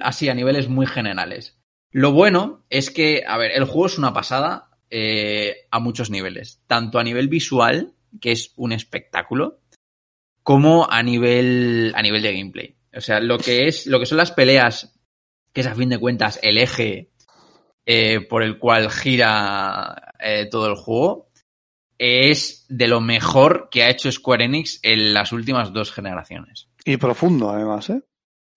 así 0.00 0.28
a 0.28 0.34
niveles 0.34 0.68
muy 0.68 0.86
generales. 0.86 1.56
Lo 1.92 2.10
bueno 2.10 2.64
es 2.68 2.90
que, 2.90 3.22
a 3.24 3.38
ver, 3.38 3.52
el 3.52 3.64
juego 3.64 3.86
es 3.86 3.96
una 3.96 4.12
pasada 4.12 4.70
eh, 4.90 5.68
a 5.70 5.78
muchos 5.78 6.10
niveles, 6.10 6.62
tanto 6.66 6.98
a 6.98 7.04
nivel 7.04 7.28
visual, 7.28 7.94
que 8.20 8.32
es 8.32 8.52
un 8.56 8.72
espectáculo, 8.72 9.60
como 10.42 10.90
a 10.90 11.02
nivel, 11.02 11.92
a 11.94 12.02
nivel 12.02 12.22
de 12.22 12.34
gameplay. 12.34 12.76
O 12.94 13.00
sea, 13.00 13.20
lo 13.20 13.38
que 13.38 13.68
es, 13.68 13.86
lo 13.86 13.98
que 13.98 14.06
son 14.06 14.18
las 14.18 14.32
peleas, 14.32 14.94
que 15.52 15.60
es 15.60 15.66
a 15.66 15.74
fin 15.74 15.88
de 15.88 15.98
cuentas 15.98 16.38
el 16.42 16.58
eje 16.58 17.10
eh, 17.86 18.20
por 18.20 18.42
el 18.42 18.58
cual 18.58 18.90
gira 18.90 20.14
eh, 20.18 20.48
todo 20.50 20.66
el 20.66 20.76
juego, 20.76 21.30
es 21.98 22.66
de 22.68 22.88
lo 22.88 23.00
mejor 23.00 23.68
que 23.70 23.84
ha 23.84 23.90
hecho 23.90 24.10
Square 24.10 24.44
Enix 24.44 24.80
en 24.82 25.14
las 25.14 25.32
últimas 25.32 25.72
dos 25.72 25.92
generaciones. 25.92 26.68
Y 26.84 26.96
profundo, 26.96 27.50
además, 27.50 27.90
¿eh? 27.90 28.02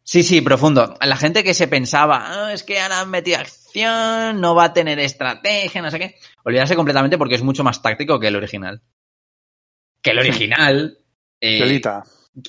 Sí, 0.04 0.22
sí, 0.22 0.42
profundo. 0.42 0.96
La 1.02 1.18
gente 1.18 1.44
que 1.44 1.56
se 1.56 1.68
pensaba, 1.68 2.26
ah, 2.28 2.54
es 2.54 2.64
que 2.64 2.80
ahora 2.80 3.02
han 3.02 3.10
metido 3.10 3.40
acción, 3.40 4.40
no 4.40 4.54
va 4.54 4.66
a 4.66 4.74
tener 4.74 5.00
estrategia, 5.00 5.82
no 5.82 5.90
sé 5.90 5.98
qué. 5.98 6.16
Olvidarse 6.44 6.76
completamente 6.76 7.18
porque 7.18 7.36
es 7.36 7.42
mucho 7.42 7.64
más 7.64 7.82
táctico 7.82 8.20
que 8.20 8.28
el 8.28 8.36
original 8.36 8.84
que 10.06 10.12
el 10.12 10.20
original. 10.20 10.98
Eh, 11.42 11.82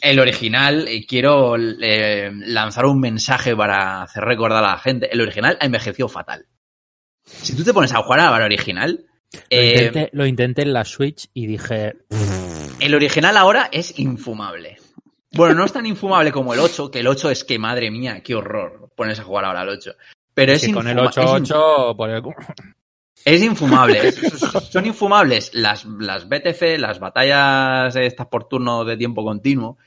el 0.00 0.20
original, 0.20 0.88
eh, 0.88 1.06
quiero 1.06 1.56
eh, 1.56 2.30
lanzar 2.32 2.86
un 2.86 3.00
mensaje 3.00 3.56
para 3.56 4.02
hacer 4.02 4.24
recordar 4.24 4.62
a 4.62 4.72
la 4.72 4.78
gente. 4.78 5.08
El 5.10 5.22
original 5.22 5.56
ha 5.60 5.64
envejecido 5.64 6.08
fatal. 6.08 6.46
Si 7.24 7.56
tú 7.56 7.64
te 7.64 7.72
pones 7.72 7.92
a 7.92 8.02
jugar 8.02 8.20
al 8.20 8.42
original. 8.42 9.06
Lo 10.12 10.26
intenté, 10.26 10.62
en 10.62 10.72
la 10.72 10.84
Switch 10.84 11.28
y 11.32 11.46
dije. 11.46 11.94
El 12.78 12.94
original 12.94 13.36
ahora 13.36 13.68
es 13.72 13.98
infumable. 13.98 14.76
Bueno, 15.32 15.54
no 15.54 15.64
es 15.64 15.72
tan 15.72 15.86
infumable 15.86 16.32
como 16.32 16.52
el 16.52 16.60
8, 16.60 16.90
que 16.90 17.00
el 17.00 17.08
8 17.08 17.30
es 17.30 17.44
que 17.44 17.58
madre 17.58 17.90
mía, 17.90 18.22
qué 18.22 18.34
horror 18.34 18.90
pones 18.94 19.18
a 19.18 19.24
jugar 19.24 19.46
ahora 19.46 19.62
al 19.62 19.70
8. 19.70 19.92
Pero 20.34 20.52
es 20.52 20.68
con 20.72 20.86
el 20.86 20.98
8-8 20.98 21.96
por 21.96 22.10
el... 22.10 22.22
Es 23.26 23.42
infumable. 23.42 24.12
son 24.70 24.86
infumables 24.86 25.52
las, 25.52 25.84
las 25.84 26.28
BTC, 26.28 26.78
las 26.78 27.00
batallas 27.00 27.96
estas 27.96 28.28
por 28.28 28.48
turno 28.48 28.84
de 28.84 28.96
tiempo 28.96 29.24
continuo. 29.24 29.78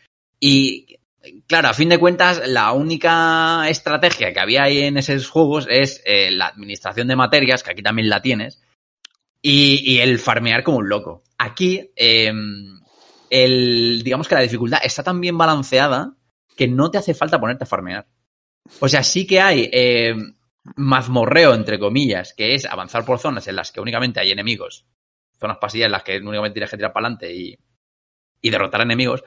Y 0.42 1.00
claro, 1.48 1.70
a 1.70 1.74
fin 1.74 1.88
de 1.88 1.98
cuentas, 1.98 2.46
la 2.50 2.74
única 2.74 3.70
estrategia 3.70 4.34
que 4.34 4.42
había 4.42 4.64
ahí 4.64 4.80
en 4.80 4.98
esos 4.98 5.30
juegos 5.30 5.68
es 5.70 6.02
eh, 6.06 6.32
la 6.32 6.48
administración 6.48 7.08
de 7.08 7.16
materias, 7.16 7.64
que 7.64 7.72
aquí 7.72 7.82
también 7.82 8.10
la 8.10 8.22
tienes, 8.22 8.62
y, 9.42 10.00
el 10.00 10.20
farmear 10.20 10.62
como 10.62 10.80
un 10.80 10.90
loco. 10.90 11.24
Aquí, 11.38 11.92
em, 11.96 12.82
el, 13.30 14.02
digamos 14.04 14.28
que 14.28 14.36
la 14.36 14.42
dificultad 14.42 14.82
está 14.84 15.02
tan 15.02 15.22
bien 15.22 15.38
balanceada 15.38 16.14
que 16.58 16.68
no 16.68 16.92
te 16.92 16.98
hace 16.98 17.14
falta 17.14 17.40
ponerte 17.40 17.64
a 17.64 17.68
farmear. 17.68 18.06
O 18.82 18.90
sea, 18.90 19.02
sí 19.02 19.26
que 19.26 19.40
hay 19.40 19.70
em, 19.72 20.36
mazmorreo, 20.76 21.54
entre 21.54 21.80
comillas, 21.80 22.34
que 22.34 22.56
es 22.56 22.66
avanzar 22.66 23.06
por 23.06 23.20
zonas 23.20 23.48
en 23.48 23.56
las 23.56 23.72
que 23.72 23.82
únicamente 23.82 24.20
hay 24.20 24.32
enemigos, 24.32 24.86
zonas 25.40 25.58
pasillas 25.58 25.88
en 25.88 25.94
las 25.94 26.04
que 26.04 26.18
únicamente 26.18 26.56
tienes 26.56 26.70
que 26.70 26.78
tirar 26.78 26.94
para 26.94 27.08
adelante 27.08 27.34
y, 27.34 27.58
derrotar 28.42 28.82
enemigos, 28.82 29.24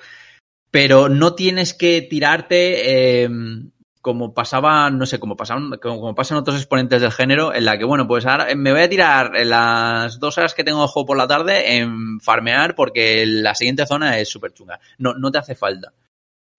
pero 0.70 1.08
no 1.08 1.34
tienes 1.34 1.74
que 1.74 2.02
tirarte 2.02 3.22
em, 3.22 3.72
como 4.00 4.34
pasaba, 4.34 4.90
no 4.90 5.06
sé, 5.06 5.20
como 5.20 5.36
pasaban, 5.36 5.78
como, 5.80 6.14
pasan 6.14 6.38
otros 6.38 6.56
exponentes 6.56 7.00
del 7.00 7.12
género, 7.12 7.54
en 7.54 7.64
la 7.64 7.78
que, 7.78 7.84
bueno, 7.84 8.06
pues 8.08 8.26
ahora 8.26 8.52
me 8.56 8.72
voy 8.72 8.82
a 8.82 8.88
tirar 8.88 9.32
las 9.46 10.18
dos 10.18 10.36
horas 10.38 10.54
que 10.54 10.64
tengo 10.64 10.88
juego 10.88 11.06
por 11.06 11.16
la 11.16 11.28
tarde 11.28 11.76
en 11.76 12.20
farmear 12.20 12.74
porque 12.74 13.24
la 13.26 13.54
siguiente 13.54 13.86
zona 13.86 14.18
es 14.18 14.28
súper 14.28 14.52
chunga. 14.52 14.80
No, 14.98 15.14
no 15.14 15.30
te 15.30 15.38
hace 15.38 15.54
falta. 15.54 15.92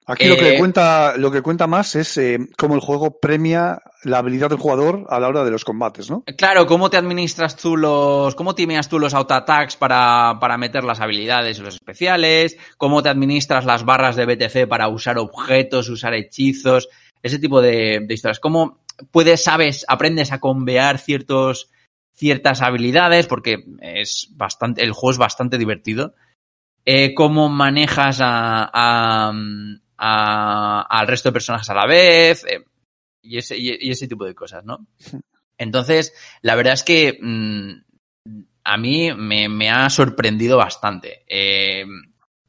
Aquí 0.06 0.26
lo 0.26 0.36
que 0.36 0.56
eh, 0.56 0.58
cuenta, 0.58 1.18
lo 1.18 1.32
que 1.32 1.42
cuenta 1.42 1.68
más 1.68 1.96
es 1.96 2.18
eh, 2.18 2.38
cómo 2.58 2.76
el 2.76 2.82
juego 2.82 3.20
premia 3.20 3.82
la 4.04 4.18
habilidad 4.18 4.50
del 4.50 4.60
jugador 4.60 5.06
a 5.10 5.20
la 5.20 5.30
hora 5.30 5.44
de 5.44 5.52
los 5.52 5.64
combates, 5.64 6.10
¿no? 6.10 6.24
Claro, 6.38 6.66
cómo 6.66 6.90
te 6.90 6.98
administras 6.98 7.56
tú 7.56 7.78
los, 7.78 8.36
cómo 8.36 8.54
timeas 8.54 8.90
tú 8.90 9.00
los 9.00 9.14
auto-attacks 9.14 9.78
para, 9.78 10.38
para 10.42 10.58
meter 10.58 10.84
las 10.84 11.00
habilidades 11.00 11.58
y 11.58 11.62
los 11.62 11.76
especiales, 11.76 12.58
cómo 12.78 13.02
te 13.02 13.10
administras 13.10 13.66
las 13.66 13.86
barras 13.86 14.16
de 14.16 14.26
BTC 14.26 14.68
para 14.68 14.90
usar 14.90 15.18
objetos, 15.18 15.90
usar 15.90 16.14
hechizos, 16.14 16.90
ese 17.22 17.40
tipo 17.40 17.62
de, 17.62 18.02
de 18.06 18.14
historias. 18.14 18.40
Cómo 18.40 18.84
puedes, 19.12 19.44
sabes, 19.44 19.86
aprendes 19.88 20.32
a 20.32 20.40
convear 20.40 20.98
ciertos, 20.98 21.70
ciertas 22.14 22.62
habilidades, 22.62 23.28
porque 23.28 23.64
es 23.82 24.30
bastante, 24.32 24.84
el 24.84 24.92
juego 24.92 25.12
es 25.12 25.18
bastante 25.18 25.58
divertido. 25.58 26.14
Eh, 26.86 27.14
cómo 27.14 27.48
manejas 27.48 28.20
a, 28.22 29.32
al 30.06 31.08
resto 31.08 31.30
de 31.30 31.34
personajes 31.34 31.70
a 31.70 31.76
la 31.76 31.86
vez 31.86 32.46
eh, 32.46 32.66
y, 33.22 33.38
ese, 33.38 33.58
y, 33.58 33.90
ese 33.90 34.08
tipo 34.08 34.26
de 34.26 34.36
cosas, 34.36 34.64
¿no? 34.66 34.88
Entonces, 35.58 36.14
la 36.42 36.56
verdad 36.56 36.74
es 36.74 36.84
que 36.84 37.18
mm, 37.22 37.72
a 38.66 38.78
mí 38.78 39.14
me, 39.14 39.70
ha 39.72 39.90
sorprendido 39.90 40.58
bastante. 40.58 41.24
Eh, 41.28 41.86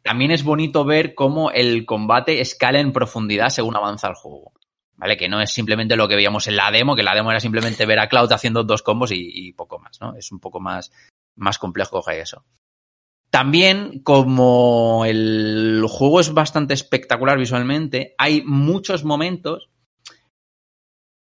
también 0.03 0.33
es 0.33 0.43
bonito 0.43 0.85
ver 0.85 1.15
cómo 1.15 1.51
el 1.51 1.87
combate 1.87 2.41
escala 2.41 2.81
en 2.81 2.93
profundidad 2.93 3.51
según 3.51 3.77
avanza 3.77 4.09
el 4.09 4.15
juego. 4.15 4.53
¿Vale? 4.97 5.17
Que 5.17 5.29
no 5.29 5.41
es 5.41 5.51
simplemente 5.51 5.97
lo 5.97 6.07
que 6.07 6.15
veíamos 6.15 6.47
en 6.47 6.57
la 6.57 6.71
demo, 6.71 6.95
que 6.95 7.03
la 7.03 7.15
demo 7.15 7.31
era 7.31 7.41
simplemente 7.41 7.85
ver 7.85 7.99
a 7.99 8.09
Cloud 8.09 8.33
haciendo 8.33 8.63
dos 8.63 8.83
combos 8.83 9.11
y, 9.13 9.53
poco 9.53 9.79
más, 9.81 10.01
¿no? 10.01 10.15
Es 10.17 10.31
un 10.31 10.39
poco 10.39 10.61
más, 10.61 10.93
más 11.35 11.59
complejo 11.59 12.01
que 12.03 12.21
eso. 12.21 12.45
También, 13.35 13.99
como 14.05 15.05
el 15.05 15.85
juego 15.89 16.21
es 16.21 16.33
bastante 16.33 16.73
espectacular 16.73 17.37
visualmente, 17.37 18.15
hay 18.17 18.43
muchos 18.43 19.03
momentos 19.03 19.71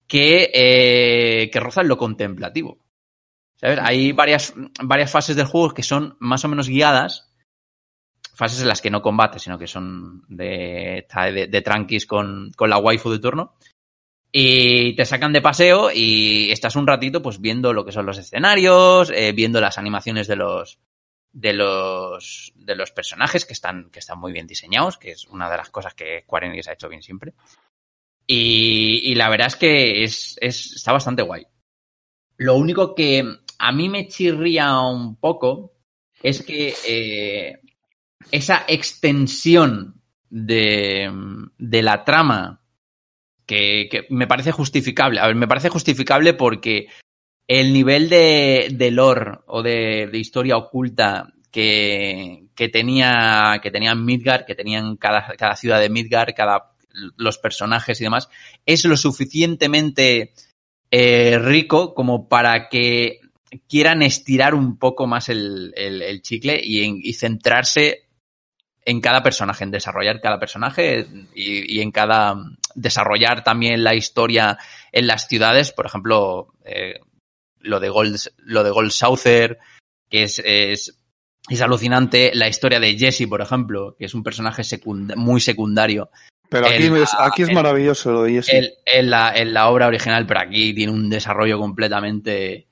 que, 0.06 0.50
eh, 0.52 1.48
que 1.50 1.60
rozan 1.60 1.88
lo 1.88 1.96
contemplativo. 1.96 2.76
¿Sabes? 3.56 3.78
Hay 3.80 4.12
varias, 4.12 4.52
varias 4.82 5.10
fases 5.10 5.34
del 5.34 5.46
juego 5.46 5.72
que 5.72 5.82
son 5.82 6.18
más 6.20 6.44
o 6.44 6.48
menos 6.48 6.68
guiadas, 6.68 7.32
fases 8.34 8.60
en 8.60 8.68
las 8.68 8.82
que 8.82 8.90
no 8.90 9.00
combates, 9.00 9.40
sino 9.40 9.58
que 9.58 9.66
son 9.66 10.24
de, 10.28 11.06
de, 11.48 11.62
tranquis 11.62 12.04
con, 12.04 12.52
con, 12.54 12.68
la 12.68 12.76
waifu 12.76 13.12
de 13.12 13.18
turno. 13.18 13.54
Y 14.30 14.94
te 14.94 15.06
sacan 15.06 15.32
de 15.32 15.40
paseo 15.40 15.88
y 15.90 16.50
estás 16.50 16.76
un 16.76 16.86
ratito 16.86 17.22
pues 17.22 17.40
viendo 17.40 17.72
lo 17.72 17.86
que 17.86 17.92
son 17.92 18.04
los 18.04 18.18
escenarios, 18.18 19.08
eh, 19.08 19.32
viendo 19.32 19.58
las 19.58 19.78
animaciones 19.78 20.26
de 20.26 20.36
los, 20.36 20.78
de 21.34 21.52
los, 21.52 22.52
de 22.54 22.76
los 22.76 22.92
personajes 22.92 23.44
que 23.44 23.52
están, 23.52 23.90
que 23.90 23.98
están 23.98 24.20
muy 24.20 24.32
bien 24.32 24.46
diseñados, 24.46 24.96
que 24.96 25.10
es 25.10 25.26
una 25.26 25.50
de 25.50 25.56
las 25.56 25.68
cosas 25.68 25.92
que 25.92 26.22
Square 26.22 26.60
ha 26.66 26.72
hecho 26.72 26.88
bien 26.88 27.02
siempre. 27.02 27.34
Y, 28.26 29.14
la 29.16 29.28
verdad 29.28 29.48
es 29.48 29.56
que 29.56 30.04
es, 30.04 30.38
está 30.40 30.92
bastante 30.92 31.22
guay. 31.22 31.44
Lo 32.36 32.54
único 32.54 32.94
que 32.94 33.24
a 33.58 33.72
mí 33.72 33.88
me 33.88 34.08
chirría 34.08 34.78
un 34.80 35.16
poco 35.16 35.72
es 36.22 36.42
que 36.42 36.74
eh, 36.86 37.60
esa 38.30 38.64
extensión 38.68 40.00
de, 40.30 41.10
de 41.58 41.82
la 41.82 42.04
trama 42.04 42.62
que, 43.44 43.88
que, 43.90 44.06
me 44.08 44.26
parece 44.26 44.52
justificable. 44.52 45.20
A 45.20 45.26
ver, 45.26 45.36
me 45.36 45.48
parece 45.48 45.68
justificable 45.68 46.32
porque 46.32 46.88
el 47.46 47.72
nivel 47.72 48.08
de, 48.08 48.68
de 48.72 48.90
lore 48.90 49.38
o 49.46 49.62
de, 49.62 50.08
de 50.10 50.18
historia 50.18 50.56
oculta 50.56 51.32
que, 51.50 52.46
que, 52.54 52.68
tenía 52.68 53.60
que 53.62 53.70
tenían 53.70 54.04
Midgar, 54.04 54.44
que 54.46 54.54
tenían 54.54 54.96
cada, 54.96 55.34
cada 55.36 55.56
ciudad 55.56 55.80
de 55.80 55.90
Midgar, 55.90 56.34
cada 56.34 56.72
los 57.16 57.38
personajes 57.38 58.00
y 58.00 58.04
demás, 58.04 58.28
es 58.64 58.84
lo 58.84 58.96
suficientemente 58.96 60.32
eh, 60.90 61.38
rico 61.38 61.94
como 61.94 62.28
para 62.28 62.68
que 62.68 63.20
quieran 63.68 64.02
estirar 64.02 64.54
un 64.54 64.78
poco 64.78 65.06
más 65.06 65.28
el, 65.28 65.72
el, 65.76 66.22
chicle 66.22 66.60
y, 66.62 67.12
centrarse 67.14 68.08
en 68.84 69.00
cada 69.00 69.22
personaje, 69.22 69.64
en 69.64 69.70
desarrollar 69.70 70.20
cada 70.20 70.38
personaje 70.38 71.06
y, 71.34 71.78
y, 71.78 71.80
en 71.80 71.90
cada 71.90 72.36
desarrollar 72.74 73.42
también 73.44 73.82
la 73.82 73.94
historia 73.94 74.58
en 74.92 75.06
las 75.06 75.26
ciudades, 75.26 75.72
por 75.72 75.86
ejemplo, 75.86 76.54
eh, 76.64 77.00
lo 77.64 77.80
de 77.80 77.88
Gold, 77.88 78.18
lo 78.38 78.62
de 78.62 78.70
Gold 78.70 78.90
Souther, 78.90 79.58
que 80.08 80.24
es, 80.24 80.40
es, 80.44 80.98
es, 81.48 81.60
alucinante. 81.60 82.30
La 82.34 82.48
historia 82.48 82.80
de 82.80 82.96
Jesse, 82.96 83.26
por 83.28 83.40
ejemplo, 83.40 83.96
que 83.98 84.04
es 84.04 84.14
un 84.14 84.22
personaje 84.22 84.62
secund 84.62 85.16
muy 85.16 85.40
secundario. 85.40 86.10
Pero 86.48 86.66
aquí, 86.66 86.84
es, 86.84 87.14
aquí 87.18 87.42
es 87.42 87.48
en, 87.48 87.54
maravilloso 87.54 88.12
lo 88.12 88.22
de 88.24 88.32
Jesse. 88.34 88.52
En, 88.52 88.64
en, 88.86 89.10
la, 89.10 89.34
en 89.34 89.52
la 89.52 89.68
obra 89.68 89.86
original, 89.86 90.26
pero 90.26 90.40
aquí 90.40 90.74
tiene 90.74 90.92
un 90.92 91.08
desarrollo 91.08 91.58
completamente, 91.58 92.68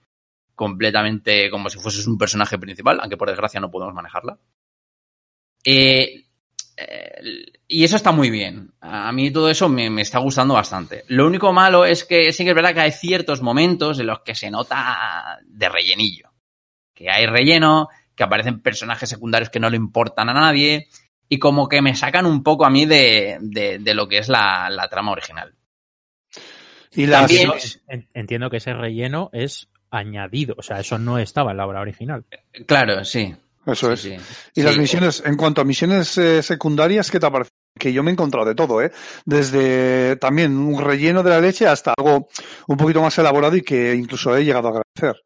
completamente 0.55 1.51
como 1.51 1.69
si 1.69 1.79
fuese 1.79 2.09
un 2.09 2.19
personaje 2.19 2.59
principal, 2.59 3.01
aunque 3.01 3.17
por 3.17 3.29
desgracia 3.29 3.61
no 3.61 3.71
podemos 3.71 3.95
manejarla. 3.95 4.39
Eh, 5.65 6.25
y 7.69 7.85
eso 7.85 7.97
está 7.97 8.13
muy 8.13 8.31
bien. 8.31 8.73
A 8.81 9.13
mí 9.13 9.31
todo 9.31 9.51
eso 9.51 9.69
me, 9.69 9.91
me, 9.91 10.03
está 10.03 10.19
gustando 10.19 10.55
bastante. 10.55 11.05
Lo 11.09 11.27
único 11.27 11.53
malo 11.53 11.85
es 11.85 12.05
que 12.05 12.33
sí 12.33 12.45
que 12.45 12.51
es 12.51 12.57
verdad 12.57 12.75
que 12.75 12.81
hay 12.81 12.93
ciertos 12.93 13.43
momentos 13.43 13.99
en 13.99 14.07
los 14.07 14.21
que 14.21 14.35
se 14.35 14.51
nota 14.51 15.39
de 15.45 15.69
rellenillo. 15.69 16.33
Que 16.95 17.11
hay 17.11 17.27
relleno, 17.27 17.89
que 18.15 18.25
aparecen 18.25 18.61
personajes 18.61 19.09
secundarios 19.09 19.51
que 19.51 19.61
no 19.61 19.71
le 19.71 19.77
importan 19.77 20.29
a 20.29 20.35
nadie 20.35 20.89
y 21.29 21.39
como 21.39 21.69
que 21.69 21.81
me 21.81 21.95
sacan 21.95 22.27
un 22.27 22.43
poco 22.43 22.67
a 22.67 22.71
mí 22.71 22.85
de, 22.85 23.39
de, 23.41 23.79
de 23.79 23.95
lo 23.95 24.07
que 24.07 24.19
es 24.19 24.29
la, 24.29 24.69
la, 24.71 24.89
trama 24.89 25.13
original. 25.13 25.55
Y. 26.95 27.07
También, 27.07 27.51
entiendo 28.13 28.51
que 28.51 28.59
ese 28.59 28.75
relleno 28.75 29.31
es 29.33 29.69
añadido, 29.91 30.55
o 30.59 30.63
sea, 30.63 30.81
eso 30.81 30.99
no 30.99 31.19
estaba 31.19 31.53
en 31.53 31.57
la 31.57 31.67
obra 31.67 31.81
original. 31.81 32.25
Claro, 32.67 33.05
sí. 33.05 33.35
Eso 33.67 33.97
sí, 33.97 34.13
es. 34.13 34.23
Sí. 34.23 34.61
Y 34.61 34.63
las 34.63 34.77
misiones, 34.77 35.23
en 35.25 35.37
cuanto 35.37 35.61
a 35.61 35.65
misiones 35.65 36.17
eh, 36.19 36.43
secundarias, 36.43 37.11
¿qué 37.11 37.21
te 37.21 37.31
parece? 37.31 37.51
Que 37.79 37.93
yo 37.93 38.03
me 38.03 38.11
he 38.11 38.13
encontrado 38.13 38.47
de 38.47 38.55
todo, 38.55 38.83
¿eh? 38.83 38.93
Desde 39.25 40.17
también 40.17 40.57
un 40.57 40.83
relleno 40.83 41.23
de 41.23 41.31
la 41.31 41.41
leche 41.41 41.67
hasta 41.67 41.95
algo 41.97 42.29
un 42.67 42.77
poquito 42.77 43.01
más 43.01 43.17
elaborado 43.19 43.57
y 43.57 43.63
que 43.63 43.95
incluso 43.95 44.37
he 44.37 44.45
llegado 44.45 44.69
a 44.69 44.71
agradecer. 44.73 45.23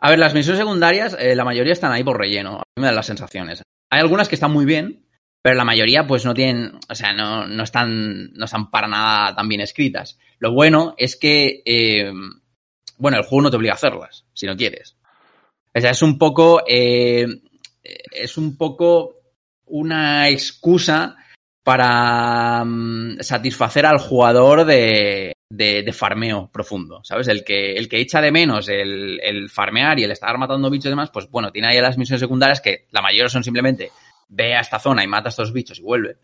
A 0.00 0.10
ver, 0.10 0.18
las 0.18 0.34
misiones 0.34 0.60
secundarias, 0.60 1.16
eh, 1.18 1.34
la 1.34 1.44
mayoría 1.44 1.72
están 1.72 1.92
ahí 1.92 2.04
por 2.04 2.18
relleno. 2.18 2.56
A 2.56 2.62
mí 2.76 2.80
me 2.82 2.86
dan 2.86 2.94
las 2.94 3.06
sensaciones. 3.06 3.62
Hay 3.90 4.00
algunas 4.00 4.28
que 4.28 4.36
están 4.36 4.52
muy 4.52 4.64
bien, 4.64 5.06
pero 5.42 5.56
la 5.56 5.64
mayoría 5.64 6.06
pues 6.06 6.24
no 6.24 6.34
tienen, 6.34 6.78
o 6.88 6.94
sea, 6.94 7.12
no, 7.14 7.46
no 7.46 7.62
están, 7.62 8.32
no 8.32 8.44
están 8.44 8.70
para 8.70 8.86
nada 8.86 9.34
tan 9.34 9.48
bien 9.48 9.60
escritas. 9.60 10.18
Lo 10.38 10.52
bueno 10.52 10.94
es 10.98 11.16
que, 11.16 11.62
eh, 11.64 12.12
bueno, 12.96 13.16
el 13.18 13.24
juego 13.24 13.42
no 13.42 13.50
te 13.50 13.56
obliga 13.56 13.72
a 13.72 13.76
hacerlas, 13.76 14.24
si 14.34 14.46
no 14.46 14.56
quieres. 14.56 14.96
O 15.74 15.80
sea, 15.80 15.90
es 15.90 16.02
un 16.02 16.18
poco, 16.18 16.62
eh, 16.66 17.26
es 18.10 18.36
un 18.36 18.56
poco 18.56 19.16
una 19.66 20.28
excusa 20.28 21.16
para 21.62 22.62
um, 22.62 23.18
satisfacer 23.20 23.84
al 23.84 23.98
jugador 23.98 24.64
de, 24.64 25.34
de, 25.50 25.92
farmeo 25.92 26.50
profundo, 26.50 27.00
¿sabes? 27.04 27.28
El 27.28 27.44
que, 27.44 27.74
el 27.74 27.88
que 27.88 28.00
echa 28.00 28.20
de 28.20 28.32
menos 28.32 28.68
el, 28.68 29.20
el, 29.22 29.50
farmear 29.50 29.98
y 29.98 30.04
el 30.04 30.10
estar 30.10 30.36
matando 30.38 30.70
bichos 30.70 30.86
y 30.86 30.90
demás, 30.90 31.10
pues 31.12 31.28
bueno, 31.30 31.52
tiene 31.52 31.68
ahí 31.68 31.80
las 31.80 31.98
misiones 31.98 32.20
secundarias 32.20 32.60
que 32.60 32.86
la 32.90 33.02
mayoría 33.02 33.28
son 33.28 33.44
simplemente 33.44 33.90
ve 34.28 34.54
a 34.54 34.60
esta 34.60 34.78
zona 34.78 35.04
y 35.04 35.06
mata 35.06 35.28
a 35.28 35.30
estos 35.30 35.52
bichos 35.52 35.78
y 35.78 35.82
vuelve. 35.82 36.16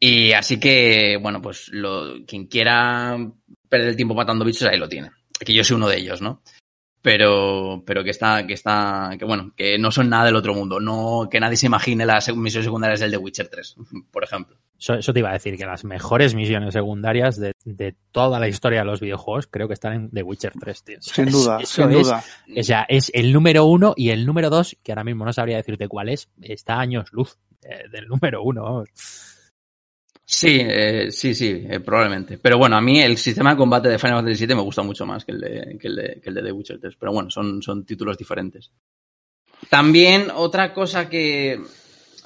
Y 0.00 0.32
así 0.32 0.58
que, 0.58 1.16
bueno, 1.22 1.40
pues 1.40 1.70
quien 2.26 2.46
quiera 2.46 3.16
perder 3.68 3.90
el 3.90 3.96
tiempo 3.96 4.14
matando 4.14 4.44
bichos, 4.44 4.68
ahí 4.68 4.76
lo 4.76 4.88
tiene. 4.88 5.10
Que 5.38 5.54
yo 5.54 5.62
soy 5.62 5.76
uno 5.76 5.88
de 5.88 5.98
ellos, 5.98 6.20
¿no? 6.20 6.42
Pero, 7.02 7.82
pero 7.84 8.04
que 8.04 8.10
está, 8.10 8.46
que 8.46 8.54
está, 8.54 9.10
que 9.18 9.24
bueno, 9.24 9.52
que 9.56 9.76
no 9.76 9.90
son 9.90 10.08
nada 10.08 10.26
del 10.26 10.36
otro 10.36 10.54
mundo, 10.54 10.78
no, 10.78 11.28
que 11.28 11.40
nadie 11.40 11.56
se 11.56 11.66
imagine 11.66 12.06
las 12.06 12.34
misiones 12.34 12.64
secundarias 12.64 13.00
del 13.00 13.10
The 13.10 13.16
Witcher 13.16 13.48
3, 13.48 13.76
por 14.12 14.22
ejemplo. 14.22 14.56
Eso, 14.78 14.94
eso 14.94 15.12
te 15.12 15.18
iba 15.18 15.30
a 15.30 15.34
decir, 15.34 15.56
que 15.56 15.66
las 15.66 15.84
mejores 15.84 16.34
misiones 16.34 16.72
secundarias 16.72 17.38
de, 17.38 17.54
de, 17.64 17.94
toda 18.12 18.38
la 18.38 18.48
historia 18.48 18.80
de 18.80 18.84
los 18.84 19.00
videojuegos 19.00 19.48
creo 19.48 19.66
que 19.66 19.74
están 19.74 19.92
en 19.92 20.10
The 20.10 20.22
Witcher 20.22 20.52
3, 20.58 20.84
tío. 20.84 20.96
Sin 21.00 21.26
duda, 21.26 21.58
sin 21.64 21.90
es, 21.90 22.06
duda. 22.06 22.24
O 22.56 22.62
sea, 22.62 22.86
es 22.88 23.10
el 23.14 23.32
número 23.32 23.64
uno 23.64 23.94
y 23.96 24.10
el 24.10 24.24
número 24.24 24.48
dos, 24.48 24.76
que 24.82 24.92
ahora 24.92 25.04
mismo 25.04 25.24
no 25.24 25.32
sabría 25.32 25.56
decirte 25.56 25.88
cuál 25.88 26.08
es, 26.08 26.28
está 26.40 26.74
a 26.74 26.80
años 26.80 27.12
luz 27.12 27.36
eh, 27.62 27.88
del 27.90 28.06
número 28.06 28.42
uno, 28.42 28.62
vamos. 28.62 28.88
Sí, 30.34 30.60
eh, 30.62 31.10
sí, 31.10 31.34
sí, 31.34 31.66
eh, 31.68 31.80
probablemente. 31.80 32.38
Pero 32.38 32.56
bueno, 32.56 32.74
a 32.76 32.80
mí 32.80 33.02
el 33.02 33.18
sistema 33.18 33.50
de 33.50 33.58
combate 33.58 33.90
de 33.90 33.98
Final 33.98 34.16
Fantasy 34.16 34.46
VII 34.46 34.56
me 34.56 34.62
gusta 34.62 34.82
mucho 34.82 35.04
más 35.04 35.26
que 35.26 35.32
el 35.32 35.40
de, 35.40 35.78
que 35.78 35.88
el 35.88 35.96
de, 35.96 36.20
que 36.22 36.30
el 36.30 36.34
de 36.34 36.42
The 36.42 36.52
Witcher 36.52 36.80
3. 36.80 36.96
Pero 36.98 37.12
bueno, 37.12 37.28
son, 37.28 37.60
son 37.60 37.84
títulos 37.84 38.16
diferentes. 38.16 38.72
También 39.68 40.28
otra 40.34 40.72
cosa 40.72 41.10
que 41.10 41.60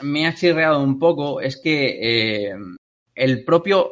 me 0.02 0.24
ha 0.24 0.34
chirreado 0.34 0.80
un 0.80 1.00
poco 1.00 1.40
es 1.40 1.60
que 1.60 2.50
eh, 2.50 2.54
el 3.12 3.44
propio 3.44 3.90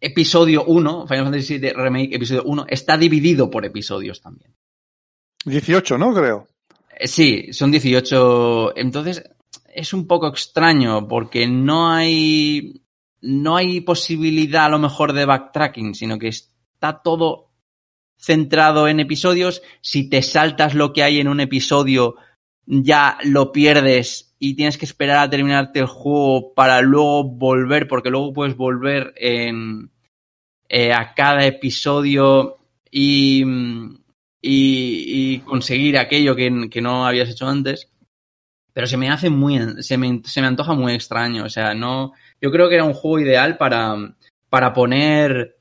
episodio 0.00 0.64
1, 0.66 1.08
Final 1.08 1.24
Fantasy 1.24 1.58
VII 1.58 1.72
Remake 1.72 2.14
episodio 2.14 2.44
1, 2.44 2.66
está 2.68 2.96
dividido 2.96 3.50
por 3.50 3.64
episodios 3.64 4.22
también. 4.22 4.54
18, 5.44 5.98
¿no? 5.98 6.14
Creo. 6.14 6.46
Sí, 7.04 7.52
son 7.52 7.72
18. 7.72 8.76
Entonces, 8.76 9.24
es 9.74 9.92
un 9.92 10.06
poco 10.06 10.28
extraño 10.28 11.08
porque 11.08 11.48
no 11.48 11.90
hay 11.90 12.84
no 13.20 13.56
hay 13.56 13.80
posibilidad 13.80 14.66
a 14.66 14.70
lo 14.70 14.78
mejor 14.78 15.12
de 15.12 15.24
backtracking, 15.24 15.94
sino 15.94 16.18
que 16.18 16.28
está 16.28 17.02
todo 17.02 17.48
centrado 18.18 18.88
en 18.88 19.00
episodios. 19.00 19.62
Si 19.80 20.08
te 20.08 20.22
saltas 20.22 20.74
lo 20.74 20.92
que 20.92 21.02
hay 21.02 21.20
en 21.20 21.28
un 21.28 21.40
episodio, 21.40 22.16
ya 22.66 23.18
lo 23.24 23.52
pierdes 23.52 24.34
y 24.38 24.54
tienes 24.54 24.78
que 24.78 24.84
esperar 24.84 25.18
a 25.18 25.30
terminarte 25.30 25.80
el 25.80 25.86
juego 25.86 26.52
para 26.54 26.80
luego 26.80 27.24
volver, 27.24 27.88
porque 27.88 28.10
luego 28.10 28.32
puedes 28.32 28.56
volver 28.56 29.14
en, 29.16 29.90
eh, 30.68 30.92
a 30.92 31.14
cada 31.14 31.44
episodio 31.44 32.56
y, 32.90 33.44
y, 34.40 35.38
conseguir 35.40 35.98
aquello 35.98 36.36
que, 36.36 36.68
que, 36.70 36.80
no 36.80 37.06
habías 37.06 37.30
hecho 37.30 37.48
antes. 37.48 37.90
Pero 38.72 38.86
se 38.86 38.96
me 38.96 39.10
hace 39.10 39.28
muy, 39.30 39.82
se 39.82 39.98
me, 39.98 40.20
se 40.24 40.40
me 40.40 40.46
antoja 40.46 40.74
muy 40.74 40.92
extraño, 40.92 41.44
o 41.44 41.48
sea, 41.48 41.74
no, 41.74 42.12
yo 42.40 42.50
creo 42.50 42.68
que 42.68 42.76
era 42.76 42.84
un 42.84 42.94
juego 42.94 43.20
ideal 43.20 43.56
para, 43.56 44.14
para 44.48 44.72
poner, 44.72 45.56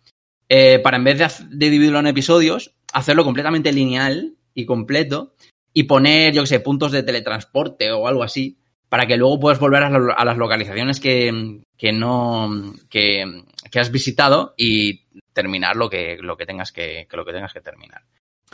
eh, 0.49 0.79
para 0.79 0.97
en 0.97 1.03
vez 1.03 1.17
de, 1.17 1.27
de, 1.49 1.69
dividirlo 1.69 1.99
en 1.99 2.07
episodios, 2.07 2.73
hacerlo 2.93 3.23
completamente 3.23 3.71
lineal 3.71 4.35
y 4.53 4.65
completo 4.65 5.33
y 5.73 5.83
poner, 5.83 6.33
yo 6.33 6.43
que 6.43 6.47
sé, 6.47 6.59
puntos 6.59 6.91
de 6.91 7.03
teletransporte 7.03 7.91
o 7.91 8.07
algo 8.07 8.23
así, 8.23 8.57
para 8.89 9.05
que 9.05 9.17
luego 9.17 9.39
puedas 9.39 9.59
volver 9.59 9.83
a, 9.83 9.89
lo, 9.89 10.17
a 10.17 10.25
las 10.25 10.37
localizaciones 10.37 10.99
que, 10.99 11.61
que 11.77 11.91
no, 11.91 12.73
que, 12.89 13.43
que, 13.69 13.79
has 13.79 13.91
visitado 13.91 14.53
y 14.57 15.03
terminar 15.33 15.75
lo 15.75 15.89
que, 15.89 16.17
lo 16.21 16.37
que 16.37 16.45
tengas 16.45 16.71
que, 16.71 17.07
que 17.09 17.17
lo 17.17 17.25
que 17.25 17.33
tengas 17.33 17.53
que 17.53 17.61
terminar. 17.61 18.03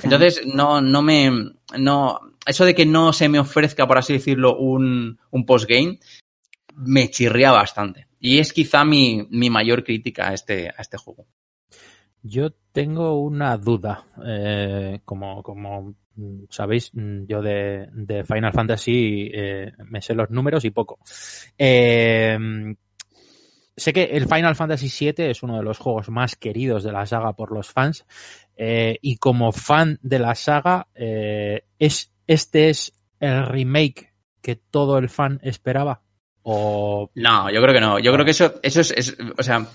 Entonces, 0.01 0.41
no, 0.45 0.81
no 0.81 1.01
me, 1.03 1.31
no, 1.77 2.19
eso 2.45 2.65
de 2.65 2.73
que 2.73 2.85
no 2.85 3.13
se 3.13 3.29
me 3.29 3.39
ofrezca, 3.39 3.87
por 3.87 3.97
así 3.97 4.13
decirlo, 4.13 4.57
un, 4.57 5.19
un 5.29 5.45
postgame, 5.45 5.99
me 6.75 7.09
chirría 7.11 7.51
bastante. 7.51 8.07
Y 8.23 8.39
es 8.39 8.53
quizá 8.53 8.85
mi, 8.85 9.27
mi 9.31 9.49
mayor 9.49 9.83
crítica 9.83 10.29
a 10.29 10.33
este, 10.33 10.69
a 10.69 10.75
este 10.79 10.97
juego. 10.97 11.27
Yo 12.21 12.53
tengo 12.71 13.19
una 13.19 13.57
duda. 13.57 14.05
Eh, 14.25 15.01
como, 15.03 15.43
como 15.43 15.93
sabéis, 16.49 16.91
yo 16.93 17.41
de, 17.41 17.89
de 17.91 18.23
Final 18.23 18.53
Fantasy 18.53 19.29
eh, 19.33 19.73
me 19.89 20.01
sé 20.01 20.15
los 20.15 20.29
números 20.29 20.63
y 20.63 20.69
poco. 20.69 20.99
Eh, 21.57 22.37
sé 23.75 23.91
que 23.91 24.03
el 24.03 24.25
Final 24.29 24.55
Fantasy 24.55 24.87
VII 24.87 25.25
es 25.25 25.43
uno 25.43 25.57
de 25.57 25.63
los 25.63 25.77
juegos 25.77 26.07
más 26.07 26.37
queridos 26.37 26.85
de 26.85 26.93
la 26.93 27.05
saga 27.05 27.33
por 27.33 27.51
los 27.51 27.69
fans. 27.69 28.05
Y 28.57 29.17
como 29.17 29.51
fan 29.51 29.99
de 30.01 30.19
la 30.19 30.35
saga, 30.35 30.87
es, 30.95 32.13
¿este 32.25 32.69
es 32.69 32.93
el 33.19 33.45
remake 33.47 34.13
que 34.41 34.55
todo 34.55 34.97
el 34.97 35.09
fan 35.09 35.41
esperaba? 35.43 36.03
No, 36.45 37.49
yo 37.49 37.61
creo 37.61 37.73
que 37.73 37.79
no. 37.79 37.99
Yo 37.99 38.11
creo 38.13 38.25
que 38.25 38.31
eso, 38.31 38.55
eso 38.61 38.81
es, 38.81 39.15
o 39.37 39.43
sea, 39.43 39.67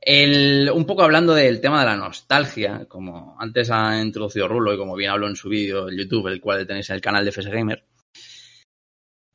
el, 0.00 0.68
un 0.74 0.84
poco 0.84 1.02
hablando 1.02 1.32
del 1.32 1.60
tema 1.60 1.80
de 1.80 1.86
la 1.86 1.96
nostalgia, 1.96 2.86
como 2.86 3.36
antes 3.38 3.70
ha 3.70 4.00
introducido 4.00 4.48
Rulo 4.48 4.74
y 4.74 4.78
como 4.78 4.96
bien 4.96 5.10
habló 5.10 5.28
en 5.28 5.36
su 5.36 5.48
vídeo 5.48 5.88
en 5.88 5.96
YouTube, 5.96 6.26
el 6.26 6.40
cual 6.40 6.66
tenéis 6.66 6.90
en 6.90 6.96
el 6.96 7.02
canal 7.02 7.24
de 7.24 7.30
FS 7.30 7.50
Gamer. 7.50 7.84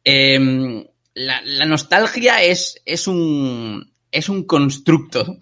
Eh, 0.03 0.85
la, 1.13 1.41
la, 1.41 1.65
nostalgia 1.65 2.41
es, 2.43 2.81
es, 2.85 3.07
un, 3.07 3.93
es 4.11 4.29
un 4.29 4.43
constructo 4.43 5.37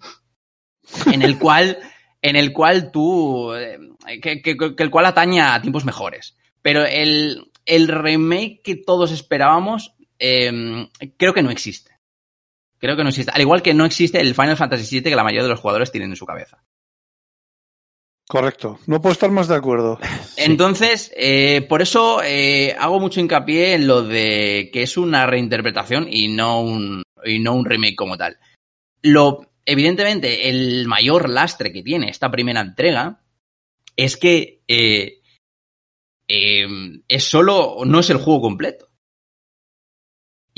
en 1.12 1.22
el 1.22 1.38
cual, 1.38 1.78
en 2.22 2.36
el 2.36 2.52
cual 2.52 2.90
tú, 2.92 3.52
eh, 3.54 3.78
que, 4.22 4.42
que, 4.42 4.56
que, 4.56 4.82
el 4.82 4.90
cual 4.90 5.06
ataña 5.06 5.54
a 5.54 5.60
tiempos 5.60 5.84
mejores. 5.84 6.36
Pero 6.62 6.84
el, 6.84 7.50
el 7.64 7.88
remake 7.88 8.62
que 8.62 8.76
todos 8.76 9.10
esperábamos, 9.10 9.95
eh, 10.18 10.88
creo 11.16 11.34
que 11.34 11.42
no 11.42 11.50
existe. 11.50 11.96
Creo 12.78 12.96
que 12.96 13.02
no 13.02 13.08
existe. 13.08 13.32
Al 13.34 13.40
igual 13.40 13.62
que 13.62 13.74
no 13.74 13.84
existe 13.84 14.20
el 14.20 14.34
Final 14.34 14.56
Fantasy 14.56 15.00
VII 15.00 15.10
que 15.10 15.16
la 15.16 15.24
mayoría 15.24 15.44
de 15.44 15.48
los 15.48 15.60
jugadores 15.60 15.90
tienen 15.90 16.10
en 16.10 16.16
su 16.16 16.26
cabeza. 16.26 16.62
Correcto. 18.28 18.80
No 18.86 19.00
puedo 19.00 19.12
estar 19.12 19.30
más 19.30 19.48
de 19.48 19.54
acuerdo. 19.54 19.98
Entonces, 20.36 21.12
eh, 21.16 21.64
por 21.68 21.80
eso 21.80 22.22
eh, 22.22 22.74
hago 22.78 22.98
mucho 22.98 23.20
hincapié 23.20 23.74
en 23.74 23.86
lo 23.86 24.02
de 24.02 24.70
que 24.72 24.82
es 24.82 24.96
una 24.96 25.26
reinterpretación 25.26 26.08
y 26.10 26.28
no 26.28 26.60
un, 26.60 27.02
y 27.24 27.38
no 27.38 27.54
un 27.54 27.64
remake 27.64 27.96
como 27.96 28.16
tal. 28.16 28.38
Lo, 29.00 29.52
evidentemente, 29.64 30.48
el 30.48 30.86
mayor 30.86 31.30
lastre 31.30 31.72
que 31.72 31.84
tiene 31.84 32.10
esta 32.10 32.30
primera 32.30 32.60
entrega 32.60 33.22
es 33.94 34.16
que 34.16 34.62
eh, 34.66 35.20
es 36.26 37.24
solo, 37.24 37.78
no 37.86 38.00
es 38.00 38.10
el 38.10 38.16
juego 38.18 38.40
completo. 38.40 38.85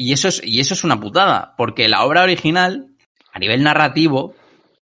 Y 0.00 0.12
eso, 0.12 0.28
es, 0.28 0.40
y 0.44 0.60
eso 0.60 0.74
es 0.74 0.84
una 0.84 1.00
putada, 1.00 1.56
porque 1.56 1.88
la 1.88 2.04
obra 2.04 2.22
original, 2.22 2.94
a 3.32 3.40
nivel 3.40 3.64
narrativo, 3.64 4.36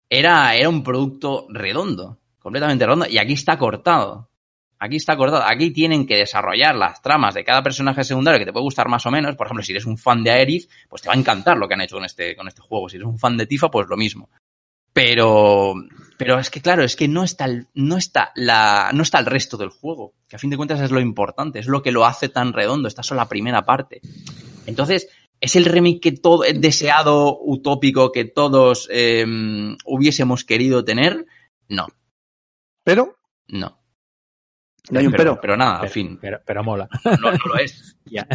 era, 0.10 0.56
era 0.56 0.70
un 0.70 0.82
producto 0.82 1.46
redondo, 1.50 2.20
completamente 2.40 2.86
redondo, 2.86 3.08
y 3.10 3.18
aquí 3.18 3.34
está 3.34 3.58
cortado. 3.58 4.30
Aquí 4.80 4.96
está 4.96 5.18
cortado. 5.18 5.44
Aquí 5.46 5.72
tienen 5.72 6.08
que 6.08 6.16
desarrollar 6.16 6.76
las 6.76 7.02
tramas 7.02 7.34
de 7.34 7.44
cada 7.44 7.62
personaje 7.62 8.06
secundario 8.06 8.40
que 8.40 8.46
te 8.46 8.54
puede 8.54 8.64
gustar 8.64 8.88
más 8.88 9.06
o 9.06 9.12
menos. 9.12 9.36
Por 9.36 9.48
ejemplo, 9.48 9.64
si 9.64 9.74
eres 9.74 9.86
un 9.86 9.98
fan 9.98 10.24
de 10.24 10.32
Aerith, 10.32 10.70
pues 10.88 11.02
te 11.02 11.10
va 11.10 11.16
a 11.16 11.18
encantar 11.18 11.58
lo 11.58 11.68
que 11.68 11.74
han 11.74 11.82
hecho 11.82 11.98
con 11.98 12.06
este, 12.06 12.34
con 12.36 12.48
este 12.48 12.62
juego. 12.62 12.88
Si 12.88 12.96
eres 12.96 13.08
un 13.08 13.20
fan 13.20 13.36
de 13.36 13.46
Tifa, 13.46 13.70
pues 13.70 13.88
lo 13.90 13.98
mismo. 13.98 14.30
Pero, 14.94 15.74
pero 16.18 16.40
es 16.40 16.50
que 16.50 16.62
claro, 16.62 16.84
es 16.84 16.96
que 16.96 17.10
no 17.10 17.24
está, 17.24 17.46
el, 17.46 17.68
no 17.74 17.98
está 17.98 18.32
la, 18.36 18.92
no 18.94 19.04
está 19.04 19.20
el 19.20 19.26
resto 19.26 19.58
del 19.58 19.70
juego. 19.70 20.14
Que 20.30 20.38
a 20.38 20.40
fin 20.40 20.50
de 20.50 20.58
cuentas 20.58 20.80
es 20.80 20.92
lo 20.92 21.02
importante, 21.02 21.60
es 21.60 21.68
lo 21.68 21.82
que 21.82 21.92
lo 21.92 22.06
hace 22.06 22.30
tan 22.30 22.54
redondo. 22.54 22.88
Esta 22.88 23.02
es 23.02 23.08
solo 23.08 23.20
la 23.20 23.30
primera 23.30 23.66
parte. 23.66 24.02
Entonces, 24.66 25.10
¿es 25.40 25.56
el 25.56 25.66
remake 25.66 26.00
que 26.00 26.12
todo, 26.14 26.44
deseado, 26.56 27.40
utópico, 27.42 28.12
que 28.12 28.26
todos 28.26 28.88
eh, 28.92 29.26
hubiésemos 29.86 30.46
querido 30.46 30.84
tener? 30.84 31.26
No. 31.68 31.88
¿Pero? 32.84 33.18
No. 33.48 33.84
No 34.90 35.00
hay 35.00 35.06
un 35.06 35.12
pero. 35.14 35.24
Pero, 35.24 35.42
pero 35.42 35.58
nada, 35.58 35.76
pero, 35.76 35.84
al 35.84 35.90
fin. 35.90 36.18
Pero, 36.20 36.42
pero 36.46 36.64
mola. 36.64 36.90
No, 37.06 37.32
no 37.32 37.38
lo 37.46 37.58
es. 37.58 37.98
ya. 38.06 38.28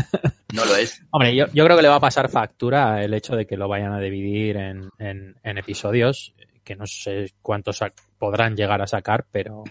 No 0.55 0.65
lo 0.65 0.77
es. 0.77 1.03
Hombre, 1.11 1.35
yo, 1.37 1.47
yo, 1.53 1.65
creo 1.65 1.77
que 1.77 1.83
le 1.83 1.89
va 1.89 1.97
a 1.97 2.01
pasar 2.01 2.31
factura 2.31 3.03
el 3.05 3.13
hecho 3.13 3.37
de 3.37 3.47
que 3.47 3.57
lo 3.57 3.69
vayan 3.69 3.93
a 3.93 4.01
dividir 4.01 4.57
en, 4.57 4.89
en, 4.99 5.37
en 5.43 5.59
episodios, 5.59 6.35
que 6.65 6.75
no 6.75 6.87
sé 6.87 7.33
cuántos 7.43 7.81
podrán 8.19 8.57
llegar 8.57 8.81
a 8.81 8.87
sacar, 8.87 9.27
pero, 9.31 9.63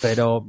pero 0.00 0.46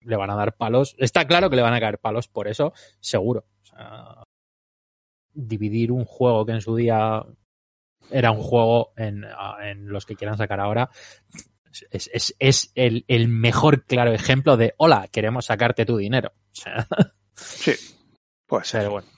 le 0.00 0.16
van 0.16 0.30
a 0.30 0.36
dar 0.36 0.56
palos. 0.56 0.94
Está 0.98 1.26
claro 1.26 1.50
que 1.50 1.56
le 1.56 1.62
van 1.62 1.74
a 1.74 1.80
caer 1.80 1.98
palos 1.98 2.28
por 2.28 2.46
eso, 2.46 2.72
seguro. 3.00 3.44
O 3.62 3.66
sea, 3.66 4.24
dividir 5.34 5.92
un 5.92 6.04
juego 6.04 6.46
que 6.46 6.52
en 6.52 6.60
su 6.60 6.76
día 6.76 7.24
era 8.10 8.30
un 8.32 8.42
juego 8.42 8.92
en, 8.96 9.24
en 9.62 9.88
los 9.88 10.06
que 10.06 10.16
quieran 10.16 10.36
sacar 10.36 10.60
ahora 10.60 10.90
es, 11.90 12.10
es, 12.12 12.34
es 12.38 12.72
el, 12.74 13.04
el, 13.08 13.28
mejor 13.28 13.84
claro 13.84 14.12
ejemplo 14.12 14.56
de 14.56 14.74
hola, 14.76 15.08
queremos 15.10 15.46
sacarte 15.46 15.86
tu 15.86 15.96
dinero. 15.96 16.32
Sí, 17.34 17.72
pues 18.46 18.72
bueno. 18.72 19.08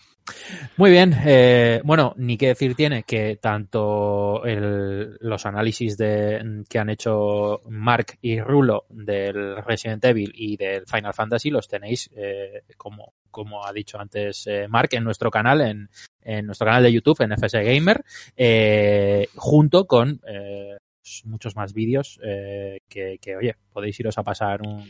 Muy 0.76 0.90
bien, 0.90 1.14
eh, 1.26 1.82
bueno, 1.84 2.14
ni 2.16 2.38
qué 2.38 2.48
decir 2.48 2.74
tiene 2.74 3.02
que 3.02 3.36
tanto 3.36 4.44
el, 4.44 5.16
los 5.20 5.44
análisis 5.44 5.98
de, 5.98 6.64
que 6.68 6.78
han 6.78 6.88
hecho 6.88 7.60
Mark 7.68 8.18
y 8.22 8.40
Rulo 8.40 8.86
del 8.88 9.62
Resident 9.62 10.04
Evil 10.04 10.32
y 10.34 10.56
del 10.56 10.86
Final 10.86 11.12
Fantasy 11.12 11.50
los 11.50 11.68
tenéis, 11.68 12.10
eh, 12.16 12.62
como, 12.76 13.12
como 13.30 13.66
ha 13.66 13.72
dicho 13.72 13.98
antes 13.98 14.46
eh, 14.46 14.66
Mark, 14.68 14.88
en 14.92 15.04
nuestro 15.04 15.30
canal, 15.30 15.60
en, 15.60 15.90
en, 16.22 16.46
nuestro 16.46 16.66
canal 16.66 16.82
de 16.82 16.92
YouTube, 16.92 17.20
en 17.20 17.32
FS 17.32 17.62
Gamer, 17.62 18.02
eh, 18.36 19.28
junto 19.36 19.86
con 19.86 20.20
muchos 21.24 21.54
más 21.54 21.74
vídeos 21.74 22.18
que, 22.88 23.18
que, 23.20 23.36
oye, 23.36 23.56
podéis 23.70 24.00
iros 24.00 24.16
a 24.16 24.22
pasar 24.22 24.62
un, 24.62 24.88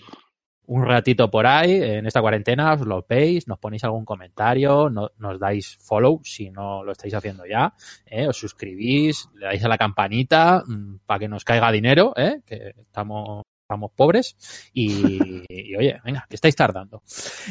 un 0.66 0.84
ratito 0.84 1.30
por 1.30 1.46
ahí 1.46 1.72
en 1.82 2.06
esta 2.06 2.20
cuarentena, 2.20 2.72
os 2.74 2.80
lo 2.80 3.04
veis, 3.08 3.46
nos 3.48 3.58
ponéis 3.58 3.84
algún 3.84 4.04
comentario, 4.04 4.88
no, 4.88 5.10
nos 5.18 5.38
dais 5.38 5.76
follow 5.80 6.20
si 6.24 6.50
no 6.50 6.82
lo 6.84 6.92
estáis 6.92 7.14
haciendo 7.14 7.44
ya, 7.46 7.74
¿eh? 8.06 8.26
os 8.26 8.36
suscribís, 8.36 9.28
le 9.34 9.46
dais 9.46 9.64
a 9.64 9.68
la 9.68 9.78
campanita 9.78 10.62
mmm, 10.66 10.96
para 11.06 11.18
que 11.18 11.28
nos 11.28 11.44
caiga 11.44 11.70
dinero, 11.70 12.14
¿eh? 12.16 12.40
que 12.46 12.74
estamos, 12.78 13.42
estamos 13.64 13.90
pobres 13.94 14.36
y, 14.72 15.44
oye, 15.76 16.00
venga, 16.04 16.26
que 16.28 16.36
estáis 16.36 16.56
tardando. 16.56 17.02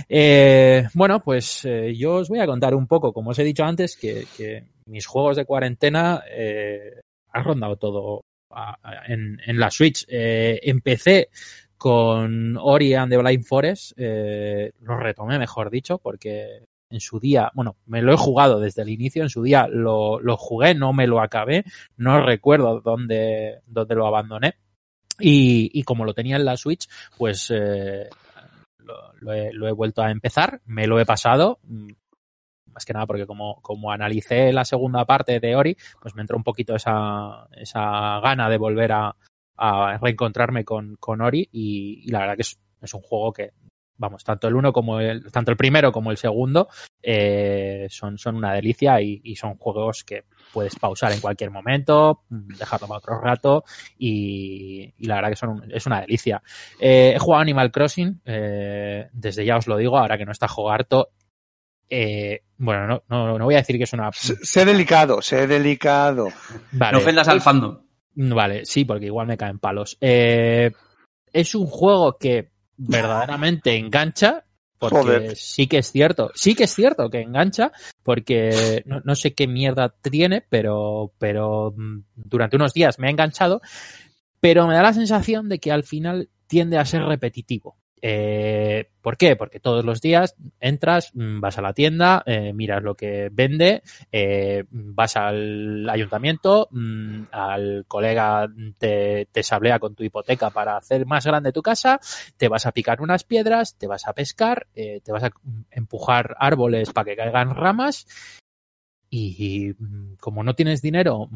Eh, 0.08 0.88
bueno, 0.94 1.22
pues 1.22 1.66
eh, 1.66 1.94
yo 1.96 2.16
os 2.16 2.30
voy 2.30 2.40
a 2.40 2.48
contar 2.48 2.74
un 2.74 2.88
poco, 2.88 3.14
como 3.14 3.32
os 3.32 3.40
he 3.40 3.44
dicho 3.44 3.64
antes, 3.64 3.96
que, 3.96 4.26
que 4.36 4.64
mis 4.86 5.06
juegos 5.06 5.38
de 5.38 5.46
cuarentena 5.46 6.24
eh, 6.30 7.02
han 7.32 7.44
rondado 7.44 7.78
todo 7.78 8.22
en, 9.08 9.40
en, 9.46 9.60
la 9.60 9.72
Switch. 9.72 10.06
Eh, 10.08 10.60
empecé 10.64 11.30
con 11.84 12.56
Ori 12.56 12.94
and 12.94 13.12
the 13.12 13.18
Blind 13.18 13.44
Forest, 13.44 13.92
eh, 13.98 14.72
lo 14.84 14.96
retomé, 14.96 15.38
mejor 15.38 15.70
dicho, 15.70 15.98
porque 15.98 16.64
en 16.90 17.02
su 17.02 17.20
día, 17.20 17.52
bueno, 17.56 17.76
me 17.88 18.02
lo 18.02 18.14
he 18.14 18.16
jugado 18.16 18.62
desde 18.62 18.84
el 18.84 18.88
inicio, 18.88 19.22
en 19.22 19.30
su 19.30 19.44
día 19.44 19.68
lo, 19.68 20.22
jugué, 20.38 20.76
no 20.76 20.94
me 20.94 21.08
lo 21.08 21.20
acabé, 21.20 21.66
no 21.98 22.26
recuerdo 22.26 22.80
dónde, 22.80 23.60
dónde 23.68 23.96
lo 23.96 24.08
abandoné. 24.08 24.54
Y, 25.20 25.84
como 25.84 26.06
lo 26.06 26.14
tenía 26.14 26.38
en 26.38 26.46
la 26.46 26.56
Switch, 26.56 26.88
pues 27.18 27.52
eh, 27.54 28.08
lo, 29.20 29.34
he, 29.34 29.52
lo, 29.52 29.68
he, 29.68 29.74
vuelto 29.74 30.02
a 30.04 30.10
empezar, 30.10 30.62
me 30.64 30.88
lo 30.88 31.02
he 31.02 31.06
pasado, 31.06 31.60
más 32.74 32.86
que 32.86 32.94
nada 32.94 33.06
porque 33.08 33.28
como, 33.28 33.60
como 33.62 33.92
analicé 33.92 34.54
la 34.54 34.64
segunda 34.64 35.04
parte 35.04 35.42
de 35.42 35.56
Ori, 35.58 35.76
pues 36.02 36.16
me 36.16 36.22
entró 36.22 36.38
un 36.38 36.46
poquito 36.46 36.76
esa, 36.76 37.46
esa 37.52 38.22
gana 38.22 38.48
de 38.48 38.58
volver 38.58 38.94
a, 38.94 39.14
a 39.58 39.98
reencontrarme 40.02 40.64
con, 40.64 40.96
con 41.00 41.22
Ori 41.22 41.48
y, 41.52 42.04
y, 42.06 42.12
la 42.12 42.20
verdad 42.20 42.36
que 42.36 42.42
es, 42.42 42.58
es, 42.82 42.94
un 42.94 43.02
juego 43.02 43.32
que, 43.32 43.52
vamos, 43.98 44.24
tanto 44.24 44.48
el 44.48 44.56
uno 44.56 44.74
como 44.74 45.00
el, 45.00 45.32
tanto 45.32 45.52
el 45.52 45.58
primero 45.58 45.92
como 45.92 46.12
el 46.12 46.18
segundo 46.18 46.68
eh, 47.02 47.88
son, 47.90 48.18
son 48.18 48.36
una 48.36 48.54
delicia 48.54 49.00
y, 49.02 49.22
y, 49.24 49.36
son 49.36 49.56
juegos 49.56 50.04
que 50.04 50.26
puedes 50.52 50.76
pausar 50.76 51.12
en 51.12 51.22
cualquier 51.22 51.52
momento, 51.52 52.24
dejarlo 52.30 52.88
para 52.88 52.98
otro 52.98 53.20
rato 53.22 53.64
y, 53.98 54.94
y 54.98 55.06
la 55.06 55.16
verdad 55.16 55.30
que 55.30 55.36
son 55.36 55.50
un, 55.50 55.72
es 55.72 55.86
una 55.86 56.02
delicia. 56.02 56.42
Eh, 56.80 57.14
he 57.16 57.20
jugado 57.20 57.42
Animal 57.42 57.72
Crossing, 57.72 58.22
eh, 58.26 59.08
desde 59.12 59.46
ya 59.46 59.58
os 59.58 59.68
lo 59.68 59.78
digo, 59.78 59.98
ahora 59.98 60.18
que 60.18 60.26
no 60.26 60.32
está 60.32 60.48
Jogarto, 60.48 61.10
eh, 61.90 62.42
bueno, 62.58 62.88
no, 62.88 63.04
no, 63.10 63.38
no, 63.38 63.46
voy 63.46 63.56
a 63.56 63.60
decir 63.60 63.78
que 63.78 63.84
es 63.84 63.94
una. 63.94 64.12
Sé 64.14 64.66
delicado, 64.66 65.22
sé 65.22 65.48
delicado. 65.48 66.30
Vale. 66.72 66.94
No 66.94 66.98
ofendas 67.00 67.28
al 67.28 67.42
fandom. 67.42 67.80
Vale, 68.16 68.66
sí, 68.66 68.86
porque 68.86 69.08
igual 69.08 69.28
me 69.28 69.38
caen 69.38 69.60
palos. 69.60 69.98
Eh, 70.00 70.72
es 71.32 71.56
un 71.56 71.66
juego 71.66 72.18
que 72.18 72.52
verdaderamente 72.78 73.76
engancha, 73.76 74.46
porque 74.78 74.98
Joder. 74.98 75.36
sí 75.36 75.68
que 75.68 75.80
es 75.80 75.92
cierto, 75.92 76.32
sí 76.36 76.56
que 76.56 76.66
es 76.66 76.74
cierto 76.74 77.10
que 77.10 77.22
engancha, 77.22 77.72
porque 78.04 78.84
no, 78.86 79.02
no, 79.04 79.16
sé 79.16 79.34
qué 79.34 79.48
mierda 79.48 79.90
tiene, 79.90 80.44
pero, 80.48 81.14
pero 81.18 81.74
durante 82.16 82.58
unos 82.58 82.74
días 82.74 83.00
me 83.00 83.08
ha 83.08 83.12
enganchado, 83.12 83.62
pero 84.40 84.68
me 84.68 84.76
da 84.76 84.84
la 84.84 84.94
sensación 84.94 85.50
de 85.50 85.60
que 85.60 85.72
al 85.72 85.84
final 85.84 86.30
tiende 86.48 86.78
a 86.78 86.86
ser 86.86 87.04
repetitivo. 87.04 87.78
Eh, 88.06 88.90
¿Por 89.02 89.16
qué? 89.16 89.38
Porque 89.38 89.62
todos 89.62 89.86
los 89.86 90.02
días 90.02 90.36
entras, 90.60 91.12
mm, 91.14 91.40
vas 91.40 91.58
a 91.58 91.62
la 91.62 91.74
tienda, 91.74 92.22
eh, 92.26 92.52
miras 92.52 92.84
lo 92.84 92.96
que 92.96 93.30
vende, 93.32 93.82
eh, 94.12 94.66
vas 94.70 95.16
al 95.16 95.90
ayuntamiento, 95.90 96.68
mm, 96.70 97.24
al 97.32 97.86
colega 97.88 98.50
te, 98.78 99.30
te 99.32 99.42
sablea 99.42 99.80
con 99.80 99.96
tu 99.96 100.04
hipoteca 100.04 100.50
para 100.50 100.76
hacer 100.76 101.06
más 101.06 101.26
grande 101.26 101.54
tu 101.54 101.62
casa, 101.62 102.02
te 102.36 102.50
vas 102.50 102.66
a 102.66 102.74
picar 102.74 103.02
unas 103.02 103.24
piedras, 103.24 103.78
te 103.78 103.88
vas 103.88 104.06
a 104.06 104.12
pescar, 104.12 104.68
te 104.74 105.12
vas 105.12 105.24
a 105.24 105.32
empujar 105.72 106.36
árboles 106.40 106.92
para 106.92 107.06
que 107.06 107.16
caigan 107.16 107.56
ramas 107.56 108.06
y 109.10 109.76
mm, 109.78 110.16
como 110.20 110.44
no 110.44 110.56
tienes 110.56 110.82
dinero 110.82 111.30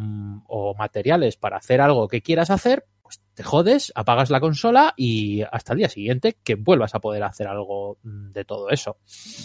o 0.48 0.76
materiales 0.78 1.38
para 1.38 1.58
hacer 1.58 1.80
algo 1.80 2.10
que 2.10 2.22
quieras 2.22 2.50
hacer, 2.50 2.86
pues 3.08 3.22
te 3.34 3.44
jodes, 3.44 3.94
apagas 3.96 4.30
la 4.30 4.42
consola 4.42 4.94
y 4.98 5.42
hasta 5.50 5.72
el 5.72 5.80
día 5.80 5.88
siguiente 5.88 6.38
que 6.44 6.56
vuelvas 6.56 6.94
a 6.94 7.00
poder 7.00 7.24
hacer 7.24 7.48
algo 7.48 7.98
mm, 8.04 8.32
de 8.32 8.44
todo 8.44 8.70
eso. 8.70 8.98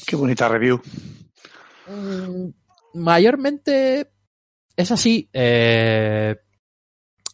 Qué 0.04 0.16
bonita 0.16 0.48
review. 0.48 0.82
Mm, 1.86 2.48
mayormente 2.94 4.10
es 4.76 4.90
así. 4.90 5.28
Eh, 5.32 6.34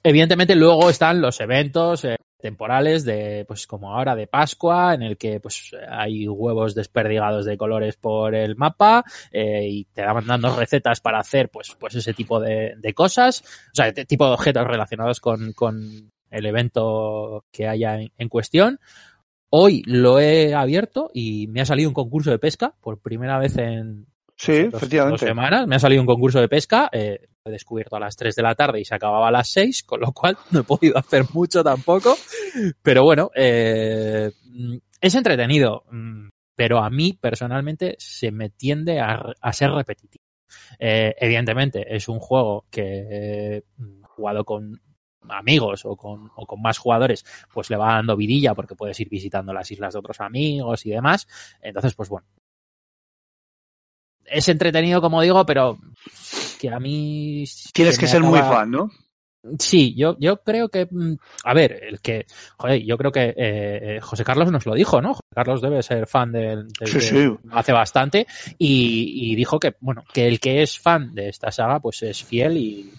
evidentemente 0.02 0.54
luego 0.54 0.90
están 0.90 1.22
los 1.22 1.40
eventos 1.40 2.04
eh, 2.04 2.16
temporales 2.38 3.04
de, 3.04 3.46
pues 3.48 3.66
como 3.66 3.94
ahora 3.94 4.14
de 4.14 4.26
Pascua, 4.26 4.92
en 4.92 5.02
el 5.04 5.16
que 5.16 5.40
pues 5.40 5.74
hay 5.88 6.28
huevos 6.28 6.74
desperdigados 6.74 7.46
de 7.46 7.56
colores 7.56 7.96
por 7.96 8.34
el 8.34 8.54
mapa 8.56 9.02
eh, 9.32 9.66
y 9.66 9.84
te 9.86 10.04
van 10.04 10.26
dando 10.26 10.54
recetas 10.54 11.00
para 11.00 11.20
hacer 11.20 11.48
pues, 11.48 11.74
pues 11.80 11.94
ese 11.94 12.12
tipo 12.12 12.38
de, 12.38 12.76
cosas, 12.94 13.42
o 13.72 13.74
sea, 13.74 13.92
tipo 13.92 14.26
de 14.26 14.34
objetos 14.34 14.66
relacionados 14.66 15.20
con, 15.20 15.52
con 15.52 16.10
el 16.30 16.46
evento 16.46 17.44
que 17.52 17.66
haya 17.66 17.98
en, 18.00 18.28
cuestión. 18.28 18.80
Hoy 19.50 19.82
lo 19.86 20.20
he 20.20 20.54
abierto 20.54 21.10
y 21.14 21.46
me 21.48 21.60
ha 21.60 21.66
salido 21.66 21.88
un 21.88 21.94
concurso 21.94 22.30
de 22.30 22.38
pesca 22.38 22.74
por 22.80 23.00
primera 23.00 23.38
vez 23.38 23.56
en 23.56 24.06
sí, 24.36 24.52
efectivamente. 24.52 25.24
dos 25.24 25.28
semanas. 25.28 25.66
Me 25.66 25.76
ha 25.76 25.80
salido 25.80 26.02
un 26.02 26.06
concurso 26.06 26.40
de 26.40 26.48
pesca. 26.48 26.90
Eh, 26.92 27.28
he 27.44 27.50
descubierto 27.50 27.96
a 27.96 28.00
las 28.00 28.16
3 28.16 28.34
de 28.34 28.42
la 28.42 28.54
tarde 28.54 28.80
y 28.80 28.84
se 28.84 28.94
acababa 28.94 29.28
a 29.28 29.32
las 29.32 29.48
6, 29.48 29.84
con 29.84 30.00
lo 30.00 30.12
cual 30.12 30.36
no 30.50 30.60
he 30.60 30.64
podido 30.64 30.98
hacer 30.98 31.24
mucho 31.32 31.64
tampoco. 31.64 32.16
Pero 32.82 33.04
bueno, 33.04 33.30
eh, 33.34 34.30
es 35.00 35.14
entretenido. 35.14 35.84
Mm, 35.90 36.28
pero 36.58 36.82
a 36.82 36.90
mí 36.90 37.12
personalmente 37.12 37.94
se 38.00 38.32
me 38.32 38.50
tiende 38.50 38.98
a, 38.98 39.52
ser 39.52 39.70
repetitivo. 39.70 40.24
Eh, 40.80 41.14
evidentemente 41.20 41.94
es 41.94 42.08
un 42.08 42.18
juego 42.18 42.66
que 42.68 42.82
he 42.82 43.64
jugado 44.02 44.44
con 44.44 44.82
amigos 45.30 45.84
o 45.84 45.96
con, 45.96 46.30
o 46.36 46.46
con 46.46 46.60
más 46.60 46.78
jugadores, 46.78 47.24
pues 47.52 47.70
le 47.70 47.76
va 47.76 47.94
dando 47.94 48.16
vidilla 48.16 48.54
porque 48.54 48.74
puedes 48.74 48.98
ir 49.00 49.08
visitando 49.08 49.52
las 49.52 49.70
islas 49.70 49.92
de 49.92 49.98
otros 49.98 50.20
amigos 50.20 50.86
y 50.86 50.90
demás. 50.90 51.26
Entonces, 51.60 51.94
pues 51.94 52.08
bueno. 52.08 52.26
Es 54.24 54.48
entretenido, 54.48 55.00
como 55.00 55.22
digo, 55.22 55.46
pero 55.46 55.78
que 56.60 56.68
a 56.68 56.78
mí... 56.78 57.44
Tienes 57.72 57.98
que 57.98 58.06
ser 58.06 58.22
muy 58.22 58.40
fan, 58.40 58.70
¿no? 58.70 58.90
Sí, 59.58 59.94
yo, 59.96 60.16
yo 60.18 60.42
creo 60.42 60.68
que, 60.68 60.86
mm, 60.90 61.14
a 61.44 61.54
ver, 61.54 61.84
el 61.84 62.00
que, 62.00 62.26
joder, 62.56 62.82
yo 62.82 62.98
creo 62.98 63.12
que 63.12 63.34
eh, 63.36 63.98
José 64.02 64.24
Carlos 64.24 64.50
nos 64.50 64.66
lo 64.66 64.74
dijo, 64.74 65.00
¿no? 65.00 65.14
José 65.14 65.34
Carlos 65.34 65.62
debe 65.62 65.82
ser 65.82 66.06
fan 66.06 66.32
del, 66.32 66.66
sí, 66.84 67.00
sí. 67.00 67.36
hace 67.52 67.72
bastante 67.72 68.26
y, 68.58 69.30
y, 69.30 69.36
dijo 69.36 69.58
que, 69.60 69.74
bueno, 69.80 70.04
que 70.12 70.26
el 70.26 70.40
que 70.40 70.62
es 70.62 70.78
fan 70.78 71.14
de 71.14 71.28
esta 71.28 71.52
saga, 71.52 71.80
pues 71.80 72.02
es 72.02 72.22
fiel 72.22 72.56
y, 72.56 72.92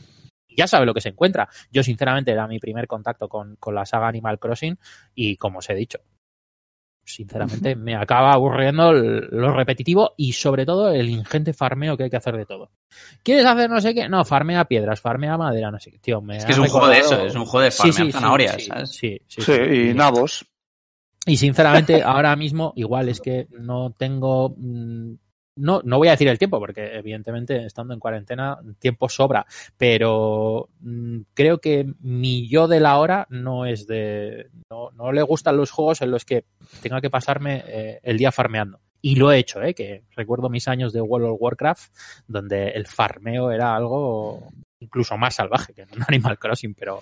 ya 0.60 0.68
sabe 0.68 0.86
lo 0.86 0.94
que 0.94 1.02
se 1.02 1.10
encuentra. 1.10 1.48
Yo, 1.72 1.84
sinceramente, 1.84 2.32
era 2.32 2.48
mi 2.48 2.60
primer 2.60 2.86
contacto 2.86 3.30
con, 3.30 3.58
la 3.74 3.86
saga 3.86 4.08
Animal 4.08 4.40
Crossing 4.40 4.78
y, 5.16 5.38
como 5.38 5.60
os 5.60 5.70
he 5.70 5.76
dicho, 5.76 6.00
sinceramente, 7.04 7.76
me 7.76 7.96
acaba 7.96 8.34
aburriendo 8.34 8.92
lo 8.92 9.54
repetitivo 9.54 10.14
y, 10.18 10.34
sobre 10.34 10.66
todo, 10.66 10.92
el 10.92 11.10
ingente 11.10 11.54
farmeo 11.54 11.96
que 11.96 12.04
hay 12.04 12.10
que 12.10 12.18
hacer 12.18 12.36
de 12.36 12.46
todo. 12.46 12.72
¿Quieres 13.24 13.46
hacer 13.46 13.70
no 13.70 13.80
sé 13.80 13.94
qué? 13.94 14.10
No, 14.10 14.26
farmea 14.26 14.66
piedras, 14.66 15.00
farmea 15.00 15.38
madera, 15.38 15.72
no 15.72 15.80
sé 15.80 15.92
qué. 15.92 16.00
Tío, 16.00 16.22
me 16.22 16.38
es 16.38 16.46
que 16.46 16.52
es 16.52 16.58
un 16.58 16.68
juego 16.68 16.88
de 16.88 17.00
eso, 17.00 17.26
es 17.26 17.36
un 17.36 17.46
juego 17.46 17.64
de 17.64 17.72
farmear 17.72 18.12
zanahorias, 18.12 18.66
¿sabes? 18.66 18.92
Sí, 18.92 19.22
sí, 19.28 19.42
sí, 19.42 19.54
y 19.54 19.94
nabos. 19.94 20.46
Y 21.26 21.38
sinceramente, 21.38 22.02
ahora 22.04 22.36
mismo, 22.36 22.74
igual 22.76 23.08
es 23.08 23.22
que 23.22 23.48
no 23.52 23.92
tengo 23.92 24.56
mm, 24.58 25.14
no, 25.60 25.82
no 25.84 25.98
voy 25.98 26.08
a 26.08 26.12
decir 26.12 26.28
el 26.28 26.40
tiempo, 26.40 26.60
porque 26.60 26.96
evidentemente 26.96 27.66
estando 27.66 27.94
en 27.94 28.00
cuarentena, 28.00 28.58
tiempo 28.80 29.10
sobra, 29.10 29.46
pero 29.78 30.70
mm, 30.80 31.20
creo 31.34 31.60
que 31.60 31.86
mi 32.00 32.48
yo 32.48 32.68
de 32.68 32.80
la 32.80 32.98
hora 32.98 33.28
no 33.30 33.66
es 33.66 33.86
de. 33.86 34.50
No, 34.70 34.92
no 34.92 35.12
le 35.12 35.22
gustan 35.22 35.58
los 35.58 35.72
juegos 35.72 36.02
en 36.02 36.12
los 36.12 36.26
que 36.26 36.46
tenga 36.82 37.02
que 37.02 37.10
pasarme 37.10 37.64
eh, 37.68 38.00
el 38.04 38.18
día 38.18 38.32
farmeando. 38.32 38.80
Y 39.02 39.16
lo 39.16 39.32
he 39.32 39.38
hecho, 39.38 39.62
¿eh? 39.62 39.74
que 39.74 40.04
recuerdo 40.16 40.50
mis 40.50 40.68
años 40.68 40.92
de 40.92 41.02
World 41.02 41.30
of 41.30 41.38
Warcraft, 41.40 41.94
donde 42.28 42.70
el 42.70 42.86
farmeo 42.86 43.52
era 43.52 43.76
algo 43.76 44.50
incluso 44.80 45.18
más 45.18 45.36
salvaje 45.36 45.74
que 45.74 45.82
en 45.82 45.90
Animal 46.08 46.40
Crossing, 46.40 46.74
pero 46.74 47.02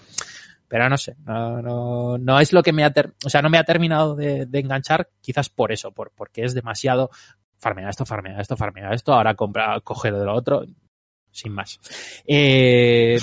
pero 0.68 0.90
no 0.90 0.98
sé, 0.98 1.16
no, 1.26 1.62
no, 1.62 2.18
no 2.18 2.40
es 2.40 2.52
lo 2.52 2.62
que 2.62 2.74
me 2.74 2.84
ha, 2.84 2.94
o 3.24 3.30
sea, 3.30 3.42
no 3.42 3.50
me 3.50 3.58
ha 3.58 3.64
terminado 3.64 4.16
de, 4.16 4.46
de, 4.46 4.60
enganchar, 4.60 5.10
quizás 5.22 5.48
por 5.48 5.72
eso, 5.72 5.92
por, 5.94 6.12
porque 6.12 6.44
es 6.44 6.54
demasiado 6.54 7.10
farmea 7.58 7.90
esto, 7.90 8.06
farmea 8.06 8.40
esto, 8.40 8.56
farmea 8.56 8.92
esto, 8.92 9.14
ahora 9.14 9.36
compra, 9.36 9.80
coge 9.82 10.12
de 10.12 10.24
lo 10.24 10.34
otro, 10.34 10.66
sin 11.32 11.54
más. 11.54 11.80
Eh, 12.26 13.18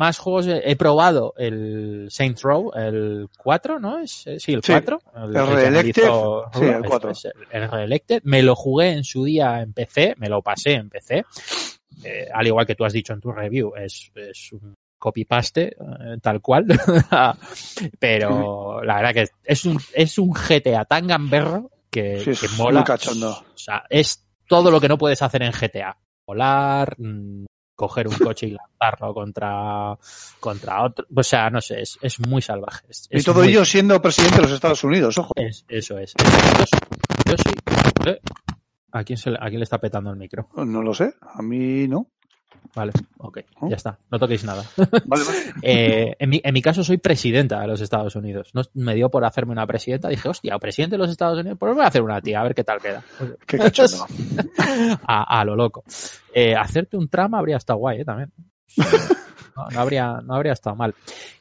más 0.00 0.18
juegos, 0.18 0.46
he 0.48 0.76
probado 0.76 1.34
el 1.36 2.08
Saints 2.10 2.42
Row, 2.42 2.72
el 2.74 3.28
4, 3.36 3.78
¿no? 3.78 3.98
Es, 3.98 4.26
eh, 4.26 4.40
sí, 4.40 4.54
el 4.54 4.62
4. 4.62 4.98
el, 5.16 5.36
el 5.36 5.46
Reelected. 5.46 6.08
Sí, 6.54 6.64
el 6.64 6.84
4. 6.84 7.12
el 7.50 7.70
Reelected. 7.70 8.22
Me 8.24 8.42
lo 8.42 8.56
jugué 8.56 8.92
en 8.92 9.04
su 9.04 9.24
día 9.24 9.60
en 9.60 9.74
PC, 9.74 10.14
me 10.16 10.30
lo 10.30 10.40
pasé 10.40 10.72
en 10.72 10.88
PC. 10.88 11.24
Eh, 12.02 12.28
al 12.32 12.46
igual 12.46 12.66
que 12.66 12.74
tú 12.74 12.86
has 12.86 12.94
dicho 12.94 13.12
en 13.12 13.20
tu 13.20 13.30
review, 13.30 13.74
es, 13.76 14.10
es 14.14 14.52
un 14.52 14.74
copy-paste, 14.96 15.64
eh, 15.68 16.16
tal 16.22 16.40
cual. 16.40 16.64
Pero 17.98 18.82
la 18.82 18.96
verdad 18.96 19.12
que 19.12 19.28
es 19.44 19.64
un, 19.66 19.78
es 19.92 20.18
un 20.18 20.30
GTA 20.30 20.86
tan 20.86 21.08
gamberro 21.08 21.70
que, 21.90 22.36
mola. 22.56 22.84
O 22.84 23.58
sea, 23.58 23.84
es 23.88 24.26
todo 24.46 24.70
lo 24.70 24.80
que 24.80 24.88
no 24.88 24.98
puedes 24.98 25.22
hacer 25.22 25.42
en 25.42 25.52
GTA. 25.52 25.96
Volar, 26.26 26.94
mm, 26.98 27.44
coger 27.74 28.08
un 28.08 28.14
coche 28.14 28.46
y 28.46 28.50
lanzarlo 28.50 29.14
contra, 29.14 29.96
contra 30.38 30.84
otro. 30.84 31.06
O 31.14 31.22
sea, 31.22 31.50
no 31.50 31.60
sé, 31.60 31.80
es, 31.80 31.98
es 32.02 32.20
muy 32.20 32.42
salvaje. 32.42 32.86
y 33.10 33.22
todo 33.22 33.42
ello 33.42 33.64
siendo 33.64 34.00
presidente 34.02 34.36
de 34.36 34.42
los 34.42 34.52
Estados 34.52 34.84
Unidos, 34.84 35.16
ojo. 35.18 35.32
eso 35.36 35.98
es. 35.98 36.14
Yo, 37.26 37.36
sí. 37.36 37.54
¿eh? 38.06 38.20
¿A 38.92 39.04
quién, 39.04 39.16
se, 39.16 39.30
¿A 39.30 39.46
quién 39.48 39.60
le 39.60 39.64
está 39.64 39.78
petando 39.78 40.10
el 40.10 40.16
micro? 40.16 40.48
No 40.56 40.82
lo 40.82 40.92
sé, 40.92 41.14
a 41.20 41.42
mí 41.42 41.88
no. 41.88 42.10
Vale, 42.74 42.92
ok, 43.18 43.40
ya 43.68 43.76
está, 43.76 43.98
no 44.10 44.18
toquéis 44.18 44.44
nada. 44.44 44.64
eh, 45.62 46.14
en, 46.18 46.30
mi, 46.30 46.40
en, 46.42 46.54
mi, 46.54 46.62
caso 46.62 46.84
soy 46.84 46.98
presidenta 46.98 47.60
de 47.60 47.66
los 47.66 47.80
Estados 47.80 48.14
Unidos. 48.16 48.50
No, 48.54 48.62
me 48.74 48.94
dio 48.94 49.10
por 49.10 49.24
hacerme 49.24 49.52
una 49.52 49.66
presidenta, 49.66 50.08
dije, 50.08 50.28
hostia, 50.28 50.58
presidente 50.58 50.94
de 50.94 50.98
los 50.98 51.10
Estados 51.10 51.38
Unidos, 51.38 51.58
pues 51.58 51.74
voy 51.74 51.84
a 51.84 51.88
hacer 51.88 52.02
una 52.02 52.20
tía, 52.20 52.40
a 52.40 52.44
ver 52.44 52.54
qué 52.54 52.64
tal 52.64 52.80
queda. 52.80 53.02
Qué 53.46 53.58
cachondo. 53.58 54.06
a, 55.06 55.40
a, 55.40 55.44
lo 55.44 55.56
loco. 55.56 55.84
Eh, 56.32 56.54
hacerte 56.54 56.96
un 56.96 57.08
trama 57.08 57.38
habría 57.38 57.56
estado 57.56 57.78
guay, 57.80 58.00
¿eh? 58.00 58.04
También. 58.04 58.32
No, 59.56 59.80
habría, 59.80 60.20
no 60.24 60.34
habría 60.34 60.52
estado 60.52 60.76
mal. 60.76 60.94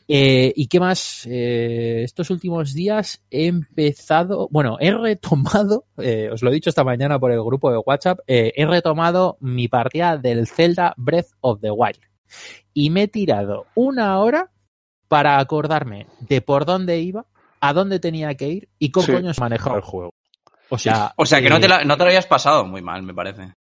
Eh, 0.08 0.52
¿Y 0.56 0.68
qué 0.68 0.80
más? 0.80 1.28
Eh, 1.30 2.02
estos 2.04 2.30
últimos 2.30 2.74
días 2.74 3.24
he 3.30 3.48
empezado, 3.48 4.48
bueno, 4.52 4.78
he 4.80 4.92
retomado, 4.92 5.86
eh, 5.98 6.30
os 6.32 6.42
lo 6.42 6.50
he 6.50 6.54
dicho 6.54 6.70
esta 6.70 6.84
mañana 6.84 7.20
por 7.20 7.32
el 7.32 7.42
grupo 7.44 7.72
de 7.72 7.78
WhatsApp, 7.78 8.20
eh, 8.28 8.52
he 8.56 8.66
retomado 8.66 9.38
mi 9.40 9.68
partida 9.68 10.18
del 10.18 10.48
Zelda 10.48 10.94
Breath 10.98 11.30
of 11.42 11.62
the 11.62 11.72
Wild. 11.72 12.00
Y 12.74 12.90
me 12.90 13.04
he 13.04 13.08
tirado 13.08 13.68
una 13.76 14.20
hora 14.20 14.52
para 15.08 15.40
acordarme 15.40 16.08
de 16.22 16.42
por 16.42 16.66
dónde 16.66 17.00
iba, 17.00 17.26
a 17.60 17.74
dónde 17.74 18.00
tenía 18.00 18.34
que 18.36 18.48
ir 18.48 18.70
y 18.80 18.92
cómo 18.92 19.08
coño 19.08 19.34
se 19.34 19.42
manejaba 19.42 19.78
el 19.78 19.82
juego. 19.82 20.14
O 20.70 20.78
sea, 20.78 21.14
o 21.18 21.26
sea 21.26 21.42
que 21.42 21.50
no, 21.50 21.60
te 21.60 21.68
no 21.68 21.98
te 21.98 22.04
lo 22.04 22.10
hayas 22.10 22.28
pasado 22.28 22.66
muy 22.66 22.82
mal, 22.82 23.02
me 23.02 23.14
parece. 23.14 23.54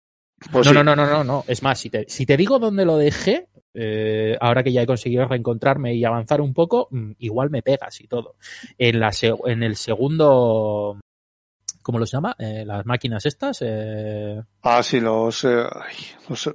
Pues 0.52 0.72
no, 0.72 0.84
no, 0.84 0.96
no, 0.96 1.06
no, 1.06 1.24
no, 1.24 1.44
Es 1.48 1.64
más, 1.64 1.80
si 1.80 1.90
te, 1.90 2.06
si 2.08 2.26
te 2.26 2.38
digo 2.38 2.60
dónde 2.60 2.86
lo 2.86 2.98
dejé, 2.98 3.48
eh, 3.80 4.36
ahora 4.42 4.64
que 4.64 4.72
ya 4.72 4.82
he 4.82 4.88
conseguido 4.88 5.28
reencontrarme 5.28 5.94
y 5.94 6.04
avanzar 6.04 6.42
un 6.42 6.52
poco, 6.52 6.88
mm, 6.90 7.12
igual 7.20 7.52
me 7.52 7.62
pegas 7.62 8.02
y 8.02 8.08
todo. 8.08 8.36
En, 8.76 9.00
la 9.00 9.12
en 9.22 9.62
el 9.62 9.76
segundo, 9.76 11.00
¿cómo 11.84 12.00
los 12.00 12.12
llama? 12.12 12.36
Eh, 12.40 12.64
las 12.66 12.88
máquinas 12.88 13.24
estas. 13.28 13.60
Eh... 13.62 14.42
Ah, 14.64 14.82
sí, 14.82 15.00
los, 15.00 15.44
eh, 15.44 15.64
los 16.28 16.52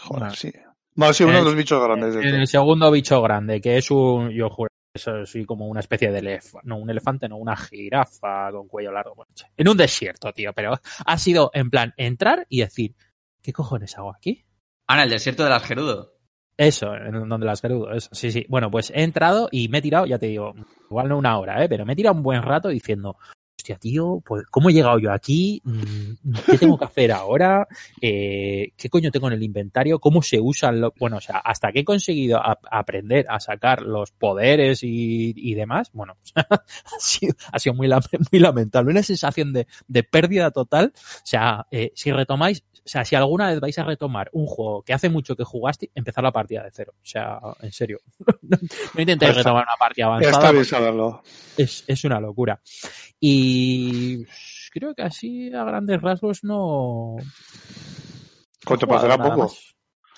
joder, 0.00 0.36
sí. 0.36 0.52
No, 0.94 1.12
sí, 1.12 1.24
uno 1.24 1.38
de 1.38 1.44
los 1.44 1.56
bichos 1.56 1.82
grandes. 1.82 2.14
en 2.14 2.34
el 2.36 2.46
segundo 2.46 2.88
bicho 2.92 3.20
grande, 3.20 3.60
que 3.60 3.78
es 3.78 3.90
un, 3.90 4.30
yo 4.30 4.48
juro, 4.48 4.68
eso 4.94 5.26
sí, 5.26 5.44
como 5.44 5.66
una 5.66 5.80
especie 5.80 6.12
de 6.12 6.20
elefante, 6.20 6.68
no 6.68 6.76
un 6.76 6.88
elefante, 6.88 7.28
no 7.28 7.36
una 7.36 7.56
jirafa 7.56 8.52
con 8.52 8.68
cuello 8.68 8.92
largo. 8.92 9.26
en 9.56 9.68
un 9.68 9.76
desierto, 9.76 10.32
tío, 10.32 10.52
pero 10.52 10.78
ha 11.04 11.18
sido 11.18 11.50
en 11.52 11.68
plan 11.68 11.94
entrar 11.96 12.46
y 12.48 12.60
decir, 12.60 12.94
¿qué 13.42 13.52
cojones 13.52 13.98
hago 13.98 14.14
aquí? 14.14 14.44
Ah, 14.86 14.98
en 14.98 15.00
el 15.00 15.10
desierto 15.10 15.42
del 15.42 15.52
Algerudo. 15.52 16.13
Eso, 16.56 16.94
en 16.94 17.28
donde 17.28 17.46
las 17.46 17.60
Gerudo, 17.60 17.92
eso. 17.92 18.08
Sí, 18.12 18.30
sí. 18.30 18.46
Bueno, 18.48 18.70
pues 18.70 18.90
he 18.94 19.02
entrado 19.02 19.48
y 19.50 19.68
me 19.68 19.78
he 19.78 19.82
tirado, 19.82 20.06
ya 20.06 20.18
te 20.18 20.26
digo, 20.26 20.54
igual 20.88 21.08
no 21.08 21.18
una 21.18 21.38
hora, 21.38 21.64
¿eh? 21.64 21.68
pero 21.68 21.84
me 21.84 21.94
he 21.94 21.96
tirado 21.96 22.16
un 22.16 22.22
buen 22.22 22.42
rato 22.42 22.68
diciendo, 22.68 23.16
hostia, 23.64 23.76
tío, 23.78 24.20
pues, 24.26 24.44
¿cómo 24.50 24.68
he 24.68 24.74
llegado 24.74 24.98
yo 24.98 25.10
aquí? 25.10 25.62
Mm, 25.64 26.34
¿Qué 26.50 26.58
tengo 26.58 26.76
que 26.76 26.84
hacer 26.84 27.12
ahora? 27.12 27.66
Eh, 27.98 28.72
¿Qué 28.76 28.90
coño 28.90 29.10
tengo 29.10 29.28
en 29.28 29.32
el 29.32 29.42
inventario? 29.42 29.98
¿Cómo 29.98 30.20
se 30.20 30.38
usan 30.38 30.82
los... 30.82 30.92
Bueno, 31.00 31.16
o 31.16 31.20
sea, 31.22 31.38
hasta 31.38 31.72
que 31.72 31.80
he 31.80 31.84
conseguido 31.84 32.38
aprender 32.70 33.24
a 33.30 33.40
sacar 33.40 33.80
los 33.80 34.12
poderes 34.12 34.80
y, 34.82 35.54
demás, 35.54 35.90
bueno, 35.94 36.18
ha, 36.34 36.60
sido, 36.98 37.34
ha 37.52 37.58
sido 37.58 37.74
muy, 37.74 37.88
muy 37.88 38.38
lamentable. 38.38 38.90
Una 38.90 39.02
sensación 39.02 39.54
de, 39.54 39.66
de 39.88 40.02
pérdida 40.02 40.50
total. 40.50 40.92
O 40.94 41.26
sea, 41.26 41.66
eh, 41.70 41.90
si 41.94 42.12
retomáis, 42.12 42.64
o 42.84 42.88
sea, 42.88 43.02
si 43.06 43.16
alguna 43.16 43.48
vez 43.48 43.60
vais 43.60 43.78
a 43.78 43.84
retomar 43.84 44.28
un 44.32 44.44
juego 44.44 44.82
que 44.82 44.92
hace 44.92 45.08
mucho 45.08 45.36
que 45.36 45.44
jugaste, 45.44 45.90
empezar 45.94 46.22
la 46.22 46.32
partida 46.32 46.64
de 46.64 46.70
cero. 46.70 46.92
O 46.96 47.06
sea, 47.06 47.38
en 47.62 47.72
serio. 47.72 48.00
no, 48.42 48.58
intentéis 48.98 49.36
retomar 49.36 49.64
una 49.64 49.76
partida 49.78 50.06
avanzada. 50.06 50.60
Está 50.60 50.82
bien 50.82 51.14
Es, 51.56 51.84
es 51.86 52.04
una 52.04 52.20
locura. 52.20 52.60
Y 53.18 53.53
creo 54.70 54.94
que 54.94 55.02
así 55.02 55.52
a 55.52 55.64
grandes 55.64 56.00
rasgos 56.00 56.44
no. 56.44 57.16
¿Cuánto 58.64 58.86
pasará 58.86 59.18
poco? 59.18 59.52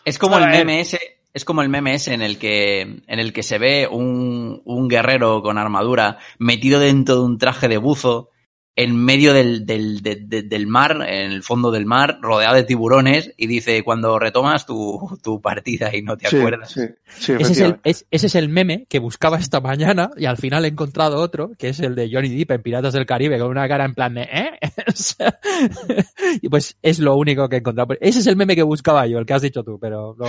Es 0.05 0.19
como 0.19 0.39
el 0.39 0.49
meme 0.49 0.81
ese, 0.81 0.99
es 1.35 1.45
como 1.45 1.63
el 1.63 1.69
meme 1.69 1.95
ese 1.95 2.15
en 2.15 2.23
el 2.23 2.39
que, 2.39 2.81
en 2.81 3.19
el 3.19 3.33
que 3.33 3.43
se 3.43 3.59
ve 3.59 3.89
un, 3.91 4.63
un 4.65 4.89
guerrero 4.89 5.43
con 5.43 5.59
armadura 5.59 6.19
metido 6.39 6.81
dentro 6.81 7.17
de 7.17 7.21
un 7.23 7.39
traje 7.39 7.69
de 7.69 7.79
buzo 7.79 8.31
en 8.77 8.95
medio 8.95 9.33
del, 9.33 9.65
del, 9.65 10.03
del, 10.03 10.67
mar, 10.67 10.99
en 11.09 11.33
el 11.33 11.43
fondo 11.43 11.71
del 11.71 11.87
mar, 11.87 12.19
rodeado 12.21 12.57
de 12.57 12.63
tiburones, 12.63 13.33
y 13.39 13.47
dice 13.47 13.83
cuando 13.83 14.19
retomas 14.19 14.67
tu, 14.67 15.19
tu 15.23 15.41
partida 15.41 15.97
y 15.97 16.03
no 16.03 16.19
te 16.19 16.29
acuerdas. 16.29 16.73
Sí, 16.73 16.83
sí, 17.07 17.33
ese, 17.39 17.53
es 17.53 17.61
el, 17.61 17.81
ese 17.83 18.27
es 18.27 18.35
el 18.35 18.51
meme 18.51 18.85
que 18.89 18.99
buscaba 18.99 19.39
esta 19.39 19.61
mañana 19.61 20.11
y 20.19 20.27
al 20.27 20.37
final 20.37 20.67
he 20.67 20.69
encontrado 20.69 21.17
otro, 21.17 21.53
que 21.59 21.71
es 21.71 21.81
el 21.81 21.95
de 21.95 22.11
Johnny 22.13 22.29
Depp 22.29 22.51
en 22.51 22.63
Piratas 22.63 22.93
del 22.93 23.07
Caribe, 23.07 23.39
con 23.39 23.49
una 23.49 23.67
cara 23.67 23.87
en 23.87 23.95
plan 23.95 24.13
de 24.13 24.23
¿eh? 24.25 24.51
y 26.43 26.49
pues 26.51 26.77
es 26.83 26.99
lo 26.99 27.17
único 27.17 27.49
que 27.49 27.57
he 27.57 27.59
encontrado. 27.61 27.95
Ese 27.99 28.19
es 28.19 28.27
el 28.27 28.37
meme 28.37 28.55
que 28.55 28.63
buscaba 28.63 29.07
yo, 29.07 29.19
el 29.19 29.25
que 29.25 29.33
has 29.33 29.43
dicho 29.43 29.65
tú, 29.65 29.79
pero 29.81 30.15
no, 30.19 30.27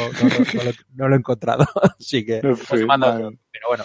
no, 0.95 1.07
lo, 1.09 1.15
he 1.15 1.17
encontrado. 1.17 1.65
Así 1.99 2.25
que, 2.25 2.39
pues, 2.39 2.65
pero 2.69 3.67
bueno, 3.67 3.83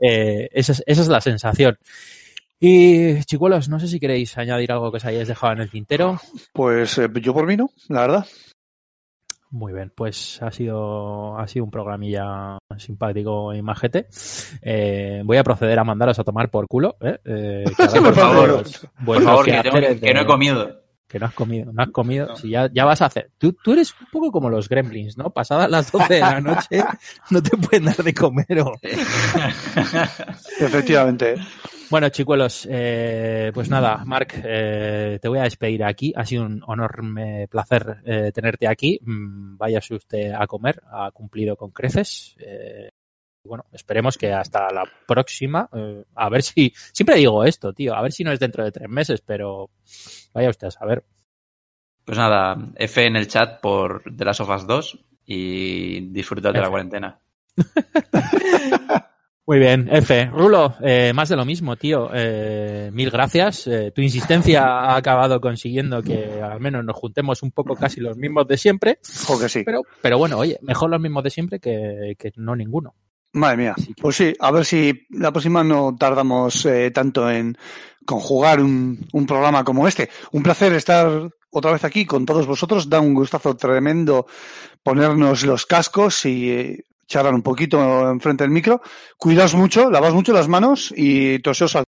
eh, 0.00 0.48
esa, 0.52 0.72
es, 0.72 0.82
esa 0.86 1.02
es 1.02 1.08
la 1.08 1.20
sensación. 1.20 1.78
Y 2.62 3.20
chicuelos, 3.24 3.70
no 3.70 3.80
sé 3.80 3.88
si 3.88 3.98
queréis 3.98 4.36
añadir 4.36 4.70
algo 4.70 4.90
que 4.90 4.98
os 4.98 5.04
hayáis 5.06 5.28
dejado 5.28 5.54
en 5.54 5.60
el 5.60 5.70
tintero. 5.70 6.20
Pues 6.52 6.98
eh, 6.98 7.08
yo 7.22 7.32
por 7.32 7.46
mí 7.46 7.56
no, 7.56 7.70
la 7.88 8.02
verdad. 8.02 8.26
Muy 9.52 9.72
bien, 9.72 9.90
pues 9.92 10.40
ha 10.42 10.52
sido, 10.52 11.36
ha 11.38 11.48
sido 11.48 11.64
un 11.64 11.70
programilla 11.72 12.58
simpático 12.76 13.52
y 13.52 13.62
majete. 13.62 14.06
Eh, 14.62 15.22
voy 15.24 15.38
a 15.38 15.42
proceder 15.42 15.78
a 15.78 15.84
mandaros 15.84 16.18
a 16.18 16.24
tomar 16.24 16.50
por 16.50 16.68
culo. 16.68 16.96
¿eh? 17.00 17.18
eh 17.24 17.64
por 17.76 18.14
favor, 18.14 18.62
por 19.04 19.22
favor 19.22 19.44
que, 19.46 20.14
no 20.14 20.20
he 20.20 20.26
comido. 20.26 20.79
Que 21.10 21.18
no 21.18 21.26
has 21.26 21.34
comido, 21.34 21.72
no 21.72 21.82
has 21.82 21.90
comido. 21.90 22.36
Si 22.36 22.50
ya, 22.50 22.70
ya 22.72 22.84
vas 22.84 23.02
a 23.02 23.06
hacer. 23.06 23.32
Tú, 23.36 23.52
tú 23.52 23.72
eres 23.72 23.92
un 24.00 24.06
poco 24.12 24.30
como 24.30 24.48
los 24.48 24.68
gremlins, 24.68 25.18
¿no? 25.18 25.30
Pasadas 25.30 25.68
las 25.68 25.90
12 25.90 26.14
de 26.14 26.20
la 26.20 26.40
noche 26.40 26.84
no 27.30 27.42
te 27.42 27.56
pueden 27.56 27.86
dar 27.86 27.96
de 27.96 28.14
comer 28.14 28.60
o... 28.60 28.74
Efectivamente. 30.60 31.34
Bueno, 31.90 32.08
chicuelos, 32.10 32.68
eh, 32.70 33.50
pues 33.52 33.68
nada, 33.68 34.04
Marc, 34.04 34.40
eh, 34.44 35.18
te 35.20 35.28
voy 35.28 35.40
a 35.40 35.42
despedir 35.42 35.82
aquí. 35.82 36.12
Ha 36.14 36.24
sido 36.24 36.44
un 36.44 36.62
enorme 36.68 37.48
placer 37.48 37.96
eh, 38.04 38.30
tenerte 38.32 38.68
aquí. 38.68 39.00
Mm, 39.02 39.56
váyase 39.56 39.96
usted 39.96 40.32
a 40.32 40.46
comer, 40.46 40.80
ha 40.92 41.10
cumplido 41.10 41.56
con 41.56 41.72
creces. 41.72 42.36
Eh, 42.38 42.90
bueno, 43.44 43.64
esperemos 43.72 44.18
que 44.18 44.32
hasta 44.32 44.72
la 44.72 44.84
próxima, 45.06 45.68
eh, 45.72 46.04
a 46.14 46.28
ver 46.28 46.42
si, 46.42 46.72
siempre 46.92 47.16
digo 47.16 47.42
esto, 47.44 47.72
tío, 47.72 47.94
a 47.94 48.02
ver 48.02 48.12
si 48.12 48.22
no 48.22 48.32
es 48.32 48.38
dentro 48.38 48.64
de 48.64 48.70
tres 48.70 48.88
meses, 48.88 49.22
pero 49.22 49.70
vaya 50.32 50.50
usted 50.50 50.68
a 50.68 50.70
saber. 50.70 51.04
Pues 52.04 52.18
nada, 52.18 52.56
F 52.76 53.04
en 53.04 53.16
el 53.16 53.28
chat 53.28 53.60
por 53.60 54.02
The 54.16 54.24
Last 54.24 54.40
of 54.40 54.50
Us 54.50 54.66
2 54.66 54.98
y 55.26 56.12
disfrutar 56.12 56.52
de 56.52 56.60
la 56.60 56.68
cuarentena. 56.68 57.20
Muy 59.46 59.58
bien, 59.58 59.88
F. 59.90 60.26
Rulo, 60.26 60.76
eh, 60.80 61.12
más 61.12 61.28
de 61.28 61.34
lo 61.34 61.44
mismo, 61.44 61.74
tío. 61.74 62.10
Eh, 62.14 62.90
mil 62.92 63.10
gracias. 63.10 63.66
Eh, 63.66 63.90
tu 63.92 64.00
insistencia 64.00 64.62
ha 64.62 64.94
acabado 64.96 65.40
consiguiendo 65.40 66.02
que 66.02 66.40
al 66.40 66.60
menos 66.60 66.84
nos 66.84 66.94
juntemos 66.94 67.42
un 67.42 67.50
poco 67.50 67.74
casi 67.74 68.00
los 68.00 68.16
mismos 68.16 68.46
de 68.46 68.56
siempre. 68.56 68.98
Que 69.40 69.48
sí. 69.48 69.62
Pero, 69.64 69.82
pero 70.02 70.18
bueno, 70.18 70.38
oye, 70.38 70.58
mejor 70.62 70.90
los 70.90 71.00
mismos 71.00 71.24
de 71.24 71.30
siempre 71.30 71.58
que, 71.58 72.14
que 72.16 72.32
no 72.36 72.54
ninguno. 72.54 72.94
Madre 73.32 73.56
mía. 73.56 73.74
Pues 74.00 74.16
sí, 74.16 74.34
a 74.40 74.50
ver 74.50 74.64
si 74.64 75.06
la 75.10 75.30
próxima 75.30 75.62
no 75.62 75.96
tardamos 75.96 76.66
eh, 76.66 76.90
tanto 76.90 77.30
en 77.30 77.56
conjugar 78.10 78.60
un, 78.60 79.06
un 79.12 79.24
programa 79.24 79.62
como 79.62 79.86
este. 79.86 80.10
Un 80.32 80.42
placer 80.42 80.72
estar 80.72 81.30
otra 81.50 81.70
vez 81.70 81.84
aquí 81.84 82.04
con 82.04 82.26
todos 82.26 82.44
vosotros. 82.44 82.88
Da 82.88 82.98
un 82.98 83.14
gustazo 83.14 83.56
tremendo 83.56 84.26
ponernos 84.82 85.44
los 85.44 85.64
cascos 85.64 86.26
y 86.26 86.50
eh, 86.50 86.84
charlar 87.06 87.34
un 87.34 87.42
poquito 87.42 88.10
enfrente 88.10 88.42
del 88.42 88.50
micro. 88.50 88.82
Cuidaos 89.16 89.54
mucho, 89.54 89.90
lavaos 89.90 90.14
mucho 90.14 90.32
las 90.32 90.48
manos 90.48 90.92
y 90.96 91.38
toseos 91.38 91.76
al. 91.76 91.84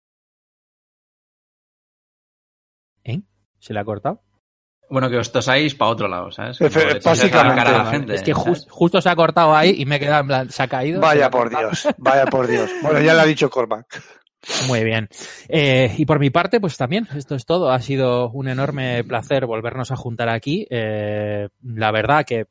¿Eh? 3.04 3.20
¿Se 3.60 3.72
le 3.72 3.78
ha 3.78 3.84
cortado? 3.84 4.20
Bueno, 4.90 5.08
que 5.10 5.18
os 5.18 5.30
tosáis 5.30 5.74
para 5.74 5.90
otro 5.90 6.08
lado, 6.08 6.32
¿sabes? 6.32 6.58
básicamente. 7.04 8.14
es 8.14 8.22
que 8.22 8.32
justo 8.32 9.00
se 9.02 9.08
ha 9.08 9.14
cortado 9.14 9.54
ahí 9.54 9.74
y 9.76 9.84
me 9.84 9.96
he 9.96 10.00
quedado 10.00 10.22
en 10.22 10.26
plan, 10.26 10.50
se 10.50 10.62
ha 10.62 10.66
caído. 10.66 11.00
Vaya 11.00 11.30
por 11.30 11.50
Dios, 11.50 11.86
vaya 11.98 12.24
por 12.24 12.46
Dios. 12.46 12.70
Bueno, 12.82 12.98
ya 13.02 13.12
le 13.12 13.20
ha 13.20 13.26
dicho 13.26 13.50
Cormac. 13.50 13.86
Muy 14.66 14.84
bien. 14.84 15.08
Eh, 15.48 15.94
y 15.98 16.06
por 16.06 16.20
mi 16.20 16.30
parte, 16.30 16.60
pues 16.60 16.76
también, 16.76 17.08
esto 17.16 17.34
es 17.34 17.44
todo. 17.44 17.70
Ha 17.70 17.80
sido 17.80 18.30
un 18.30 18.48
enorme 18.48 19.02
placer 19.04 19.46
volvernos 19.46 19.90
a 19.90 19.96
juntar 19.96 20.28
aquí. 20.28 20.66
Eh, 20.70 21.48
la 21.62 21.90
verdad 21.90 22.24
que 22.24 22.46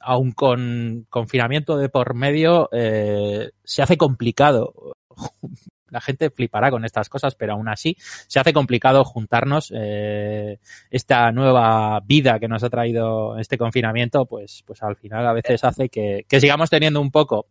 aún 0.00 0.32
con 0.32 1.06
confinamiento 1.10 1.76
de 1.76 1.88
por 1.88 2.14
medio, 2.14 2.68
eh, 2.72 3.50
se 3.64 3.82
hace 3.82 3.96
complicado. 3.96 4.94
La 5.90 6.02
gente 6.02 6.28
flipará 6.28 6.70
con 6.70 6.84
estas 6.84 7.08
cosas, 7.08 7.34
pero 7.34 7.54
aún 7.54 7.66
así 7.66 7.96
se 7.98 8.38
hace 8.38 8.52
complicado 8.52 9.04
juntarnos. 9.04 9.72
Eh, 9.74 10.58
esta 10.90 11.32
nueva 11.32 12.00
vida 12.04 12.38
que 12.38 12.46
nos 12.46 12.62
ha 12.62 12.68
traído 12.68 13.38
este 13.38 13.56
confinamiento, 13.56 14.26
pues, 14.26 14.62
pues 14.66 14.82
al 14.82 14.96
final 14.96 15.26
a 15.26 15.32
veces 15.32 15.64
hace 15.64 15.88
que, 15.88 16.26
que 16.28 16.40
sigamos 16.40 16.68
teniendo 16.68 17.00
un 17.00 17.10
poco 17.10 17.46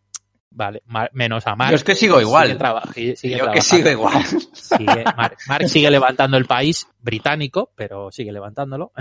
Vale, 0.49 0.81
menos 1.13 1.45
a 1.45 1.55
Mark. 1.55 1.71
Yo 1.71 1.75
es 1.75 1.83
que 1.83 1.95
sigo 1.95 2.19
igual. 2.19 2.57
Sigue 2.93 3.37
Yo 3.37 3.51
que 3.51 3.61
sigo 3.61 3.89
igual. 3.89 4.23
Sigue, 4.53 5.03
Mark, 5.15 5.69
sigue 5.69 5.91
levantando 5.91 6.37
el 6.37 6.45
país 6.45 6.87
británico, 6.99 7.71
pero 7.75 8.11
sigue 8.11 8.31
levantándolo. 8.31 8.91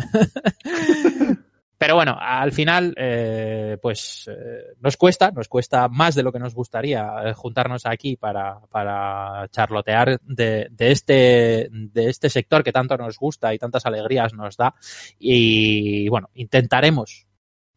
Pero 1.79 1.95
bueno, 1.95 2.17
al 2.19 2.53
final, 2.53 2.95
eh, 2.97 3.77
pues 3.83 4.31
eh, 4.33 4.75
nos 4.81 4.97
cuesta, 4.97 5.31
nos 5.31 5.47
cuesta 5.47 5.89
más 5.89 6.15
de 6.15 6.23
lo 6.23 6.33
que 6.33 6.39
nos 6.39 6.55
gustaría 6.55 7.07
eh, 7.23 7.33
juntarnos 7.35 7.85
aquí 7.85 8.17
para, 8.17 8.61
para 8.71 9.47
charlotear 9.51 10.19
de, 10.23 10.69
de, 10.71 10.91
este, 10.91 11.69
de 11.71 12.09
este 12.09 12.31
sector 12.31 12.65
que 12.65 12.73
tanto 12.73 12.97
nos 12.97 13.19
gusta 13.19 13.53
y 13.53 13.59
tantas 13.59 13.85
alegrías 13.85 14.33
nos 14.33 14.57
da. 14.57 14.75
Y 15.19 16.09
bueno, 16.09 16.31
intentaremos, 16.35 17.27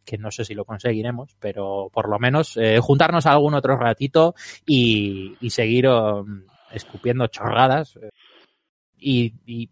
que 0.10 0.18
no 0.18 0.32
sé 0.32 0.44
si 0.44 0.56
lo 0.56 0.66
conseguiremos, 0.66 1.36
pero 1.40 1.92
por 1.94 2.10
lo 2.10 2.18
menos 2.18 2.58
eh, 2.58 2.80
juntarnos 2.82 3.28
algún 3.28 3.54
otro 3.54 3.78
ratito 3.78 4.34
y, 4.66 5.36
y 5.40 5.52
seguir 5.52 5.88
um, 5.88 6.46
escupiendo 6.72 7.28
chorradas. 7.28 8.00
Y, 8.98 9.36
y, 9.46 9.70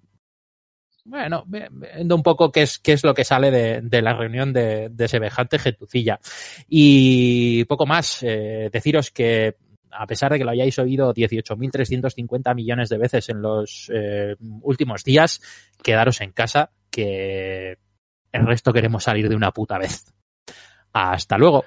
bueno, 1.06 1.44
viendo 1.48 2.16
un 2.16 2.22
poco 2.22 2.52
qué 2.52 2.62
es, 2.62 2.78
qué 2.78 2.94
es 2.94 3.04
lo 3.04 3.16
que 3.16 3.24
sale 3.24 3.50
de, 3.50 3.82
de 3.82 4.02
la 4.04 4.14
reunión 4.14 4.54
de, 4.54 4.90
de, 4.90 5.08
semejante 5.08 5.58
gentucilla. 5.58 6.20
Y 6.68 7.66
poco 7.66 7.88
más, 7.88 8.22
eh, 8.22 8.70
deciros 8.72 9.10
que 9.10 9.56
a 9.90 10.06
pesar 10.06 10.32
de 10.32 10.38
que 10.38 10.46
lo 10.46 10.52
hayáis 10.52 10.78
oído 10.78 11.16
18.350 11.16 12.54
millones 12.54 12.90
de 12.90 12.98
veces 13.00 13.30
en 13.30 13.42
los 13.42 13.90
eh, 13.92 14.36
últimos 14.62 15.04
días, 15.04 15.42
quedaros 15.82 16.22
en 16.22 16.32
casa, 16.32 16.70
que 16.92 17.80
el 18.32 18.46
resto 18.46 18.72
queremos 18.72 19.04
salir 19.04 19.30
de 19.30 19.36
una 19.36 19.52
puta 19.52 19.80
vez. 19.80 20.14
Hasta 20.98 21.38
luego. 21.38 21.66